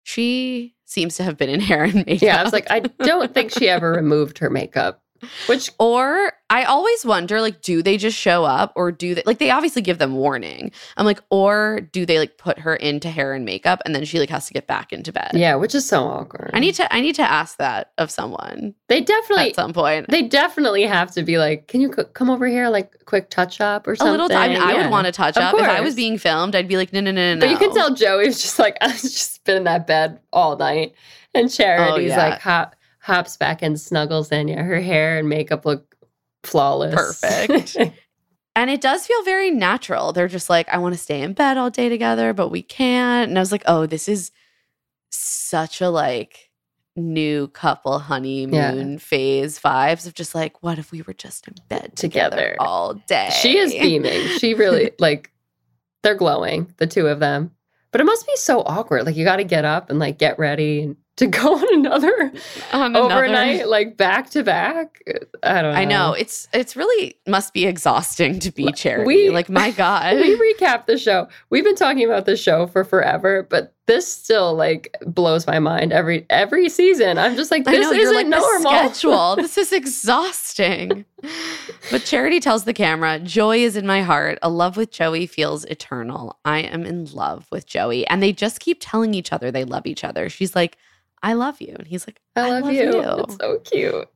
she 0.04 0.76
seems 0.86 1.18
to 1.18 1.24
have 1.24 1.38
been 1.38 1.50
in 1.50 1.60
hair 1.60 1.84
and 1.84 1.96
makeup. 2.06 2.22
yeah, 2.22 2.40
I 2.40 2.44
was 2.44 2.54
like, 2.54 2.66
I 2.72 2.80
don't 2.80 3.34
think 3.34 3.52
she 3.52 3.70
ever 3.70 3.92
removed 3.92 4.40
her 4.40 4.50
makeup. 4.50 5.04
Which 5.48 5.70
Or 5.80 6.32
I 6.52 6.64
always 6.64 7.06
wonder, 7.06 7.42
like, 7.42 7.62
do 7.62 7.84
they 7.84 7.96
just 7.98 8.18
show 8.18 8.44
up 8.44 8.74
or 8.76 8.92
do 8.92 9.14
they 9.14 9.22
like 9.26 9.38
they 9.38 9.52
obviously 9.52 9.82
give 9.84 10.00
them 10.00 10.14
warning? 10.16 10.72
I'm 10.98 11.06
like, 11.06 11.20
or 11.30 11.82
do 11.92 12.06
they 12.06 12.18
like 12.18 12.38
put 12.38 12.58
her 12.60 12.76
into 12.76 13.10
hair 13.10 13.34
and 13.34 13.46
makeup 13.46 13.82
and 13.86 13.94
then 13.94 14.04
she 14.06 14.20
like 14.20 14.30
has 14.32 14.48
to 14.48 14.54
get 14.54 14.66
back 14.66 14.92
into 14.92 15.12
bed? 15.14 15.32
yeah, 15.36 15.56
which 15.56 15.76
is 15.76 15.86
so 15.88 16.04
awkward. 16.04 16.50
I 16.54 16.60
need 16.60 16.74
to 16.76 16.92
I 16.94 17.02
need 17.02 17.16
to 17.16 17.22
ask 17.22 17.58
that 17.58 17.92
of 18.00 18.10
someone 18.10 18.74
They 18.88 19.02
definitely 19.02 19.50
at 19.50 19.56
some 19.56 19.74
point. 19.74 20.08
they 20.10 20.24
definitely 20.24 20.84
have 20.84 21.12
to 21.12 21.24
be 21.24 21.38
like, 21.38 21.68
can 21.68 21.82
you 21.82 21.90
co- 21.90 22.06
come 22.06 22.30
over 22.32 22.48
here, 22.48 22.70
like 22.70 23.06
quick 23.06 23.30
touch 23.30 23.62
up 23.62 23.88
or 23.88 23.96
something?" 23.96 24.10
a 24.10 24.12
little 24.12 24.30
time. 24.30 24.52
I 24.52 24.74
Yeah. 24.74 24.82
would 24.84 24.92
want 24.92 25.06
to 25.06 25.12
touch 25.12 25.38
Of 25.38 25.44
up. 25.44 25.54
If 25.56 25.62
I 25.62 25.82
was 25.82 25.94
being 25.96 26.18
filmed, 26.18 26.56
I'd 26.56 26.68
be 26.68 26.78
like, 26.78 26.92
no, 26.94 27.00
no, 27.00 27.12
no, 27.12 27.36
no, 27.36 27.40
But 27.42 27.50
you 27.52 27.58
can 27.58 27.74
tell 27.76 27.94
Joey 27.94 28.26
was 28.26 28.42
just 28.42 28.58
like, 28.58 28.76
"I've 28.82 29.00
just 29.00 29.44
been 29.44 29.58
in 29.58 29.64
that 29.66 29.86
bed 29.86 30.20
all 30.34 30.58
night. 30.58 30.94
And 31.36 31.52
Charity's 31.52 32.12
Oh, 32.12 32.16
yeah. 32.16 32.30
like 32.30 32.42
hop, 32.42 32.76
hops 33.02 33.38
back 33.38 33.62
and 33.62 33.80
snuggles 33.80 34.32
in. 34.32 34.48
Yeah, 34.48 34.64
her 34.64 34.82
hair 34.82 35.20
and 35.20 35.30
makeup 35.30 35.64
look 35.66 35.89
flawless. 36.44 36.94
Perfect. 36.96 37.78
And 38.56 38.70
it 38.70 38.82
does 38.82 39.08
feel 39.08 39.24
very 39.24 39.52
natural. 39.52 40.12
They're 40.12 40.28
just 40.28 40.50
like, 40.50 40.68
I 40.68 40.80
want 40.80 40.94
to 40.94 41.00
stay 41.00 41.22
in 41.22 41.32
bed 41.32 41.58
all 41.58 41.70
day 41.70 41.88
together, 41.88 42.34
but 42.34 42.50
we 42.50 42.62
can't. 42.62 43.30
And 43.30 43.38
I 43.40 43.42
was 43.42 43.54
like, 43.54 43.64
oh, 43.68 43.86
this 43.86 44.10
is 44.10 44.32
such 45.12 45.80
a 45.80 45.90
like 45.90 46.50
new 46.98 47.48
couple 47.50 48.00
honeymoon 48.00 49.00
phase 49.00 49.60
vibes 49.60 50.06
of 50.08 50.14
just 50.14 50.36
like, 50.36 50.62
what 50.62 50.78
if 50.78 50.92
we 50.92 51.04
were 51.04 51.14
just 51.14 51.48
in 51.48 51.54
bed 51.70 51.96
together, 51.96 52.36
Together. 52.36 52.56
all 52.60 52.96
day? 52.96 53.30
she 53.40 53.58
is 53.58 53.72
beaming. 53.72 54.28
She 54.40 54.56
really 54.56 54.92
like 55.00 55.32
they're 56.04 56.16
glowing, 56.16 56.74
the 56.78 56.88
two 56.88 57.08
of 57.08 57.20
them. 57.22 57.52
But 57.92 58.02
it 58.02 58.06
must 58.06 58.28
be 58.28 58.36
so 58.36 58.62
awkward. 58.64 59.06
Like 59.06 59.16
you 59.16 59.24
got 59.24 59.38
to 59.38 59.46
get 59.46 59.64
up 59.64 59.90
and 59.90 60.00
like 60.00 60.18
get 60.18 60.38
ready 60.38 60.82
and 60.82 60.98
to 61.20 61.28
go 61.28 61.56
on 61.56 61.74
another 61.74 62.32
On 62.74 62.96
another- 62.96 63.14
overnight, 63.16 63.68
like 63.70 63.96
back 63.96 64.30
to 64.32 64.44
back. 64.44 65.02
I 65.44 65.62
don't 65.62 65.74
know. 65.74 65.80
I 65.80 65.86
know 65.86 66.14
it's 66.14 66.48
it's 66.54 66.76
really 66.76 67.16
must 67.28 67.54
be 67.54 67.66
exhausting 67.66 68.40
to 68.40 68.52
be 68.52 68.72
charity. 68.74 69.06
we- 69.06 69.30
like 69.30 69.50
my 69.50 69.72
God, 69.86 70.16
we 70.16 70.36
recap 70.54 70.86
the 70.88 70.98
show. 70.98 71.28
We've 71.50 71.64
been 71.64 71.76
talking 71.76 72.04
about 72.06 72.26
the 72.26 72.36
show 72.36 72.68
for 72.68 72.84
forever, 72.84 73.46
but 73.50 73.74
this 73.86 74.12
still 74.12 74.54
like 74.54 74.96
blows 75.06 75.48
my 75.48 75.58
mind 75.60 75.92
every 75.92 76.26
every 76.30 76.70
season. 76.70 77.18
I'm 77.18 77.36
just 77.36 77.50
like, 77.52 77.66
this 77.66 77.82
know 77.82 77.92
isn't 77.92 78.16
like 78.16 78.28
normal. 78.28 78.70
schedule. 78.72 79.36
this 79.38 79.58
is 79.58 79.72
exhausting. 79.74 81.06
But 81.92 82.04
Charity 82.06 82.40
tells 82.40 82.64
the 82.66 82.74
camera, 82.74 83.20
"Joy 83.20 83.58
is 83.58 83.76
in 83.76 83.88
my 83.88 84.04
heart. 84.04 84.38
A 84.42 84.50
love 84.50 84.78
with 84.78 84.92
Joey 84.92 85.26
feels 85.26 85.66
eternal. 85.66 86.38
I 86.46 86.60
am 86.60 86.86
in 86.86 87.06
love 87.06 87.48
with 87.52 87.66
Joey." 87.66 88.06
And 88.08 88.22
they 88.22 88.32
just 88.32 88.60
keep 88.60 88.78
telling 88.80 89.14
each 89.16 89.34
other 89.34 89.52
they 89.52 89.64
love 89.66 89.86
each 89.88 90.04
other. 90.04 90.30
She's 90.30 90.56
like, 90.56 90.78
"I 91.24 91.34
love 91.34 91.62
you," 91.62 91.76
and 91.78 91.88
he's 91.88 92.08
like, 92.08 92.20
I 92.36 92.60
love, 92.60 92.72
you. 92.74 92.92
It's 93.20 93.36
so 93.38 93.60
cute. 93.60 94.08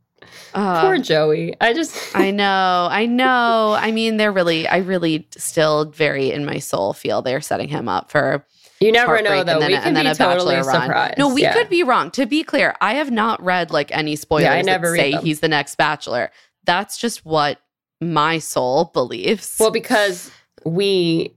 Uh, 0.53 0.81
Poor 0.81 0.97
Joey. 0.99 1.55
I 1.59 1.73
just 1.73 2.15
I 2.15 2.31
know, 2.41 2.87
I 2.89 3.05
know. 3.05 3.75
I 3.77 3.91
mean, 3.91 4.17
they're 4.17 4.31
really, 4.31 4.67
I 4.67 4.77
really 4.77 5.27
still 5.35 5.85
very 5.85 6.31
in 6.31 6.45
my 6.45 6.59
soul 6.59 6.93
feel 6.93 7.21
they're 7.21 7.41
setting 7.41 7.67
him 7.67 7.89
up 7.89 8.09
for 8.09 8.45
you 8.79 8.91
never 8.91 9.21
know 9.21 9.43
though. 9.43 9.53
and 9.53 9.61
then, 9.61 9.67
we 9.67 9.73
a- 9.75 9.77
can 9.79 9.87
and 9.89 9.97
then 9.97 10.05
be 10.13 10.17
totally 10.17 10.61
surprised. 10.63 11.17
No, 11.17 11.33
we 11.33 11.41
Yeah. 11.41 11.53
could 11.53 11.69
be 11.69 11.83
wrong. 11.83 12.09
To 12.11 12.25
be 12.25 12.43
clear, 12.43 12.75
I 12.81 12.95
have 12.95 13.11
not 13.11 13.41
read 13.43 13.71
like 13.71 13.95
any 13.95 14.15
spoilers 14.15 14.47
I 14.49 14.61
never 14.61 14.91
that 14.91 14.97
say 14.97 15.11
them. 15.11 15.23
he's 15.25 15.39
the 15.41 15.47
next 15.49 15.75
bachelor. 15.75 16.31
That's 16.65 16.97
just 16.97 17.25
what 17.25 17.59
my 18.01 18.39
soul 18.39 18.91
believes. 18.93 19.55
Well, 19.59 19.71
because 19.71 20.31
we 20.65 21.35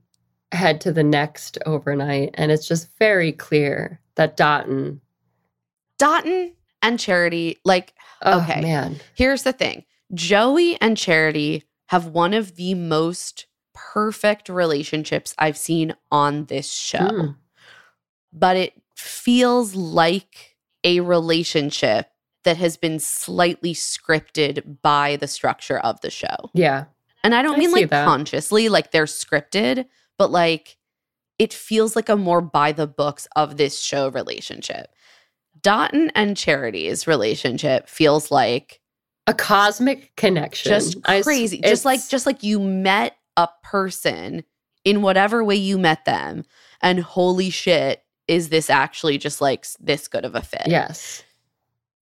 head 0.53 0.81
to 0.83 0.93
the 0.93 1.03
next 1.05 1.59
overnight, 1.67 2.31
and 2.35 2.51
it's 2.53 2.67
just 2.69 2.89
very 2.99 3.33
clear 3.33 4.01
that 4.15 4.37
Dotun. 4.37 5.01
Dotun 5.99 6.53
and 6.83 6.99
Charity, 7.01 7.59
like, 7.65 7.95
Oh 8.23 8.41
Okay. 8.43 8.61
man, 8.63 9.01
here's 9.15 9.43
the 9.43 9.53
thing 9.53 9.85
Joey 10.15 10.81
and 10.81 10.97
Charity 10.97 11.65
have 11.89 12.07
one 12.07 12.35
of 12.35 12.57
the 12.57 12.75
most 12.75 13.47
perfect 13.75 14.49
relationships 14.49 15.35
I've 15.39 15.59
seen 15.59 15.95
on 16.11 16.47
this 16.47 16.71
show. 16.73 16.99
Mm. 16.99 17.37
but 18.33 18.57
it 18.57 18.73
feels 18.97 19.75
like 19.75 20.57
a 20.85 21.01
relationship 21.01 22.09
that 22.45 22.57
has 22.57 22.77
been 22.77 22.99
slightly 22.99 23.75
scripted 23.75 24.81
by 24.83 25.17
the 25.17 25.27
structure 25.27 25.79
of 25.79 26.01
the 26.01 26.11
show. 26.11 26.51
yeah, 26.55 26.85
And 27.25 27.35
I 27.35 27.43
don't 27.43 27.57
I 27.57 27.59
mean 27.59 27.73
like 27.73 27.91
that. 27.91 28.05
consciously, 28.05 28.69
like 28.69 28.91
they're 28.93 29.05
scripted, 29.07 29.87
but 30.19 30.31
like 30.31 30.77
it 31.39 31.53
feels 31.53 31.97
like 31.97 32.09
a 32.09 32.17
more 32.17 32.41
by 32.41 32.73
the 32.73 32.87
books 32.87 33.27
of 33.37 33.57
this 33.57 33.81
show 33.81 34.09
relationship. 34.09 34.95
Dotun 35.63 36.11
and 36.15 36.37
Charity's 36.37 37.07
relationship 37.07 37.89
feels 37.89 38.31
like 38.31 38.81
a 39.27 39.35
cosmic 39.35 40.15
connection. 40.17 40.71
just 40.71 40.97
I 41.05 41.23
crazy. 41.23 41.61
just 41.61 41.85
like 41.85 42.07
just 42.09 42.27
like 42.27 42.43
you 42.43 42.61
met 42.61 43.17
a 43.37 43.49
person 43.63 44.45
in 44.85 45.03
whatever 45.03 45.43
way 45.43 45.57
you 45.57 45.79
met 45.79 46.05
them, 46.05 46.45
and 46.81 47.01
holy 47.01 47.51
shit, 47.51 48.03
is 48.29 48.51
this 48.51 48.71
actually 48.71 49.19
just 49.19 49.41
like 49.41 49.67
this 49.81 50.07
good 50.09 50.25
of 50.25 50.35
a 50.35 50.43
fit? 50.43 50.63
yes, 50.67 51.25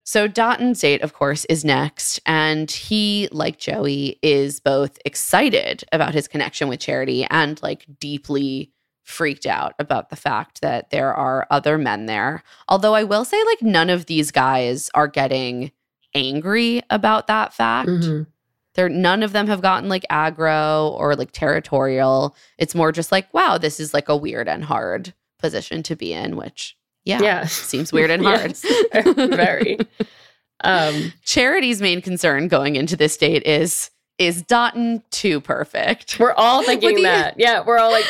So 0.03 0.27
Dotun's 0.27 0.81
date, 0.81 1.01
of 1.01 1.13
course, 1.13 1.45
is 1.45 1.63
next, 1.63 2.19
and 2.25 2.69
he, 2.69 3.29
like 3.31 3.57
Joey, 3.57 4.19
is 4.21 4.59
both 4.59 4.97
excited 5.05 5.85
about 5.93 6.13
his 6.13 6.27
connection 6.27 6.67
with 6.67 6.81
Charity 6.81 7.25
and 7.29 7.61
like 7.63 7.85
deeply 7.99 8.71
freaked 9.03 9.45
out 9.45 9.73
about 9.79 10.09
the 10.09 10.15
fact 10.15 10.61
that 10.61 10.89
there 10.89 11.13
are 11.13 11.45
other 11.51 11.77
men 11.77 12.05
there. 12.05 12.41
Although 12.67 12.95
I 12.95 13.03
will 13.03 13.25
say, 13.25 13.41
like, 13.45 13.61
none 13.61 13.89
of 13.89 14.05
these 14.05 14.31
guys 14.31 14.89
are 14.93 15.07
getting 15.07 15.71
angry 16.15 16.81
about 16.89 17.27
that 17.27 17.53
fact. 17.53 17.89
Mhm. 17.89 18.27
They're 18.75 18.89
none 18.89 19.21
of 19.21 19.33
them 19.33 19.47
have 19.47 19.61
gotten 19.61 19.87
like 19.87 20.03
aggro 20.11 20.91
or 20.99 21.15
like 21.15 21.31
territorial. 21.31 22.35
It's 22.57 22.73
more 22.73 22.91
just 22.91 23.11
like, 23.11 23.31
wow, 23.33 23.57
this 23.59 23.79
is 23.79 23.93
like 23.93 24.09
a 24.09 24.17
weird 24.17 24.47
and 24.47 24.63
hard 24.63 25.13
position 25.37 25.83
to 25.83 25.95
be 25.95 26.11
in, 26.13 26.35
which 26.37 26.75
yeah, 27.05 27.21
yeah, 27.21 27.45
seems 27.45 27.91
weird 27.93 28.09
and 28.09 28.23
hard. 28.25 28.55
Yes, 28.63 28.65
very. 29.15 29.77
Um, 30.63 31.13
Charity's 31.25 31.81
main 31.81 32.01
concern 32.01 32.47
going 32.47 32.75
into 32.75 32.95
this 32.95 33.17
date 33.17 33.43
is 33.43 33.89
is 34.19 34.43
Dotun 34.43 35.01
too 35.11 35.41
perfect? 35.41 36.17
we're 36.19 36.33
all 36.33 36.63
thinking 36.63 36.95
the- 36.97 37.01
that. 37.03 37.35
Yeah, 37.37 37.63
we're 37.65 37.77
all 37.79 37.91
like, 37.91 38.05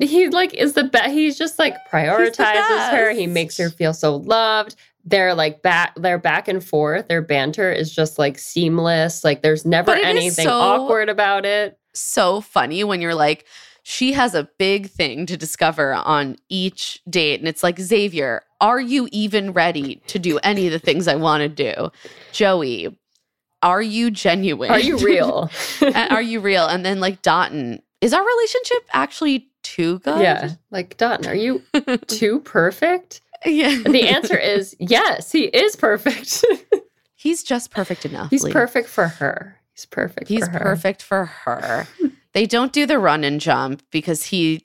he 0.00 0.28
like 0.28 0.54
is 0.54 0.72
the 0.74 0.84
best. 0.84 1.10
He's 1.12 1.38
just 1.38 1.58
like 1.58 1.76
prioritizes 1.90 2.90
her. 2.90 3.12
He 3.12 3.26
makes 3.26 3.56
her 3.58 3.70
feel 3.70 3.92
so 3.94 4.16
loved. 4.16 4.76
They're 5.04 5.34
like 5.34 5.62
back. 5.62 5.92
They're 5.96 6.18
back 6.18 6.48
and 6.48 6.64
forth. 6.64 7.08
Their 7.08 7.22
banter 7.22 7.70
is 7.70 7.94
just 7.94 8.18
like 8.18 8.38
seamless. 8.38 9.22
Like 9.24 9.42
there's 9.42 9.64
never 9.64 9.86
But 9.86 9.98
it 9.98 10.04
is 10.04 10.06
anything 10.08 10.44
so- 10.46 10.58
awkward 10.60 11.08
about 11.08 11.44
it. 11.44 11.78
so 11.92 12.40
funny 12.40 12.82
when 12.84 13.00
you're 13.00 13.14
like, 13.14 13.44
she 13.86 14.14
has 14.14 14.34
a 14.34 14.48
big 14.58 14.88
thing 14.88 15.26
to 15.26 15.36
discover 15.36 15.92
on 15.92 16.36
each 16.48 17.02
date. 17.08 17.38
And 17.38 17.46
it's 17.48 17.62
like, 17.62 17.78
Xavier, 17.78 18.42
are 18.62 18.80
you 18.80 19.08
even 19.12 19.52
ready 19.52 19.96
to 20.06 20.18
do 20.18 20.38
any 20.38 20.66
of 20.66 20.72
the 20.72 20.78
things 20.78 21.06
I 21.06 21.16
want 21.16 21.42
to 21.42 21.48
do? 21.50 21.90
Joey, 22.32 22.96
are 23.62 23.82
you 23.82 24.10
genuine? 24.10 24.70
Are 24.70 24.78
you 24.80 24.96
real? 24.98 25.50
Are 25.94 26.22
you 26.22 26.40
real? 26.40 26.66
And 26.66 26.84
then 26.84 26.98
like 27.00 27.20
Dotun, 27.22 27.80
is 28.00 28.14
our 28.14 28.24
relationship 28.26 28.78
actually 28.94 29.48
too 29.74 29.98
good? 30.00 30.20
yeah. 30.20 30.54
Like 30.70 30.96
Dotun, 30.96 31.26
are 31.26 31.34
you 31.34 31.62
too 32.06 32.40
perfect? 32.40 33.20
yeah. 33.44 33.78
The 33.84 34.08
answer 34.08 34.36
is 34.38 34.74
yes. 34.78 35.30
He 35.32 35.44
is 35.44 35.76
perfect. 35.76 36.44
He's 37.14 37.42
just 37.42 37.70
perfect 37.70 38.04
enough. 38.04 38.30
He's 38.30 38.42
Lee. 38.44 38.52
perfect 38.52 38.88
for 38.88 39.08
her. 39.08 39.58
He's 39.72 39.86
perfect. 39.86 40.28
He's 40.28 40.44
for 40.46 40.50
her. 40.52 40.58
perfect 40.60 41.02
for 41.02 41.24
her. 41.24 41.86
they 42.32 42.46
don't 42.46 42.72
do 42.72 42.86
the 42.86 42.98
run 42.98 43.24
and 43.24 43.40
jump 43.40 43.82
because 43.90 44.24
he 44.24 44.62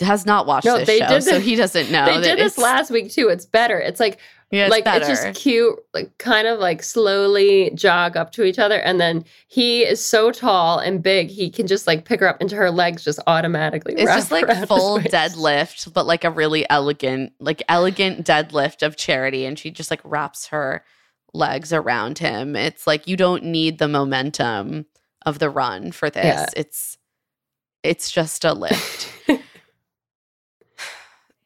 has 0.00 0.26
not 0.26 0.46
watched 0.46 0.66
No, 0.66 0.78
this 0.78 0.86
they 0.86 0.98
show, 0.98 1.08
did 1.08 1.22
so 1.22 1.40
he 1.40 1.54
doesn't 1.56 1.90
know. 1.92 2.04
they 2.06 2.20
did 2.20 2.38
this 2.38 2.58
last 2.58 2.90
week 2.90 3.10
too. 3.10 3.28
It's 3.28 3.46
better. 3.46 3.78
It's 3.78 3.98
like 4.00 4.18
Yeah, 4.52 4.64
it's 4.64 4.70
like 4.70 4.84
better. 4.84 5.10
it's 5.10 5.22
just 5.22 5.40
cute, 5.40 5.78
like 5.94 6.16
kind 6.18 6.46
of 6.46 6.58
like 6.58 6.82
slowly 6.82 7.70
jog 7.74 8.18
up 8.18 8.32
to 8.32 8.44
each 8.44 8.58
other, 8.58 8.78
and 8.78 9.00
then 9.00 9.24
he 9.48 9.82
is 9.82 10.04
so 10.04 10.30
tall 10.30 10.78
and 10.78 11.02
big, 11.02 11.30
he 11.30 11.48
can 11.48 11.66
just 11.66 11.86
like 11.86 12.04
pick 12.04 12.20
her 12.20 12.28
up 12.28 12.38
into 12.42 12.54
her 12.56 12.70
legs 12.70 13.02
just 13.02 13.18
automatically. 13.26 13.94
It's 13.96 14.12
just 14.12 14.30
like 14.30 14.46
full 14.68 14.98
deadlift, 14.98 15.94
but 15.94 16.04
like 16.06 16.24
a 16.24 16.30
really 16.30 16.68
elegant, 16.68 17.32
like 17.40 17.62
elegant 17.66 18.26
deadlift 18.26 18.86
of 18.86 18.96
charity. 18.96 19.46
And 19.46 19.58
she 19.58 19.70
just 19.70 19.90
like 19.90 20.02
wraps 20.04 20.48
her 20.48 20.84
legs 21.32 21.72
around 21.72 22.18
him. 22.18 22.54
It's 22.54 22.86
like 22.86 23.08
you 23.08 23.16
don't 23.16 23.44
need 23.44 23.78
the 23.78 23.88
momentum 23.88 24.84
of 25.24 25.38
the 25.38 25.48
run 25.48 25.92
for 25.92 26.10
this. 26.10 26.26
Yeah. 26.26 26.46
It's 26.54 26.98
it's 27.82 28.10
just 28.10 28.44
a 28.44 28.52
lift. 28.52 29.08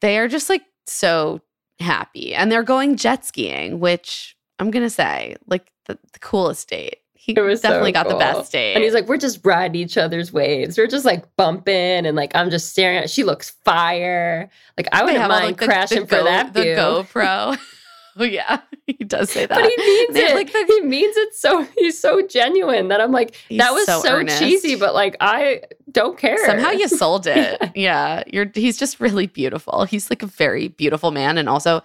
they 0.00 0.18
are 0.18 0.26
just 0.26 0.48
like 0.50 0.62
so 0.86 1.40
happy. 1.80 2.34
And 2.34 2.50
they're 2.50 2.62
going 2.62 2.96
jet 2.96 3.24
skiing, 3.24 3.80
which 3.80 4.36
I'm 4.58 4.70
gonna 4.70 4.90
say, 4.90 5.36
like 5.46 5.70
the, 5.86 5.98
the 6.12 6.18
coolest 6.20 6.68
date. 6.68 6.98
He 7.14 7.32
It 7.32 7.40
was 7.40 7.60
so 7.60 7.68
definitely 7.70 7.90
got 7.92 8.08
the 8.08 8.14
best 8.14 8.52
date. 8.52 8.74
And 8.74 8.84
he's 8.84 8.94
like, 8.94 9.08
we're 9.08 9.16
just 9.16 9.44
riding 9.44 9.80
each 9.80 9.98
other's 9.98 10.32
waves. 10.32 10.78
We're 10.78 10.86
just 10.86 11.04
like 11.04 11.24
bumping, 11.36 12.06
and 12.06 12.14
like 12.16 12.30
I'm 12.36 12.50
just 12.50 12.70
staring 12.70 12.98
at. 12.98 13.10
She 13.10 13.24
looks 13.24 13.50
fire. 13.64 14.48
Like 14.76 14.88
I 14.92 15.02
wouldn't 15.02 15.20
have 15.20 15.30
all, 15.30 15.36
mind 15.38 15.46
like, 15.52 15.60
the- 15.60 15.66
crashing 15.66 16.00
the 16.02 16.06
for 16.06 16.16
Go- 16.16 16.24
that 16.24 16.54
the. 16.54 16.60
GoPro. 16.60 17.58
oh 18.20 18.24
yeah, 18.24 18.60
he 18.86 18.94
does 18.94 19.30
say 19.30 19.46
that. 19.46 19.54
But 19.58 19.64
he 19.70 19.76
means 19.76 20.16
it. 20.16 20.34
like, 20.34 20.52
the- 20.52 20.64
he 20.68 20.80
means 20.82 21.16
it 21.16 21.34
so 21.34 21.62
he's 21.76 21.98
so 22.00 22.26
genuine 22.26 22.88
that 22.88 23.00
I'm 23.00 23.12
like, 23.12 23.34
that 23.50 23.72
was 23.72 23.86
so 23.86 24.00
so, 24.02 24.24
cheesy, 24.24 24.74
but 24.76 24.94
like 24.94 25.16
I 25.20 25.62
don't 25.92 26.18
care. 26.18 26.38
Somehow 26.46 26.70
you 26.70 26.88
sold 26.88 27.26
it. 27.26 27.72
yeah, 27.74 28.22
you're. 28.26 28.50
He's 28.54 28.78
just 28.78 29.00
really 29.00 29.26
beautiful. 29.26 29.84
He's 29.84 30.10
like 30.10 30.22
a 30.22 30.26
very 30.26 30.68
beautiful 30.68 31.10
man, 31.10 31.38
and 31.38 31.48
also 31.48 31.82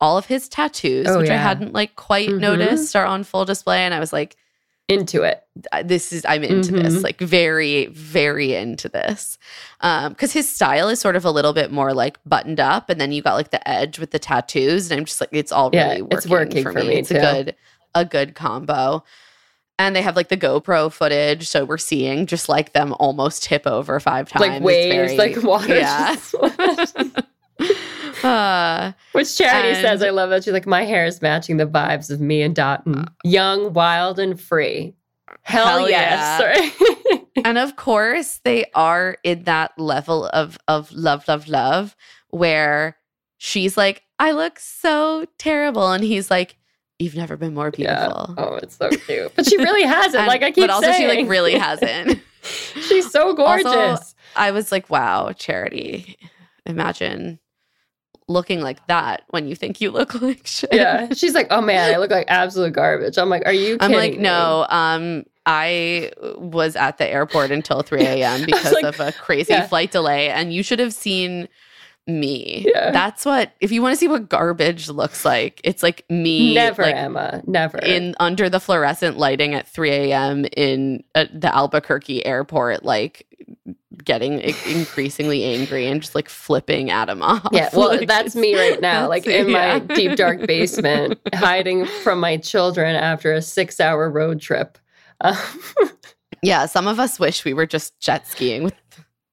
all 0.00 0.16
of 0.16 0.24
his 0.26 0.48
tattoos, 0.48 1.06
Oh, 1.08 1.18
which 1.18 1.28
I 1.30 1.36
hadn't 1.36 1.74
like 1.74 1.94
quite 1.96 2.28
Mhm. 2.30 2.40
noticed, 2.40 2.96
are 2.96 3.04
on 3.04 3.22
full 3.22 3.44
display. 3.44 3.80
And 3.80 3.92
I 3.92 4.00
was 4.00 4.12
like, 4.14 4.36
into 4.90 5.22
it. 5.22 5.42
this 5.84 6.12
is 6.12 6.24
I'm 6.28 6.42
into 6.42 6.72
this, 6.72 6.96
Mhm. 6.96 7.02
like 7.02 7.18
very, 7.20 7.86
very 7.86 8.54
into 8.54 8.88
this. 8.88 9.38
Um, 9.80 10.12
because 10.12 10.32
his 10.32 10.48
style 10.48 10.88
is 10.88 11.00
sort 11.00 11.16
of 11.16 11.24
a 11.24 11.30
little 11.30 11.52
bit 11.52 11.70
more 11.70 11.92
like 11.94 12.18
buttoned 12.26 12.60
up, 12.60 12.90
and 12.90 13.00
then 13.00 13.12
you 13.12 13.22
got 13.22 13.34
like 13.34 13.50
the 13.50 13.66
edge 13.68 13.98
with 13.98 14.10
the 14.10 14.18
tattoos, 14.18 14.90
and 14.90 14.98
I'm 14.98 15.04
just 15.04 15.20
like, 15.20 15.30
it's 15.32 15.52
all 15.52 15.70
Yeah, 15.72 15.88
really 15.90 16.02
working, 16.02 16.16
it's 16.18 16.26
working 16.26 16.62
for, 16.62 16.72
for 16.72 16.80
me. 16.80 16.88
me, 16.88 16.94
It's 16.96 17.08
too. 17.10 17.16
a 17.16 17.20
good, 17.20 17.56
a 17.94 18.04
good 18.04 18.34
combo. 18.34 19.04
And 19.78 19.96
they 19.96 20.02
have 20.02 20.14
like 20.14 20.28
the 20.28 20.36
GoPro 20.36 20.92
footage, 20.92 21.48
so 21.48 21.64
we're 21.64 21.78
seeing 21.78 22.26
just 22.26 22.50
like 22.50 22.74
them 22.74 22.94
almost 23.00 23.42
tip 23.44 23.66
over 23.66 23.98
five 23.98 24.28
times. 24.28 24.40
Like 24.46 24.62
waves, 24.62 25.14
very- 25.14 25.16
like 25.34 25.42
water. 25.42 25.74
Yeah. 25.74 26.16
uh, 28.24 28.92
Which 29.12 29.36
Charity 29.36 29.80
says, 29.80 30.02
I 30.02 30.10
love 30.10 30.30
that. 30.30 30.44
She's 30.44 30.52
like, 30.52 30.66
my 30.66 30.84
hair 30.84 31.04
is 31.06 31.20
matching 31.22 31.56
the 31.56 31.66
vibes 31.66 32.10
of 32.10 32.20
me 32.20 32.42
and 32.42 32.54
Dotun. 32.54 33.08
Young, 33.24 33.72
wild, 33.72 34.18
and 34.18 34.40
free. 34.40 34.94
Hell, 35.42 35.66
Hell 35.66 35.90
yes. 35.90 36.40
Right? 36.40 37.26
and 37.44 37.56
of 37.58 37.76
course 37.76 38.40
they 38.44 38.66
are 38.74 39.16
in 39.24 39.44
that 39.44 39.72
level 39.78 40.26
of 40.26 40.58
of 40.68 40.90
love 40.92 41.26
love 41.28 41.48
love 41.48 41.96
where 42.30 42.96
she's 43.38 43.76
like 43.76 44.02
i 44.18 44.32
look 44.32 44.58
so 44.58 45.24
terrible 45.38 45.90
and 45.92 46.02
he's 46.04 46.30
like 46.30 46.56
you've 46.98 47.14
never 47.14 47.36
been 47.36 47.54
more 47.54 47.70
Yeah. 47.76 48.08
beautiful 48.08 48.34
Oh, 48.36 48.54
it's 48.56 48.76
so 48.76 48.90
cute. 48.90 49.32
But 49.36 49.46
she 49.48 49.56
really 49.56 49.84
hasn't. 49.84 50.16
And- 50.22 50.26
like 50.26 50.42
I 50.42 50.50
keep 50.50 50.64
but 50.64 50.70
also 50.70 50.92
she 50.92 51.06
like 51.08 51.26
really 51.28 51.54
hasn't 51.58 52.20
She's 52.42 53.10
so 53.10 53.32
gorgeous. 53.32 53.66
Also, 53.66 54.14
i 54.36 54.50
was 54.50 54.70
like 54.72 54.90
wow 54.90 55.32
charity 55.32 56.18
imagine 56.66 57.38
looking 58.30 58.60
like 58.60 58.86
that 58.86 59.24
when 59.30 59.48
you 59.48 59.54
think 59.54 59.80
you 59.80 59.90
look 59.90 60.14
like 60.22 60.46
shit 60.46 60.70
yeah. 60.72 61.12
She's 61.12 61.34
like, 61.34 61.48
oh 61.50 61.60
man, 61.60 61.92
I 61.92 61.98
look 61.98 62.10
like 62.10 62.26
absolute 62.28 62.72
garbage. 62.72 63.18
I'm 63.18 63.28
like, 63.28 63.44
are 63.44 63.52
you 63.52 63.76
I'm 63.80 63.92
like, 63.92 64.12
me? 64.12 64.18
no. 64.18 64.66
Um, 64.70 65.24
I 65.46 66.12
was 66.36 66.76
at 66.76 66.98
the 66.98 67.08
airport 67.08 67.50
until 67.50 67.82
3 67.82 68.02
a.m. 68.02 68.46
because 68.46 68.72
like- 68.72 68.84
of 68.84 69.00
a 69.00 69.12
crazy 69.12 69.52
yeah. 69.52 69.66
flight 69.66 69.90
delay, 69.90 70.30
and 70.30 70.52
you 70.52 70.62
should 70.62 70.78
have 70.78 70.94
seen 70.94 71.48
me. 72.06 72.66
Yeah. 72.72 72.90
That's 72.90 73.24
what. 73.24 73.52
If 73.60 73.72
you 73.72 73.82
want 73.82 73.94
to 73.94 73.96
see 73.96 74.08
what 74.08 74.28
garbage 74.28 74.88
looks 74.88 75.24
like, 75.24 75.60
it's 75.64 75.82
like 75.82 76.04
me. 76.10 76.54
Never, 76.54 76.82
like, 76.82 76.94
Emma. 76.94 77.42
Never. 77.46 77.78
in 77.78 78.14
under 78.20 78.48
the 78.48 78.60
fluorescent 78.60 79.16
lighting 79.16 79.54
at 79.54 79.66
3 79.66 79.90
a.m. 79.90 80.44
in 80.56 81.04
uh, 81.14 81.26
the 81.32 81.54
Albuquerque 81.54 82.24
airport, 82.24 82.84
like 82.84 83.26
getting 84.04 84.40
increasingly 84.40 85.44
angry 85.44 85.86
and 85.86 86.00
just 86.00 86.14
like 86.14 86.28
flipping 86.28 86.90
Adam 86.90 87.22
off. 87.22 87.46
yeah, 87.52 87.68
well, 87.74 87.88
Like, 87.88 88.08
that's 88.08 88.34
me 88.36 88.54
right 88.54 88.80
now, 88.80 89.08
like 89.08 89.26
in 89.26 89.50
my 89.52 89.78
deep 89.80 90.16
dark 90.16 90.40
basement, 90.46 91.18
hiding 91.34 91.86
from 92.02 92.20
my 92.20 92.36
children 92.36 92.94
after 92.96 93.32
a 93.32 93.42
six-hour 93.42 94.10
road 94.10 94.40
trip. 94.40 94.78
Um, 95.20 95.36
Yeah, 96.42 96.64
some 96.64 96.86
of 96.88 96.98
us 96.98 97.20
wish 97.20 97.44
we 97.44 97.52
were 97.52 97.66
just 97.66 98.00
jet 98.00 98.26
skiing 98.26 98.62
with 98.64 98.74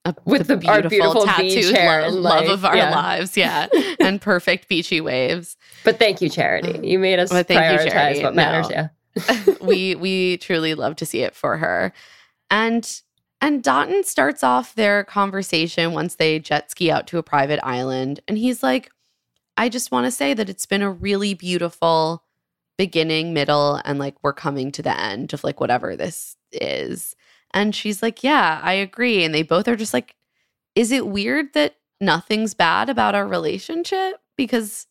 a, 0.04 0.14
With 0.26 0.48
the- 0.48 0.62
our 0.68 0.82
beautiful 0.90 1.26
beach 1.26 1.54
tattooed 1.64 1.74
hair 1.78 2.02
lo- 2.02 2.08
and, 2.08 2.16
love 2.22 2.50
of 2.50 2.66
our 2.66 2.76
yeah. 2.76 2.92
lives, 2.92 3.38
yeah, 3.38 3.68
and 4.02 4.20
perfect 4.20 4.68
beachy 4.68 5.00
waves. 5.00 5.56
but 5.86 6.00
thank 6.00 6.22
you, 6.22 6.28
Charity. 6.28 6.86
You 6.86 7.00
made 7.00 7.20
us 7.20 7.30
Well, 7.30 7.40
you, 7.40 7.46
prioritize 7.56 7.92
Charity. 7.92 8.24
what 8.24 8.36
matters. 8.36 8.70
No. 8.70 8.90
Yeah. 9.16 9.54
we 9.62 9.96
we 9.96 10.36
truly 10.38 10.76
love 10.76 10.98
to 10.98 11.06
see 11.06 11.22
it 11.22 11.34
for 11.34 11.56
her, 11.58 11.94
and 12.52 13.02
and 13.42 13.64
Dotun 13.64 14.04
starts 14.04 14.44
off 14.44 14.76
their 14.76 15.04
conversation 15.04 15.94
once 15.94 16.16
they 16.16 16.40
jet 16.40 16.72
ski 16.72 16.92
out 16.92 17.08
to 17.08 17.18
a 17.18 17.24
private 17.24 17.60
island, 17.64 18.20
and 18.28 18.38
he's 18.38 18.64
like, 18.64 18.90
"I 19.58 19.70
just 19.70 19.92
want 19.92 20.06
to 20.06 20.12
say 20.12 20.34
that 20.34 20.50
it's 20.50 20.66
been 20.66 20.82
a 20.82 20.92
really 20.92 21.34
beautiful 21.34 22.24
beginning, 22.78 23.34
middle, 23.34 23.82
and 23.86 24.00
like 24.00 24.16
we're 24.24 24.34
coming 24.34 24.72
to 24.74 24.82
the 24.82 25.00
end 25.00 25.34
of 25.34 25.44
like 25.44 25.60
whatever 25.60 25.96
this 25.96 26.38
is." 26.52 27.16
And 27.54 27.76
she's 27.76 28.02
like, 28.04 28.24
"Yeah, 28.24 28.60
I 28.64 28.74
agree." 28.74 29.24
And 29.24 29.34
they 29.34 29.44
both 29.44 29.68
are 29.68 29.76
just 29.76 29.94
like, 29.94 30.16
"Is 30.76 30.92
it 30.92 31.08
weird 31.08 31.54
that 31.54 31.76
nothing's 32.02 32.54
bad 32.54 32.90
about 32.90 33.16
our 33.16 33.28
relationship 33.28 34.22
because 34.38 34.88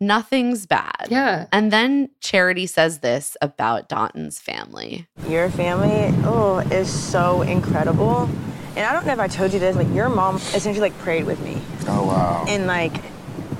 nothing's 0.00 0.66
bad?" 0.66 1.08
Yeah. 1.10 1.46
And 1.52 1.72
then 1.72 2.10
Charity 2.20 2.66
says 2.66 2.98
this 3.00 3.36
about 3.40 3.88
Dotun's 3.88 4.38
family. 4.38 5.06
Your 5.28 5.50
family, 5.50 6.14
oh, 6.24 6.58
is 6.70 6.90
so 6.90 7.42
incredible. 7.42 8.28
And 8.76 8.84
I 8.84 8.92
don't 8.92 9.06
know 9.06 9.14
if 9.14 9.18
I 9.18 9.28
told 9.28 9.52
you 9.54 9.58
this, 9.58 9.74
like 9.74 9.92
your 9.94 10.10
mom 10.10 10.36
essentially 10.36 10.80
like 10.80 10.98
prayed 10.98 11.24
with 11.24 11.40
me. 11.40 11.60
Oh 11.88 12.06
wow. 12.06 12.44
And 12.46 12.66
like 12.66 12.92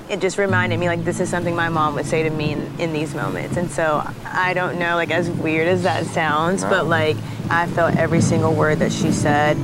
it 0.09 0.21
just 0.21 0.39
reminded 0.39 0.79
me 0.79 0.89
like 0.89 1.05
this 1.05 1.21
is 1.21 1.29
something 1.29 1.57
my 1.57 1.69
mom 1.69 1.95
would 1.95 2.07
say 2.07 2.23
to 2.23 2.31
me 2.31 2.53
in, 2.53 2.81
in 2.81 2.93
these 2.93 3.15
moments. 3.15 3.57
And 3.57 3.71
so 3.71 4.03
I 4.25 4.55
don't 4.55 4.79
know, 4.79 4.95
like 4.95 5.11
as 5.11 5.31
weird 5.31 5.69
as 5.69 5.83
that 5.83 6.07
sounds, 6.07 6.63
but 6.65 6.87
like 6.87 7.17
I 7.51 7.67
felt 7.69 7.97
every 7.97 8.21
single 8.21 8.55
word 8.55 8.79
that 8.81 8.93
she 8.93 9.11
said. 9.11 9.57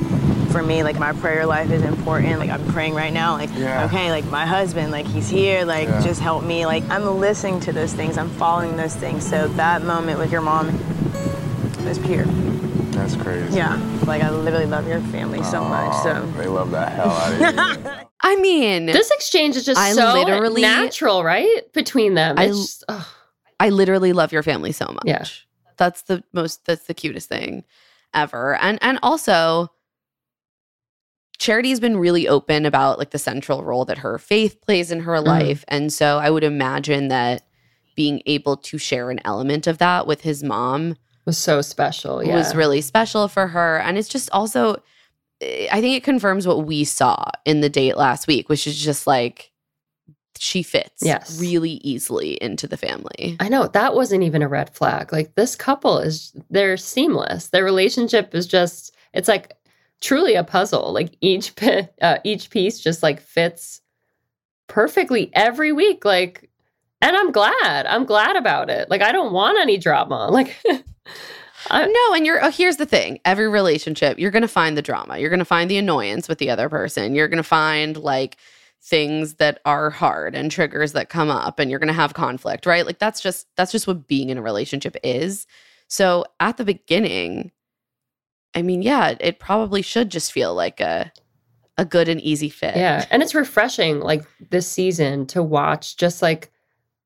For 0.53 0.61
me, 0.63 0.83
like 0.83 0.99
my 0.99 1.13
prayer 1.13 1.45
life 1.47 1.71
is 1.71 1.81
important. 1.81 2.37
Like 2.39 2.51
I'm 2.51 2.63
praying 2.67 2.93
right 2.93 3.11
now, 3.11 3.33
like 3.33 3.49
Yeah. 3.55 3.85
okay, 3.85 4.11
like 4.11 4.23
my 4.25 4.45
husband, 4.45 4.91
like 4.91 5.07
he's 5.07 5.27
here, 5.27 5.65
like 5.65 5.87
Yeah. 5.89 6.01
just 6.03 6.21
help 6.21 6.43
me. 6.43 6.65
Like 6.67 6.87
I'm 6.89 7.19
listening 7.19 7.59
to 7.61 7.73
those 7.73 7.91
things, 7.91 8.17
I'm 8.19 8.29
following 8.29 8.77
those 8.77 8.95
things. 8.95 9.27
So 9.27 9.47
that 9.49 9.81
moment 9.83 10.19
with 10.19 10.31
your 10.31 10.41
mom 10.41 10.67
was 11.85 11.97
pure. 11.99 12.25
That's 12.93 13.15
crazy. 13.15 13.57
Yeah, 13.57 13.77
like 14.05 14.21
I 14.21 14.29
literally 14.29 14.67
love 14.67 14.87
your 14.87 15.01
family 15.01 15.41
so 15.43 15.63
much. 15.63 15.91
So 16.03 16.23
they 16.37 16.45
love 16.47 16.69
the 16.71 16.85
hell 16.85 17.09
out 17.09 17.33
of 17.33 17.85
you. 17.85 17.91
I 18.21 18.35
mean, 18.37 18.85
This 18.85 19.09
exchange 19.11 19.55
is 19.57 19.65
just 19.65 19.79
I 19.81 19.91
so 19.93 20.13
literally- 20.13 20.61
natural, 20.61 21.23
right? 21.23 21.61
Between 21.73 22.13
them. 22.13 22.37
I- 22.37 22.47
just, 22.47 22.83
ugh. 22.87 23.05
I 23.59 23.69
literally 23.69 24.13
love 24.13 24.31
your 24.31 24.43
family 24.43 24.71
so 24.71 24.85
much. 24.85 25.03
Yeah. 25.05 25.25
That's 25.77 26.03
the 26.03 26.23
most 26.31 26.65
that's 26.65 26.83
the 26.83 26.93
cutest 26.93 27.27
thing 27.27 27.63
ever. 28.13 28.55
And 28.57 28.77
and 28.83 28.99
also 29.01 29.71
Charity's 31.39 31.79
been 31.79 31.97
really 31.97 32.27
open 32.27 32.65
about 32.65 32.99
like 32.99 33.11
the 33.11 33.19
central 33.19 33.63
role 33.63 33.85
that 33.85 33.99
her 33.99 34.17
faith 34.17 34.61
plays 34.61 34.91
in 34.91 35.01
her 35.01 35.13
mm-hmm. 35.13 35.27
life. 35.27 35.65
And 35.67 35.91
so 35.91 36.17
I 36.19 36.29
would 36.29 36.43
imagine 36.43 37.09
that 37.09 37.45
being 37.95 38.21
able 38.25 38.57
to 38.57 38.77
share 38.77 39.11
an 39.11 39.19
element 39.25 39.67
of 39.67 39.77
that 39.79 40.07
with 40.07 40.21
his 40.21 40.43
mom 40.43 40.95
was 41.25 41.37
so 41.37 41.61
special. 41.61 42.23
Yeah. 42.23 42.35
was 42.35 42.55
really 42.55 42.81
special 42.81 43.27
for 43.27 43.47
her. 43.47 43.79
And 43.79 43.97
it's 43.97 44.09
just 44.09 44.29
also, 44.31 44.81
I 45.41 45.79
think 45.81 45.95
it 45.95 46.03
confirms 46.03 46.47
what 46.47 46.65
we 46.65 46.83
saw 46.83 47.29
in 47.45 47.61
the 47.61 47.69
date 47.69 47.97
last 47.97 48.27
week, 48.27 48.49
which 48.49 48.67
is 48.67 48.77
just 48.77 49.07
like 49.07 49.51
she 50.37 50.63
fits 50.63 51.01
Yes. 51.01 51.39
really 51.39 51.73
easily 51.83 52.33
into 52.41 52.67
the 52.67 52.77
family. 52.77 53.37
I 53.39 53.49
know 53.49 53.67
that 53.67 53.95
wasn't 53.95 54.23
even 54.23 54.41
a 54.41 54.47
red 54.47 54.73
flag. 54.75 55.13
Like 55.13 55.35
this 55.35 55.55
couple 55.55 55.99
is 55.99 56.33
they're 56.49 56.77
seamless. 56.77 57.47
Their 57.49 57.63
relationship 57.63 58.35
is 58.35 58.47
just 58.47 58.93
it's 59.13 59.27
like 59.27 59.53
truly 60.03 60.35
a 60.35 60.43
puzzle. 60.43 60.93
Like 60.93 61.15
each 61.21 61.53
uh, 62.01 62.17
each 62.23 62.49
piece 62.51 62.79
just 62.79 63.01
like 63.01 63.21
fits 63.21 63.81
perfectly 64.67 65.31
every 65.33 65.71
week. 65.71 66.05
Like 66.05 66.49
and 67.01 67.17
I'm 67.17 67.31
glad. 67.31 67.85
I'm 67.85 68.05
glad 68.05 68.35
about 68.35 68.69
it. 68.69 68.89
Like 68.89 69.01
I 69.01 69.11
don't 69.11 69.33
want 69.33 69.59
any 69.59 69.77
drama. 69.77 70.29
Like 70.31 70.55
I- 71.69 71.85
no, 71.85 72.13
and 72.15 72.25
you're 72.25 72.43
oh, 72.43 72.51
here's 72.51 72.75
the 72.77 72.85
thing. 72.85 73.19
Every 73.23 73.47
relationship, 73.47 74.19
you're 74.19 74.31
gonna 74.31 74.47
find 74.47 74.77
the 74.77 74.81
drama. 74.81 75.17
You're 75.17 75.29
gonna 75.29 75.45
find 75.45 75.71
the 75.71 75.77
annoyance 75.77 76.27
with 76.27 76.37
the 76.39 76.49
other 76.49 76.67
person. 76.69 77.15
You're 77.15 77.29
gonna 77.29 77.41
find 77.41 77.95
like 77.97 78.37
things 78.81 79.35
that 79.35 79.61
are 79.65 79.89
hard 79.89 80.35
and 80.35 80.51
triggers 80.51 80.91
that 80.91 81.07
come 81.07 81.29
up 81.29 81.59
and 81.59 81.69
you're 81.71 81.79
gonna 81.79 81.93
have 81.93 82.13
conflict, 82.13 82.65
right? 82.65 82.85
Like 82.85 82.99
that's 82.99 83.21
just 83.21 83.47
that's 83.55 83.71
just 83.71 83.87
what 83.87 84.07
being 84.07 84.29
in 84.29 84.37
a 84.37 84.41
relationship 84.41 84.97
is. 85.03 85.47
So 85.87 86.25
at 86.41 86.57
the 86.57 86.65
beginning, 86.65 87.51
I 88.55 88.61
mean, 88.61 88.81
yeah, 88.81 89.15
it 89.19 89.39
probably 89.39 89.81
should 89.81 90.09
just 90.09 90.31
feel 90.31 90.53
like 90.53 90.79
a 90.79 91.11
a 91.77 91.85
good 91.85 92.07
and 92.07 92.21
easy 92.21 92.49
fit. 92.49 92.75
Yeah. 92.75 93.05
And 93.09 93.23
it's 93.23 93.33
refreshing, 93.33 93.99
like 93.99 94.23
this 94.51 94.67
season, 94.67 95.25
to 95.27 95.41
watch 95.41 95.97
just 95.97 96.21
like 96.21 96.51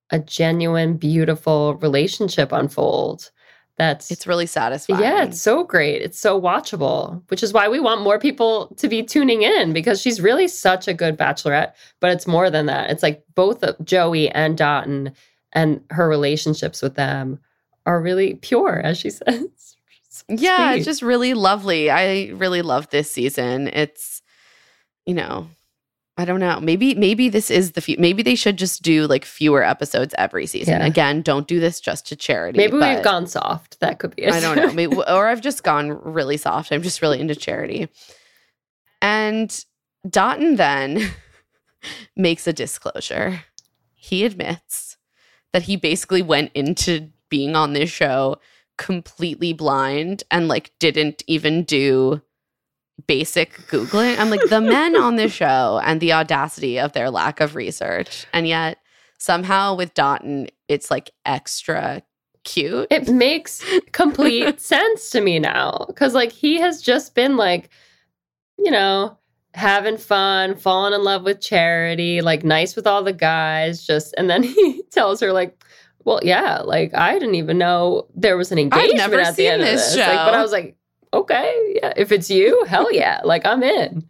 a 0.10 0.20
genuine, 0.20 0.98
beautiful 0.98 1.76
relationship 1.76 2.52
unfold. 2.52 3.32
That's 3.78 4.12
It's 4.12 4.28
really 4.28 4.48
satisfying. 4.48 5.00
yeah, 5.02 5.24
it's 5.24 5.42
so 5.42 5.64
great. 5.64 6.02
It's 6.02 6.20
so 6.20 6.42
watchable, 6.42 7.22
which 7.30 7.44
is 7.44 7.54
why 7.54 7.70
we 7.70 7.80
want 7.80 8.02
more 8.02 8.18
people 8.20 8.74
to 8.78 8.90
be 8.90 9.04
tuning 9.04 9.44
in 9.44 9.72
because 9.72 10.02
she's 10.02 10.20
really 10.20 10.48
such 10.48 10.88
a 10.88 10.94
good 10.94 11.16
bachelorette. 11.18 11.74
But 12.00 12.12
it's 12.12 12.26
more 12.28 12.50
than 12.50 12.66
that. 12.66 12.90
It's 12.90 13.04
like 13.04 13.24
both 13.36 13.64
Joey 13.86 14.30
and 14.32 14.58
Dotun 14.58 15.14
and 15.54 15.82
her 15.92 16.10
relationships 16.10 16.82
with 16.82 16.96
them 16.96 17.40
are 17.86 18.02
really 18.02 18.34
pure, 18.36 18.80
as 18.80 18.98
she 18.98 19.10
says. 19.12 19.46
Yeah, 20.28 20.74
sweet. 20.74 20.86
just 20.86 21.02
really 21.02 21.34
lovely. 21.34 21.90
I 21.90 22.30
really 22.34 22.62
love 22.62 22.90
this 22.90 23.10
season. 23.10 23.68
It's, 23.68 24.22
you 25.06 25.14
know, 25.14 25.48
I 26.18 26.26
don't 26.26 26.40
know. 26.40 26.60
Maybe 26.60 26.96
maybe 26.96 27.30
this 27.30 27.52
is 27.52 27.74
the 27.74 27.82
few. 27.82 27.96
Maybe 28.00 28.24
they 28.24 28.34
should 28.34 28.58
just 28.58 28.82
do 28.82 29.06
like 29.06 29.24
fewer 29.24 29.64
episodes 29.64 30.16
every 30.18 30.48
season. 30.48 30.80
Yeah. 30.80 30.86
Again, 30.88 31.22
don't 31.22 31.48
do 31.48 31.60
this 31.60 31.80
just 31.80 32.08
to 32.08 32.16
charity. 32.16 32.58
maybe 32.58 32.74
we've 32.74 33.04
gone 33.04 33.28
soft. 33.28 33.80
That 33.82 34.00
could 34.00 34.16
be 34.16 34.24
it. 34.24 34.34
I 34.34 34.40
don't 34.40 34.56
know. 34.56 34.74
Maybe, 34.74 34.96
or 35.08 35.28
I've 35.28 35.42
just 35.42 35.64
gone 35.64 35.92
really 35.92 36.38
soft. 36.38 36.72
I'm 36.72 36.82
just 36.82 37.04
really 37.04 37.20
into 37.20 37.36
charity. 37.36 37.88
And 39.00 39.64
Dotun 40.08 40.58
then 40.58 41.12
makes 42.16 42.48
a 42.48 42.54
disclosure. 42.54 43.42
He 43.94 44.26
admits 44.26 44.98
that 45.54 45.64
he 45.64 45.76
basically 45.76 46.24
went 46.24 46.52
into 46.56 47.10
being 47.30 47.56
on 47.56 47.74
this 47.74 47.92
show 47.92 48.38
completely 48.78 49.54
blind 49.54 50.24
and 50.32 50.48
like 50.48 50.72
didn't 50.80 51.24
even 51.28 51.64
do 51.64 52.22
basic 53.08 53.54
googling. 53.68 54.18
I'm 54.18 54.30
like 54.30 54.50
the 54.50 54.62
men 54.62 54.96
on 54.96 55.16
this 55.16 55.32
show 55.34 55.80
and 55.84 56.00
the 56.00 56.14
audacity 56.14 56.80
of 56.80 56.94
their 56.94 57.12
lack 57.12 57.40
of 57.40 57.56
research. 57.56 58.26
And 58.34 58.48
yet 58.48 58.80
somehow 59.18 59.76
with 59.76 59.94
Dotun 59.94 60.48
it's 60.68 60.92
like 60.92 61.12
extra 61.26 62.02
cute. 62.44 62.88
it 62.90 63.10
makes 63.10 63.64
complete 63.92 64.62
sense 64.62 65.10
to 65.10 65.22
me 65.22 65.40
now 65.40 65.86
because 65.88 66.14
like 66.14 66.32
he 66.32 66.60
has 66.60 66.82
just 66.82 67.14
been 67.14 67.36
like 67.36 67.70
you 68.58 68.72
know 68.72 69.18
having 69.54 69.98
fun 69.98 70.56
falling 70.56 70.94
in 70.94 71.04
love 71.04 71.24
with 71.24 71.42
charity 71.42 72.22
like 72.22 72.44
nice 72.44 72.76
with 72.76 72.88
all 72.88 73.04
the 73.04 73.12
guys 73.12 73.86
just 73.86 74.14
and 74.18 74.30
then 74.30 74.44
he 74.44 74.84
tells 74.92 75.20
her 75.20 75.34
like 75.34 75.62
well 76.08 76.20
yeah 76.24 76.62
like 76.74 76.94
i 76.96 77.14
didn't 77.20 77.36
even 77.36 77.58
know 77.58 78.08
there 78.16 78.38
was 78.38 78.52
an 78.52 78.58
engagement 78.58 78.94
i 78.94 78.98
never 78.98 79.20
at 79.20 79.36
the 79.36 79.44
seen 79.44 79.52
end 79.52 79.62
of 79.62 79.68
this 79.68 79.94
this 79.94 80.08
Like, 80.08 80.26
but 80.26 80.34
i 80.34 80.42
was 80.42 80.54
like 80.54 80.76
okay 81.14 81.54
yeah 81.82 81.94
if 81.96 82.12
it's 82.12 82.30
you 82.30 82.64
hell 82.66 82.88
yeah 82.92 83.20
like 83.24 83.46
i'm 83.46 83.62
in 83.62 84.08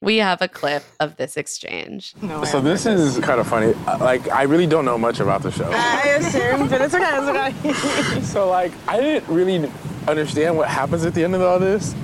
We 0.00 0.18
have 0.18 0.40
a 0.42 0.46
clip 0.46 0.84
of 1.00 1.16
this 1.16 1.36
exchange. 1.36 2.14
So 2.52 2.60
this 2.60 2.86
is 2.86 3.18
kind 3.18 3.40
of 3.40 3.48
funny. 3.48 3.72
Like 3.98 4.30
I 4.30 4.42
really 4.44 4.68
don't 4.74 4.84
know 4.84 4.96
much 4.96 5.18
about 5.18 5.42
the 5.42 5.50
show. 5.50 5.68
I 5.74 6.02
assumed, 6.20 6.70
but 6.70 6.80
it's 6.82 6.94
okay. 6.94 7.50
It's 7.64 7.84
okay. 7.84 8.22
So 8.22 8.48
like 8.48 8.70
I 8.86 9.00
didn't 9.00 9.26
really 9.38 9.68
understand 10.06 10.56
what 10.56 10.68
happens 10.68 11.04
at 11.04 11.14
the 11.14 11.24
end 11.24 11.34
of 11.34 11.42
all 11.42 11.58
this 11.58 11.96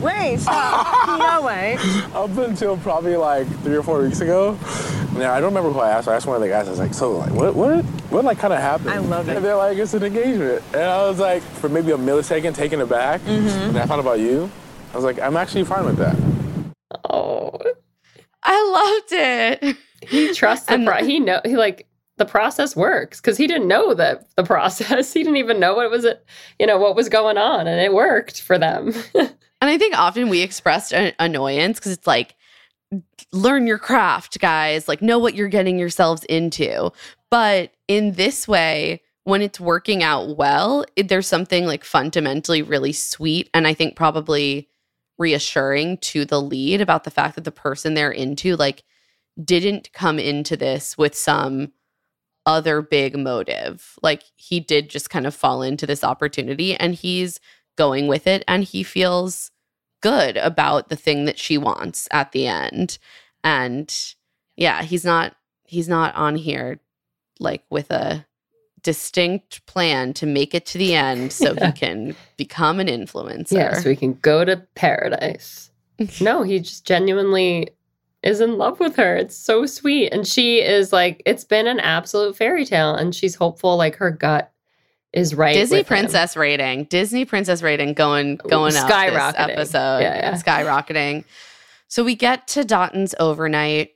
Wait, 0.00 0.38
stop. 0.40 1.18
no 1.40 1.46
way. 1.46 1.76
up 2.14 2.36
until 2.36 2.76
probably 2.76 3.16
like 3.16 3.46
three 3.62 3.76
or 3.76 3.82
four 3.82 4.02
weeks 4.02 4.20
ago. 4.20 4.58
Now 5.14 5.32
I 5.32 5.40
don't 5.40 5.54
remember 5.54 5.70
who 5.70 5.78
I 5.80 5.90
asked. 5.90 6.08
I 6.08 6.16
asked 6.16 6.26
one 6.26 6.34
of 6.36 6.42
the 6.42 6.48
guys. 6.48 6.66
I 6.66 6.70
was 6.70 6.80
like, 6.80 6.92
"So 6.94 7.12
like, 7.12 7.32
what, 7.32 7.54
what, 7.54 7.84
what 8.10 8.24
like 8.24 8.38
kind 8.38 8.52
of 8.52 8.60
happened?" 8.60 8.90
I 8.90 8.98
love 8.98 9.28
it. 9.28 9.36
And 9.36 9.44
they're 9.44 9.54
like, 9.56 9.78
"It's 9.78 9.94
an 9.94 10.02
engagement," 10.02 10.62
and 10.72 10.82
I 10.82 11.06
was 11.08 11.20
like, 11.20 11.42
for 11.42 11.68
maybe 11.68 11.92
a 11.92 11.96
millisecond, 11.96 12.54
taken 12.54 12.80
aback. 12.80 13.20
Mm-hmm. 13.20 13.48
And 13.70 13.78
I 13.78 13.86
thought 13.86 14.00
about 14.00 14.18
you. 14.18 14.50
I 14.92 14.96
was 14.96 15.04
like, 15.04 15.20
I'm 15.20 15.36
actually 15.36 15.64
fine 15.64 15.84
with 15.84 15.96
that. 15.98 16.16
oh 17.10 17.58
I 18.42 19.00
loved 19.00 19.12
it. 19.12 19.76
he 20.08 20.34
trusts 20.34 20.66
the 20.66 20.74
And- 20.74 20.86
pro- 20.86 21.04
he 21.04 21.20
know 21.20 21.40
he 21.44 21.56
like 21.56 21.86
the 22.16 22.24
process 22.24 22.76
works 22.76 23.20
because 23.20 23.36
he 23.36 23.46
didn't 23.46 23.68
know 23.68 23.94
that 23.94 24.26
the 24.36 24.42
process 24.54 25.12
he 25.12 25.22
didn't 25.22 25.36
even 25.38 25.58
know 25.60 25.74
what 25.74 25.90
was 25.90 26.04
it 26.04 26.24
you 26.58 26.66
know 26.66 26.78
what 26.78 26.94
was 26.94 27.08
going 27.08 27.38
on 27.38 27.66
and 27.66 27.80
it 27.80 27.92
worked 27.94 28.40
for 28.42 28.56
them 28.58 28.92
And 29.64 29.70
I 29.70 29.78
think 29.78 29.98
often 29.98 30.28
we 30.28 30.42
expressed 30.42 30.92
an 30.92 31.14
annoyance 31.18 31.78
because 31.78 31.92
it's 31.92 32.06
like, 32.06 32.36
learn 33.32 33.66
your 33.66 33.78
craft, 33.78 34.38
guys. 34.38 34.88
Like, 34.88 35.00
know 35.00 35.18
what 35.18 35.34
you're 35.34 35.48
getting 35.48 35.78
yourselves 35.78 36.22
into. 36.24 36.92
But 37.30 37.72
in 37.88 38.12
this 38.12 38.46
way, 38.46 39.00
when 39.22 39.40
it's 39.40 39.58
working 39.58 40.02
out 40.02 40.36
well, 40.36 40.84
it, 40.96 41.08
there's 41.08 41.26
something 41.26 41.64
like 41.64 41.82
fundamentally 41.82 42.60
really 42.60 42.92
sweet 42.92 43.48
and 43.54 43.66
I 43.66 43.72
think 43.72 43.96
probably 43.96 44.68
reassuring 45.16 45.96
to 45.96 46.26
the 46.26 46.42
lead 46.42 46.82
about 46.82 47.04
the 47.04 47.10
fact 47.10 47.36
that 47.36 47.44
the 47.44 47.50
person 47.50 47.94
they're 47.94 48.10
into 48.10 48.56
like 48.56 48.82
didn't 49.42 49.94
come 49.94 50.18
into 50.18 50.58
this 50.58 50.98
with 50.98 51.16
some 51.16 51.72
other 52.44 52.82
big 52.82 53.16
motive. 53.16 53.94
Like 54.02 54.24
he 54.36 54.60
did 54.60 54.90
just 54.90 55.08
kind 55.08 55.26
of 55.26 55.34
fall 55.34 55.62
into 55.62 55.86
this 55.86 56.04
opportunity 56.04 56.76
and 56.76 56.94
he's 56.94 57.40
going 57.78 58.08
with 58.08 58.26
it 58.26 58.44
and 58.46 58.62
he 58.62 58.82
feels 58.82 59.50
good 60.04 60.36
about 60.36 60.90
the 60.90 60.96
thing 60.96 61.24
that 61.24 61.38
she 61.38 61.56
wants 61.56 62.06
at 62.10 62.32
the 62.32 62.46
end. 62.46 62.98
And 63.42 63.92
yeah, 64.56 64.82
he's 64.82 65.04
not 65.04 65.34
he's 65.64 65.88
not 65.88 66.14
on 66.14 66.36
here 66.36 66.78
like 67.40 67.64
with 67.70 67.90
a 67.90 68.24
distinct 68.82 69.64
plan 69.66 70.12
to 70.12 70.26
make 70.26 70.54
it 70.54 70.66
to 70.66 70.78
the 70.78 70.94
end 70.94 71.32
so 71.32 71.52
Yeah. 71.58 71.66
he 71.68 71.72
can 71.72 72.16
become 72.36 72.80
an 72.80 72.86
influencer. 72.86 73.52
yeah 73.52 73.74
so 73.80 73.88
we 73.88 73.96
can 73.96 74.12
go 74.20 74.44
to 74.44 74.58
paradise 74.74 75.70
no 76.20 76.42
he 76.42 76.60
just 76.60 76.84
genuinely 76.86 77.70
is 78.22 78.42
in 78.42 78.58
love 78.58 78.78
with 78.80 78.96
her 78.96 79.16
it's 79.16 79.36
so 79.36 79.64
sweet 79.64 80.10
and 80.12 80.26
she 80.26 80.60
is 80.60 80.92
like 80.92 81.22
it's 81.24 81.44
been 81.44 81.66
an 81.66 81.80
absolute 81.80 82.36
fairy 82.36 82.66
tale 82.66 82.94
and 82.94 83.14
she's 83.14 83.34
hopeful 83.34 83.76
like 83.78 83.96
her 83.96 84.10
gut 84.10 84.52
is 85.14 85.34
right 85.34 85.54
Disney 85.54 85.78
with 85.78 85.86
him. 85.90 85.96
princess 85.96 86.36
rating. 86.36 86.84
Disney 86.84 87.24
princess 87.24 87.62
rating 87.62 87.94
going 87.94 88.36
going 88.36 88.74
up 88.76 88.86
this 88.86 88.92
Skyrocketing. 88.96 89.50
episode. 89.50 89.98
Yeah, 90.00 90.16
yeah. 90.16 90.34
Skyrocketing. 90.34 91.24
So 91.88 92.02
we 92.04 92.14
get 92.16 92.48
to 92.48 92.64
Dotun's 92.64 93.14
overnight 93.20 93.90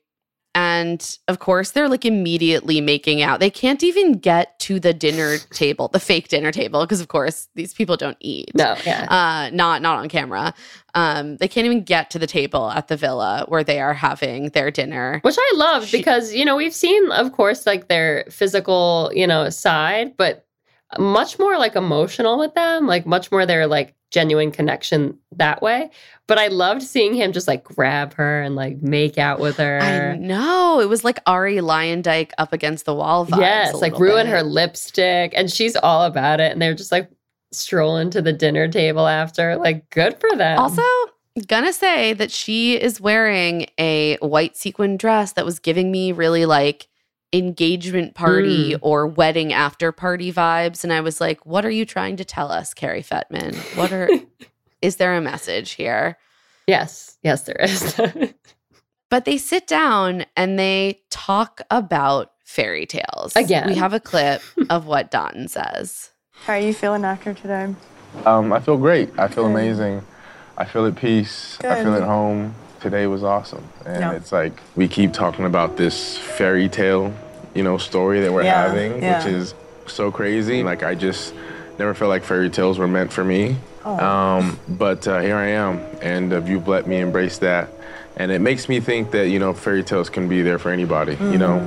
and 0.54 1.18
of 1.28 1.38
course 1.40 1.72
they're 1.72 1.88
like 1.90 2.04
immediately 2.04 2.80
making 2.80 3.22
out. 3.22 3.38
They 3.38 3.50
can't 3.50 3.82
even 3.82 4.12
get 4.14 4.58
to 4.60 4.80
the 4.80 4.94
dinner 4.94 5.36
table, 5.52 5.88
the 5.88 6.00
fake 6.00 6.28
dinner 6.28 6.50
table 6.50 6.80
because 6.80 7.00
of 7.00 7.08
course 7.08 7.48
these 7.54 7.74
people 7.74 7.96
don't 7.96 8.16
eat. 8.20 8.50
no 8.54 8.74
yeah 8.84 9.04
Uh 9.10 9.50
not 9.54 9.82
not 9.82 9.98
on 9.98 10.08
camera. 10.08 10.54
Um 10.94 11.36
they 11.36 11.48
can't 11.48 11.66
even 11.66 11.82
get 11.84 12.10
to 12.10 12.18
the 12.18 12.26
table 12.26 12.70
at 12.70 12.88
the 12.88 12.96
villa 12.96 13.44
where 13.48 13.62
they 13.62 13.78
are 13.78 13.94
having 13.94 14.48
their 14.50 14.70
dinner. 14.70 15.20
which 15.22 15.36
I 15.38 15.52
love 15.56 15.86
She- 15.86 15.98
because 15.98 16.32
you 16.32 16.44
know 16.44 16.56
we've 16.56 16.74
seen, 16.74 17.10
of 17.12 17.32
course, 17.32 17.66
like 17.66 17.88
their 17.88 18.24
physical, 18.30 19.10
you 19.14 19.26
know, 19.26 19.50
side, 19.50 20.16
but 20.16 20.46
much 20.98 21.38
more 21.38 21.58
like 21.58 21.76
emotional 21.76 22.38
with 22.38 22.54
them, 22.54 22.86
like 22.86 23.06
much 23.06 23.30
more 23.30 23.44
their 23.44 23.66
like 23.66 23.94
genuine 24.10 24.50
connection 24.50 25.18
that 25.36 25.60
way. 25.60 25.90
But 26.26 26.38
I 26.38 26.48
loved 26.48 26.82
seeing 26.82 27.14
him 27.14 27.32
just 27.32 27.48
like 27.48 27.64
grab 27.64 28.14
her 28.14 28.42
and 28.42 28.54
like 28.54 28.80
make 28.82 29.18
out 29.18 29.40
with 29.40 29.56
her. 29.58 29.80
I 29.80 30.16
know. 30.16 30.80
It 30.80 30.88
was 30.88 31.04
like 31.04 31.18
Arie 31.26 31.56
Luyendyk 31.56 32.32
up 32.38 32.52
against 32.52 32.84
the 32.84 32.94
wall 32.94 33.26
vibes. 33.26 33.40
yes, 33.40 33.74
like 33.74 33.98
ruin 33.98 34.26
bit. 34.26 34.32
her 34.32 34.42
lipstick, 34.42 35.32
and 35.36 35.50
she's 35.50 35.76
all 35.76 36.04
about 36.04 36.40
it. 36.40 36.52
And 36.52 36.62
they're 36.62 36.74
just 36.74 36.92
like 36.92 37.10
strolling 37.52 38.10
to 38.10 38.22
the 38.22 38.32
dinner 38.32 38.68
table 38.68 39.06
after. 39.06 39.56
Like, 39.56 39.88
good 39.90 40.18
for 40.20 40.36
them. 40.36 40.58
Also, 40.58 40.82
gonna 41.46 41.72
say 41.72 42.12
that 42.14 42.30
she 42.30 42.80
is 42.80 43.00
wearing 43.00 43.66
a 43.78 44.16
white 44.16 44.56
sequin 44.56 44.96
dress 44.96 45.32
that 45.32 45.44
was 45.44 45.58
giving 45.58 45.90
me 45.90 46.12
really 46.12 46.46
like 46.46 46.88
engagement 47.32 48.14
party 48.14 48.72
Mm. 48.74 48.78
or 48.82 49.06
wedding 49.06 49.52
after 49.52 49.92
party 49.92 50.32
vibes. 50.32 50.82
And 50.84 50.92
I 50.92 51.00
was 51.00 51.20
like, 51.20 51.44
what 51.44 51.64
are 51.64 51.70
you 51.70 51.84
trying 51.84 52.16
to 52.16 52.24
tell 52.24 52.50
us, 52.50 52.72
Carrie 52.74 53.02
Fettman? 53.02 53.54
What 53.76 53.92
are 53.92 54.08
is 54.82 54.96
there 54.96 55.14
a 55.16 55.20
message 55.20 55.72
here? 55.72 56.16
yes, 56.66 57.16
yes, 57.22 57.42
there 57.42 57.56
is. 57.60 58.00
But 59.10 59.24
they 59.24 59.38
sit 59.38 59.66
down 59.66 60.26
and 60.36 60.58
they 60.58 61.00
talk 61.08 61.62
about 61.70 62.32
fairy 62.44 62.84
tales. 62.84 63.34
Again. 63.36 63.66
We 63.66 63.74
have 63.76 63.94
a 63.94 64.00
clip 64.00 64.42
of 64.70 64.84
what 64.84 65.10
Dotun 65.10 65.48
says. 65.48 66.10
How 66.44 66.52
are 66.52 66.58
you 66.58 66.74
feeling 66.74 67.04
after 67.04 67.32
today? 67.32 67.74
Um, 68.26 68.52
I 68.52 68.60
feel 68.60 68.76
great. 68.76 69.08
I 69.18 69.28
feel 69.28 69.46
amazing. 69.46 70.02
I 70.58 70.66
feel 70.66 70.84
at 70.84 70.96
peace. 70.96 71.56
I 71.64 71.82
feel 71.82 71.94
at 71.94 72.02
home. 72.02 72.54
Today 72.80 73.06
was 73.06 73.22
awesome. 73.24 73.64
And 73.84 74.00
Yeah. 74.00 74.12
it's 74.12 74.32
like 74.32 74.52
we 74.76 74.88
keep 74.88 75.12
talking 75.12 75.44
about 75.44 75.76
this 75.76 76.16
fairy 76.16 76.68
tale, 76.68 77.12
you 77.54 77.62
know, 77.62 77.78
story 77.78 78.20
that 78.20 78.32
we're 78.32 78.44
Yeah, 78.44 78.62
having, 78.68 79.02
yeah. 79.02 79.18
which 79.18 79.26
is 79.26 79.54
so 79.86 80.10
crazy. 80.10 80.62
Like 80.62 80.82
I 80.82 80.94
just 80.94 81.34
Never 81.78 81.94
felt 81.94 82.08
like 82.08 82.24
fairy 82.24 82.50
tales 82.50 82.76
were 82.76 82.88
meant 82.88 83.12
for 83.12 83.22
me. 83.22 83.54
Um, 83.84 84.58
but 84.68 85.06
uh, 85.06 85.20
here 85.20 85.36
I 85.36 85.50
am, 85.50 85.80
and 86.02 86.32
uh, 86.32 86.42
you've 86.42 86.66
let 86.66 86.88
me 86.88 86.98
embrace 86.98 87.38
that. 87.38 87.68
And 88.16 88.32
it 88.32 88.40
makes 88.40 88.68
me 88.68 88.80
think 88.80 89.12
that, 89.12 89.28
you 89.28 89.38
know, 89.38 89.54
fairy 89.54 89.84
tales 89.84 90.10
can 90.10 90.26
be 90.28 90.42
there 90.42 90.58
for 90.58 90.70
anybody, 90.72 91.16
you 91.20 91.38
know? 91.38 91.60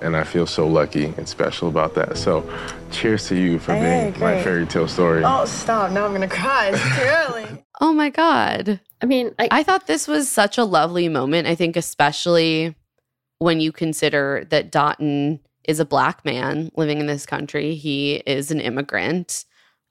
And 0.00 0.16
I 0.16 0.24
feel 0.24 0.46
so 0.46 0.66
lucky 0.66 1.12
and 1.18 1.28
special 1.28 1.68
about 1.68 1.94
that. 1.96 2.16
So 2.16 2.48
cheers 2.90 3.28
to 3.28 3.36
you 3.36 3.58
for 3.58 3.74
Hey, 3.74 4.10
being 4.12 4.20
my 4.20 4.42
fairy 4.42 4.64
tale 4.64 4.88
story. 4.88 5.22
Oh, 5.22 5.44
stop. 5.44 5.90
Now 5.90 6.06
I'm 6.06 6.14
going 6.14 6.26
to 6.26 6.34
cry. 6.34 6.70
It's 6.72 6.82
too 6.82 7.02
early. 7.02 7.62
Oh 7.80 7.92
my 7.92 8.10
God. 8.10 8.80
I 9.00 9.06
mean, 9.06 9.34
I, 9.38 9.48
I 9.50 9.62
thought 9.62 9.86
this 9.86 10.08
was 10.08 10.28
such 10.28 10.58
a 10.58 10.64
lovely 10.64 11.08
moment. 11.08 11.46
I 11.46 11.54
think, 11.54 11.76
especially 11.76 12.74
when 13.38 13.60
you 13.60 13.70
consider 13.70 14.44
that 14.50 14.72
Dotun 14.72 15.40
is 15.64 15.78
a 15.78 15.84
black 15.84 16.24
man 16.24 16.70
living 16.76 16.98
in 16.98 17.06
this 17.06 17.26
country, 17.26 17.74
he 17.74 18.16
is 18.26 18.50
an 18.50 18.60
immigrant. 18.60 19.44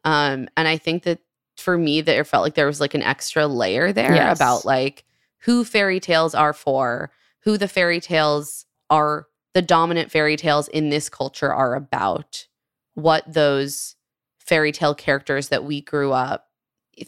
Um, 0.04 0.50
and 0.58 0.68
I 0.68 0.78
think 0.78 1.04
that 1.04 1.20
for 1.58 1.78
me, 1.78 2.02
that 2.02 2.18
it 2.18 2.28
felt 2.28 2.44
like 2.44 2.56
there 2.56 2.68
was 2.68 2.82
like 2.82 2.94
an 2.94 3.04
extra 3.04 3.48
layer 3.48 3.94
there 3.94 4.14
Yes. 4.14 4.38
about 4.38 4.66
like 4.66 5.06
who 5.42 5.64
fairy 5.64 6.00
tales 6.00 6.36
are 6.36 6.54
for, 6.54 7.12
who 7.44 7.58
the 7.58 7.68
fairy 7.68 8.02
tales 8.02 8.66
are, 8.90 9.28
the 9.54 9.62
dominant 9.62 10.12
fairy 10.12 10.36
tales 10.36 10.68
in 10.68 10.90
this 10.90 11.10
culture 11.10 11.54
are 11.54 11.76
about, 11.76 12.48
what 12.96 13.24
those 13.32 13.96
fairy 14.40 14.72
tale 14.72 14.96
characters 14.96 15.50
that 15.50 15.64
we 15.64 15.82
grew 15.82 16.12
up 16.12 16.47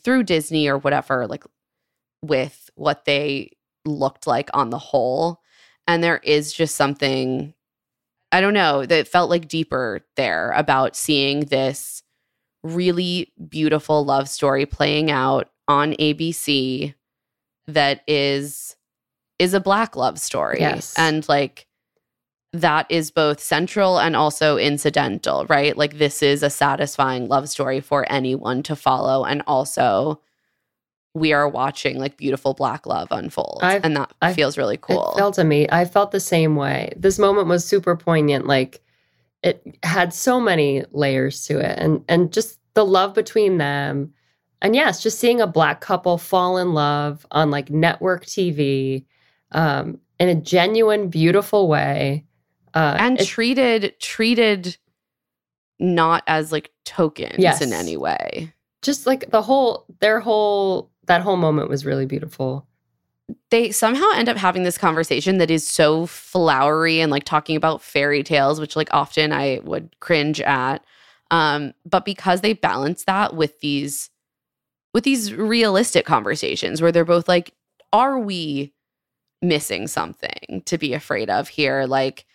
through 0.03 0.23
Disney 0.23 0.67
or 0.67 0.77
whatever, 0.77 1.27
like 1.27 1.43
with 2.21 2.69
what 2.75 3.05
they 3.05 3.51
looked 3.85 4.27
like 4.27 4.49
on 4.53 4.69
the 4.69 4.77
whole. 4.77 5.41
And 5.87 6.03
there 6.03 6.17
is 6.17 6.53
just 6.53 6.75
something, 6.75 7.53
I 8.31 8.41
don't 8.41 8.53
know, 8.53 8.85
that 8.85 9.07
felt 9.07 9.29
like 9.29 9.47
deeper 9.47 10.01
there 10.15 10.51
about 10.51 10.95
seeing 10.95 11.41
this 11.41 12.03
really 12.63 13.31
beautiful 13.47 14.03
love 14.05 14.27
story 14.29 14.65
playing 14.65 15.09
out 15.09 15.49
on 15.67 15.93
ABC 15.93 16.93
that 17.67 18.01
is 18.07 18.75
is 19.37 19.53
a 19.53 19.59
black 19.59 19.95
love 19.95 20.19
story. 20.19 20.57
Yes. 20.59 20.93
And 20.97 21.27
like 21.29 21.65
that 22.53 22.87
is 22.89 23.11
both 23.11 23.39
central 23.39 23.99
and 23.99 24.15
also 24.15 24.57
incidental, 24.57 25.45
right? 25.47 25.77
Like 25.77 25.97
this 25.97 26.23
is 26.23 26.41
a 26.41 26.49
satisfying 26.49 27.27
love 27.27 27.47
story 27.49 27.79
for 27.79 28.11
anyone 28.11 28.63
to 28.63 28.75
follow 28.75 29.23
and 29.25 29.43
also 29.45 30.19
we 31.15 31.33
are 31.33 31.47
watching 31.49 31.97
like 31.97 32.17
beautiful 32.17 32.53
black 32.53 32.85
love 32.85 33.07
unfold 33.11 33.59
I've- 33.63 33.83
and 33.83 33.95
that 33.97 34.11
I've- 34.21 34.35
feels 34.35 34.57
really 34.57 34.77
cool. 34.77 35.13
It 35.13 35.17
felt 35.17 35.35
to 35.35 35.43
me. 35.43 35.67
I 35.71 35.85
felt 35.85 36.11
the 36.11 36.19
same 36.19 36.55
way. 36.55 36.93
This 36.95 37.17
moment 37.19 37.47
was 37.47 37.65
super 37.65 37.95
poignant. 37.95 38.45
Like 38.47 38.81
it 39.41 39.63
had 39.83 40.13
so 40.13 40.39
many 40.39 40.83
layers 40.91 41.45
to 41.47 41.59
it, 41.59 41.79
and 41.79 42.03
and 42.09 42.31
just 42.31 42.59
the 42.73 42.85
love 42.85 43.13
between 43.15 43.57
them, 43.57 44.13
and 44.61 44.75
yes, 44.75 45.01
just 45.01 45.17
seeing 45.19 45.39
a 45.41 45.47
black 45.47 45.81
couple 45.81 46.17
fall 46.17 46.57
in 46.57 46.73
love 46.73 47.25
on 47.31 47.49
like 47.49 47.69
network 47.71 48.25
TV, 48.25 49.05
um, 49.51 49.99
in 50.19 50.29
a 50.29 50.35
genuine, 50.35 51.07
beautiful 51.09 51.67
way, 51.67 52.25
uh, 52.79 52.95
and 52.99 53.19
treated 53.19 53.93
treated 53.99 54.77
not 55.79 56.23
as 56.27 56.51
like 56.51 56.71
tokens 56.85 57.35
Yes. 57.39 57.61
in 57.61 57.73
any 57.73 57.97
way. 57.97 58.53
just 58.81 59.05
like 59.05 59.29
the 59.31 59.41
whole 59.41 59.85
their 59.99 60.19
whole 60.19 60.89
that 61.05 61.21
whole 61.21 61.37
moment 61.37 61.69
was 61.69 61.85
really 61.85 62.05
beautiful. 62.05 62.65
they 63.51 63.71
somehow 63.71 64.05
end 64.15 64.27
up 64.29 64.37
having 64.37 64.63
this 64.63 64.77
conversation 64.77 65.37
that 65.37 65.51
is 65.51 65.65
so 65.67 66.05
flowery 66.05 66.99
and 66.99 67.11
like 67.11 67.23
talking 67.23 67.55
about 67.55 67.81
fairy 67.81 68.23
tales, 68.23 68.59
which 68.59 68.75
like 68.75 68.89
often 68.91 69.31
I 69.31 69.59
would 69.63 69.99
cringe 69.99 70.39
at. 70.41 70.83
Um, 71.31 71.73
but 71.85 72.05
because 72.05 72.41
they 72.41 72.53
balance 72.53 73.03
that 73.05 73.35
with 73.35 73.59
these 73.59 74.09
with 74.95 75.03
these 75.03 75.31
realistic 75.33 76.05
conversations 76.05 76.81
where 76.81 76.91
they're 76.91 77.05
both 77.05 77.27
like, 77.27 77.53
are 77.93 78.17
we 78.19 78.73
missing 79.41 79.87
something 79.87 80.63
to 80.65 80.77
be 80.79 80.93
afraid 80.93 81.29
of 81.29 81.47
here? 81.49 81.85
Like, 81.85 82.25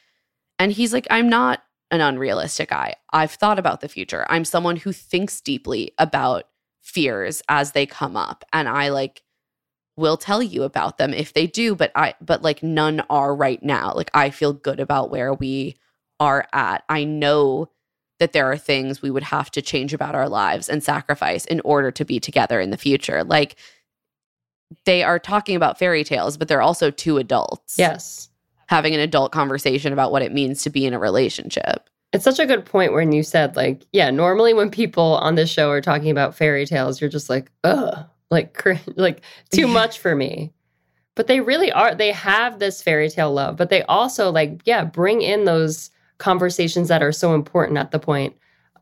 and 0.59 0.73
he's 0.73 0.93
like, 0.93 1.07
I'm 1.11 1.29
not 1.29 1.63
an 1.91 2.01
unrealistic 2.01 2.71
guy. 2.71 2.95
I've 3.13 3.33
thought 3.33 3.59
about 3.59 3.81
the 3.81 3.89
future. 3.89 4.27
I'm 4.29 4.45
someone 4.45 4.77
who 4.77 4.93
thinks 4.93 5.41
deeply 5.41 5.93
about 5.99 6.45
fears 6.81 7.43
as 7.49 7.73
they 7.73 7.87
come 7.87 8.17
up. 8.17 8.45
And 8.53 8.69
I 8.69 8.89
like 8.89 9.23
will 9.97 10.17
tell 10.17 10.43
you 10.43 10.63
about 10.63 10.99
them 10.99 11.15
if 11.15 11.33
they 11.33 11.47
do 11.47 11.75
but 11.75 11.93
i 11.95 12.15
but 12.21 12.43
like 12.43 12.63
none 12.63 13.01
are 13.11 13.35
right 13.35 13.63
now 13.63 13.93
like 13.95 14.11
i 14.13 14.29
feel 14.31 14.53
good 14.53 14.81
about 14.81 15.11
where 15.11 15.33
we 15.33 15.77
are 16.19 16.47
at 16.53 16.83
i 16.89 17.05
know 17.05 17.69
that 18.19 18.33
there 18.33 18.51
are 18.51 18.57
things 18.57 19.03
we 19.03 19.11
would 19.11 19.23
have 19.23 19.51
to 19.51 19.63
change 19.63 19.95
about 19.95 20.15
our 20.15 20.29
lives 20.29 20.69
and 20.69 20.83
sacrifice 20.83 21.45
in 21.45 21.61
order 21.61 21.91
to 21.91 22.05
be 22.05 22.19
together 22.19 22.61
in 22.61 22.71
the 22.71 22.77
future 22.77 23.23
like 23.23 23.57
they 24.85 25.03
are 25.03 25.19
talking 25.19 25.55
about 25.55 25.79
fairy 25.79 26.03
tales 26.03 26.37
but 26.37 26.49
they're 26.49 26.63
also 26.63 26.91
two 26.91 27.19
adults 27.19 27.79
Yes. 27.79 28.29
Having 28.75 28.93
an 28.93 28.99
adult 29.01 29.31
conversation 29.31 29.93
about 29.93 30.11
what 30.11 30.21
it 30.21 30.33
means 30.33 30.65
to 30.65 30.69
be 30.71 30.85
in 30.85 30.93
a 30.93 30.99
relationship 30.99 31.89
It's 32.13 32.25
such 32.25 32.41
a 32.41 32.47
good 32.47 32.65
point 32.65 32.93
when 32.93 33.13
you 33.13 33.23
said, 33.23 33.55
like, 33.55 33.87
yeah, 33.93 34.11
normally 34.11 34.53
when 34.53 34.69
people 34.69 35.17
on 35.19 35.37
this 35.37 35.49
show 35.49 35.71
are 35.71 35.81
talking 35.81 36.11
about 36.11 36.35
fairy 36.35 36.67
tales, 36.67 37.01
you're 37.01 37.09
just 37.11 37.31
like, 37.31 37.53
ugh, 37.63 38.05
like, 38.33 38.53
cr- 38.61 38.91
like 38.97 39.21
too 39.51 39.69
much 39.81 40.01
for 40.01 40.17
me. 40.17 40.53
But 41.15 41.29
they 41.29 41.39
really 41.41 41.71
are, 41.71 41.95
they 41.95 42.11
have 42.11 42.59
this 42.59 42.83
fairy 42.83 43.09
tale 43.09 43.33
love, 43.33 43.57
but 43.57 43.71
they 43.71 43.83
also, 43.85 44.33
like, 44.33 44.63
yeah, 44.65 44.85
bring 44.85 45.23
in 45.23 45.45
those 45.45 45.91
conversations 46.19 46.89
that 46.89 47.03
are 47.03 47.13
so 47.13 47.35
important 47.35 47.79
at 47.79 47.93
the 47.93 48.01
point 48.01 48.35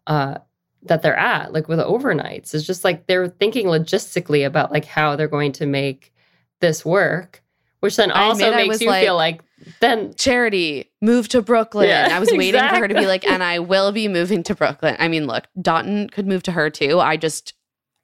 uh, 0.06 0.38
that 0.84 1.02
they're 1.02 1.18
at, 1.18 1.52
like 1.52 1.68
with 1.68 1.78
overnights. 1.80 2.54
It's 2.54 2.64
just 2.64 2.84
like 2.84 3.06
they're 3.06 3.28
thinking 3.28 3.66
logistically 3.66 4.46
about 4.46 4.72
like 4.72 4.86
how 4.86 5.16
they're 5.16 5.28
going 5.28 5.52
to 5.52 5.66
make 5.66 6.12
this 6.60 6.82
work, 6.84 7.42
which 7.80 7.96
then 7.96 8.10
also 8.10 8.50
makes 8.54 8.80
you 8.80 8.88
like- 8.88 9.04
feel 9.04 9.16
like 9.16 9.42
then 9.80 10.14
Charity, 10.14 10.90
move 11.00 11.28
to 11.28 11.42
Brooklyn. 11.42 11.88
Yeah, 11.88 12.08
I 12.12 12.18
was 12.18 12.30
waiting 12.32 12.60
for 12.60 12.66
her 12.76 12.88
to 12.88 12.94
be 12.94 13.06
like, 13.06 13.24
and 13.24 13.42
I 13.42 13.58
will 13.58 13.92
be 13.92 14.08
moving 14.08 14.42
to 14.44 14.54
Brooklyn. 14.54 14.96
I 14.98 15.08
mean, 15.08 15.26
look, 15.26 15.44
Dotun 15.60 16.10
could 16.10 16.26
move 16.26 16.42
to 16.44 16.52
her 16.52 16.70
too. 16.70 17.00
I 17.00 17.16
just, 17.16 17.54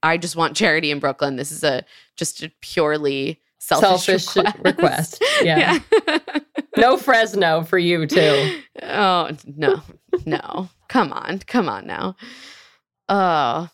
I 0.03 0.17
just 0.19 0.37
want 0.37 0.57
Charity 0.57 0.91
in 0.91 0.99
Brooklyn. 0.99 1.37
This 1.37 1.51
is 1.53 1.65
a 1.65 1.85
just 2.17 2.43
a 2.43 2.51
purely 2.61 3.41
selfish, 3.59 4.25
Selfish 4.25 4.37
request. 4.65 4.65
request. 4.65 5.25
Yeah. 5.43 5.79
no 6.77 6.97
Fresno 6.97 7.63
for 7.63 7.79
you 7.79 8.07
too. 8.07 8.61
oh 8.83 9.31
no, 9.47 9.83
no, 10.27 10.69
come 10.89 11.13
on, 11.13 11.41
come 11.41 11.69
on 11.69 11.87
now. 11.87 12.17
Oh, 13.09 13.69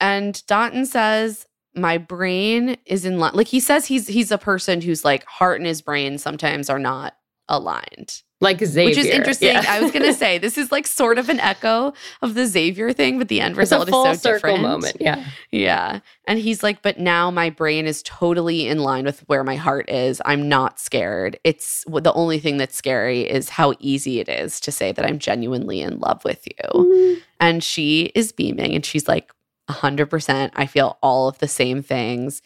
and 0.00 0.34
Dotun 0.46 0.86
says 0.86 1.46
my 1.74 1.98
brain 1.98 2.76
is 2.86 3.04
in 3.04 3.18
line. 3.18 3.32
Like 3.34 3.48
he 3.48 3.60
says, 3.60 3.86
he's 3.86 4.06
he's 4.08 4.30
a 4.30 4.38
person 4.38 4.80
whose 4.80 5.04
like 5.04 5.24
heart 5.24 5.58
and 5.60 5.66
his 5.66 5.82
brain 5.82 6.18
sometimes 6.18 6.70
are 6.70 6.78
not 6.78 7.14
aligned. 7.48 8.22
Like 8.40 8.60
Xavier. 8.64 8.84
Which 8.84 8.98
is 8.98 9.06
interesting. 9.06 9.48
Yeah. 9.48 9.64
I 9.66 9.80
was 9.80 9.90
gonna 9.90 10.12
say 10.14 10.38
this 10.38 10.56
is 10.56 10.70
like 10.70 10.86
sort 10.86 11.18
of 11.18 11.28
an 11.28 11.40
echo 11.40 11.92
of 12.22 12.34
the 12.34 12.46
Xavier 12.46 12.92
thing, 12.92 13.18
but 13.18 13.26
the 13.26 13.40
end 13.40 13.56
result 13.56 13.88
is 13.88 14.20
so 14.20 14.34
different. 14.34 14.62
moment. 14.62 14.96
Yeah. 15.00 15.24
Yeah. 15.50 16.00
And 16.26 16.38
he's 16.38 16.62
like, 16.62 16.80
but 16.82 17.00
now 17.00 17.32
my 17.32 17.50
brain 17.50 17.86
is 17.86 18.00
totally 18.04 18.68
in 18.68 18.78
line 18.78 19.04
with 19.06 19.20
where 19.28 19.42
my 19.42 19.56
heart 19.56 19.90
is. 19.90 20.22
I'm 20.24 20.48
not 20.48 20.78
scared. 20.78 21.40
It's 21.42 21.84
the 21.88 22.12
only 22.12 22.38
thing 22.38 22.58
that's 22.58 22.76
scary 22.76 23.22
is 23.22 23.48
how 23.48 23.74
easy 23.80 24.20
it 24.20 24.28
is 24.28 24.60
to 24.60 24.70
say 24.70 24.92
that 24.92 25.04
I'm 25.04 25.18
genuinely 25.18 25.80
in 25.80 25.98
love 25.98 26.24
with 26.24 26.46
you. 26.46 27.20
And 27.40 27.64
she 27.64 28.12
is 28.14 28.30
beaming 28.30 28.72
and 28.74 28.86
she's 28.86 29.08
like, 29.08 29.32
100%. 29.68 30.50
I 30.54 30.66
feel 30.66 30.96
all 31.02 31.28
of 31.28 31.38
the 31.38 31.48
same 31.48 31.82
things. 31.82 32.40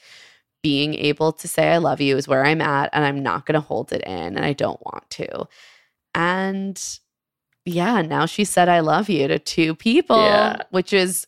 Being 0.63 0.95
able 0.95 1.33
to 1.33 1.49
say 1.49 1.71
I 1.73 1.79
love 1.79 2.01
you 2.01 2.17
is 2.17 2.29
where 2.29 2.45
I'm 2.45 2.61
at, 2.61 2.91
and 2.93 3.05
I'm 3.05 3.23
not 3.23 3.47
going 3.47 3.55
to 3.55 3.61
hold 3.61 3.93
it 3.93 4.03
in, 4.03 4.37
and 4.37 4.45
I 4.45 4.53
don't 4.53 4.81
want 4.85 5.09
to. 5.11 5.47
And 6.15 6.81
yeah, 7.65 8.03
now 8.03 8.27
she 8.27 8.45
said 8.45 8.69
I 8.69 8.81
love 8.81 9.09
you 9.09 9.29
to 9.29 9.39
two 9.39 9.75
people, 9.75 10.17
Yeah. 10.17 10.63
which 10.71 10.93
is 10.93 11.27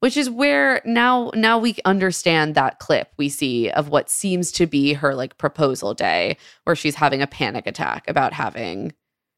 which 0.00 0.16
is 0.16 0.28
where 0.28 0.82
now 0.84 1.30
now 1.34 1.58
we 1.58 1.76
understand 1.86 2.54
that 2.54 2.78
clip 2.80 3.10
we 3.16 3.30
see 3.30 3.70
of 3.70 3.88
what 3.88 4.10
seems 4.10 4.52
to 4.52 4.66
be 4.66 4.92
her 4.92 5.14
like 5.14 5.38
proposal 5.38 5.94
day 5.94 6.36
where 6.64 6.76
she's 6.76 6.94
having 6.96 7.22
a 7.22 7.26
panic 7.26 7.66
attack 7.66 8.08
about 8.08 8.34
having 8.34 8.92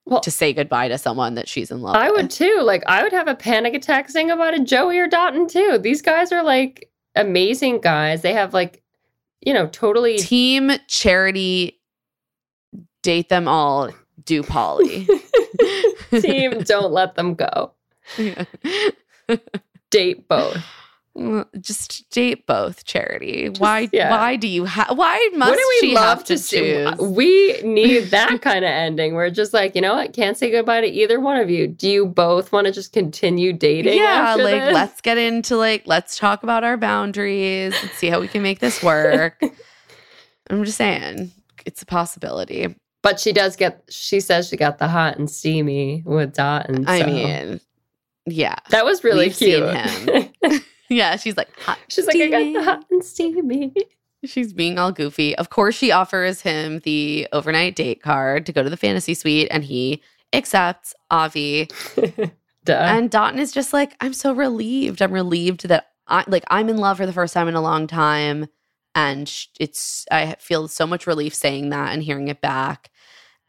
Well, 0.04 0.20
to 0.20 0.32
say 0.32 0.52
goodbye 0.52 0.88
to 0.88 0.98
someone 0.98 1.36
that 1.36 1.48
she's 1.48 1.70
in 1.70 1.80
love 1.80 1.94
I 1.94 2.10
with. 2.10 2.22
would 2.22 2.30
too. 2.30 2.60
Like 2.64 2.82
I 2.86 3.04
would 3.04 3.12
have 3.12 3.28
a 3.28 3.36
panic 3.36 3.72
attack 3.74 4.08
saying 4.10 4.32
about 4.32 4.54
a 4.58 4.64
Joey 4.64 4.98
or 4.98 5.06
Dotun 5.08 5.46
too. 5.48 5.78
These 5.78 6.02
guys 6.02 6.32
are 6.32 6.42
like 6.42 6.90
amazing 7.14 7.80
guys. 7.80 8.22
They 8.22 8.32
have 8.32 8.52
like, 8.52 8.82
you 9.40 9.52
know, 9.52 9.66
totally 9.68 10.18
Team 10.18 10.70
charity 10.86 11.80
date 13.02 13.28
them 13.28 13.48
all 13.48 13.90
do 14.24 14.42
Polly. 14.42 15.06
team. 16.20 16.60
don't 16.62 16.92
let 16.92 17.14
them 17.14 17.34
go. 17.34 17.72
Date 19.90 20.28
both. 20.28 20.62
Just 21.60 22.08
date 22.10 22.46
both, 22.46 22.84
Charity. 22.84 23.48
Why? 23.58 23.88
yeah. 23.92 24.10
Why 24.10 24.36
do 24.36 24.46
you 24.46 24.64
have? 24.64 24.96
Why 24.96 25.28
must 25.34 25.56
we 25.56 25.78
she 25.88 25.94
love 25.94 26.18
have 26.18 26.24
to 26.26 26.34
to 26.34 26.38
see? 26.38 26.58
choose? 26.58 26.96
We 26.98 27.60
need 27.62 28.04
that 28.10 28.40
kind 28.40 28.64
of 28.64 28.70
ending. 28.70 29.14
We're 29.14 29.30
just 29.30 29.52
like, 29.52 29.74
you 29.74 29.80
know 29.80 29.94
what? 29.94 30.12
Can't 30.12 30.36
say 30.36 30.50
goodbye 30.50 30.80
to 30.82 30.86
either 30.86 31.18
one 31.20 31.36
of 31.38 31.50
you. 31.50 31.66
Do 31.66 31.88
you 31.90 32.06
both 32.06 32.52
want 32.52 32.66
to 32.66 32.72
just 32.72 32.92
continue 32.92 33.52
dating? 33.52 33.98
yeah, 33.98 34.34
like 34.36 34.62
this? 34.62 34.74
let's 34.74 35.00
get 35.00 35.18
into 35.18 35.56
like 35.56 35.82
let's 35.86 36.16
talk 36.16 36.42
about 36.42 36.64
our 36.64 36.76
boundaries 36.76 37.74
and 37.80 37.90
see 37.92 38.08
how 38.08 38.20
we 38.20 38.28
can 38.28 38.42
make 38.42 38.60
this 38.60 38.82
work. 38.82 39.40
I'm 40.50 40.64
just 40.64 40.78
saying, 40.78 41.30
it's 41.66 41.82
a 41.82 41.86
possibility. 41.86 42.74
But 43.02 43.20
she 43.20 43.32
does 43.32 43.56
get. 43.56 43.82
She 43.88 44.20
says 44.20 44.48
she 44.48 44.56
got 44.56 44.78
the 44.78 44.88
hot 44.88 45.18
and 45.18 45.30
steamy 45.30 46.02
with 46.04 46.34
Dot, 46.34 46.68
and 46.68 46.88
I 46.88 47.00
so- 47.00 47.06
mean, 47.06 47.60
yeah, 48.26 48.56
that 48.70 48.84
was 48.84 49.04
really 49.04 49.28
we've 49.28 49.36
cute. 49.36 49.62
yeah. 50.88 51.16
She's 51.16 51.36
like, 51.36 51.48
hot, 51.60 51.78
She's 51.88 52.06
like, 52.06 52.16
I 52.16 52.28
got 52.28 52.52
the 52.52 52.62
hot 52.64 52.84
and 52.90 53.04
steamy. 53.04 53.72
She's 54.24 54.52
being 54.52 54.78
all 54.78 54.90
goofy. 54.90 55.36
Of 55.36 55.50
course, 55.50 55.76
she 55.76 55.92
offers 55.92 56.40
him 56.40 56.80
the 56.80 57.28
overnight 57.32 57.76
date 57.76 58.02
card 58.02 58.46
to 58.46 58.52
go 58.52 58.62
to 58.62 58.70
the 58.70 58.76
fantasy 58.76 59.14
suite, 59.14 59.48
and 59.50 59.62
he 59.62 60.02
accepts 60.32 60.94
Avi. 61.10 61.68
Duh. 62.64 62.72
And 62.72 63.10
Dotun 63.10 63.38
is 63.38 63.52
just 63.52 63.72
like, 63.72 63.94
I'm 64.00 64.12
so 64.12 64.32
relieved. 64.34 65.00
I'm 65.00 65.12
relieved 65.12 65.68
that 65.68 65.88
I 66.08 66.24
like 66.26 66.44
I'm 66.48 66.68
in 66.68 66.78
love 66.78 66.96
for 66.96 67.06
the 67.06 67.12
first 67.12 67.34
time 67.34 67.48
in 67.48 67.54
a 67.54 67.60
long 67.60 67.86
time, 67.86 68.46
and 68.94 69.32
it's 69.60 70.04
I 70.10 70.36
feel 70.38 70.68
so 70.68 70.86
much 70.86 71.06
relief 71.06 71.34
saying 71.34 71.70
that 71.70 71.92
and 71.92 72.02
hearing 72.02 72.28
it 72.28 72.40
back. 72.40 72.90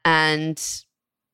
And 0.06 0.61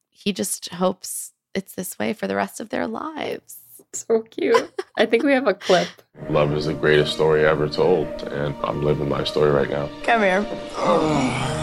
he 0.09 0.33
just 0.33 0.69
hopes 0.69 1.33
it's 1.53 1.75
this 1.75 1.99
way 1.99 2.13
for 2.13 2.27
the 2.27 2.35
rest 2.35 2.59
of 2.59 2.69
their 2.69 2.87
lives. 2.87 3.57
So 3.95 4.21
cute. 4.21 4.71
I 4.97 5.05
think 5.05 5.23
we 5.23 5.31
have 5.33 5.47
a 5.47 5.53
clip. 5.53 5.87
Love 6.29 6.53
is 6.53 6.65
the 6.65 6.73
greatest 6.73 7.13
story 7.13 7.45
ever 7.45 7.67
told, 7.67 8.07
and 8.23 8.55
I'm 8.63 8.83
living 8.83 9.09
my 9.09 9.23
story 9.23 9.51
right 9.51 9.69
now. 9.69 9.89
Come 10.03 10.21
here. 10.21 10.45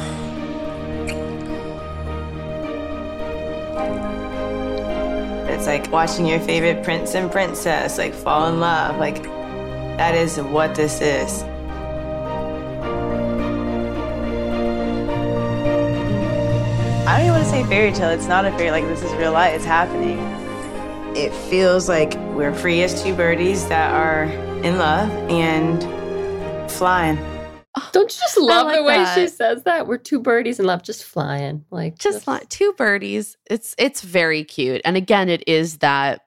It's 5.62 5.68
like 5.68 5.92
watching 5.92 6.26
your 6.26 6.40
favorite 6.40 6.82
prince 6.82 7.14
and 7.14 7.30
princess 7.30 7.96
like 7.96 8.14
fall 8.14 8.48
in 8.48 8.58
love. 8.58 8.98
Like 8.98 9.22
that 9.22 10.16
is 10.16 10.38
what 10.38 10.74
this 10.74 11.00
is. 11.00 11.44
I 17.06 17.18
don't 17.18 17.26
even 17.26 17.32
want 17.32 17.44
to 17.44 17.50
say 17.50 17.62
fairy 17.64 17.92
tale. 17.92 18.10
It's 18.10 18.26
not 18.26 18.44
a 18.44 18.50
fairy. 18.52 18.72
Like 18.72 18.86
this 18.86 19.02
is 19.04 19.12
real 19.12 19.30
life. 19.30 19.54
It's 19.54 19.64
happening. 19.64 20.18
It 21.14 21.32
feels 21.50 21.90
like 21.90 22.14
we're 22.34 22.54
free 22.54 22.82
as 22.82 23.02
two 23.02 23.14
birdies 23.14 23.68
that 23.68 23.92
are 23.94 24.24
in 24.64 24.78
love 24.78 25.10
and 25.30 25.82
flying. 26.70 27.16
Don't 27.92 28.10
you 28.10 28.18
just 28.18 28.38
love 28.38 28.66
like 28.66 28.76
the 28.76 28.82
way 28.82 29.04
she 29.14 29.28
says 29.28 29.62
that? 29.64 29.86
We're 29.86 29.98
two 29.98 30.20
birdies 30.20 30.58
in 30.58 30.64
love, 30.64 30.82
just 30.82 31.04
flying. 31.04 31.66
Like 31.70 31.98
just 31.98 32.26
like 32.26 32.48
two 32.48 32.72
birdies. 32.78 33.36
It's 33.50 33.74
it's 33.76 34.00
very 34.00 34.42
cute. 34.42 34.80
And 34.86 34.96
again, 34.96 35.28
it 35.28 35.44
is 35.46 35.78
that 35.78 36.24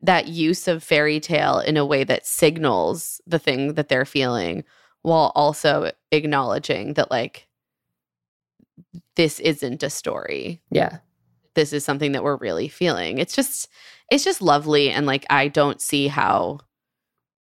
that 0.00 0.28
use 0.28 0.66
of 0.66 0.82
fairy 0.82 1.20
tale 1.20 1.58
in 1.58 1.76
a 1.76 1.84
way 1.84 2.02
that 2.04 2.26
signals 2.26 3.20
the 3.26 3.38
thing 3.38 3.74
that 3.74 3.88
they're 3.90 4.06
feeling 4.06 4.64
while 5.02 5.30
also 5.34 5.92
acknowledging 6.10 6.94
that 6.94 7.10
like 7.10 7.48
this 9.16 9.40
isn't 9.40 9.82
a 9.82 9.90
story. 9.90 10.62
Yeah. 10.70 10.98
This 11.54 11.72
is 11.72 11.84
something 11.84 12.12
that 12.12 12.22
we're 12.22 12.36
really 12.36 12.68
feeling. 12.68 13.18
It's 13.18 13.34
just 13.34 13.68
it's 14.10 14.24
just 14.24 14.40
lovely 14.42 14.90
and 14.90 15.06
like 15.06 15.26
I 15.30 15.48
don't 15.48 15.80
see 15.80 16.08
how 16.08 16.60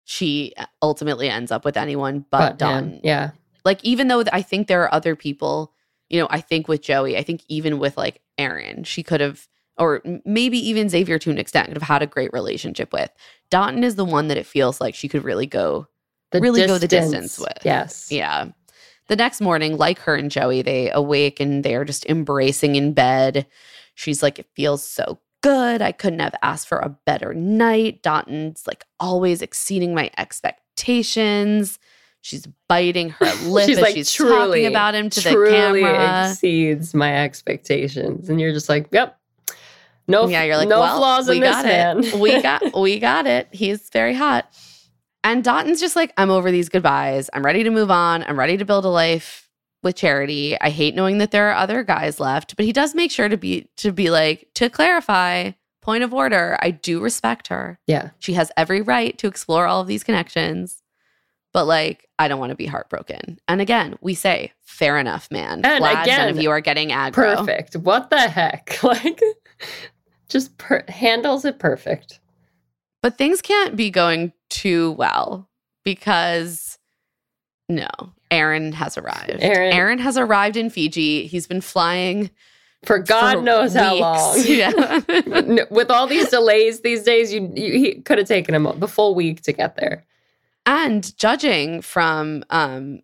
she 0.05 0.53
uh, 0.57 0.67
ultimately 0.83 1.29
ends 1.29 1.51
up 1.51 1.65
with 1.65 1.77
anyone 1.77 2.25
but, 2.31 2.39
But 2.51 2.59
Dawn 2.59 3.01
Yeah. 3.03 3.31
like 3.65 3.83
even 3.85 4.09
though 4.09 4.25
I 4.33 4.43
think 4.43 4.67
there 4.69 4.83
are 4.83 4.95
other 4.95 5.17
people, 5.17 5.73
you 6.09 6.21
know, 6.21 6.27
I 6.31 6.41
think 6.41 6.69
with 6.69 6.83
Joey, 6.83 7.17
I 7.17 7.23
think 7.23 7.43
even 7.49 7.79
with 7.79 7.97
like 7.97 8.21
Aaron, 8.39 8.85
she 8.85 9.03
could 9.03 9.21
have, 9.21 9.49
or 9.79 10.03
maybe 10.25 10.59
even 10.59 10.89
Xavier 10.89 11.19
to 11.19 11.31
an 11.31 11.39
extent, 11.39 11.69
could 11.69 11.77
have 11.77 11.83
had 11.89 12.03
a 12.03 12.07
great 12.07 12.33
relationship 12.33 12.93
with. 12.93 13.11
Dotun 13.51 13.83
is 13.83 13.97
the 13.97 14.05
one 14.05 14.29
that 14.29 14.37
it 14.37 14.47
feels 14.47 14.81
like 14.81 14.95
she 14.95 15.09
could 15.09 15.25
really 15.25 15.47
go, 15.47 15.87
The 16.31 16.41
really 16.41 16.67
go 16.67 16.79
the 16.79 16.87
distance 16.89 17.39
with. 17.39 17.59
Yes. 17.65 18.13
Yeah. 18.13 18.51
The 19.09 19.17
next 19.17 19.41
morning, 19.41 19.77
like 19.77 19.99
her 20.01 20.15
and 20.15 20.31
Joey, 20.31 20.63
they 20.63 20.91
awake 20.91 21.41
and 21.41 21.65
they're 21.65 21.85
just 21.85 22.07
embracing 22.07 22.77
in 22.77 22.93
bed. 22.93 23.47
She's 23.95 24.23
like, 24.23 24.39
it 24.39 24.47
feels 24.55 24.83
so 24.87 25.19
good. 25.45 25.83
I 25.83 25.93
couldn't 25.93 26.21
have 26.21 26.35
asked 26.43 26.67
for 26.67 26.79
a 26.79 26.89
better 27.05 27.35
night. 27.35 28.03
Dotun's 28.03 28.67
like 28.67 28.83
always 28.99 29.43
exceeding 29.43 29.95
my 29.95 30.11
expectations. 30.17 31.79
She's 32.23 32.49
biting 32.67 33.11
her 33.11 33.27
lip 33.45 33.67
she's 33.67 33.77
as 33.77 33.83
like 33.83 33.95
she's 33.95 34.11
truly 34.11 34.63
talking 34.63 34.67
about 34.67 34.95
him 34.95 35.11
to 35.11 35.21
the 35.21 35.31
truly 35.31 35.83
camera. 35.83 36.31
exceeds 36.31 36.95
my 36.95 37.15
expectations, 37.23 38.31
and 38.31 38.41
you're 38.41 38.55
just 38.55 38.71
like, 38.71 38.89
yep. 38.91 39.21
No, 40.09 40.29
yeah, 40.29 40.45
you're 40.45 40.57
like, 40.57 40.69
no 40.69 40.81
well, 40.81 40.99
flaws 40.99 41.29
we 41.29 41.37
in 41.37 41.43
this 41.43 41.51
got 41.51 41.65
man. 41.67 42.05
it. 42.05 42.15
we 42.15 42.43
got, 42.43 42.79
we 42.79 42.99
got 42.99 43.27
it. 43.27 43.49
He's 43.53 43.91
very 43.91 44.15
hot. 44.15 44.51
And 45.23 45.45
Dotun's 45.45 45.81
just 45.81 45.97
like, 45.97 46.13
I'm 46.17 46.31
over 46.31 46.51
these 46.51 46.71
goodbyes. 46.71 47.29
I'm 47.33 47.45
ready 47.45 47.65
to 47.65 47.71
move 47.71 47.91
on. 47.91 48.23
I'm 48.23 48.39
ready 48.39 48.57
to 48.59 48.65
build 48.65 48.85
a 48.87 48.89
life 48.89 49.44
with 49.85 49.97
charity. 49.97 50.61
I 50.61 50.71
hate 50.71 50.95
knowing 50.95 51.19
that 51.19 51.31
there 51.31 51.49
are 51.51 51.55
other 51.55 51.83
guys 51.85 52.19
left, 52.19 52.57
but 52.57 52.65
he 52.65 52.73
does 52.73 52.95
make 52.95 53.11
sure 53.11 53.29
to 53.29 53.37
be 53.37 53.69
to 53.77 53.93
be 53.93 54.11
like 54.11 54.49
to 54.55 54.69
clarify. 54.69 55.53
Point 55.83 56.03
of 56.03 56.15
order. 56.15 56.57
I 56.63 56.71
do 56.71 56.99
respect 56.99 57.49
her. 57.49 57.79
yeah. 57.87 58.11
She 58.19 58.33
has 58.33 58.51
every 58.57 58.81
right 58.81 59.19
to 59.19 59.27
explore 59.27 59.67
all 59.67 59.83
of 59.83 59.87
these 59.87 60.03
connections. 60.03 60.83
But 61.53 61.67
like, 61.67 62.09
I 62.19 62.27
don't 62.27 62.41
want 62.41 62.51
to 62.51 62.57
be 62.57 62.65
heartbroken. 62.65 63.39
And 63.49 63.61
again, 63.61 63.97
we 64.01 64.15
say, 64.15 64.55
fair 64.63 64.99
enough, 64.99 65.31
man. 65.31 65.61
And 65.63 65.81
Glad 65.81 66.07
none 66.07 66.29
of 66.31 66.41
you 66.41 66.49
are 66.51 66.63
getting 66.63 66.89
aggro. 66.89 67.37
Perfect. 67.37 67.77
What 67.77 68.09
the 68.09 68.19
heck? 68.19 68.79
Like, 68.83 69.21
just 70.31 70.57
per- 70.57 70.87
handles 70.89 71.45
it 71.45 71.59
perfect. 71.59 72.19
But 73.03 73.19
things 73.19 73.43
can't 73.43 73.77
be 73.77 73.91
going 73.91 74.33
too 74.49 74.93
well 74.93 75.51
because 75.85 76.79
no, 77.69 77.89
Aaron 78.35 78.73
has 78.73 78.97
arrived. 78.99 79.39
Aaron- 79.41 79.99
has 79.99 80.17
arrived 80.19 80.57
in 80.57 80.71
Fiji. 80.71 81.27
He's 81.27 81.47
been 81.47 81.61
flying 81.61 82.31
For 82.85 82.99
God 82.99 83.37
for 83.37 83.43
knows 83.43 83.75
how 83.75 83.95
long. 83.95 84.37
Yeah. 84.45 85.65
With 85.71 85.91
all 85.91 86.07
these 86.07 86.29
delays 86.29 86.81
these 86.81 87.03
days, 87.03 87.33
you, 87.33 87.51
you 87.55 87.73
he 87.79 87.95
could 88.03 88.19
have 88.19 88.29
taken 88.29 88.55
him 88.55 88.69
the 88.79 88.89
full 88.89 89.15
week 89.15 89.43
to 89.43 89.53
get 89.53 89.77
there. 89.77 90.05
and 90.67 91.17
judging 91.19 91.81
from 91.83 92.45
um 92.51 93.01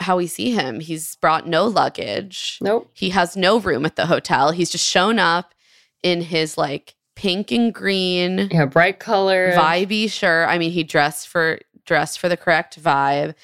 how 0.00 0.16
we 0.16 0.26
see 0.26 0.50
him, 0.50 0.80
he's 0.80 1.14
brought 1.16 1.46
no 1.46 1.66
luggage. 1.66 2.58
Nope. 2.60 2.90
He 2.94 3.10
has 3.10 3.36
no 3.36 3.60
room 3.60 3.86
at 3.86 3.94
the 3.94 4.06
hotel. 4.06 4.50
He's 4.50 4.70
just 4.70 4.84
shown 4.86 5.18
up 5.20 5.54
in 6.02 6.20
his 6.20 6.58
like 6.58 6.96
pink 7.14 7.52
and 7.52 7.72
green 7.72 8.48
Yeah, 8.50 8.66
bright 8.66 8.98
color. 8.98 9.52
vibey 9.52 10.10
shirt. 10.10 10.48
I 10.48 10.58
mean, 10.58 10.72
he 10.72 10.82
dressed 10.82 11.28
for 11.28 11.60
dressed 11.86 12.18
for 12.18 12.28
the 12.28 12.36
correct 12.36 12.82
vibe. 12.82 13.34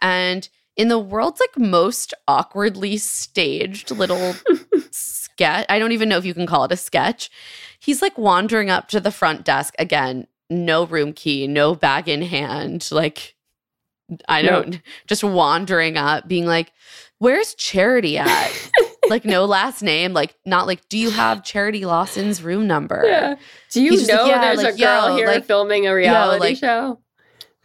And 0.00 0.48
in 0.78 0.88
the 0.88 0.98
world's 0.98 1.40
like 1.40 1.58
most 1.58 2.14
awkwardly 2.28 2.96
staged 2.96 3.90
little 3.90 4.34
sketch, 4.90 5.66
I 5.68 5.78
don't 5.78 5.92
even 5.92 6.08
know 6.08 6.16
if 6.16 6.24
you 6.24 6.32
can 6.32 6.46
call 6.46 6.64
it 6.64 6.72
a 6.72 6.76
sketch. 6.76 7.30
He's 7.80 8.00
like 8.00 8.16
wandering 8.16 8.70
up 8.70 8.88
to 8.88 9.00
the 9.00 9.10
front 9.10 9.44
desk 9.44 9.74
again, 9.78 10.28
no 10.48 10.86
room 10.86 11.12
key, 11.12 11.46
no 11.46 11.74
bag 11.74 12.08
in 12.08 12.22
hand, 12.22 12.88
like 12.90 13.34
I 14.26 14.40
don't 14.40 14.80
just 15.06 15.22
wandering 15.22 15.98
up 15.98 16.26
being 16.26 16.46
like, 16.46 16.72
"Where's 17.18 17.54
Charity 17.54 18.16
at?" 18.16 18.70
like 19.10 19.24
no 19.26 19.44
last 19.44 19.82
name, 19.82 20.14
like 20.14 20.34
not 20.46 20.66
like, 20.66 20.88
"Do 20.88 20.96
you 20.96 21.10
have 21.10 21.44
Charity 21.44 21.84
Lawson's 21.84 22.42
room 22.42 22.66
number?" 22.66 23.02
Yeah. 23.04 23.34
Do 23.70 23.82
you 23.82 23.90
know 24.06 24.22
like, 24.22 24.30
yeah, 24.30 24.40
there's 24.40 24.62
like, 24.62 24.74
a 24.74 24.78
girl 24.78 25.10
yo, 25.10 25.16
here 25.16 25.26
like- 25.26 25.44
filming 25.44 25.86
a 25.86 25.94
reality 25.94 26.40
like- 26.40 26.56
show? 26.56 27.00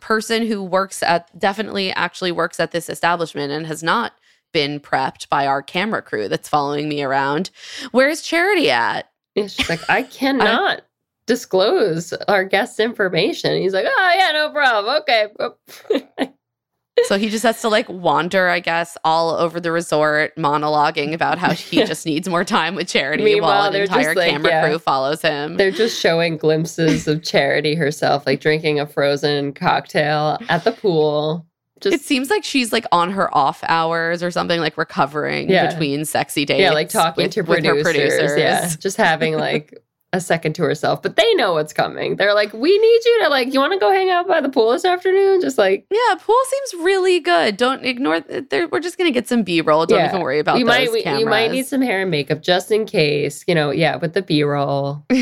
Person 0.04 0.46
who 0.46 0.62
works 0.62 1.02
at 1.02 1.40
definitely 1.40 1.90
actually 1.94 2.34
works 2.34 2.60
at 2.60 2.72
this 2.72 2.90
establishment 2.90 3.54
and 3.54 3.66
has 3.66 3.82
not 3.82 4.12
been 4.52 4.78
prepped 4.78 5.30
by 5.30 5.48
our 5.48 5.64
camera 5.64 6.02
crew 6.02 6.28
that's 6.28 6.50
following 6.50 6.90
me 6.90 7.02
around. 7.02 7.50
Where's 7.92 8.22
Charity 8.22 8.70
at? 8.70 9.10
Yeah, 9.34 9.48
she's 9.48 9.70
like, 9.70 9.80
I 9.90 10.04
cannot 10.04 10.82
disclose 11.26 12.12
our 12.28 12.44
guest's 12.44 12.82
information. 12.82 13.62
He's 13.62 13.74
like, 13.74 13.86
oh 13.88 14.14
yeah, 14.16 14.32
no 14.34 14.52
problem. 14.52 15.02
Okay. 15.02 16.34
So 17.06 17.18
he 17.18 17.30
just 17.30 17.44
has 17.44 17.60
to 17.62 17.70
like 17.70 17.90
wander, 17.90 18.48
I 18.50 18.60
guess, 18.60 18.98
all 19.04 19.32
over 19.32 19.60
the 19.60 19.72
resort, 19.72 20.36
monologuing 20.36 21.14
about 21.14 21.38
how 21.40 21.52
he 21.52 21.80
Yeah. 21.80 21.86
just 21.94 22.06
needs 22.06 22.30
more 22.30 22.44
time 22.44 22.76
with 22.76 22.88
Charity 22.88 23.24
Meanwhile, 23.24 23.50
while 23.72 23.74
an 23.74 23.82
entire 23.82 24.14
like, 24.16 24.30
camera 24.30 24.52
yeah. 24.52 24.68
crew 24.68 24.80
follows 24.80 25.22
him. 25.22 25.58
They're 25.58 25.72
just 25.72 26.00
showing 26.00 26.38
glimpses 26.38 27.08
of 27.08 27.24
Charity 27.24 27.76
herself, 27.76 28.26
like 28.28 28.40
drinking 28.42 28.80
a 28.80 28.86
frozen 28.86 29.54
cocktail 29.54 30.38
at 30.50 30.64
the 30.64 30.72
pool. 30.72 31.46
Just 31.82 31.96
it 31.96 32.02
seems 32.02 32.30
like 32.30 32.44
she's 32.46 32.72
like 32.72 32.86
on 32.94 33.12
her 33.12 33.36
off 33.36 33.62
hours 33.68 34.24
or 34.24 34.32
something, 34.32 34.60
like 34.62 34.78
recovering 34.78 35.50
Yeah. 35.50 35.70
between 35.72 36.06
sexy 36.06 36.46
dates. 36.46 36.62
yeah, 36.62 36.72
like 36.72 36.90
talking 36.90 37.24
with- 37.26 37.34
to 37.34 37.42
with 37.42 37.66
her 37.66 37.82
producers. 37.82 38.38
Yeah, 38.38 38.70
just 38.80 38.96
having 38.98 39.34
like 39.38 39.78
a 40.14 40.22
second 40.22 40.54
to 40.54 40.64
herself, 40.64 41.02
but 41.02 41.16
they 41.16 41.34
know 41.34 41.54
what's 41.54 41.74
coming. 41.74 42.16
They're 42.16 42.34
like, 42.36 42.54
we 42.54 42.70
need 42.78 43.00
you 43.06 43.24
to 43.24 43.30
like, 43.30 43.52
you 43.54 43.60
want 43.60 43.74
to 43.74 43.80
go 43.80 43.92
hang 43.92 44.10
out 44.12 44.28
by 44.28 44.40
the 44.42 44.48
pool 44.50 44.72
this 44.72 44.86
afternoon? 44.86 45.42
Just 45.42 45.58
like, 45.58 45.86
Yeah, 45.92 46.16
pool 46.20 46.36
seems 46.48 46.84
really 46.86 47.20
good. 47.20 47.58
Don't 47.58 47.84
ignore. 47.84 48.20
There, 48.22 48.68
we're 48.68 48.80
just 48.80 48.98
gonna 48.98 49.12
get 49.12 49.28
some 49.28 49.44
B 49.44 49.60
roll. 49.62 49.86
Don't 49.88 50.00
Yeah. 50.00 50.10
even 50.10 50.22
worry 50.22 50.40
about 50.40 50.60
you 50.60 50.66
those 50.66 50.92
might 50.92 51.20
you 51.20 51.26
might 51.26 51.52
need 51.52 51.66
some 51.66 51.82
hair 51.82 52.02
and 52.04 52.12
makeup 52.12 52.42
just 52.42 52.72
in 52.72 52.86
case. 52.86 53.44
You 53.48 53.56
know, 53.56 53.72
yeah, 53.72 53.96
with 53.98 54.14
the 54.14 54.22
B 54.22 54.44
roll. 54.44 55.04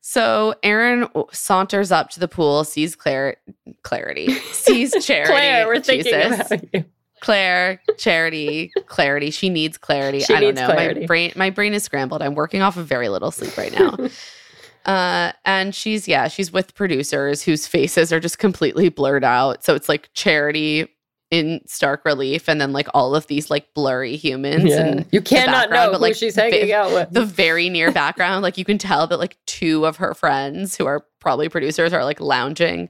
so 0.00 0.54
Aaron 0.62 1.08
saunters 1.32 1.90
up 1.90 2.10
to 2.10 2.20
the 2.20 2.28
pool, 2.28 2.64
sees 2.64 2.94
Claire, 2.94 3.36
clarity, 3.82 4.32
sees 4.52 4.92
Charity. 5.06 5.30
Claire, 5.32 5.66
we're 5.66 5.80
thinking 5.80 6.12
Jesus. 6.12 6.50
about 6.50 6.74
you. 6.74 6.84
Claire, 7.20 7.80
Charity, 7.96 8.70
clarity. 8.86 9.30
She 9.30 9.48
needs 9.48 9.76
clarity. 9.78 10.20
She 10.20 10.34
I 10.34 10.40
don't 10.40 10.54
know. 10.54 10.66
clarity. 10.66 11.00
My 11.00 11.06
brain, 11.06 11.32
my 11.36 11.50
brain 11.50 11.74
is 11.74 11.82
scrambled. 11.84 12.22
I'm 12.22 12.34
working 12.34 12.62
off 12.62 12.76
of 12.76 12.86
very 12.86 13.08
little 13.08 13.30
sleep 13.30 13.56
right 13.56 13.72
now. 13.72 13.96
uh, 14.92 15.32
and 15.44 15.74
she's 15.74 16.06
yeah, 16.08 16.28
she's 16.28 16.52
with 16.52 16.74
producers 16.74 17.42
whose 17.42 17.66
faces 17.66 18.12
are 18.12 18.20
just 18.20 18.38
completely 18.38 18.88
blurred 18.88 19.24
out. 19.24 19.64
So 19.64 19.74
it's 19.74 19.88
like 19.88 20.10
Charity 20.14 20.88
in 21.30 21.60
stark 21.66 22.04
relief, 22.06 22.48
and 22.48 22.58
then 22.58 22.72
like 22.72 22.88
all 22.94 23.14
of 23.14 23.26
these 23.26 23.50
like 23.50 23.74
blurry 23.74 24.16
humans. 24.16 24.64
Yeah. 24.64 24.80
And 24.86 25.06
You 25.12 25.20
cannot 25.20 25.68
know 25.70 25.90
but, 25.90 25.96
who 25.98 26.02
like, 26.02 26.14
she's 26.14 26.34
hanging 26.34 26.72
out 26.72 26.90
with. 26.90 27.10
the 27.10 27.24
very 27.26 27.68
near 27.68 27.92
background, 27.92 28.42
like 28.42 28.56
you 28.56 28.64
can 28.64 28.78
tell 28.78 29.06
that 29.08 29.18
like 29.18 29.36
two 29.46 29.84
of 29.84 29.98
her 29.98 30.14
friends 30.14 30.74
who 30.76 30.86
are 30.86 31.04
probably 31.20 31.48
producers 31.50 31.92
are 31.92 32.04
like 32.04 32.20
lounging. 32.20 32.88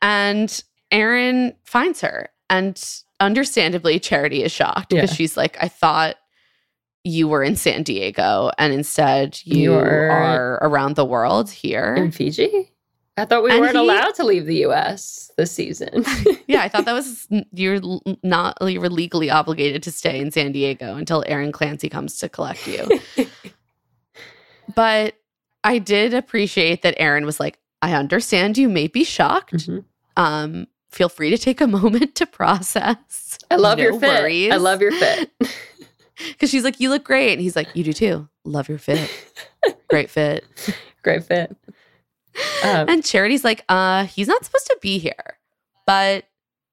And 0.00 0.60
Aaron 0.90 1.54
finds 1.64 2.00
her. 2.00 2.30
And 2.50 2.76
understandably, 3.22 3.98
Charity 3.98 4.42
is 4.42 4.52
shocked 4.52 4.90
because 4.90 5.10
Yeah. 5.10 5.16
she's 5.16 5.36
like, 5.36 5.56
I 5.60 5.68
thought 5.68 6.16
you 7.04 7.26
were 7.28 7.42
in 7.42 7.56
San 7.56 7.82
Diego 7.82 8.50
and 8.58 8.72
instead 8.72 9.40
you 9.44 9.72
You're- 9.72 10.08
are 10.08 10.58
around 10.62 10.94
the 10.96 11.04
world 11.04 11.50
here. 11.50 11.94
in. 11.96 12.12
Fiji? 12.12 12.70
I 13.16 13.24
thought 13.26 13.42
we 13.42 13.50
And 13.50 13.60
weren't 13.60 13.72
he- 13.72 13.78
allowed 13.78 14.14
to 14.14 14.24
leave 14.24 14.46
the 14.46 14.64
US 14.66 15.30
this 15.36 15.50
season. 15.52 16.04
yeah, 16.46 16.62
I 16.62 16.68
thought 16.68 16.84
that 16.86 16.92
was 17.00 17.28
you're 17.52 17.80
not 18.22 18.56
you 18.62 18.80
were 18.80 18.88
legally 18.88 19.30
obligated 19.30 19.82
to 19.82 19.90
stay 19.92 20.18
in 20.20 20.30
San 20.30 20.52
Diego 20.52 20.96
until 20.96 21.22
Aaron 21.26 21.52
Clancy 21.52 21.88
comes 21.88 22.18
to 22.18 22.28
collect 22.28 22.66
you. 22.66 23.00
but 24.74 25.14
I 25.64 25.78
did 25.78 26.14
appreciate 26.14 26.82
that 26.82 26.94
Aaron 26.98 27.26
was 27.26 27.38
like, 27.40 27.58
I 27.82 27.92
understand 27.94 28.56
you 28.58 28.68
may 28.68 28.86
be 28.86 29.04
shocked. 29.04 29.54
Mhm. 29.54 29.84
Um, 30.16 30.66
feel 30.92 31.08
free 31.08 31.30
to 31.30 31.38
take 31.38 31.60
a 31.60 31.66
moment 31.80 32.14
to 32.16 32.26
process. 32.26 33.38
I 33.50 33.56
love 33.56 33.78
No 33.78 33.84
your 33.84 33.92
fit. 34.00 34.08
worries. 34.20 34.52
I 34.52 34.56
love 34.56 34.80
your 34.80 34.92
fit. 34.92 35.30
Because 36.28 36.50
she's 36.50 36.62
like, 36.62 36.78
You 36.78 36.90
look 36.90 37.02
great. 37.04 37.32
And 37.32 37.40
he's 37.40 37.56
like, 37.56 37.68
You 37.74 37.82
do 37.82 37.92
too. 37.92 38.28
Love 38.44 38.68
your 38.68 38.78
fit. 38.78 39.10
Great 39.88 40.08
fit. 40.10 40.44
Great 41.02 41.24
fit. 41.24 41.56
Um, 42.62 42.88
and 42.88 43.04
Charity's 43.04 43.42
like, 43.42 43.64
uh, 43.68 44.04
he's 44.04 44.28
not 44.28 44.44
supposed 44.44 44.66
to 44.66 44.78
be 44.80 44.98
here. 44.98 45.38
But 45.86 46.26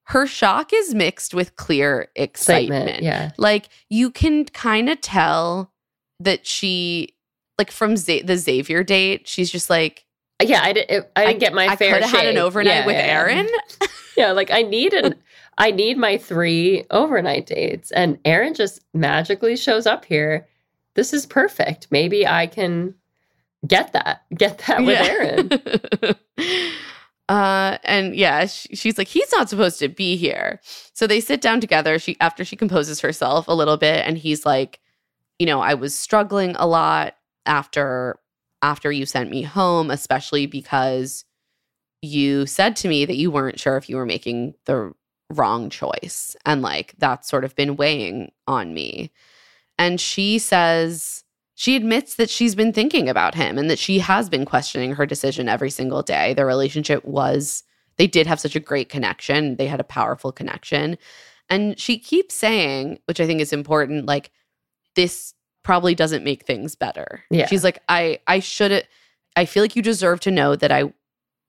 her 0.03 0.27
shock 0.27 0.71
is 0.73 0.93
mixed 0.93 1.33
with 1.33 1.55
clear 1.55 2.09
excitement. 2.15 2.89
excitement. 2.89 3.03
Yeah. 3.03 3.31
Like 3.37 3.69
you 3.89 4.11
can 4.11 4.45
kind 4.45 4.87
of 4.89 5.01
tell 5.01 5.71
that 6.19 6.45
she, 6.45 7.15
like 7.57 7.71
from 7.71 7.97
Z- 7.97 8.23
the 8.23 8.37
Xavier 8.37 8.83
date, 8.83 9.27
she's 9.27 9.49
just 9.49 9.69
like, 9.69 10.05
Yeah, 10.41 10.61
I 10.63 10.73
didn't. 10.73 11.07
I 11.15 11.25
didn't 11.25 11.39
get 11.39 11.53
my 11.53 11.67
I 11.67 11.75
fair. 11.75 11.95
I 11.95 11.99
could 11.99 12.03
have 12.03 12.19
had 12.19 12.27
an 12.27 12.37
overnight 12.37 12.73
Yeah, 12.73 12.85
with 12.85 12.95
yeah, 12.95 13.05
yeah. 13.05 13.13
Aaron. 13.13 13.47
Yeah, 14.17 14.33
like 14.33 14.51
I 14.51 14.63
need 14.63 14.93
an. 14.93 15.15
I 15.57 15.71
need 15.71 15.97
my 15.97 16.17
three 16.17 16.83
overnight 16.91 17.45
dates, 17.45 17.89
and 17.91 18.19
Aaron 18.25 18.53
just 18.53 18.81
magically 18.93 19.55
shows 19.55 19.87
up 19.87 20.03
here. 20.03 20.45
This 20.95 21.13
is 21.13 21.25
perfect. 21.25 21.87
Maybe 21.89 22.27
I 22.27 22.47
can 22.47 22.95
get 23.65 23.93
that. 23.93 24.23
Get 24.35 24.57
that 24.67 24.83
with 24.83 24.99
Aaron. 24.99 26.65
uh, 27.29 27.77
and 27.85 28.13
yeah, 28.13 28.45
she, 28.45 28.75
she's 28.75 28.97
like, 28.97 29.07
he's 29.07 29.31
not 29.31 29.47
supposed 29.47 29.79
to 29.79 29.87
be 29.87 30.17
here. 30.17 30.59
So 30.93 31.07
they 31.07 31.21
sit 31.21 31.39
down 31.39 31.61
together. 31.61 31.97
She 31.97 32.17
after 32.19 32.43
she 32.43 32.57
composes 32.57 32.99
herself 32.99 33.47
a 33.47 33.53
little 33.53 33.77
bit, 33.77 34.05
and 34.05 34.17
he's 34.17 34.45
like, 34.45 34.81
you 35.37 35.45
know, 35.45 35.61
I 35.61 35.75
was 35.75 35.97
struggling 35.97 36.57
a 36.57 36.67
lot 36.67 37.15
after 37.45 38.19
after 38.61 38.91
you 38.91 39.05
sent 39.05 39.29
me 39.29 39.41
home, 39.41 39.89
especially 39.89 40.45
because 40.45 41.25
you 42.01 42.45
said 42.45 42.75
to 42.77 42.87
me 42.87 43.05
that 43.05 43.17
you 43.17 43.31
weren't 43.31 43.59
sure 43.59 43.77
if 43.77 43.89
you 43.89 43.95
were 43.95 44.05
making 44.05 44.53
the 44.65 44.93
wrong 45.29 45.69
choice. 45.69 46.35
And 46.45 46.61
like 46.61 46.95
that's 46.97 47.29
sort 47.29 47.43
of 47.43 47.55
been 47.55 47.75
weighing 47.75 48.31
on 48.47 48.73
me. 48.73 49.11
And 49.77 49.99
she 49.99 50.39
says, 50.39 51.23
she 51.55 51.75
admits 51.75 52.15
that 52.15 52.29
she's 52.29 52.55
been 52.55 52.73
thinking 52.73 53.09
about 53.09 53.35
him 53.35 53.57
and 53.57 53.69
that 53.69 53.79
she 53.79 53.99
has 53.99 54.29
been 54.29 54.45
questioning 54.45 54.93
her 54.93 55.05
decision 55.05 55.49
every 55.49 55.69
single 55.69 56.01
day. 56.01 56.33
Their 56.33 56.45
relationship 56.45 57.03
was, 57.05 57.63
they 57.97 58.07
did 58.07 58.27
have 58.27 58.39
such 58.39 58.55
a 58.55 58.61
great 58.61 58.87
connection. 58.87 59.57
They 59.57 59.67
had 59.67 59.81
a 59.81 59.85
powerful 59.85 60.31
connection. 60.31 60.97
And 61.49 61.77
she 61.79 61.99
keeps 61.99 62.35
saying, 62.35 62.99
which 63.05 63.19
I 63.19 63.27
think 63.27 63.41
is 63.41 63.51
important, 63.51 64.05
like, 64.05 64.31
this 64.95 65.33
probably 65.63 65.95
doesn't 65.95 66.23
make 66.23 66.45
things 66.45 66.75
better. 66.75 67.23
Yeah. 67.29 67.47
She's 67.47 67.63
like, 67.63 67.79
I, 67.89 68.19
I 68.27 68.39
should, 68.39 68.87
I 69.35 69.45
feel 69.45 69.63
like 69.63 69.75
you 69.75 69.81
deserve 69.81 70.19
to 70.21 70.31
know 70.31 70.55
that 70.55 70.71
I 70.71 70.93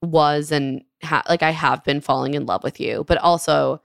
was 0.01 0.51
and 0.51 0.83
ha- 1.03 1.23
like 1.29 1.43
I 1.43 1.51
have 1.51 1.83
been 1.83 2.01
falling 2.01 2.33
in 2.33 2.45
love 2.45 2.63
with 2.63 2.79
you, 2.79 3.03
but 3.07 3.17
also 3.19 3.81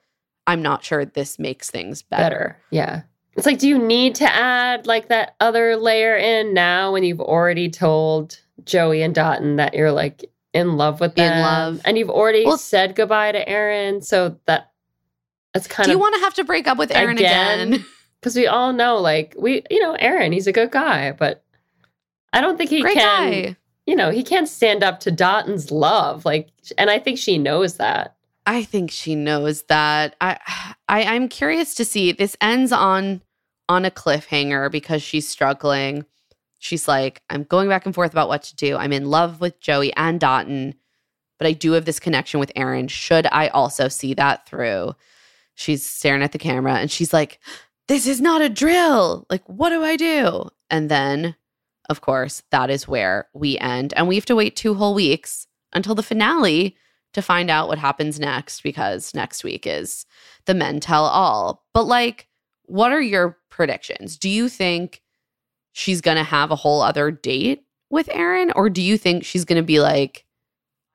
I'm 0.47 0.63
not 0.63 0.85
sure 0.85 1.05
this 1.05 1.39
makes 1.39 1.71
things 1.71 2.03
better. 2.03 2.23
better. 2.23 2.59
Yeah. 2.71 3.03
It's 3.35 3.47
like, 3.47 3.59
do 3.59 3.69
you 3.69 3.79
need 3.79 4.15
to 4.17 4.25
add 4.33 4.87
like 4.87 5.09
that 5.09 5.35
other 5.41 5.77
layer 5.77 6.17
in 6.17 6.55
now 6.55 6.93
when 6.93 7.05
you've 7.05 7.21
already 7.21 7.69
told 7.69 8.41
Joey 8.65 9.03
and 9.03 9.15
Dotun 9.15 9.57
that 9.57 9.75
you're 9.75 9.93
like 9.93 10.25
in 10.55 10.77
love 10.77 11.01
with 11.01 11.17
them? 11.17 11.33
In 11.33 11.43
love. 11.43 11.81
And 11.85 11.99
you've 11.99 12.11
already 12.11 12.45
Well- 12.47 12.57
said 12.59 12.95
goodbye 12.97 13.33
to 13.33 13.49
Aaron. 13.49 14.01
So 14.03 14.39
that 14.47 14.71
that's 15.53 15.67
kind 15.69 15.85
of 15.87 15.87
Do 15.87 15.93
you 15.93 15.99
want 15.99 16.15
to 16.15 16.21
have 16.21 16.35
to 16.35 16.45
break 16.45 16.67
up 16.67 16.79
with 16.79 16.91
Aaron 16.91 17.17
again? 17.17 17.85
because 18.27 18.35
we 18.35 18.49
all 18.49 18.73
know, 18.73 18.97
like, 18.97 19.37
we, 19.39 19.63
you 19.71 19.79
know, 19.79 19.93
Aaron, 20.01 20.33
he's 20.33 20.49
a 20.49 20.53
good 20.53 20.73
guy, 20.73 21.13
but 21.13 21.45
I 22.33 22.41
don't 22.41 22.57
think 22.57 22.71
he 22.71 22.83
Great 22.83 22.97
can, 22.97 23.31
guy. 23.31 23.57
you 23.87 23.95
know, 23.95 24.11
he 24.11 24.25
can't 24.25 24.49
stand 24.49 24.83
up 24.83 24.99
to 25.01 25.13
Dotun's 25.13 25.71
love. 25.71 26.25
Like, 26.25 26.49
and 26.77 26.91
I 26.91 26.99
think 26.99 27.19
she 27.21 27.39
knows 27.39 27.77
that. 27.77 28.17
I 28.45 28.65
think 28.65 28.91
she 28.91 29.15
knows 29.15 29.63
that. 29.69 30.17
I, 30.21 30.41
I 30.89 31.05
I'm 31.05 31.29
curious 31.29 31.77
to 31.77 31.85
see. 31.85 32.11
This 32.11 32.37
ends 32.41 32.73
on 32.73 33.23
on 33.69 33.85
a 33.85 33.93
cliffhanger 33.93 34.73
because 34.73 35.05
she's 35.05 35.29
struggling. 35.29 36.05
She's 36.59 36.89
like, 36.89 37.23
I'm 37.31 37.45
going 37.45 37.69
back 37.69 37.87
and 37.87 37.95
forth 37.95 38.11
about 38.11 38.27
what 38.27 38.43
to 38.43 38.57
do. 38.57 38.77
I'm 38.77 38.93
in 38.93 39.09
love 39.09 39.41
with 39.41 39.61
Joey 39.61 39.95
and 39.95 40.19
Dotun, 40.19 40.75
but 41.39 41.47
I 41.47 41.53
do 41.53 41.73
have 41.73 41.85
this 41.85 42.01
connection 42.01 42.41
with 42.41 42.51
Aaron. 42.57 42.89
Should 42.89 43.29
I 43.31 43.47
also 43.49 43.87
see 43.87 44.15
that 44.15 44.49
through? 44.49 44.97
She's 45.55 45.87
staring 45.87 46.23
at 46.23 46.33
the 46.33 46.39
camera 46.39 46.75
and 46.75 46.91
she's 46.91 47.13
like, 47.13 47.39
This 47.89 48.07
is 48.07 48.21
not 48.21 48.43
a 48.43 48.49
drill. 48.49 49.27
Like, 49.31 49.45
what 49.47 49.71
do 49.71 49.83
I 49.85 49.97
do? 49.97 50.49
And 50.71 50.91
then, 50.91 51.37
of 51.89 52.01
course, 52.01 52.43
that 52.51 52.71
is 52.71 52.89
where 52.89 53.29
we 53.33 53.59
end. 53.59 53.95
And 53.97 54.09
we 54.09 54.17
have 54.17 54.27
to 54.27 54.37
wait 54.37 54.57
two 54.57 54.75
whole 54.75 54.95
weeks 54.95 55.47
until 55.73 55.95
the 55.95 56.03
finale 56.03 56.77
to 57.13 57.23
find 57.23 57.49
out 57.49 57.69
what 57.69 57.79
happens 57.79 58.21
next 58.21 58.63
because 58.63 59.15
next 59.15 59.45
week 59.45 59.67
is 59.67 60.05
the 60.47 60.55
men 60.55 60.81
tell 60.81 61.05
all. 61.05 61.65
But 61.73 61.85
like, 61.85 62.29
what 62.65 62.93
are 62.93 63.01
your 63.01 63.39
predictions? 63.49 64.19
Do 64.19 64.29
you 64.29 64.49
think 64.49 65.03
she's 65.73 66.01
going 66.01 66.17
to 66.17 66.25
have 66.25 66.51
a 66.51 66.57
whole 66.57 66.83
other 66.83 67.11
date 67.11 67.65
with 67.89 68.09
Aaron 68.11 68.53
or 68.57 68.69
do 68.69 68.83
you 68.83 68.99
think 68.99 69.25
she's 69.25 69.45
going 69.45 69.61
to 69.61 69.67
be 69.67 69.81
like 69.81 70.25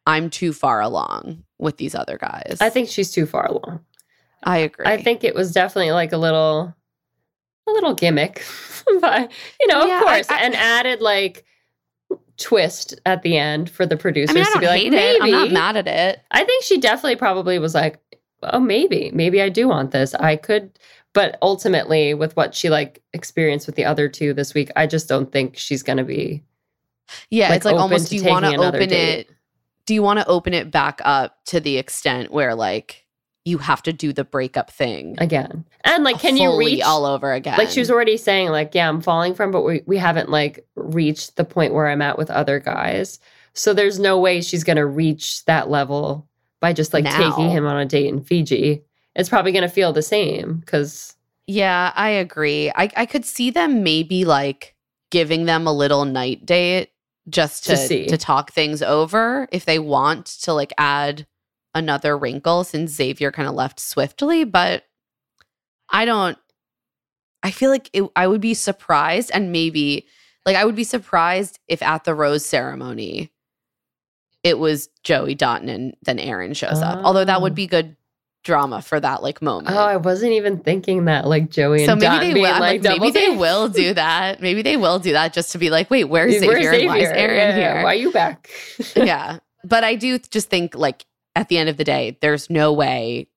I'm 0.06 0.30
too 0.30 0.52
far 0.54 0.82
along 0.82 1.44
with 1.58 1.78
these 1.78 1.96
other 1.96 2.18
guys? 2.18 2.58
I 2.60 2.70
think 2.70 2.90
she's 2.90 3.12
too 3.12 3.26
far 3.26 3.46
along. 3.46 3.86
I 4.44 4.58
agree. 4.58 4.86
I 4.86 5.02
think 5.02 5.24
it 5.24 5.36
was 5.36 5.52
definitely 5.52 5.92
like 5.92 6.12
a 6.12 6.18
little, 6.18 6.76
a 7.72 7.73
little 7.73 7.93
gimmick, 7.93 8.43
but 9.02 9.31
you 9.60 9.68
know, 9.68 9.85
Yeah, 9.85 9.99
of 9.99 10.03
course, 10.06 10.30
I- 10.30 10.41
an 10.45 10.53
added 10.53 11.02
like 11.02 11.45
twist 12.38 12.99
at 13.06 13.22
the 13.22 13.38
end 13.38 13.69
for 13.69 13.85
the 13.85 13.98
producers 13.98 14.35
I 14.35 14.39
mean, 14.39 14.45
I 14.48 14.53
to 14.53 14.60
be 14.60 14.65
like, 14.68 14.91
maybe. 14.91 14.98
it. 14.98 15.22
I'm 15.22 15.31
not 15.31 15.52
mad 15.52 15.77
at 15.77 15.88
it. 15.88 16.22
I 16.31 16.43
think 16.43 16.64
she 16.64 16.80
definitely 16.80 17.15
probably 17.15 17.60
was 17.60 17.76
like, 17.76 17.99
oh, 18.43 18.60
maybe, 18.60 19.11
maybe 19.14 19.41
I 19.41 19.49
do 19.49 19.68
want 19.68 19.91
this. 19.91 20.15
I 20.15 20.35
could, 20.38 20.72
but 21.14 21.38
ultimately, 21.41 22.14
with 22.14 22.35
what 22.35 22.56
she 22.56 22.69
like 22.69 23.02
experienced 23.14 23.68
with 23.68 23.76
the 23.76 23.85
other 23.85 24.10
two 24.10 24.34
this 24.34 24.53
week, 24.53 24.72
I 24.76 24.88
just 24.88 25.07
don't 25.07 25.31
think 25.31 25.57
she's 25.57 25.84
going 25.84 25.98
to 25.98 26.03
be. 26.03 26.43
Yeah, 27.30 27.49
Like, 27.49 27.57
it's 27.57 27.65
like 27.65 27.76
almost 27.76 28.10
do 28.10 28.15
you 28.15 28.23
want 28.23 28.45
to 28.45 28.56
open 28.56 28.89
date. 28.89 29.19
it 29.27 29.30
do 29.85 29.93
you 29.93 30.02
want 30.02 30.19
to 30.19 30.27
open 30.27 30.53
it 30.53 30.72
back 30.72 31.02
up 31.03 31.43
to 31.45 31.60
the 31.60 31.77
extent 31.77 32.31
where 32.31 32.56
like 32.56 33.06
you 33.46 33.58
have 33.58 33.82
to 33.84 33.94
do 33.94 34.14
the 34.14 34.24
breakup 34.24 34.70
thing 34.70 35.16
again. 35.18 35.66
And 35.84 36.04
like, 36.04 36.20
can 36.20 36.38
you 36.38 36.58
reach 36.58 36.82
all 36.82 37.06
over 37.06 37.34
again? 37.34 37.58
Like 37.58 37.70
she 37.70 37.80
was 37.80 37.90
already 37.90 38.18
saying, 38.18 38.50
like, 38.50 38.76
yeah, 38.76 38.88
I'm 38.88 39.02
falling 39.02 39.34
from, 39.34 39.52
but 39.52 39.62
we 39.64 39.82
we 39.86 39.98
haven't 39.98 40.30
like 40.30 40.66
reached 40.76 41.36
the 41.38 41.46
point 41.46 41.74
where 41.74 41.88
I'm 41.88 42.02
at 42.02 42.18
with 42.18 42.30
other 42.30 42.60
guys. 42.60 43.20
So 43.54 43.74
there's 43.74 44.00
no 44.00 44.20
way 44.20 44.42
she's 44.42 44.64
gonna 44.64 44.86
reach 44.86 45.44
that 45.46 45.70
level 45.70 46.28
by 46.60 46.74
just 46.74 46.94
like 46.94 47.04
Now. 47.04 47.18
taking 47.18 47.50
him 47.50 47.66
on 47.66 47.78
a 47.78 47.86
date 47.86 48.08
in 48.08 48.22
Fiji. 48.24 48.84
It's 49.16 49.30
probably 49.30 49.52
gonna 49.52 49.68
feel 49.70 49.92
the 49.92 50.02
same 50.04 50.58
because 50.60 51.16
Yeah, 51.48 51.92
I 51.96 52.10
agree. 52.10 52.70
I 52.76 52.90
I 52.96 53.06
could 53.08 53.26
see 53.26 53.50
them 53.50 53.82
maybe 53.84 54.24
like 54.24 54.76
giving 55.10 55.46
them 55.46 55.66
a 55.68 55.74
little 55.74 56.06
night 56.06 56.46
date 56.46 56.90
just 57.28 57.66
To 57.66 57.72
to 57.72 57.78
see. 57.78 58.06
to 58.08 58.18
talk 58.18 58.52
things 58.52 58.82
over 58.82 59.48
if 59.52 59.66
they 59.66 59.80
want 59.80 60.26
to 60.44 60.54
like 60.54 60.72
add 60.78 61.26
another 61.73 62.18
wrinkle 62.18 62.64
since 62.64 62.91
Xavier 62.91 63.31
kind 63.31 63.48
of 63.48 63.56
left 63.56 63.80
swiftly, 63.80 64.43
but 64.43 64.84
I 65.89 66.06
don't 66.06 66.38
I 67.43 67.52
feel 67.52 67.69
like 67.72 67.89
it, 67.93 68.03
I 68.15 68.27
would 68.27 68.41
be 68.41 68.53
surprised 68.53 69.31
and 69.34 69.52
maybe 69.52 70.07
like 70.45 70.56
I 70.56 70.65
would 70.65 70.76
be 70.76 70.84
surprised 70.84 71.60
if 71.68 71.81
at 71.81 72.03
the 72.03 72.14
rose 72.15 72.45
ceremony 72.45 73.31
it 74.43 74.57
was 74.57 74.89
Joey 75.03 75.35
Dotun 75.35 75.69
and 75.69 75.95
then 76.03 76.18
Aaron 76.18 76.53
shows 76.53 76.81
up. 76.81 76.99
Although 77.03 77.26
that 77.26 77.41
would 77.41 77.52
Oh. 77.53 77.56
be 77.56 77.68
good 77.68 77.95
drama 78.43 78.81
for 78.81 78.99
that 78.99 79.22
like 79.22 79.39
moment. 79.41 79.76
Oh, 79.76 79.80
I 79.80 79.98
wasn't 79.98 80.31
even 80.31 80.57
thinking 80.60 81.06
that. 81.06 81.27
Like 81.27 81.52
Joey 81.52 81.84
and 81.84 81.89
so 81.89 81.95
maybe 81.95 82.06
Dot 82.06 82.22
they 82.22 82.34
will. 82.34 82.41
Like, 82.60 82.60
like, 82.60 82.99
maybe 82.99 83.11
they 83.11 83.30
will 83.30 83.69
do 83.69 83.93
that. 83.95 84.41
Maybe 84.41 84.61
they 84.64 84.77
will 84.77 84.98
do 84.98 85.11
that 85.11 85.31
just 85.34 85.52
to 85.52 85.60
be 85.60 85.69
like, 85.69 85.91
wait, 85.91 86.06
where's 86.06 86.34
Xavier? 86.34 86.48
Where's 86.48 86.77
and 86.80 86.88
Why 86.88 86.98
is 86.98 87.10
Aaron 87.10 87.35
Yeah, 87.38 87.73
here? 87.73 87.84
Why 87.84 87.91
are 87.91 87.95
you 87.95 88.11
back? 88.11 88.49
yeah. 88.95 89.38
But 89.64 89.84
I 89.84 89.93
do 89.95 90.18
just 90.18 90.49
think 90.49 90.73
like 90.76 91.06
at 91.36 91.49
the 91.49 91.58
end 91.58 91.70
of 91.70 91.78
the 91.78 91.84
day, 91.84 92.18
there's 92.22 92.49
no 92.49 92.74
way 92.74 93.28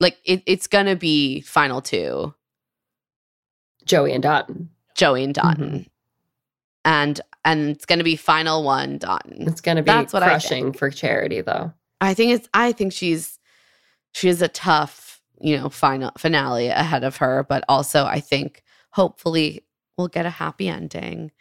like 0.00 0.18
it, 0.24 0.42
it's 0.46 0.66
gonna 0.66 0.96
be 0.96 1.40
final 1.40 1.80
two, 1.80 2.34
Joey 3.84 4.12
and 4.12 4.22
Dotun. 4.22 4.68
Joey 4.94 5.24
and 5.24 5.34
Dotun. 5.34 5.56
Mhm. 5.56 5.86
And 6.84 7.20
and 7.44 7.70
it's 7.70 7.86
gonna 7.86 8.04
be 8.04 8.16
final 8.16 8.62
one 8.62 8.98
Dotun. 8.98 9.48
It's 9.48 9.60
to 9.60 9.74
be 9.76 9.82
That's 9.82 10.12
what 10.12 10.22
crushing 10.22 10.72
for 10.72 10.90
charity, 10.90 11.40
though. 11.40 11.72
I 12.00 12.14
think 12.14 12.32
it's 12.32 12.48
I 12.54 12.72
think 12.72 12.92
she's 12.92 13.38
she 14.12 14.28
has 14.28 14.42
a 14.42 14.48
tough, 14.48 15.20
you 15.40 15.56
know, 15.56 15.68
final 15.68 16.12
finale 16.16 16.68
ahead 16.68 17.04
of 17.04 17.16
her, 17.16 17.44
but 17.48 17.64
also 17.68 18.04
I 18.04 18.20
think 18.20 18.62
hopefully 18.90 19.64
we'll 19.96 20.08
get 20.08 20.26
a 20.26 20.30
happy 20.30 20.68
ending 20.68 21.32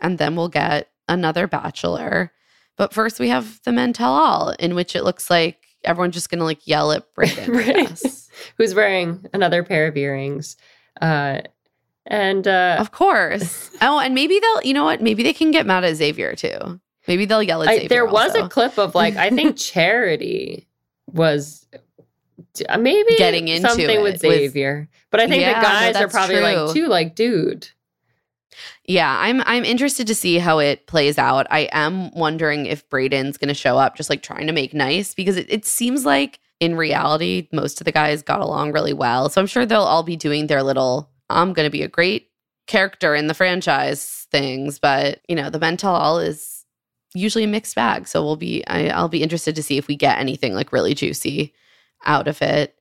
and 0.00 0.18
then 0.18 0.36
we'll 0.36 0.48
get 0.48 0.90
another 1.08 1.46
bachelor. 1.46 2.32
But 2.76 2.92
first 2.92 3.18
we 3.20 3.28
have 3.28 3.60
the 3.64 3.72
Men 3.72 3.92
Tell 3.92 4.12
All, 4.12 4.50
in 4.58 4.74
which 4.74 4.94
it 4.94 5.02
looks 5.04 5.30
like 5.30 5.58
everyone's 5.84 6.14
just 6.14 6.30
gonna 6.30 6.44
like 6.44 6.66
yell 6.66 6.92
at 6.92 7.04
Brayden. 7.14 7.48
I 7.54 7.72
Right. 7.82 8.02
Who's 8.58 8.74
wearing 8.74 9.24
another 9.32 9.62
pair 9.62 9.86
of 9.86 9.96
earrings. 9.96 10.56
Uh, 11.00 11.40
and 12.06 12.46
uh, 12.46 12.76
Of 12.78 12.92
course. 12.92 13.70
Oh, 13.80 13.98
and 13.98 14.14
maybe 14.14 14.38
they'll 14.40 14.62
you 14.62 14.74
know 14.74 14.84
what? 14.84 15.00
Maybe 15.02 15.22
they 15.22 15.32
can 15.32 15.50
get 15.50 15.66
mad 15.66 15.84
at 15.84 15.94
Xavier 15.96 16.34
too. 16.34 16.80
Maybe 17.08 17.24
they'll 17.24 17.42
yell 17.42 17.62
at 17.62 17.68
I, 17.68 17.74
Xavier. 17.74 17.88
there 17.88 18.06
was 18.06 18.32
also. 18.32 18.46
a 18.46 18.48
clip 18.48 18.78
of 18.78 18.94
like, 18.94 19.16
I 19.16 19.30
think 19.30 19.56
Charity 19.56 20.66
was 21.06 21.66
maybe 22.78 23.14
Getting 23.16 23.48
into 23.48 23.68
something 23.68 23.88
it 23.88 24.02
with 24.02 24.22
with- 24.22 24.32
Xavier. 24.32 24.88
but 25.10 25.20
I 25.20 25.28
think 25.28 25.40
Yeah, 25.42 25.54
the 25.54 25.62
no, 25.62 25.62
guys 25.68 25.96
are 25.96 26.08
probably 26.08 26.40
like, 26.40 26.56
true. 26.56 26.72
too, 26.74 26.88
like, 26.88 27.14
dude. 27.14 27.68
Yeah, 28.88 29.16
I'm 29.18 29.42
I'm 29.46 29.64
interested 29.64 30.06
to 30.06 30.14
see 30.14 30.38
how 30.38 30.58
it 30.60 30.86
plays 30.86 31.18
out. 31.18 31.46
I 31.50 31.68
am 31.72 32.10
wondering 32.12 32.66
if 32.66 32.88
Brayden's 32.88 33.36
going 33.36 33.48
to 33.48 33.54
show 33.54 33.78
up 33.78 33.96
just 33.96 34.08
like 34.10 34.22
trying 34.22 34.46
to 34.46 34.52
make 34.52 34.72
nice 34.74 35.12
because 35.12 35.36
it, 35.36 35.46
it 35.48 35.64
seems 35.64 36.04
like 36.04 36.38
in 36.60 36.76
reality 36.76 37.48
most 37.52 37.80
of 37.80 37.84
the 37.84 37.92
guys 37.92 38.22
got 38.22 38.40
along 38.40 38.72
really 38.72 38.92
well. 38.92 39.28
So 39.28 39.40
I'm 39.40 39.48
sure 39.48 39.66
they'll 39.66 39.80
all 39.82 40.04
be 40.04 40.16
doing 40.16 40.46
their 40.46 40.62
little 40.62 41.10
I'm 41.28 41.52
going 41.52 41.66
to 41.66 41.70
be 41.70 41.82
a 41.82 41.88
great 41.88 42.30
character 42.68 43.14
in 43.14 43.26
the 43.26 43.34
franchise 43.34 44.26
things, 44.30 44.78
but 44.78 45.20
you 45.28 45.34
know, 45.34 45.50
the 45.50 45.58
Men 45.58 45.76
Tell 45.76 45.94
All 45.94 46.18
is 46.20 46.64
usually 47.12 47.44
a 47.44 47.48
mixed 47.48 47.74
bag. 47.74 48.06
So 48.06 48.22
we'll 48.22 48.36
be 48.36 48.64
I, 48.68 48.88
I'll 48.88 49.08
be 49.08 49.22
interested 49.22 49.56
to 49.56 49.62
see 49.64 49.78
if 49.78 49.88
we 49.88 49.96
get 49.96 50.18
anything 50.18 50.54
like 50.54 50.72
really 50.72 50.94
juicy 50.94 51.52
out 52.04 52.28
of 52.28 52.40
it. 52.40 52.75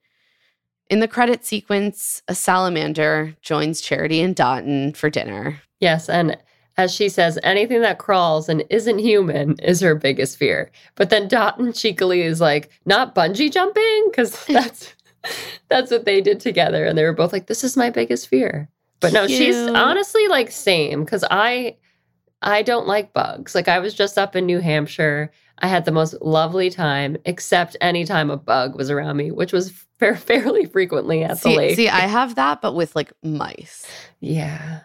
In 0.89 0.99
the 0.99 1.07
credit 1.07 1.43
sequence, 1.45 2.21
a 2.27 2.35
salamander 2.35 3.35
joins 3.41 3.81
Charity 3.81 4.21
and 4.21 4.35
Dotun 4.35 4.95
for 4.95 5.09
dinner. 5.09 5.61
Yes. 5.79 6.09
And 6.09 6.37
as 6.77 6.93
she 6.93 7.09
says, 7.09 7.39
anything 7.41 7.81
that 7.81 7.99
crawls 7.99 8.49
and 8.49 8.63
isn't 8.69 8.99
human 8.99 9.55
is 9.59 9.81
her 9.81 9.95
biggest 9.95 10.37
fear. 10.37 10.71
But 10.95 11.09
then 11.09 11.27
Dotun 11.27 11.73
cheekily 11.73 12.21
is 12.21 12.41
like, 12.41 12.69
not 12.85 13.15
bungee 13.15 13.51
jumping, 13.51 14.07
because 14.09 14.45
that's 14.47 14.93
that's 15.69 15.89
what 15.89 16.05
they 16.05 16.21
did 16.21 16.39
together. 16.39 16.85
And 16.85 16.97
they 16.97 17.03
were 17.03 17.13
both 17.13 17.33
like, 17.33 17.47
this 17.47 17.63
is 17.63 17.75
my 17.75 17.89
biggest 17.89 18.27
fear. 18.27 18.69
But 18.99 19.13
no, 19.13 19.27
she's 19.27 19.55
honestly 19.55 20.27
like 20.27 20.51
same 20.51 21.03
because 21.03 21.23
I 21.29 21.77
I 22.41 22.61
don't 22.61 22.87
like 22.87 23.13
bugs. 23.13 23.55
Like 23.55 23.67
I 23.67 23.79
was 23.79 23.93
just 23.93 24.17
up 24.17 24.35
in 24.35 24.45
New 24.45 24.59
Hampshire. 24.59 25.31
I 25.59 25.67
had 25.67 25.85
the 25.85 25.91
most 25.91 26.15
lovely 26.21 26.69
time, 26.69 27.17
except 27.25 27.77
anytime 27.81 28.29
a 28.29 28.37
bug 28.37 28.75
was 28.75 28.89
around 28.89 29.17
me, 29.17 29.31
which 29.31 29.53
was 29.53 29.71
fair, 29.99 30.15
fairly 30.15 30.65
frequently 30.65 31.23
at 31.23 31.41
the 31.41 31.49
lake. 31.49 31.75
see, 31.75 31.89
I 31.89 32.01
have 32.01 32.35
that, 32.35 32.61
but 32.61 32.73
with 32.73 32.95
like 32.95 33.13
mice. 33.23 33.85
yeah. 34.19 34.81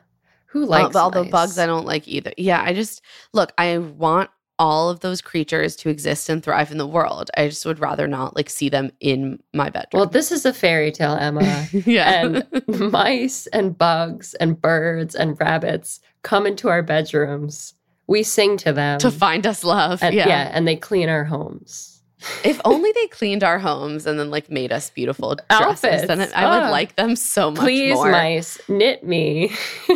Who 0.46 0.64
likes 0.64 0.96
all 0.96 1.12
the 1.12 1.22
mice? 1.22 1.30
bugs, 1.30 1.58
I 1.60 1.66
don't 1.66 1.86
like 1.86 2.08
either. 2.08 2.32
Yeah, 2.36 2.60
I 2.64 2.74
just 2.74 3.02
look. 3.32 3.52
I 3.56 3.78
want 3.78 4.30
all 4.60 4.90
of 4.90 5.00
those 5.00 5.22
creatures 5.22 5.74
to 5.74 5.88
exist 5.88 6.28
and 6.28 6.42
thrive 6.42 6.70
in 6.70 6.76
the 6.76 6.86
world. 6.86 7.30
I 7.36 7.48
just 7.48 7.64
would 7.64 7.80
rather 7.80 8.06
not 8.06 8.36
like 8.36 8.50
see 8.50 8.68
them 8.68 8.90
in 9.00 9.42
my 9.54 9.70
bedroom. 9.70 10.00
Well, 10.00 10.06
this 10.06 10.30
is 10.30 10.44
a 10.44 10.52
fairy 10.52 10.92
tale, 10.92 11.14
Emma. 11.14 11.66
yeah, 11.72 12.22
and 12.22 12.90
mice 12.92 13.46
and 13.48 13.76
bugs 13.76 14.34
and 14.34 14.60
birds 14.60 15.14
and 15.14 15.40
rabbits 15.40 16.00
come 16.22 16.46
into 16.46 16.68
our 16.68 16.82
bedrooms. 16.82 17.72
We 18.10 18.24
sing 18.24 18.56
to 18.58 18.72
them. 18.72 18.98
to 18.98 19.10
find 19.10 19.46
us 19.46 19.62
love. 19.64 20.02
and, 20.02 20.12
yeah. 20.14 20.26
yeah. 20.28 20.50
and 20.52 20.66
they 20.66 20.74
clean 20.76 21.08
our 21.08 21.22
homes. 21.24 22.02
if 22.44 22.60
only 22.64 22.90
they 22.92 23.06
cleaned 23.06 23.42
our 23.44 23.58
homes 23.58 24.04
and 24.04 24.18
then 24.18 24.30
like 24.30 24.50
made 24.50 24.72
us 24.72 24.90
beautiful 24.90 25.36
dresses, 25.48 26.06
then 26.08 26.20
Outfits. 26.20 26.32
I 26.34 26.44
would 26.50 26.64
Ah. 26.66 26.70
like 26.70 26.96
them 26.96 27.14
so 27.16 27.50
much 27.52 27.60
Please, 27.60 27.94
more. 27.94 28.10
mice, 28.10 28.60
knit 28.68 29.04
me. 29.06 29.52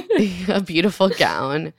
a 0.48 0.60
beautiful 0.62 1.08
gown. 1.10 1.72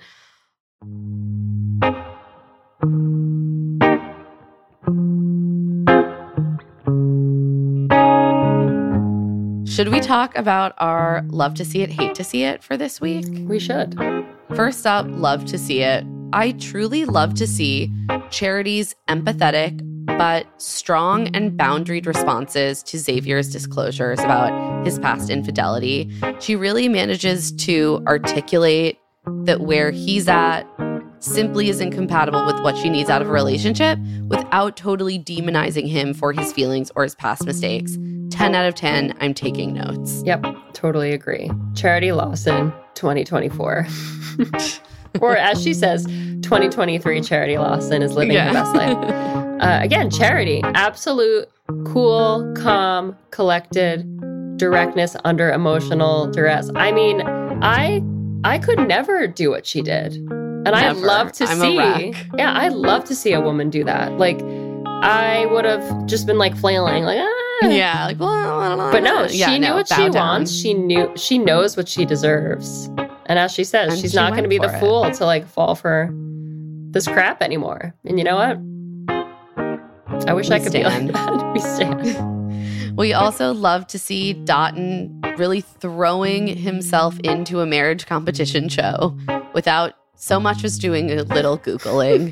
Should 9.68 9.90
we 9.90 10.00
talk 10.00 10.38
about 10.38 10.74
our 10.78 11.24
love 11.28 11.56
to 11.56 11.66
see 11.66 11.82
it, 11.82 11.90
hate 11.90 12.16
to 12.16 12.24
see 12.24 12.44
it 12.44 12.64
for 12.64 12.78
this 12.78 13.02
week? 13.02 13.26
we 13.50 13.60
should. 13.60 13.98
First 14.56 14.88
up, 14.88 15.06
love 15.10 15.44
to 15.46 15.58
see 15.58 15.82
it. 15.82 16.06
I 16.36 16.52
truly 16.52 17.06
love 17.06 17.36
to 17.36 17.48
see 17.48 17.90
Charity's 18.30 18.94
empathetic 19.08 19.82
but 20.18 20.46
strong 20.62 21.34
and 21.34 21.58
boundaried 21.58 22.06
responses 22.06 22.84
to 22.84 22.98
Xavier's 22.98 23.50
disclosures 23.50 24.20
about 24.20 24.86
his 24.86 25.00
past 25.00 25.30
infidelity. 25.30 26.12
She 26.42 26.58
really 26.58 26.90
manages 26.90 27.54
to 27.54 28.04
articulate 28.06 29.00
that 29.46 29.62
where 29.62 29.92
he's 29.92 30.28
at 30.28 30.64
simply 31.20 31.70
isn't 31.70 31.92
compatible 31.92 32.46
with 32.46 32.62
what 32.62 32.76
she 32.78 32.90
needs 32.90 33.10
out 33.10 33.22
of 33.22 33.30
a 33.30 33.32
relationship 33.32 33.98
without 34.28 34.76
totally 34.76 35.18
demonizing 35.18 35.88
him 35.88 36.14
for 36.14 36.34
his 36.34 36.52
feelings 36.52 36.92
or 36.98 37.04
his 37.04 37.16
past 37.16 37.46
mistakes. 37.46 37.98
10 38.32 38.56
out 38.56 38.66
of 38.66 38.76
10, 38.76 39.16
I'm 39.22 39.34
taking 39.34 39.74
notes. 39.74 40.22
Yep, 40.26 40.46
totally 40.74 41.14
agree. 41.14 41.50
Charity 41.76 42.12
Lawson, 42.12 42.74
2024. 42.96 43.88
or 45.22 45.36
as 45.38 45.62
she 45.62 45.74
says, 45.74 46.06
2023 46.42 47.22
Charity 47.22 47.58
Lawson 47.58 48.02
is 48.02 48.14
living 48.16 48.34
Yeah. 48.34 48.48
her 48.48 48.54
best 48.54 48.76
life. 48.76 49.32
Uh, 49.56 49.80
again, 49.82 50.10
Charity, 50.10 50.60
absolute 50.64 51.48
cool, 51.88 52.54
calm, 52.58 53.16
collected, 53.32 54.06
directness 54.58 55.16
under 55.24 55.50
emotional 55.50 56.28
duress. 56.28 56.70
I 56.76 56.92
mean, 56.92 57.22
I 57.26 58.04
I 58.44 58.58
could 58.60 58.86
never 58.86 59.28
do 59.28 59.50
what 59.50 59.66
she 59.66 59.82
did. 59.82 60.14
And 60.16 60.68
I'd 60.68 60.98
love 60.98 61.32
to 61.34 61.46
I'm 61.46 61.58
see. 61.58 62.14
Yeah, 62.38 62.52
I'd 62.54 62.74
love 62.74 63.06
to 63.06 63.16
see 63.16 63.32
a 63.32 63.40
woman 63.40 63.70
do 63.70 63.86
that. 63.86 64.18
Like 64.18 64.42
I 64.86 65.46
would 65.50 65.64
have 65.64 66.06
just 66.06 66.28
been 66.28 66.38
like 66.38 66.56
flailing, 66.58 67.06
like 67.06 67.20
ah. 67.22 67.68
Yeah, 67.70 68.08
like, 68.08 68.18
blah, 68.18 68.44
blah, 68.44 68.76
blah, 68.76 68.92
But 68.92 69.04
no, 69.04 69.28
she 69.30 69.38
Yeah, 69.38 69.52
knew 69.58 69.60
no, 69.70 69.76
what 69.76 69.88
she 69.88 70.10
down. 70.10 70.12
wants. 70.14 70.52
She 70.54 70.74
knew 70.74 71.10
she 71.16 71.38
knows 71.38 71.78
what 71.78 71.88
she 71.88 72.04
deserves. 72.04 72.90
And 73.28 73.40
as 73.40 73.52
she 73.52 73.64
says, 73.64 73.94
And 73.94 74.02
she's 74.02 74.12
she 74.12 74.18
not 74.18 74.32
going 74.32 74.44
to 74.44 74.50
be 74.50 74.58
the 74.60 74.76
it. 74.76 74.80
fool 74.80 75.10
to 75.10 75.26
like 75.26 75.48
fall 75.48 75.76
for 75.76 76.10
this 76.92 77.08
crap 77.08 77.42
anymore. 77.42 77.94
And 78.06 78.18
you 78.20 78.24
know 78.24 78.36
what? 78.36 78.58
I 80.28 80.34
wish 80.34 80.50
We 80.50 80.56
I 80.56 80.60
could 80.60 80.72
be 80.74 80.84
like 80.84 81.08
that. 81.12 81.52
We 81.54 81.60
stand. 81.60 82.32
We 82.96 83.12
also 83.12 83.54
love 83.54 83.88
to 83.88 84.00
see 84.00 84.34
Dotun 84.34 85.22
really 85.38 85.60
throwing 85.60 86.48
himself 86.48 87.20
into 87.26 87.60
a 87.60 87.66
marriage 87.66 88.06
competition 88.06 88.70
show 88.70 89.18
without 89.54 89.96
so 90.16 90.40
much 90.40 90.64
as 90.64 90.80
doing 90.80 91.12
a 91.12 91.24
little 91.24 91.58
Googling. 91.58 92.32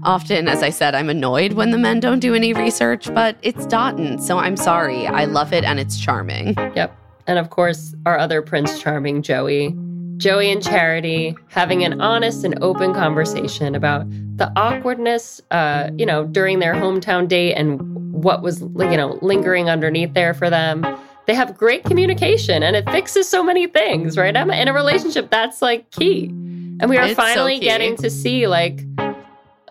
Often, 0.04 0.48
as 0.48 0.62
I 0.62 0.68
said, 0.68 0.94
I'm 0.94 1.08
annoyed 1.08 1.54
when 1.54 1.70
the 1.70 1.78
men 1.78 1.98
don't 1.98 2.18
do 2.20 2.34
any 2.34 2.52
research, 2.52 3.06
but 3.14 3.38
it's 3.40 3.64
Dotun, 3.64 4.20
so 4.20 4.36
I'm 4.36 4.58
sorry. 4.58 5.06
I 5.06 5.24
love 5.24 5.54
it 5.54 5.64
and 5.64 5.80
it's 5.80 5.98
charming. 5.98 6.48
Yep. 6.76 6.94
And 7.26 7.38
of 7.38 7.48
course, 7.48 7.94
our 8.04 8.18
other 8.18 8.42
Prince 8.42 8.82
Charming, 8.82 9.22
Joey. 9.22 9.74
Joey 10.22 10.52
and 10.52 10.62
Charity 10.62 11.34
having 11.48 11.82
an 11.82 12.00
honest 12.00 12.44
and 12.44 12.56
open 12.62 12.94
conversation 12.94 13.74
about 13.74 14.08
the 14.36 14.52
awkwardness, 14.54 15.40
uh, 15.50 15.90
you 15.98 16.06
know, 16.06 16.24
during 16.26 16.60
their 16.60 16.74
hometown 16.74 17.26
date 17.26 17.54
and 17.54 17.80
what 18.14 18.40
was, 18.40 18.60
you 18.60 18.96
know, 18.96 19.18
lingering 19.20 19.68
underneath 19.68 20.14
there 20.14 20.32
for 20.32 20.48
them. 20.48 20.86
They 21.26 21.34
have 21.34 21.56
great 21.56 21.82
communication 21.84 22.62
and 22.62 22.76
it 22.76 22.88
fixes 22.90 23.28
so 23.28 23.42
many 23.42 23.66
things, 23.66 24.16
right, 24.16 24.34
Emma? 24.34 24.54
In 24.54 24.68
a 24.68 24.72
relationship, 24.72 25.28
that's 25.30 25.60
like 25.60 25.90
key. 25.90 26.26
And 26.26 26.88
we 26.88 26.96
are 26.98 27.04
It's 27.06 27.14
finally 27.14 27.58
key. 27.58 27.64
getting 27.64 27.96
to 27.96 28.08
see 28.08 28.46
like 28.46 28.80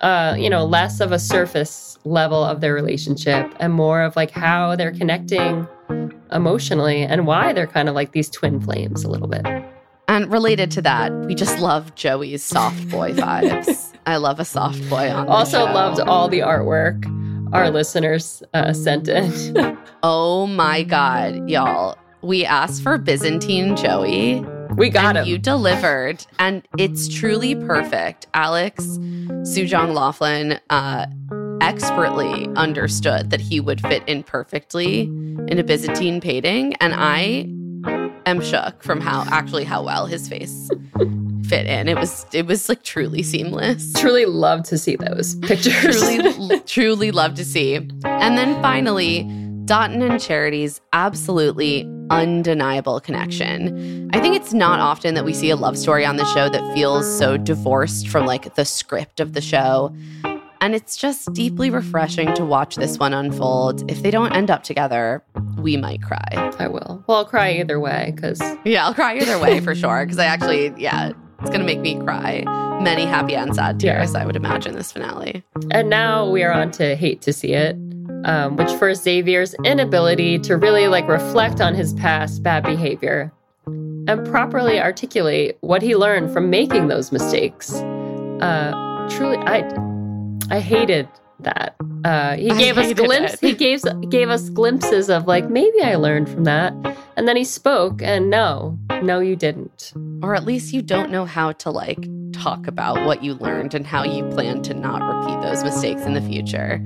uh, 0.01 0.35
you 0.37 0.49
know, 0.49 0.65
less 0.65 0.99
of 0.99 1.11
a 1.11 1.19
surface 1.19 1.97
level 2.03 2.43
of 2.43 2.59
their 2.59 2.73
relationship 2.73 3.53
and 3.59 3.71
more 3.71 4.01
of 4.01 4.15
like 4.15 4.31
how 4.31 4.75
they're 4.75 4.91
connecting 4.91 5.67
emotionally 6.31 7.03
and 7.03 7.27
why 7.27 7.53
they're 7.53 7.67
kind 7.67 7.87
of 7.87 7.95
like 7.95 8.11
these 8.11 8.29
twin 8.29 8.59
flames 8.59 9.03
a 9.03 9.07
little 9.09 9.27
bit. 9.27 9.45
And 10.11 10.29
related 10.29 10.69
to 10.71 10.81
that, 10.81 11.13
we 11.25 11.33
just 11.35 11.57
love 11.59 11.95
Joey's 11.95 12.43
soft 12.43 12.89
boy 12.89 13.13
vibes. 13.13 13.93
I 14.05 14.17
love 14.17 14.41
a 14.41 14.45
soft 14.45 14.89
boy 14.89 15.09
on 15.09 15.29
Also 15.29 15.65
show. 15.65 15.71
loved 15.73 16.01
all 16.01 16.27
the 16.27 16.39
artwork 16.39 17.05
our 17.53 17.69
listeners 17.69 18.43
uh, 18.53 18.73
sent 18.73 19.07
in. 19.07 19.77
Oh 20.03 20.47
my 20.47 20.81
god, 20.83 21.47
y'all. 21.49 21.95
We 22.23 22.43
asked 22.43 22.81
for 22.81 22.97
Byzantine 22.97 23.75
Joey. 23.77 24.41
we 24.75 24.89
got 24.89 25.15
him. 25.15 25.27
You 25.27 25.37
delivered, 25.37 26.25
and 26.39 26.67
it's 26.77 27.07
truly 27.07 27.53
perfect. 27.55 28.25
Alex 28.33 28.83
Sujong 28.83 29.93
Laughlin 29.93 30.59
uh, 30.71 31.05
expertly 31.61 32.47
understood 32.55 33.29
that 33.29 33.39
he 33.41 33.59
would 33.59 33.79
fit 33.81 34.01
in 34.07 34.23
perfectly 34.23 35.01
in 35.01 35.59
a 35.59 35.63
Byzantine 35.63 36.19
painting, 36.19 36.73
and 36.81 36.93
I 36.95 37.47
am 38.25 38.41
shook 38.41 38.83
from 38.83 39.01
how 39.01 39.25
actually 39.31 39.63
how 39.63 39.83
well 39.83 40.05
his 40.05 40.27
face 40.27 40.69
fit 41.45 41.65
in. 41.65 41.87
It 41.87 41.97
was 41.97 42.25
it 42.33 42.45
was 42.45 42.69
like 42.69 42.83
truly 42.83 43.23
seamless. 43.23 43.93
Truly 43.93 44.25
love 44.25 44.63
to 44.63 44.77
see 44.77 44.95
those 44.95 45.35
pictures. 45.41 45.99
truly, 45.99 46.59
truly 46.61 47.11
love 47.11 47.35
to 47.35 47.45
see. 47.45 47.75
And 47.75 48.37
then 48.37 48.61
finally, 48.61 49.23
Dotun 49.65 50.01
and 50.01 50.19
Charity's 50.19 50.81
absolutely 50.93 51.87
undeniable 52.09 52.99
connection. 52.99 54.09
I 54.13 54.19
think 54.19 54.35
it's 54.35 54.53
not 54.53 54.79
often 54.79 55.13
that 55.15 55.23
we 55.23 55.33
see 55.33 55.49
a 55.49 55.55
love 55.55 55.77
story 55.77 56.05
on 56.05 56.17
the 56.17 56.25
show 56.25 56.49
that 56.49 56.73
feels 56.73 57.17
so 57.17 57.37
divorced 57.37 58.09
from 58.09 58.25
like 58.25 58.55
the 58.55 58.65
script 58.65 59.19
of 59.19 59.33
the 59.33 59.41
show. 59.41 59.95
And 60.61 60.75
it's 60.75 60.95
just 60.95 61.33
deeply 61.33 61.71
refreshing 61.71 62.33
to 62.35 62.45
watch 62.45 62.75
this 62.75 62.99
one 62.99 63.13
unfold. 63.15 63.89
If 63.89 64.03
they 64.03 64.11
don't 64.11 64.31
end 64.31 64.51
up 64.51 64.61
together, 64.61 65.23
we 65.57 65.75
might 65.75 66.03
cry. 66.03 66.53
I 66.59 66.67
will. 66.67 67.03
Well, 67.07 67.17
I'll 67.17 67.25
cry 67.25 67.53
either 67.53 67.79
way 67.79 68.13
because 68.15 68.39
Yeah, 68.63 68.85
I'll 68.85 68.93
cry 68.93 69.17
either 69.17 69.39
way 69.39 69.59
for 69.59 69.73
sure. 69.73 70.05
Because 70.05 70.19
I 70.19 70.25
actually, 70.25 70.71
yeah, 70.77 71.13
it's 71.41 71.49
gonna 71.49 71.63
make 71.63 71.79
me 71.79 71.99
cry. 71.99 72.43
Many 72.79 73.05
happy 73.05 73.35
and 73.35 73.55
sad 73.55 73.79
tears, 73.79 74.13
I 74.13 74.23
would 74.23 74.35
imagine, 74.35 74.75
this 74.75 74.91
finale. 74.91 75.43
And 75.71 75.89
now 75.89 76.29
we 76.29 76.43
are 76.43 76.51
on 76.51 76.69
to 76.73 76.95
hate 76.95 77.21
to 77.23 77.33
see 77.33 77.53
it, 77.53 77.75
um, 78.25 78.55
which 78.55 78.71
for 78.73 78.93
Xavier's 78.93 79.55
inability 79.65 80.37
to 80.39 80.57
really 80.57 80.87
like 80.87 81.07
reflect 81.07 81.59
on 81.59 81.73
his 81.73 81.93
past 81.93 82.43
bad 82.43 82.63
behavior 82.63 83.33
and 83.65 84.27
properly 84.27 84.79
articulate 84.79 85.57
what 85.61 85.81
he 85.81 85.95
learned 85.95 86.31
from 86.31 86.51
making 86.51 86.87
those 86.87 87.11
mistakes. 87.11 87.73
Uh, 87.73 89.07
truly, 89.09 89.37
I 89.37 89.67
I 90.51 90.59
hated 90.59 91.07
that. 91.39 91.75
Uh, 92.03 92.35
he 92.35 92.49
I 92.51 92.57
gave 92.57 92.77
us 92.77 92.93
glimpses. 92.93 93.39
He 93.39 93.53
gave 93.53 93.81
gave 94.09 94.29
us 94.29 94.49
glimpses 94.49 95.09
of 95.09 95.27
like 95.27 95.49
maybe 95.49 95.81
I 95.81 95.95
learned 95.95 96.29
from 96.29 96.43
that, 96.45 96.73
and 97.15 97.27
then 97.27 97.35
he 97.35 97.43
spoke, 97.43 98.01
and 98.01 98.29
no, 98.29 98.77
no, 99.01 99.19
you 99.19 99.35
didn't. 99.35 99.93
or 100.23 100.35
at 100.35 100.45
least 100.45 100.73
you 100.73 100.81
don't 100.81 101.11
know 101.11 101.25
how 101.25 101.51
to 101.53 101.71
like 101.71 102.07
talk 102.33 102.67
about 102.67 103.05
what 103.05 103.23
you 103.23 103.33
learned 103.35 103.73
and 103.73 103.85
how 103.85 104.03
you 104.03 104.23
plan 104.29 104.61
to 104.63 104.73
not 104.73 105.01
repeat 105.01 105.41
those 105.41 105.63
mistakes 105.63 106.01
in 106.03 106.13
the 106.13 106.21
future. 106.21 106.83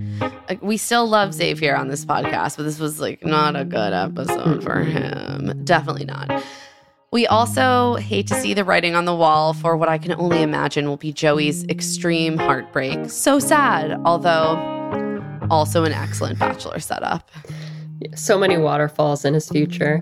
Like 0.49 0.61
we 0.61 0.77
still 0.77 1.07
love 1.07 1.33
Xavier 1.33 1.75
on 1.75 1.87
this 1.87 2.05
podcast, 2.05 2.57
but 2.57 2.63
this 2.63 2.79
was 2.79 2.99
like 2.99 3.25
not 3.25 3.55
a 3.55 3.65
good 3.65 3.93
episode 3.93 4.63
for 4.63 4.79
him. 4.83 5.61
Definitely 5.63 6.05
not. 6.05 6.43
We 7.11 7.27
also 7.27 7.95
hate 7.95 8.27
to 8.27 8.35
see 8.35 8.53
the 8.53 8.63
writing 8.63 8.95
on 8.95 9.05
the 9.05 9.15
wall 9.15 9.53
for 9.53 9.77
what 9.77 9.87
I 9.87 9.97
can 9.97 10.11
only 10.13 10.41
imagine 10.41 10.87
will 10.87 10.97
be 10.97 11.13
Joey's 11.13 11.63
extreme 11.65 12.37
heartbreak. 12.37 13.09
So 13.09 13.39
sad, 13.39 13.99
although 14.05 14.73
also 15.49 15.83
an 15.83 15.93
excellent 15.93 16.39
bachelor 16.39 16.79
setup. 16.79 17.29
so 18.15 18.37
many 18.37 18.57
waterfalls 18.57 19.23
in 19.23 19.33
his 19.33 19.49
future. 19.49 20.01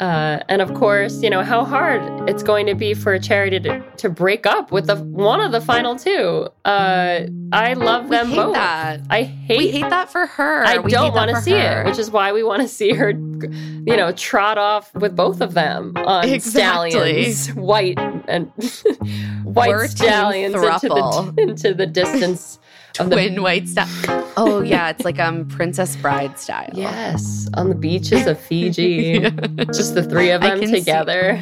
Uh, 0.00 0.42
and 0.48 0.62
of 0.62 0.72
course, 0.72 1.22
you 1.22 1.28
know 1.28 1.42
how 1.42 1.62
hard 1.62 2.00
it's 2.28 2.42
going 2.42 2.64
to 2.66 2.74
be 2.74 2.94
for 2.94 3.18
Charity 3.18 3.60
to, 3.60 3.82
to 3.98 4.08
break 4.08 4.46
up 4.46 4.72
with 4.72 4.86
the 4.86 4.96
one 4.96 5.40
of 5.40 5.52
the 5.52 5.60
final 5.60 5.94
two. 5.94 6.48
Uh, 6.64 7.26
I 7.52 7.74
love 7.74 8.04
We 8.08 8.16
them 8.16 8.28
hate 8.28 8.36
both. 8.36 8.54
that. 8.54 9.00
I 9.10 9.22
hate. 9.24 9.58
We 9.58 9.68
hate 9.70 9.90
that 9.90 10.10
for 10.10 10.24
her. 10.26 10.64
I 10.64 10.78
We 10.78 10.90
don't 10.90 11.12
want 11.12 11.30
to 11.32 11.40
see 11.42 11.52
her. 11.52 11.82
it, 11.82 11.86
which 11.86 11.98
is 11.98 12.10
why 12.10 12.32
we 12.32 12.42
want 12.42 12.62
to 12.62 12.68
see 12.68 12.94
her, 12.94 13.10
you 13.10 13.96
know, 13.96 14.10
trot 14.12 14.56
off 14.56 14.92
with 14.94 15.14
both 15.14 15.42
of 15.42 15.52
them 15.52 15.92
on 15.96 16.26
Exactly. 16.28 16.90
stallions, 17.32 17.48
white 17.54 17.98
and 18.26 18.46
white 19.44 19.68
We're 19.68 19.86
stallions 19.88 20.54
into 20.54 20.88
the 20.88 21.34
into 21.42 21.74
the 21.74 21.86
distance 21.86 22.58
of 22.98 23.10
the 23.10 23.38
white 23.38 23.68
style. 23.68 23.88
Oh 24.36 24.62
yeah, 24.62 24.90
it's 24.90 25.04
like 25.04 25.18
um 25.18 25.46
Princess 25.48 25.96
Bride 25.96 26.38
style. 26.38 26.70
Yes, 26.74 27.48
on 27.54 27.68
the 27.68 27.74
beaches 27.74 28.26
of 28.26 28.38
Fiji. 28.40 29.20
Just 29.66 29.94
the 29.94 30.02
three 30.02 30.30
of 30.30 30.40
them 30.42 30.58
can 30.60 30.68
see- 30.68 30.78
together. 30.80 31.34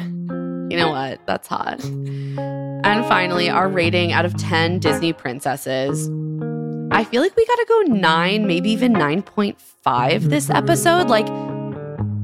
You 0.69 0.77
know 0.77 0.89
what? 0.91 1.25
That's 1.25 1.47
hot. 1.47 1.83
And 1.83 3.05
finally, 3.07 3.49
our 3.49 3.67
rating 3.67 4.11
out 4.11 4.23
of 4.25 4.37
10 4.37 4.79
Disney 4.79 5.13
princesses. 5.13 6.07
I 6.91 7.03
feel 7.03 7.21
like 7.21 7.35
we 7.35 7.45
got 7.45 7.55
to 7.55 7.65
go 7.67 7.81
9, 7.93 8.45
maybe 8.47 8.69
even 8.69 8.93
9.5 8.93 10.21
this 10.29 10.49
episode. 10.49 11.07
Like 11.07 11.27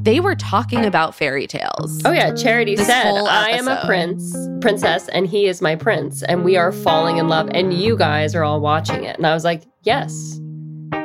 they 0.05 0.19
were 0.19 0.35
talking 0.35 0.85
about 0.85 1.13
fairy 1.15 1.47
tales. 1.47 2.01
Oh 2.05 2.11
yeah, 2.11 2.33
Charity 2.33 2.75
This 2.75 2.87
said, 2.87 3.05
"I 3.27 3.49
am 3.49 3.67
a 3.67 3.83
prince, 3.85 4.35
princess, 4.61 5.09
and 5.09 5.27
he 5.27 5.47
is 5.47 5.61
my 5.61 5.75
prince, 5.75 6.23
and 6.23 6.45
we 6.45 6.55
are 6.55 6.71
falling 6.71 7.17
in 7.17 7.27
love, 7.27 7.49
and 7.53 7.73
you 7.73 7.97
guys 7.97 8.35
are 8.35 8.43
all 8.43 8.61
watching 8.61 9.03
it." 9.03 9.17
And 9.17 9.25
I 9.27 9.33
was 9.33 9.43
like, 9.43 9.63
"Yes, 9.83 10.39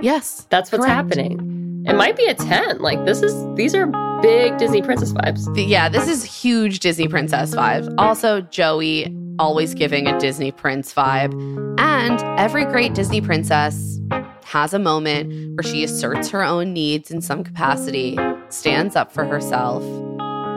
Yes. 0.02 0.46
that's 0.50 0.70
what's 0.70 0.84
Correct. 0.84 0.94
happening." 0.94 1.84
It 1.88 1.94
might 1.94 2.16
be 2.16 2.26
a 2.26 2.34
ten. 2.34 2.78
Like 2.80 3.04
this 3.06 3.22
is 3.22 3.32
these 3.56 3.74
are 3.74 3.86
big 4.20 4.58
Disney 4.58 4.82
princess 4.82 5.12
vibes. 5.14 5.48
Yeah, 5.56 5.88
this 5.88 6.06
is 6.08 6.22
huge 6.22 6.80
Disney 6.80 7.08
princess 7.08 7.54
vibes. 7.54 7.92
Also, 7.96 8.42
Joey 8.42 9.16
always 9.38 9.72
giving 9.72 10.06
a 10.06 10.18
Disney 10.20 10.52
prince 10.52 10.92
vibe. 10.92 11.32
And 11.80 12.20
every 12.38 12.66
great 12.66 12.92
Disney 12.92 13.22
princess 13.22 13.98
has 14.44 14.74
a 14.74 14.78
moment 14.78 15.32
where 15.56 15.62
she 15.62 15.82
asserts 15.82 16.28
her 16.28 16.44
own 16.44 16.74
needs 16.74 17.10
in 17.10 17.22
some 17.22 17.42
capacity, 17.42 18.18
stands 18.52 18.96
up 18.96 19.12
for 19.12 19.24
herself. 19.24 19.82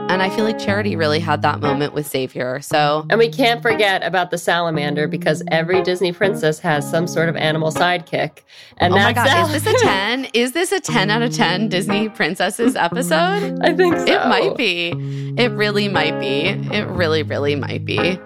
And 0.06 0.20
I 0.22 0.28
feel 0.28 0.44
like 0.44 0.58
Charity 0.58 0.96
really 0.96 1.18
had 1.18 1.40
that 1.42 1.60
moment 1.60 1.94
with 1.94 2.06
Xavier. 2.06 2.60
So, 2.60 3.06
And 3.08 3.18
we 3.18 3.30
can't 3.30 3.62
forget 3.62 4.04
about 4.04 4.30
the 4.30 4.36
salamander 4.36 5.08
because 5.08 5.42
every 5.48 5.82
Disney 5.82 6.12
princess 6.12 6.58
has 6.58 6.88
some 6.88 7.06
sort 7.06 7.30
of 7.30 7.36
animal 7.36 7.72
sidekick. 7.72 8.40
And 8.76 8.92
oh 8.92 8.96
my 8.98 9.12
that's 9.14 9.30
God, 9.30 9.46
Sal- 9.46 9.54
is 9.54 9.64
this 9.64 9.74
a 9.74 9.78
10? 9.86 10.24
Is 10.34 10.52
this 10.52 10.72
a 10.72 10.80
10 10.80 11.10
out 11.10 11.22
of 11.22 11.32
10 11.32 11.70
Disney 11.70 12.10
princesses 12.10 12.76
episode? 12.76 13.58
I 13.62 13.74
think 13.74 13.96
so. 13.96 14.04
It 14.04 14.26
might 14.28 14.56
be. 14.58 14.90
It 15.38 15.50
really 15.52 15.88
might 15.88 16.20
be. 16.20 16.42
It 16.48 16.86
really, 16.88 17.22
really 17.22 17.54
might 17.56 17.86
be. 17.86 18.18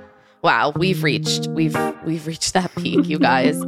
Wow, 0.43 0.73
we've 0.77 1.03
reached 1.05 1.47
we've 1.49 1.77
we've 2.05 2.27
reached 2.27 2.55
that 2.55 2.73
peak, 2.77 3.09
you 3.09 3.19
guys. 3.19 3.61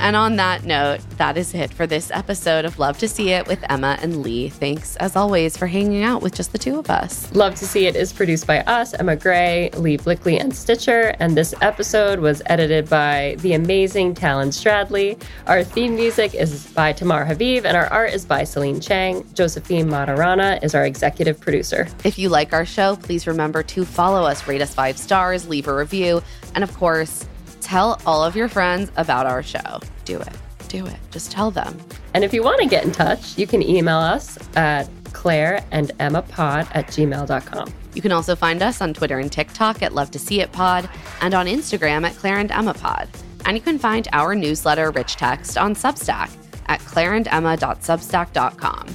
And 0.00 0.14
on 0.14 0.36
that 0.36 0.64
note, 0.64 1.00
that 1.16 1.36
is 1.36 1.54
it 1.54 1.74
for 1.74 1.86
this 1.86 2.10
episode 2.12 2.64
of 2.64 2.78
Love 2.78 2.98
to 2.98 3.08
See 3.08 3.30
It 3.30 3.48
with 3.48 3.64
Emma 3.68 3.98
and 4.00 4.22
Leigh. 4.22 4.48
Thanks, 4.48 4.94
as 4.96 5.16
always, 5.16 5.56
for 5.56 5.66
hanging 5.66 6.04
out 6.04 6.22
with 6.22 6.34
just 6.34 6.52
the 6.52 6.58
two 6.58 6.78
of 6.78 6.88
us. 6.88 7.34
Love 7.34 7.56
to 7.56 7.66
See 7.66 7.86
It 7.86 7.96
is 7.96 8.12
produced 8.12 8.46
by 8.46 8.60
us, 8.60 8.94
Emma 8.94 9.16
Gray, 9.16 9.70
Leigh 9.76 9.98
Blickley, 9.98 10.38
and 10.38 10.54
Stitcher. 10.54 11.14
And 11.18 11.36
this 11.36 11.52
episode 11.60 12.20
was 12.20 12.42
edited 12.46 12.88
by 12.88 13.36
the 13.40 13.54
amazing 13.54 14.14
Talon 14.14 14.50
Stradley. 14.50 15.20
Our 15.46 15.64
theme 15.64 15.96
music 15.96 16.34
is 16.34 16.68
by 16.72 16.92
Tamar 16.92 17.26
Haviv, 17.26 17.64
and 17.64 17.76
our 17.76 17.86
art 17.86 18.12
is 18.12 18.24
by 18.24 18.44
Celine 18.44 18.80
Chang. 18.80 19.26
Josephine 19.34 19.88
Martorana 19.88 20.62
is 20.62 20.74
our 20.76 20.86
executive 20.86 21.40
producer. 21.40 21.88
If 22.04 22.18
you 22.18 22.28
like 22.28 22.52
our 22.52 22.64
show, 22.64 22.96
please 22.96 23.26
remember 23.26 23.64
to 23.64 23.84
follow 23.84 24.22
us, 24.22 24.46
rate 24.46 24.62
us 24.62 24.72
five 24.72 24.96
stars, 24.96 25.48
leave 25.48 25.66
a 25.66 25.74
review, 25.74 26.22
and 26.54 26.62
of 26.62 26.72
course, 26.76 27.26
tell 27.68 28.00
all 28.06 28.24
of 28.24 28.34
your 28.34 28.48
friends 28.48 28.90
about 28.96 29.26
our 29.26 29.42
show. 29.42 29.80
Do 30.06 30.18
it. 30.18 30.32
Do 30.68 30.86
it. 30.86 30.96
Just 31.10 31.30
tell 31.30 31.50
them. 31.50 31.78
And 32.14 32.24
if 32.24 32.32
you 32.32 32.42
want 32.42 32.60
to 32.60 32.66
get 32.66 32.84
in 32.84 32.92
touch, 32.92 33.36
you 33.36 33.46
can 33.46 33.62
email 33.62 33.98
us 33.98 34.38
at 34.56 34.88
Claire 35.12 35.62
and 35.70 35.92
Emma 35.98 36.22
Pod 36.22 36.66
at 36.72 36.86
gmail.com. 36.86 37.74
You 37.94 38.02
can 38.02 38.12
also 38.12 38.34
find 38.34 38.62
us 38.62 38.80
on 38.80 38.94
Twitter 38.94 39.18
and 39.18 39.30
TikTok 39.30 39.82
at 39.82 39.92
Love 39.92 40.10
to 40.12 40.18
See 40.18 40.40
It 40.40 40.50
Pod 40.50 40.88
and 41.20 41.34
on 41.34 41.44
Instagram 41.46 42.06
at 42.06 42.16
Claire 42.16 42.38
and 42.38 42.50
Emma 42.50 42.72
Pod. 42.72 43.06
And 43.44 43.54
you 43.56 43.62
can 43.62 43.78
find 43.78 44.08
our 44.12 44.34
newsletter, 44.34 44.90
Rich 44.90 45.16
Text, 45.16 45.58
on 45.58 45.74
Substack 45.74 46.30
at 46.66 46.80
claireandemma.substack.com. 46.80 48.86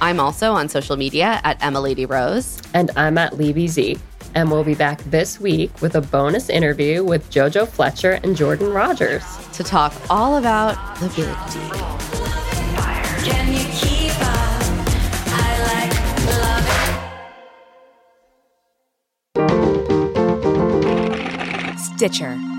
I'm 0.00 0.20
also 0.20 0.52
on 0.52 0.68
social 0.68 0.96
media 0.96 1.40
at 1.44 1.62
Emma 1.62 1.80
Lady 1.80 2.06
Rose. 2.06 2.60
And 2.74 2.90
I'm 2.96 3.18
at 3.18 3.36
Lee 3.36 3.52
BZ. 3.52 4.00
And 4.34 4.50
we'll 4.50 4.64
be 4.64 4.74
back 4.74 5.02
this 5.04 5.40
week 5.40 5.82
with 5.82 5.94
a 5.96 6.00
bonus 6.00 6.48
interview 6.48 7.04
with 7.04 7.30
JoJo 7.30 7.68
Fletcher 7.68 8.20
and 8.22 8.36
Jordan 8.36 8.72
Rodgers 8.72 9.24
to 9.52 9.64
talk 9.64 9.92
all 10.08 10.36
about 10.36 10.76
the 11.00 11.08
big. 11.16 11.36
Stitcher. 21.78 22.49